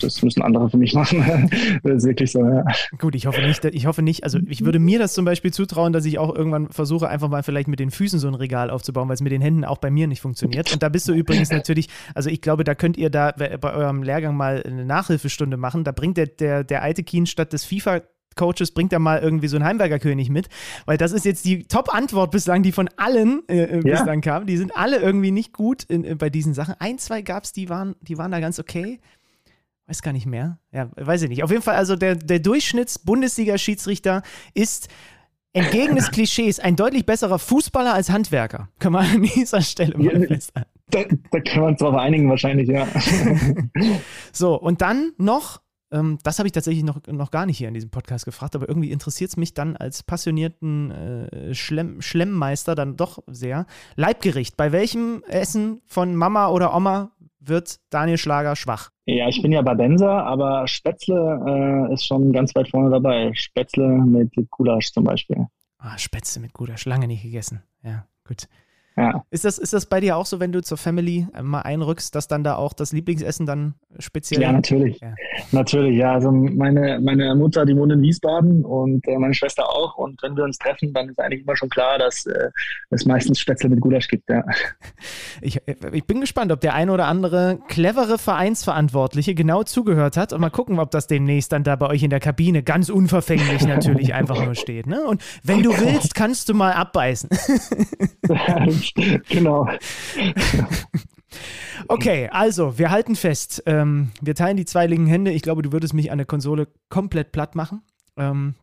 Das 0.01 0.21
müssen 0.21 0.43
andere 0.43 0.69
für 0.69 0.77
mich 0.77 0.93
machen. 0.93 1.49
das 1.83 1.93
ist 1.95 2.05
wirklich 2.05 2.31
so, 2.31 2.45
ja. 2.45 2.63
Gut, 2.99 3.15
ich 3.15 3.25
hoffe 3.25 3.41
nicht, 3.41 3.65
ich 3.65 3.87
hoffe 3.87 4.03
nicht, 4.03 4.23
also 4.23 4.37
ich 4.47 4.63
würde 4.63 4.77
mir 4.77 4.99
das 4.99 5.13
zum 5.13 5.25
Beispiel 5.25 5.51
zutrauen, 5.51 5.93
dass 5.93 6.05
ich 6.05 6.19
auch 6.19 6.35
irgendwann 6.35 6.69
versuche, 6.69 7.09
einfach 7.09 7.27
mal 7.27 7.41
vielleicht 7.41 7.67
mit 7.67 7.79
den 7.79 7.89
Füßen 7.89 8.19
so 8.19 8.27
ein 8.27 8.35
Regal 8.35 8.69
aufzubauen, 8.69 9.07
weil 9.07 9.15
es 9.15 9.21
mit 9.21 9.31
den 9.31 9.41
Händen 9.41 9.65
auch 9.65 9.79
bei 9.79 9.89
mir 9.89 10.05
nicht 10.05 10.21
funktioniert. 10.21 10.71
Und 10.73 10.83
da 10.83 10.89
bist 10.89 11.07
du 11.07 11.13
übrigens 11.13 11.49
natürlich, 11.49 11.87
also 12.13 12.29
ich 12.29 12.41
glaube, 12.41 12.65
da 12.65 12.75
könnt 12.75 12.97
ihr 12.97 13.09
da 13.09 13.31
bei 13.31 13.73
eurem 13.73 14.03
Lehrgang 14.03 14.37
mal 14.37 14.61
eine 14.63 14.85
Nachhilfestunde 14.85 15.57
machen. 15.57 15.83
Da 15.83 15.91
bringt 15.91 16.17
der, 16.17 16.27
der, 16.27 16.63
der 16.63 16.83
alte 16.83 17.03
Keen 17.03 17.25
statt 17.25 17.51
des 17.51 17.65
FIFA 17.65 18.01
Coaches 18.37 18.71
bringt 18.71 18.93
er 18.93 18.99
mal 18.99 19.19
irgendwie 19.19 19.47
so 19.47 19.57
einen 19.57 19.65
Heimwerkerkönig 19.65 20.29
mit, 20.29 20.47
weil 20.85 20.97
das 20.97 21.11
ist 21.11 21.25
jetzt 21.25 21.43
die 21.43 21.65
Top-Antwort 21.65 22.31
bislang, 22.31 22.63
die 22.63 22.71
von 22.71 22.89
allen 22.95 23.43
äh, 23.49 23.63
äh, 23.63 23.75
ja. 23.75 23.97
bislang 23.97 24.21
kam. 24.21 24.45
Die 24.45 24.55
sind 24.55 24.75
alle 24.77 24.97
irgendwie 24.97 25.31
nicht 25.31 25.51
gut 25.51 25.83
in, 25.83 26.05
in, 26.05 26.17
bei 26.17 26.29
diesen 26.29 26.53
Sachen. 26.53 26.75
Ein, 26.79 26.97
zwei 26.97 27.21
gab 27.21 27.43
es, 27.43 27.51
die 27.51 27.67
waren, 27.67 27.95
die 28.01 28.17
waren 28.17 28.31
da 28.31 28.39
ganz 28.39 28.59
okay. 28.59 28.99
Weiß 29.87 30.01
gar 30.01 30.13
nicht 30.13 30.25
mehr. 30.25 30.59
Ja, 30.71 30.89
weiß 30.95 31.23
ich 31.23 31.29
nicht. 31.29 31.43
Auf 31.43 31.51
jeden 31.51 31.63
Fall, 31.63 31.75
also 31.75 31.95
der, 31.95 32.15
der 32.15 32.39
Durchschnitts-Bundesliga-Schiedsrichter 32.39 34.21
ist 34.53 34.89
entgegen 35.53 35.95
des 35.95 36.11
Klischees 36.11 36.59
ein 36.59 36.75
deutlich 36.75 37.05
besserer 37.05 37.39
Fußballer 37.39 37.93
als 37.93 38.09
Handwerker. 38.09 38.69
Kann 38.79 38.93
man 38.93 39.05
an 39.05 39.23
dieser 39.23 39.61
Stelle 39.61 39.97
mal 39.97 40.21
ja, 40.21 40.27
festhalten. 40.27 40.69
Da, 40.89 41.03
da 41.31 41.39
können 41.39 41.63
wir 41.63 41.67
uns 41.67 41.79
drauf 41.79 41.95
einigen, 41.95 42.29
wahrscheinlich, 42.29 42.69
ja. 42.69 42.87
so, 44.31 44.59
und 44.59 44.81
dann 44.81 45.11
noch 45.17 45.61
ähm, 45.91 46.17
das 46.23 46.39
habe 46.39 46.47
ich 46.47 46.53
tatsächlich 46.53 46.83
noch, 46.83 46.99
noch 47.07 47.31
gar 47.31 47.45
nicht 47.45 47.57
hier 47.57 47.67
in 47.67 47.73
diesem 47.73 47.89
Podcast 47.89 48.25
gefragt, 48.25 48.55
aber 48.55 48.67
irgendwie 48.67 48.91
interessiert 48.91 49.29
es 49.29 49.37
mich 49.37 49.53
dann 49.53 49.75
als 49.77 50.03
passionierten 50.03 50.91
äh, 50.91 51.53
Schlemm, 51.53 52.01
Schlemmeister 52.01 52.75
dann 52.75 52.97
doch 52.97 53.19
sehr. 53.27 53.65
Leibgericht. 53.95 54.57
Bei 54.57 54.71
welchem 54.71 55.23
Essen 55.27 55.81
von 55.85 56.15
Mama 56.15 56.49
oder 56.49 56.75
Oma 56.75 57.11
wird 57.39 57.79
Daniel 57.89 58.17
Schlager 58.17 58.55
schwach? 58.55 58.91
Ja, 59.05 59.29
ich 59.29 59.41
bin 59.41 59.53
ja 59.53 59.61
Badenser, 59.61 60.25
aber 60.25 60.67
Spätzle 60.67 61.87
äh, 61.89 61.93
ist 61.93 62.05
schon 62.05 62.33
ganz 62.33 62.53
weit 62.55 62.69
vorne 62.69 62.89
dabei. 62.89 63.31
Spätzle 63.33 63.87
mit 63.87 64.33
Gulasch 64.51 64.91
zum 64.91 65.05
Beispiel. 65.05 65.47
Ah, 65.77 65.97
Spätzle 65.97 66.41
mit 66.41 66.53
Gulasch, 66.53 66.85
lange 66.85 67.07
nicht 67.07 67.23
gegessen. 67.23 67.63
Ja, 67.83 68.05
gut. 68.27 68.47
Ja. 68.97 69.23
Ist, 69.29 69.45
das, 69.45 69.59
ist 69.59 69.73
das 69.73 69.85
bei 69.85 69.99
dir 69.99 70.17
auch 70.17 70.25
so, 70.25 70.39
wenn 70.39 70.51
du 70.51 70.61
zur 70.61 70.77
Family 70.77 71.27
mal 71.41 71.61
einrückst, 71.61 72.15
dass 72.15 72.27
dann 72.27 72.43
da 72.43 72.55
auch 72.55 72.73
das 72.73 72.93
Lieblingsessen 72.93 73.45
dann 73.45 73.75
speziell? 73.99 74.41
Ja, 74.41 74.51
natürlich. 74.51 74.99
Ja. 74.99 75.13
Natürlich, 75.51 75.97
ja. 75.97 76.13
Also 76.13 76.31
meine, 76.31 76.99
meine 76.99 77.35
Mutter, 77.35 77.65
die 77.65 77.75
wohnt 77.75 77.91
in 77.91 78.01
Wiesbaden 78.01 78.65
und 78.65 79.07
äh, 79.07 79.17
meine 79.19 79.35
Schwester 79.35 79.69
auch. 79.69 79.97
Und 79.97 80.21
wenn 80.23 80.35
wir 80.35 80.43
uns 80.43 80.57
treffen, 80.57 80.93
dann 80.93 81.09
ist 81.09 81.19
eigentlich 81.19 81.43
immer 81.43 81.55
schon 81.55 81.69
klar, 81.69 81.99
dass 81.99 82.25
äh, 82.25 82.49
es 82.89 83.05
meistens 83.05 83.39
Spätzle 83.39 83.69
mit 83.69 83.81
Gulasch 83.81 84.07
gibt, 84.07 84.29
ja. 84.29 84.43
Ich, 85.39 85.61
ich 85.91 86.05
bin 86.05 86.19
gespannt, 86.19 86.51
ob 86.51 86.61
der 86.61 86.73
eine 86.73 86.91
oder 86.91 87.05
andere 87.05 87.59
clevere 87.67 88.17
Vereinsverantwortliche 88.17 89.35
genau 89.35 89.61
zugehört 89.61 90.17
hat 90.17 90.33
und 90.33 90.41
mal 90.41 90.49
gucken, 90.49 90.79
ob 90.79 90.89
das 90.89 91.05
demnächst 91.05 91.51
dann 91.51 91.63
da 91.63 91.75
bei 91.75 91.87
euch 91.87 92.01
in 92.01 92.09
der 92.09 92.19
Kabine 92.19 92.63
ganz 92.63 92.89
unverfänglich 92.89 93.65
natürlich 93.67 94.13
einfach 94.15 94.43
nur 94.43 94.55
steht. 94.55 94.87
Ne? 94.87 95.05
Und 95.05 95.23
wenn 95.43 95.61
du 95.61 95.69
willst, 95.69 96.15
kannst 96.15 96.49
du 96.49 96.55
mal 96.55 96.73
abbeißen. 96.73 97.29
genau. 99.29 99.67
Okay, 101.87 102.29
also 102.31 102.77
wir 102.77 102.89
halten 102.89 103.15
fest. 103.15 103.63
Ähm, 103.65 104.11
wir 104.21 104.35
teilen 104.35 104.57
die 104.57 104.65
zwei 104.65 104.87
linken 104.87 105.07
Hände. 105.07 105.31
Ich 105.31 105.41
glaube, 105.41 105.61
du 105.61 105.71
würdest 105.71 105.93
mich 105.93 106.11
an 106.11 106.17
der 106.17 106.27
Konsole 106.27 106.67
komplett 106.89 107.31
platt 107.31 107.55
machen. 107.55 107.81
Ähm, 108.17 108.55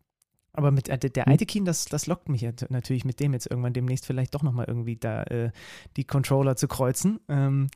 aber 0.52 0.70
mit 0.70 0.88
äh, 0.88 0.98
der 0.98 1.26
Eitekin, 1.26 1.64
das, 1.64 1.84
das 1.86 2.06
lockt 2.06 2.28
mich 2.28 2.40
jetzt 2.40 2.70
natürlich 2.70 3.04
mit 3.04 3.18
dem 3.20 3.32
jetzt 3.32 3.50
irgendwann 3.50 3.72
demnächst 3.72 4.06
vielleicht 4.06 4.34
doch 4.34 4.42
nochmal 4.42 4.66
irgendwie 4.68 4.96
da 4.96 5.24
äh, 5.24 5.50
die 5.96 6.04
Controller 6.04 6.56
zu 6.56 6.68
kreuzen. 6.68 7.20
Ähm, 7.28 7.68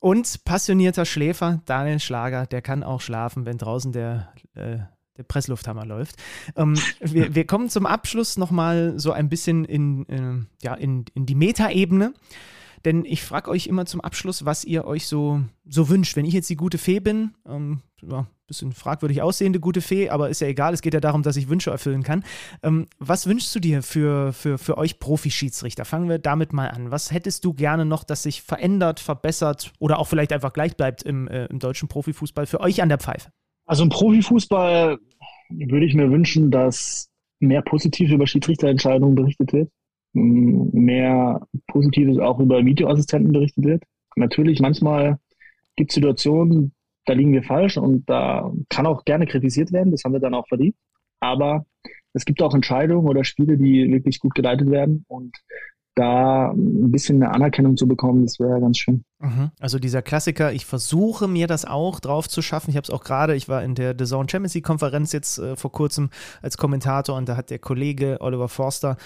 und 0.00 0.44
passionierter 0.44 1.04
Schläfer, 1.04 1.62
Daniel 1.66 2.00
Schlager, 2.00 2.46
der 2.46 2.62
kann 2.62 2.82
auch 2.82 3.00
schlafen, 3.00 3.46
wenn 3.46 3.58
draußen 3.58 3.92
der 3.92 4.32
äh, 4.54 4.78
der 5.16 5.22
Presslufthammer 5.22 5.84
läuft. 5.84 6.16
Ähm, 6.56 6.78
wir, 7.00 7.34
wir, 7.34 7.46
kommen 7.46 7.68
zum 7.68 7.86
Abschluss 7.86 8.36
nochmal 8.36 8.94
so 8.96 9.12
ein 9.12 9.28
bisschen 9.28 9.64
in, 9.64 10.08
äh, 10.08 10.46
ja, 10.62 10.74
in, 10.74 11.04
in 11.14 11.26
die 11.26 11.34
Metaebene. 11.34 12.14
Denn 12.84 13.04
ich 13.06 13.22
frage 13.22 13.50
euch 13.50 13.66
immer 13.66 13.86
zum 13.86 14.02
Abschluss, 14.02 14.44
was 14.44 14.64
ihr 14.64 14.84
euch 14.84 15.06
so, 15.06 15.40
so 15.66 15.88
wünscht. 15.88 16.16
Wenn 16.16 16.26
ich 16.26 16.34
jetzt 16.34 16.50
die 16.50 16.56
gute 16.56 16.76
Fee 16.76 17.00
bin, 17.00 17.32
ähm, 17.48 17.80
ja, 18.02 18.26
bisschen 18.46 18.72
fragwürdig 18.72 19.22
aussehende 19.22 19.58
gute 19.58 19.80
Fee, 19.80 20.10
aber 20.10 20.28
ist 20.28 20.42
ja 20.42 20.48
egal, 20.48 20.74
es 20.74 20.82
geht 20.82 20.92
ja 20.92 21.00
darum, 21.00 21.22
dass 21.22 21.36
ich 21.36 21.48
Wünsche 21.48 21.70
erfüllen 21.70 22.02
kann. 22.02 22.24
Ähm, 22.62 22.86
was 22.98 23.26
wünschst 23.26 23.54
du 23.54 23.60
dir 23.60 23.82
für, 23.82 24.34
für, 24.34 24.58
für 24.58 24.76
euch 24.76 24.98
Profi-Schiedsrichter? 24.98 25.86
Fangen 25.86 26.10
wir 26.10 26.18
damit 26.18 26.52
mal 26.52 26.68
an. 26.68 26.90
Was 26.90 27.10
hättest 27.10 27.46
du 27.46 27.54
gerne 27.54 27.86
noch, 27.86 28.04
dass 28.04 28.24
sich 28.24 28.42
verändert, 28.42 29.00
verbessert 29.00 29.72
oder 29.78 29.98
auch 29.98 30.06
vielleicht 30.06 30.32
einfach 30.32 30.52
gleich 30.52 30.76
bleibt 30.76 31.02
im, 31.02 31.26
äh, 31.28 31.46
im 31.46 31.58
deutschen 31.58 31.88
Profifußball 31.88 32.46
für 32.46 32.60
euch 32.60 32.82
an 32.82 32.90
der 32.90 32.98
Pfeife? 32.98 33.30
Also 33.66 33.84
im 33.84 33.88
Profifußball 33.88 34.98
würde 35.50 35.86
ich 35.86 35.94
mir 35.94 36.10
wünschen, 36.10 36.50
dass 36.50 37.10
mehr 37.40 37.62
positiv 37.62 38.10
über 38.10 38.26
Schiedsrichterentscheidungen 38.26 39.14
berichtet 39.14 39.52
wird, 39.52 39.70
mehr 40.12 41.46
Positives 41.66 42.18
auch 42.18 42.40
über 42.40 42.64
Videoassistenten 42.64 43.32
berichtet 43.32 43.64
wird. 43.64 43.82
Natürlich, 44.16 44.60
manchmal 44.60 45.18
gibt 45.76 45.90
es 45.90 45.94
Situationen, 45.94 46.72
da 47.06 47.12
liegen 47.12 47.32
wir 47.32 47.42
falsch 47.42 47.76
und 47.76 48.08
da 48.08 48.50
kann 48.68 48.86
auch 48.86 49.04
gerne 49.04 49.26
kritisiert 49.26 49.72
werden, 49.72 49.90
das 49.90 50.04
haben 50.04 50.12
wir 50.12 50.20
dann 50.20 50.34
auch 50.34 50.46
verdient. 50.48 50.76
Aber 51.20 51.66
es 52.12 52.24
gibt 52.24 52.42
auch 52.42 52.54
Entscheidungen 52.54 53.08
oder 53.08 53.24
Spiele, 53.24 53.58
die 53.58 53.90
wirklich 53.90 54.20
gut 54.20 54.34
geleitet 54.34 54.70
werden 54.70 55.04
und 55.08 55.36
da 55.94 56.50
ein 56.50 56.90
bisschen 56.90 57.22
eine 57.22 57.32
Anerkennung 57.32 57.76
zu 57.76 57.86
bekommen, 57.86 58.24
das 58.24 58.40
wäre 58.40 58.60
ganz 58.60 58.78
schön. 58.78 59.04
Mhm. 59.20 59.50
Also 59.60 59.78
dieser 59.78 60.02
Klassiker, 60.02 60.52
ich 60.52 60.66
versuche 60.66 61.28
mir 61.28 61.46
das 61.46 61.64
auch 61.64 62.00
drauf 62.00 62.28
zu 62.28 62.42
schaffen. 62.42 62.70
Ich 62.70 62.76
habe 62.76 62.84
es 62.84 62.90
auch 62.90 63.04
gerade, 63.04 63.36
ich 63.36 63.48
war 63.48 63.62
in 63.62 63.74
der 63.74 63.94
The 63.96 64.04
Zone 64.04 64.28
Champions 64.28 64.54
League 64.54 64.64
Konferenz 64.64 65.12
jetzt 65.12 65.38
äh, 65.38 65.56
vor 65.56 65.72
kurzem 65.72 66.10
als 66.42 66.58
Kommentator 66.58 67.16
und 67.16 67.28
da 67.28 67.36
hat 67.36 67.50
der 67.50 67.58
Kollege 67.58 68.18
Oliver 68.20 68.48
Forster 68.48 68.96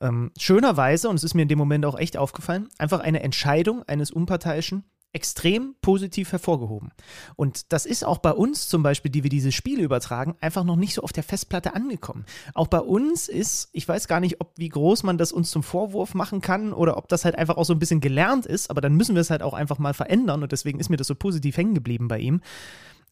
ähm, 0.00 0.30
schönerweise, 0.38 1.08
und 1.08 1.16
es 1.16 1.24
ist 1.24 1.34
mir 1.34 1.42
in 1.42 1.48
dem 1.48 1.58
Moment 1.58 1.84
auch 1.86 1.98
echt 1.98 2.16
aufgefallen, 2.16 2.68
einfach 2.78 3.00
eine 3.00 3.22
Entscheidung 3.22 3.82
eines 3.86 4.10
Unparteiischen 4.10 4.84
extrem 5.12 5.74
positiv 5.80 6.32
hervorgehoben. 6.32 6.90
Und 7.36 7.72
das 7.72 7.86
ist 7.86 8.04
auch 8.04 8.18
bei 8.18 8.32
uns 8.32 8.68
zum 8.68 8.82
Beispiel, 8.82 9.10
die 9.10 9.22
wir 9.22 9.30
diese 9.30 9.50
Spiele 9.50 9.82
übertragen, 9.82 10.36
einfach 10.40 10.64
noch 10.64 10.76
nicht 10.76 10.94
so 10.94 11.02
auf 11.02 11.12
der 11.12 11.22
Festplatte 11.22 11.74
angekommen. 11.74 12.26
Auch 12.54 12.68
bei 12.68 12.80
uns 12.80 13.28
ist, 13.28 13.70
ich 13.72 13.88
weiß 13.88 14.08
gar 14.08 14.20
nicht, 14.20 14.40
ob 14.40 14.52
wie 14.56 14.68
groß 14.68 15.04
man 15.04 15.16
das 15.16 15.32
uns 15.32 15.50
zum 15.50 15.62
Vorwurf 15.62 16.14
machen 16.14 16.40
kann 16.40 16.72
oder 16.72 16.96
ob 16.98 17.08
das 17.08 17.24
halt 17.24 17.34
einfach 17.34 17.56
auch 17.56 17.64
so 17.64 17.72
ein 17.72 17.78
bisschen 17.78 18.00
gelernt 18.00 18.44
ist, 18.46 18.70
aber 18.70 18.80
dann 18.80 18.94
müssen 18.94 19.14
wir 19.14 19.22
es 19.22 19.30
halt 19.30 19.42
auch 19.42 19.54
einfach 19.54 19.78
mal 19.78 19.94
verändern 19.94 20.42
und 20.42 20.52
deswegen 20.52 20.80
ist 20.80 20.90
mir 20.90 20.98
das 20.98 21.06
so 21.06 21.14
positiv 21.14 21.56
hängen 21.56 21.74
geblieben 21.74 22.08
bei 22.08 22.18
ihm. 22.18 22.42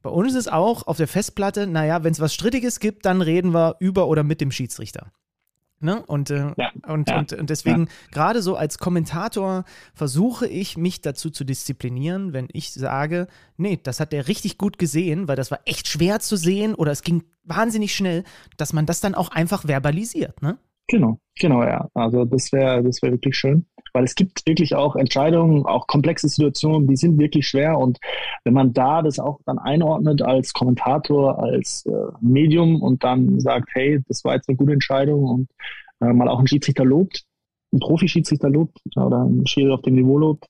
Bei 0.02 0.10
uns 0.10 0.34
ist 0.34 0.52
auch 0.52 0.86
auf 0.86 0.98
der 0.98 1.08
Festplatte, 1.08 1.66
naja, 1.66 2.04
wenn 2.04 2.12
es 2.12 2.20
was 2.20 2.34
Strittiges 2.34 2.78
gibt, 2.78 3.06
dann 3.06 3.22
reden 3.22 3.54
wir 3.54 3.76
über 3.78 4.06
oder 4.08 4.22
mit 4.22 4.42
dem 4.42 4.50
Schiedsrichter. 4.50 5.10
Ne? 5.84 6.02
Und, 6.06 6.30
äh, 6.30 6.52
ja, 6.56 6.72
und, 6.88 7.10
ja, 7.10 7.18
und, 7.18 7.32
und, 7.34 7.50
deswegen, 7.50 7.84
ja. 7.84 7.92
gerade 8.10 8.40
so 8.42 8.56
als 8.56 8.78
Kommentator, 8.78 9.64
versuche 9.94 10.48
ich 10.48 10.78
mich 10.78 11.02
dazu 11.02 11.28
zu 11.30 11.44
disziplinieren, 11.44 12.32
wenn 12.32 12.48
ich 12.52 12.72
sage, 12.72 13.28
nee, 13.58 13.78
das 13.80 14.00
hat 14.00 14.12
der 14.12 14.26
richtig 14.26 14.56
gut 14.56 14.78
gesehen, 14.78 15.28
weil 15.28 15.36
das 15.36 15.50
war 15.50 15.60
echt 15.66 15.86
schwer 15.86 16.20
zu 16.20 16.36
sehen 16.36 16.74
oder 16.74 16.90
es 16.90 17.02
ging 17.02 17.24
wahnsinnig 17.44 17.94
schnell, 17.94 18.24
dass 18.56 18.72
man 18.72 18.86
das 18.86 19.00
dann 19.00 19.14
auch 19.14 19.30
einfach 19.30 19.66
verbalisiert. 19.66 20.40
Ne? 20.40 20.58
Genau, 20.88 21.18
genau, 21.38 21.62
ja. 21.62 21.88
Also 21.94 22.24
das 22.24 22.52
wäre 22.52 22.82
das 22.82 23.00
wäre 23.02 23.12
wirklich 23.12 23.36
schön. 23.36 23.66
Weil 23.92 24.04
es 24.04 24.16
gibt 24.16 24.44
wirklich 24.46 24.74
auch 24.74 24.96
Entscheidungen, 24.96 25.64
auch 25.66 25.86
komplexe 25.86 26.28
Situationen, 26.28 26.88
die 26.88 26.96
sind 26.96 27.16
wirklich 27.18 27.46
schwer. 27.46 27.78
Und 27.78 27.98
wenn 28.44 28.52
man 28.52 28.72
da 28.72 29.02
das 29.02 29.18
auch 29.20 29.38
dann 29.46 29.58
einordnet 29.58 30.20
als 30.20 30.52
Kommentator, 30.52 31.38
als 31.38 31.86
äh, 31.86 31.92
Medium 32.20 32.82
und 32.82 33.04
dann 33.04 33.38
sagt, 33.40 33.70
hey, 33.74 34.00
das 34.08 34.24
war 34.24 34.34
jetzt 34.34 34.48
eine 34.48 34.56
gute 34.56 34.72
Entscheidung 34.72 35.24
und 35.24 35.48
äh, 36.00 36.12
mal 36.12 36.28
auch 36.28 36.38
einen 36.38 36.48
Schiedsrichter 36.48 36.84
lobt, 36.84 37.22
einen 37.72 37.80
Profi-Schiedsrichter 37.80 38.50
lobt 38.50 38.78
oder 38.96 39.20
einen 39.22 39.46
Schiri 39.46 39.72
auf 39.72 39.82
dem 39.82 39.94
Niveau 39.94 40.18
lobt, 40.18 40.46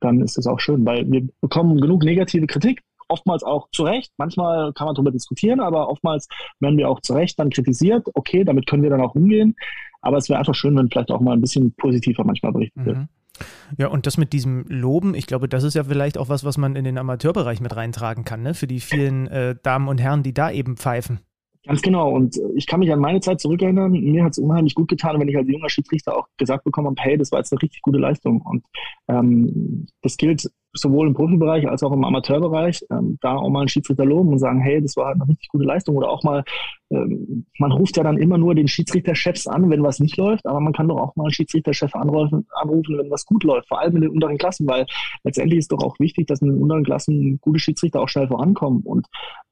dann 0.00 0.20
ist 0.20 0.36
das 0.36 0.46
auch 0.46 0.58
schön, 0.58 0.84
weil 0.84 1.10
wir 1.10 1.28
bekommen 1.40 1.80
genug 1.80 2.02
negative 2.02 2.46
Kritik, 2.46 2.82
oftmals 3.10 3.42
auch 3.42 3.68
zu 3.72 3.82
Recht. 3.82 4.12
Manchmal 4.16 4.72
kann 4.72 4.86
man 4.86 4.94
darüber 4.94 5.10
diskutieren, 5.10 5.60
aber 5.60 5.88
oftmals 5.88 6.28
werden 6.60 6.78
wir 6.78 6.88
auch 6.88 7.00
zu 7.00 7.12
Recht 7.14 7.38
dann 7.38 7.50
kritisiert. 7.50 8.06
Okay, 8.14 8.44
damit 8.44 8.66
können 8.66 8.82
wir 8.82 8.90
dann 8.90 9.00
auch 9.00 9.14
umgehen. 9.14 9.54
Aber 10.02 10.16
es 10.16 10.28
wäre 10.28 10.38
einfach 10.38 10.54
schön, 10.54 10.76
wenn 10.76 10.88
vielleicht 10.88 11.10
auch 11.10 11.20
mal 11.20 11.32
ein 11.32 11.40
bisschen 11.40 11.74
positiver 11.74 12.24
manchmal 12.24 12.52
berichtet 12.52 12.84
wird. 12.84 12.96
Mhm. 12.96 13.08
Ja, 13.78 13.88
und 13.88 14.06
das 14.06 14.18
mit 14.18 14.32
diesem 14.32 14.64
Loben, 14.68 15.14
ich 15.14 15.26
glaube, 15.26 15.48
das 15.48 15.64
ist 15.64 15.74
ja 15.74 15.84
vielleicht 15.84 16.18
auch 16.18 16.28
was, 16.28 16.44
was 16.44 16.58
man 16.58 16.76
in 16.76 16.84
den 16.84 16.98
Amateurbereich 16.98 17.60
mit 17.60 17.74
reintragen 17.74 18.24
kann, 18.24 18.42
ne? 18.42 18.54
Für 18.54 18.66
die 18.66 18.80
vielen 18.80 19.28
äh, 19.28 19.56
Damen 19.62 19.88
und 19.88 20.00
Herren, 20.00 20.22
die 20.22 20.34
da 20.34 20.50
eben 20.50 20.76
pfeifen. 20.76 21.20
Ganz 21.66 21.82
genau. 21.82 22.10
Und 22.10 22.40
ich 22.54 22.66
kann 22.66 22.80
mich 22.80 22.90
an 22.90 23.00
meine 23.00 23.20
Zeit 23.20 23.40
zurückerinnern. 23.40 23.92
Mir 23.92 24.24
hat 24.24 24.32
es 24.32 24.38
unheimlich 24.38 24.74
gut 24.74 24.88
getan, 24.88 25.20
wenn 25.20 25.28
ich 25.28 25.36
als 25.36 25.48
junger 25.48 25.68
Schiedsrichter 25.68 26.16
auch 26.16 26.26
gesagt 26.38 26.64
bekommen 26.64 26.88
habe, 26.88 27.00
hey, 27.02 27.18
das 27.18 27.32
war 27.32 27.38
jetzt 27.38 27.52
eine 27.52 27.60
richtig 27.60 27.82
gute 27.82 27.98
Leistung. 27.98 28.40
Und 28.40 28.64
ähm, 29.08 29.86
das 30.00 30.16
gilt 30.16 30.50
sowohl 30.72 31.08
im 31.08 31.14
Profibereich 31.14 31.68
als 31.68 31.82
auch 31.82 31.92
im 31.92 32.04
Amateurbereich, 32.04 32.84
ähm, 32.90 33.18
da 33.20 33.34
auch 33.36 33.48
mal 33.50 33.60
einen 33.60 33.68
Schiedsrichter 33.68 34.04
loben 34.04 34.30
und 34.30 34.38
sagen, 34.38 34.60
hey, 34.60 34.80
das 34.80 34.96
war 34.96 35.06
halt 35.06 35.16
eine 35.16 35.28
richtig 35.28 35.48
gute 35.48 35.64
Leistung. 35.64 35.96
Oder 35.96 36.10
auch 36.10 36.22
mal, 36.22 36.44
ähm, 36.90 37.46
man 37.58 37.72
ruft 37.72 37.96
ja 37.96 38.04
dann 38.04 38.18
immer 38.18 38.38
nur 38.38 38.54
den 38.54 38.68
Schiedsrichterchefs 38.68 39.46
an, 39.46 39.68
wenn 39.70 39.82
was 39.82 40.00
nicht 40.00 40.16
läuft, 40.16 40.46
aber 40.46 40.60
man 40.60 40.72
kann 40.72 40.88
doch 40.88 40.98
auch 40.98 41.16
mal 41.16 41.24
einen 41.24 41.32
Schiedsrichterchef 41.32 41.94
anrufen, 41.94 42.46
anrufen, 42.52 42.98
wenn 42.98 43.10
was 43.10 43.26
gut 43.26 43.44
läuft, 43.44 43.68
vor 43.68 43.80
allem 43.80 43.96
in 43.96 44.02
den 44.02 44.10
unteren 44.10 44.38
Klassen, 44.38 44.66
weil 44.68 44.86
letztendlich 45.24 45.58
ist 45.58 45.72
doch 45.72 45.82
auch 45.82 45.98
wichtig, 45.98 46.26
dass 46.26 46.40
in 46.40 46.48
den 46.48 46.62
unteren 46.62 46.84
Klassen 46.84 47.38
gute 47.40 47.58
Schiedsrichter 47.58 48.00
auch 48.00 48.08
schnell 48.08 48.28
vorankommen. 48.28 48.82
Und 48.82 49.06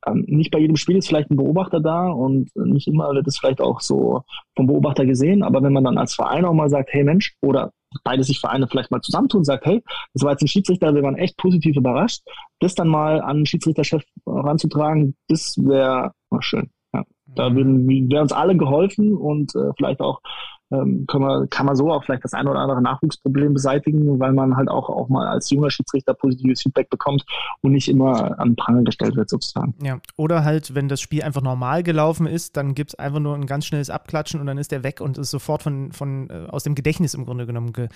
ähm, 0.06 0.24
nicht 0.28 0.50
bei 0.50 0.58
jedem 0.58 0.76
Spiel 0.76 0.96
ist 0.96 1.08
vielleicht 1.08 1.30
ein 1.30 1.36
Beobachter 1.36 1.80
da 1.80 2.08
und 2.08 2.54
nicht 2.54 2.86
immer 2.86 3.12
wird 3.12 3.26
es 3.26 3.38
vielleicht 3.38 3.60
auch 3.60 3.80
so 3.80 4.22
vom 4.56 4.66
Beobachter 4.66 5.04
gesehen, 5.04 5.42
aber 5.42 5.62
wenn 5.62 5.72
man 5.72 5.84
dann 5.84 5.98
als 5.98 6.14
Verein 6.14 6.44
auch 6.44 6.54
mal 6.54 6.70
sagt, 6.70 6.92
hey 6.92 7.02
Mensch, 7.02 7.34
oder 7.40 7.72
beide 8.04 8.22
sich 8.22 8.40
Vereine 8.40 8.68
vielleicht 8.68 8.90
mal 8.90 9.00
zusammentun 9.00 9.40
und 9.40 9.44
sagt, 9.44 9.66
hey, 9.66 9.82
das 10.14 10.22
war 10.22 10.32
jetzt 10.32 10.42
ein 10.42 10.48
Schiedsrichter, 10.48 10.94
wir 10.94 11.02
waren 11.02 11.16
echt 11.16 11.36
positiv 11.36 11.76
überrascht, 11.76 12.22
das 12.60 12.74
dann 12.74 12.88
mal 12.88 13.20
an 13.20 13.38
den 13.38 13.46
Schiedsrichterchef 13.46 14.04
ranzutragen, 14.26 15.16
das 15.28 15.56
wäre 15.58 16.12
schön. 16.40 16.70
Ja. 16.92 17.04
Da 17.26 17.50
mhm. 17.50 18.10
wäre 18.10 18.22
uns 18.22 18.32
alle 18.32 18.56
geholfen 18.56 19.14
und 19.14 19.54
äh, 19.54 19.72
vielleicht 19.76 20.00
auch 20.00 20.20
ähm, 20.70 21.06
kann, 21.06 21.20
man, 21.20 21.48
kann 21.50 21.66
man 21.66 21.76
so 21.76 21.90
auch 21.92 22.04
vielleicht 22.04 22.24
das 22.24 22.34
ein 22.34 22.46
oder 22.46 22.60
andere 22.60 22.82
Nachwuchsproblem 22.82 23.54
beseitigen, 23.54 24.18
weil 24.18 24.32
man 24.32 24.56
halt 24.56 24.68
auch, 24.68 24.88
auch 24.88 25.08
mal 25.08 25.26
als 25.26 25.50
junger 25.50 25.70
Schiedsrichter 25.70 26.14
positives 26.14 26.62
Feedback 26.62 26.90
bekommt 26.90 27.24
und 27.62 27.72
nicht 27.72 27.88
immer 27.88 28.38
an 28.38 28.56
Pranger 28.56 28.82
gestellt 28.82 29.16
wird 29.16 29.30
sozusagen. 29.30 29.74
Ja, 29.82 29.98
oder 30.16 30.44
halt, 30.44 30.74
wenn 30.74 30.88
das 30.88 31.00
Spiel 31.00 31.22
einfach 31.22 31.42
normal 31.42 31.82
gelaufen 31.82 32.26
ist, 32.26 32.56
dann 32.56 32.74
gibt 32.74 32.90
es 32.90 32.94
einfach 32.96 33.20
nur 33.20 33.34
ein 33.34 33.46
ganz 33.46 33.66
schnelles 33.66 33.90
Abklatschen 33.90 34.40
und 34.40 34.46
dann 34.46 34.58
ist 34.58 34.72
der 34.72 34.82
weg 34.82 35.00
und 35.00 35.18
ist 35.18 35.30
sofort 35.30 35.62
von, 35.62 35.92
von 35.92 36.28
äh, 36.30 36.46
aus 36.48 36.64
dem 36.64 36.74
Gedächtnis 36.74 37.14
im 37.14 37.24
Grunde 37.24 37.46
genommen 37.46 37.72
ge, 37.72 37.88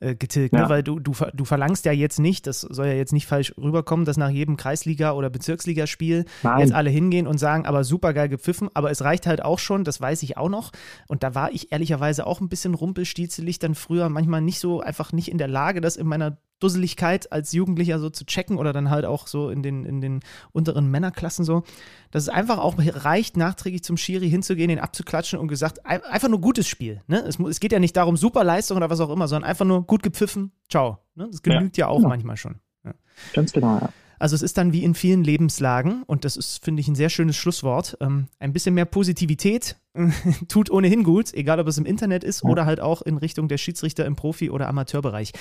äh, 0.00 0.14
getilgt. 0.14 0.52
Ne? 0.52 0.60
Ja. 0.60 0.64
Ne? 0.64 0.70
Weil 0.70 0.82
du, 0.82 1.00
du, 1.00 1.12
du 1.32 1.44
verlangst 1.44 1.84
ja 1.84 1.92
jetzt 1.92 2.18
nicht, 2.18 2.46
das 2.46 2.60
soll 2.60 2.86
ja 2.86 2.92
jetzt 2.92 3.12
nicht 3.12 3.26
falsch 3.26 3.54
rüberkommen, 3.56 4.04
dass 4.04 4.16
nach 4.16 4.30
jedem 4.30 4.56
Kreisliga- 4.56 5.12
oder 5.12 5.30
Bezirksligaspiel 5.30 6.24
Nein. 6.42 6.60
jetzt 6.60 6.72
alle 6.72 6.90
hingehen 6.90 7.26
und 7.26 7.38
sagen, 7.38 7.66
aber 7.66 7.84
super 7.84 8.12
geil 8.12 8.28
gepfiffen, 8.28 8.68
aber 8.74 8.90
es 8.90 9.02
reicht 9.02 9.26
halt 9.26 9.42
auch 9.44 9.58
schon, 9.58 9.84
das 9.84 10.00
weiß 10.00 10.22
ich 10.22 10.36
auch 10.36 10.48
noch. 10.48 10.72
Und 11.06 11.22
da 11.22 11.34
war 11.34 11.52
ich 11.52 11.72
ehrlicherweise 11.72 12.17
teilweise 12.18 12.26
auch 12.26 12.40
ein 12.40 12.48
bisschen 12.48 12.74
rumpelstiezelig, 12.74 13.58
dann 13.58 13.74
früher 13.74 14.08
manchmal 14.08 14.40
nicht 14.40 14.60
so, 14.60 14.80
einfach 14.80 15.12
nicht 15.12 15.30
in 15.30 15.38
der 15.38 15.48
Lage, 15.48 15.80
das 15.80 15.96
in 15.96 16.06
meiner 16.06 16.38
Dusseligkeit 16.60 17.30
als 17.30 17.52
Jugendlicher 17.52 18.00
so 18.00 18.10
zu 18.10 18.24
checken 18.24 18.58
oder 18.58 18.72
dann 18.72 18.90
halt 18.90 19.04
auch 19.04 19.28
so 19.28 19.48
in 19.48 19.62
den, 19.62 19.84
in 19.84 20.00
den 20.00 20.20
unteren 20.52 20.90
Männerklassen 20.90 21.44
so, 21.44 21.62
dass 22.10 22.24
es 22.24 22.28
einfach 22.28 22.58
auch 22.58 22.74
reicht, 22.78 23.36
nachträglich 23.36 23.84
zum 23.84 23.96
Schiri 23.96 24.28
hinzugehen, 24.28 24.70
ihn 24.70 24.80
abzuklatschen 24.80 25.38
und 25.38 25.46
gesagt, 25.46 25.86
einfach 25.86 26.28
nur 26.28 26.40
gutes 26.40 26.66
Spiel. 26.66 27.00
Ne? 27.06 27.20
Es, 27.20 27.38
es 27.38 27.60
geht 27.60 27.70
ja 27.70 27.78
nicht 27.78 27.96
darum, 27.96 28.16
super 28.16 28.42
Leistung 28.42 28.76
oder 28.76 28.90
was 28.90 29.00
auch 29.00 29.10
immer, 29.10 29.28
sondern 29.28 29.48
einfach 29.48 29.64
nur 29.64 29.86
gut 29.86 30.02
gepfiffen, 30.02 30.50
ciao. 30.68 30.98
Ne? 31.14 31.28
Das 31.30 31.42
genügt 31.42 31.76
ja, 31.76 31.86
ja 31.86 31.88
auch 31.90 31.98
genau. 31.98 32.08
manchmal 32.08 32.36
schon. 32.36 32.56
Ja. 32.84 32.94
Ganz 33.34 33.52
genau, 33.52 33.78
ja. 33.78 33.90
Also 34.18 34.34
es 34.34 34.42
ist 34.42 34.58
dann 34.58 34.72
wie 34.72 34.84
in 34.84 34.94
vielen 34.94 35.24
Lebenslagen, 35.24 36.02
und 36.04 36.24
das 36.24 36.36
ist, 36.36 36.64
finde 36.64 36.80
ich, 36.80 36.88
ein 36.88 36.94
sehr 36.94 37.10
schönes 37.10 37.36
Schlusswort, 37.36 37.96
ähm, 38.00 38.28
ein 38.38 38.52
bisschen 38.52 38.74
mehr 38.74 38.84
Positivität 38.84 39.76
tut 40.48 40.70
ohnehin 40.70 41.04
gut, 41.04 41.32
egal 41.34 41.60
ob 41.60 41.66
es 41.66 41.78
im 41.78 41.86
Internet 41.86 42.24
ist 42.24 42.42
ja. 42.42 42.50
oder 42.50 42.66
halt 42.66 42.80
auch 42.80 43.02
in 43.02 43.16
Richtung 43.18 43.48
der 43.48 43.58
Schiedsrichter 43.58 44.04
im 44.06 44.16
Profi- 44.16 44.50
oder 44.50 44.68
Amateurbereich. 44.68 45.32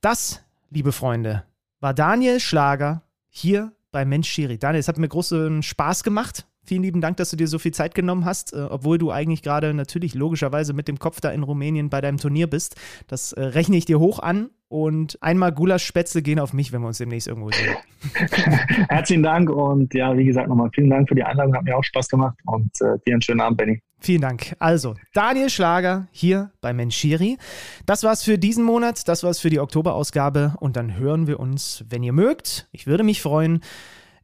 Das, 0.00 0.42
liebe 0.70 0.92
Freunde, 0.92 1.44
war 1.80 1.94
Daniel 1.94 2.40
Schlager 2.40 3.02
hier 3.28 3.72
bei 3.90 4.04
Mensch 4.04 4.28
Schiri. 4.28 4.58
Daniel, 4.58 4.80
es 4.80 4.88
hat 4.88 4.98
mir 4.98 5.08
großen 5.08 5.62
Spaß 5.62 6.02
gemacht. 6.02 6.46
Vielen 6.64 6.84
lieben 6.84 7.00
Dank, 7.00 7.16
dass 7.16 7.30
du 7.30 7.36
dir 7.36 7.48
so 7.48 7.58
viel 7.58 7.72
Zeit 7.72 7.94
genommen 7.94 8.24
hast, 8.24 8.52
äh, 8.52 8.60
obwohl 8.60 8.96
du 8.96 9.10
eigentlich 9.10 9.42
gerade 9.42 9.74
natürlich 9.74 10.14
logischerweise 10.14 10.72
mit 10.74 10.86
dem 10.86 11.00
Kopf 11.00 11.20
da 11.20 11.30
in 11.30 11.42
Rumänien 11.42 11.90
bei 11.90 12.00
deinem 12.00 12.18
Turnier 12.18 12.46
bist. 12.46 12.76
Das 13.08 13.32
äh, 13.32 13.42
rechne 13.42 13.76
ich 13.76 13.84
dir 13.84 13.98
hoch 13.98 14.20
an 14.20 14.50
und 14.68 15.18
einmal 15.20 15.50
Gulaschspätzle 15.50 16.22
gehen 16.22 16.38
auf 16.38 16.52
mich, 16.52 16.72
wenn 16.72 16.80
wir 16.80 16.86
uns 16.86 16.98
demnächst 16.98 17.26
irgendwo 17.26 17.50
sehen. 17.50 17.76
Herzlichen 18.88 19.24
Dank 19.24 19.50
und 19.50 19.92
ja, 19.92 20.16
wie 20.16 20.24
gesagt, 20.24 20.48
nochmal 20.48 20.70
vielen 20.72 20.88
Dank 20.88 21.08
für 21.08 21.16
die 21.16 21.24
Einladung, 21.24 21.56
hat 21.56 21.64
mir 21.64 21.76
auch 21.76 21.82
Spaß 21.82 22.08
gemacht 22.08 22.38
und 22.46 22.70
äh, 22.80 22.96
dir 23.06 23.14
einen 23.14 23.22
schönen 23.22 23.40
Abend, 23.40 23.58
Benny. 23.58 23.82
Vielen 23.98 24.20
Dank. 24.20 24.54
Also, 24.60 24.94
Daniel 25.14 25.50
Schlager 25.50 26.06
hier 26.10 26.52
bei 26.60 26.72
Menschiri. 26.72 27.38
Das 27.86 28.04
war's 28.04 28.22
für 28.22 28.38
diesen 28.38 28.64
Monat, 28.64 29.08
das 29.08 29.24
war's 29.24 29.40
für 29.40 29.50
die 29.50 29.60
Oktoberausgabe 29.60 30.54
und 30.60 30.76
dann 30.76 30.96
hören 30.96 31.26
wir 31.26 31.40
uns, 31.40 31.84
wenn 31.88 32.02
ihr 32.02 32.12
mögt. 32.12 32.68
Ich 32.72 32.86
würde 32.86 33.02
mich 33.02 33.20
freuen 33.20 33.62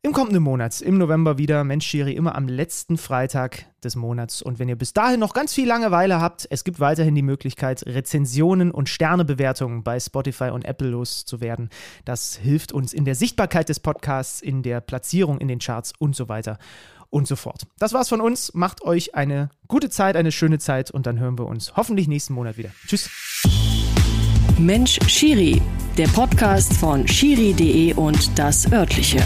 im 0.09 0.15
kommenden 0.15 0.43
Monat, 0.43 0.81
im 0.81 0.97
November 0.97 1.37
wieder. 1.37 1.65
Mensch, 1.65 1.87
Schiri, 1.87 2.13
immer 2.13 2.35
am 2.35 2.49
letzten 2.49 2.97
Freitag 2.97 3.67
des 3.85 3.95
Monats. 3.95 4.41
Und 4.41 4.59
wenn 4.59 4.69
ihr 4.69 4.77
bis 4.77 4.95
dahin 4.95 5.21
noch 5.21 5.35
ganz 5.35 5.53
viel 5.53 5.69
Langeweile 5.69 6.19
habt, 6.19 6.49
es 6.51 6.65
gibt 6.65 6.81
weiterhin 6.81 7.15
die 7.15 7.23
Möglichkeit, 7.23 7.85
Rezensionen 7.85 8.71
und 8.71 8.89
Sternebewertungen 8.89 9.83
bei 9.83 10.01
Spotify 10.01 10.45
und 10.45 10.65
Apple 10.65 10.89
loszuwerden. 10.89 11.69
Das 12.07 12.37
hilft 12.37 12.73
uns 12.73 12.95
in 12.95 13.05
der 13.05 13.15
Sichtbarkeit 13.15 13.69
des 13.69 13.81
Podcasts, 13.81 14.41
in 14.41 14.63
der 14.63 14.81
Platzierung 14.81 15.39
in 15.39 15.49
den 15.49 15.59
Charts 15.59 15.93
und 15.99 16.17
so 16.17 16.31
weiter 16.31 16.57
und 17.11 17.29
so 17.29 17.37
fort. 17.37 17.67
Das 17.79 17.93
war's 17.93 18.09
von 18.09 18.23
uns. 18.23 18.55
Macht 18.55 18.83
euch 18.85 19.15
eine 19.15 19.51
gute 19.69 19.91
Zeit, 19.91 20.17
eine 20.17 20.33
schöne 20.33 20.59
Zeit 20.59 20.91
und 20.91 21.07
dann 21.07 21.19
hören 21.19 21.39
wir 21.39 21.47
uns 21.47 21.77
hoffentlich 21.77 22.09
nächsten 22.09 22.33
Monat 22.33 22.57
wieder. 22.57 22.71
Tschüss. 22.87 23.11
Mensch 24.59 24.99
Schiri, 25.07 25.61
der 25.99 26.09
Podcast 26.09 26.73
von 26.73 27.07
Schiri.de 27.07 27.93
und 27.93 28.39
das 28.39 28.73
örtliche. 28.73 29.23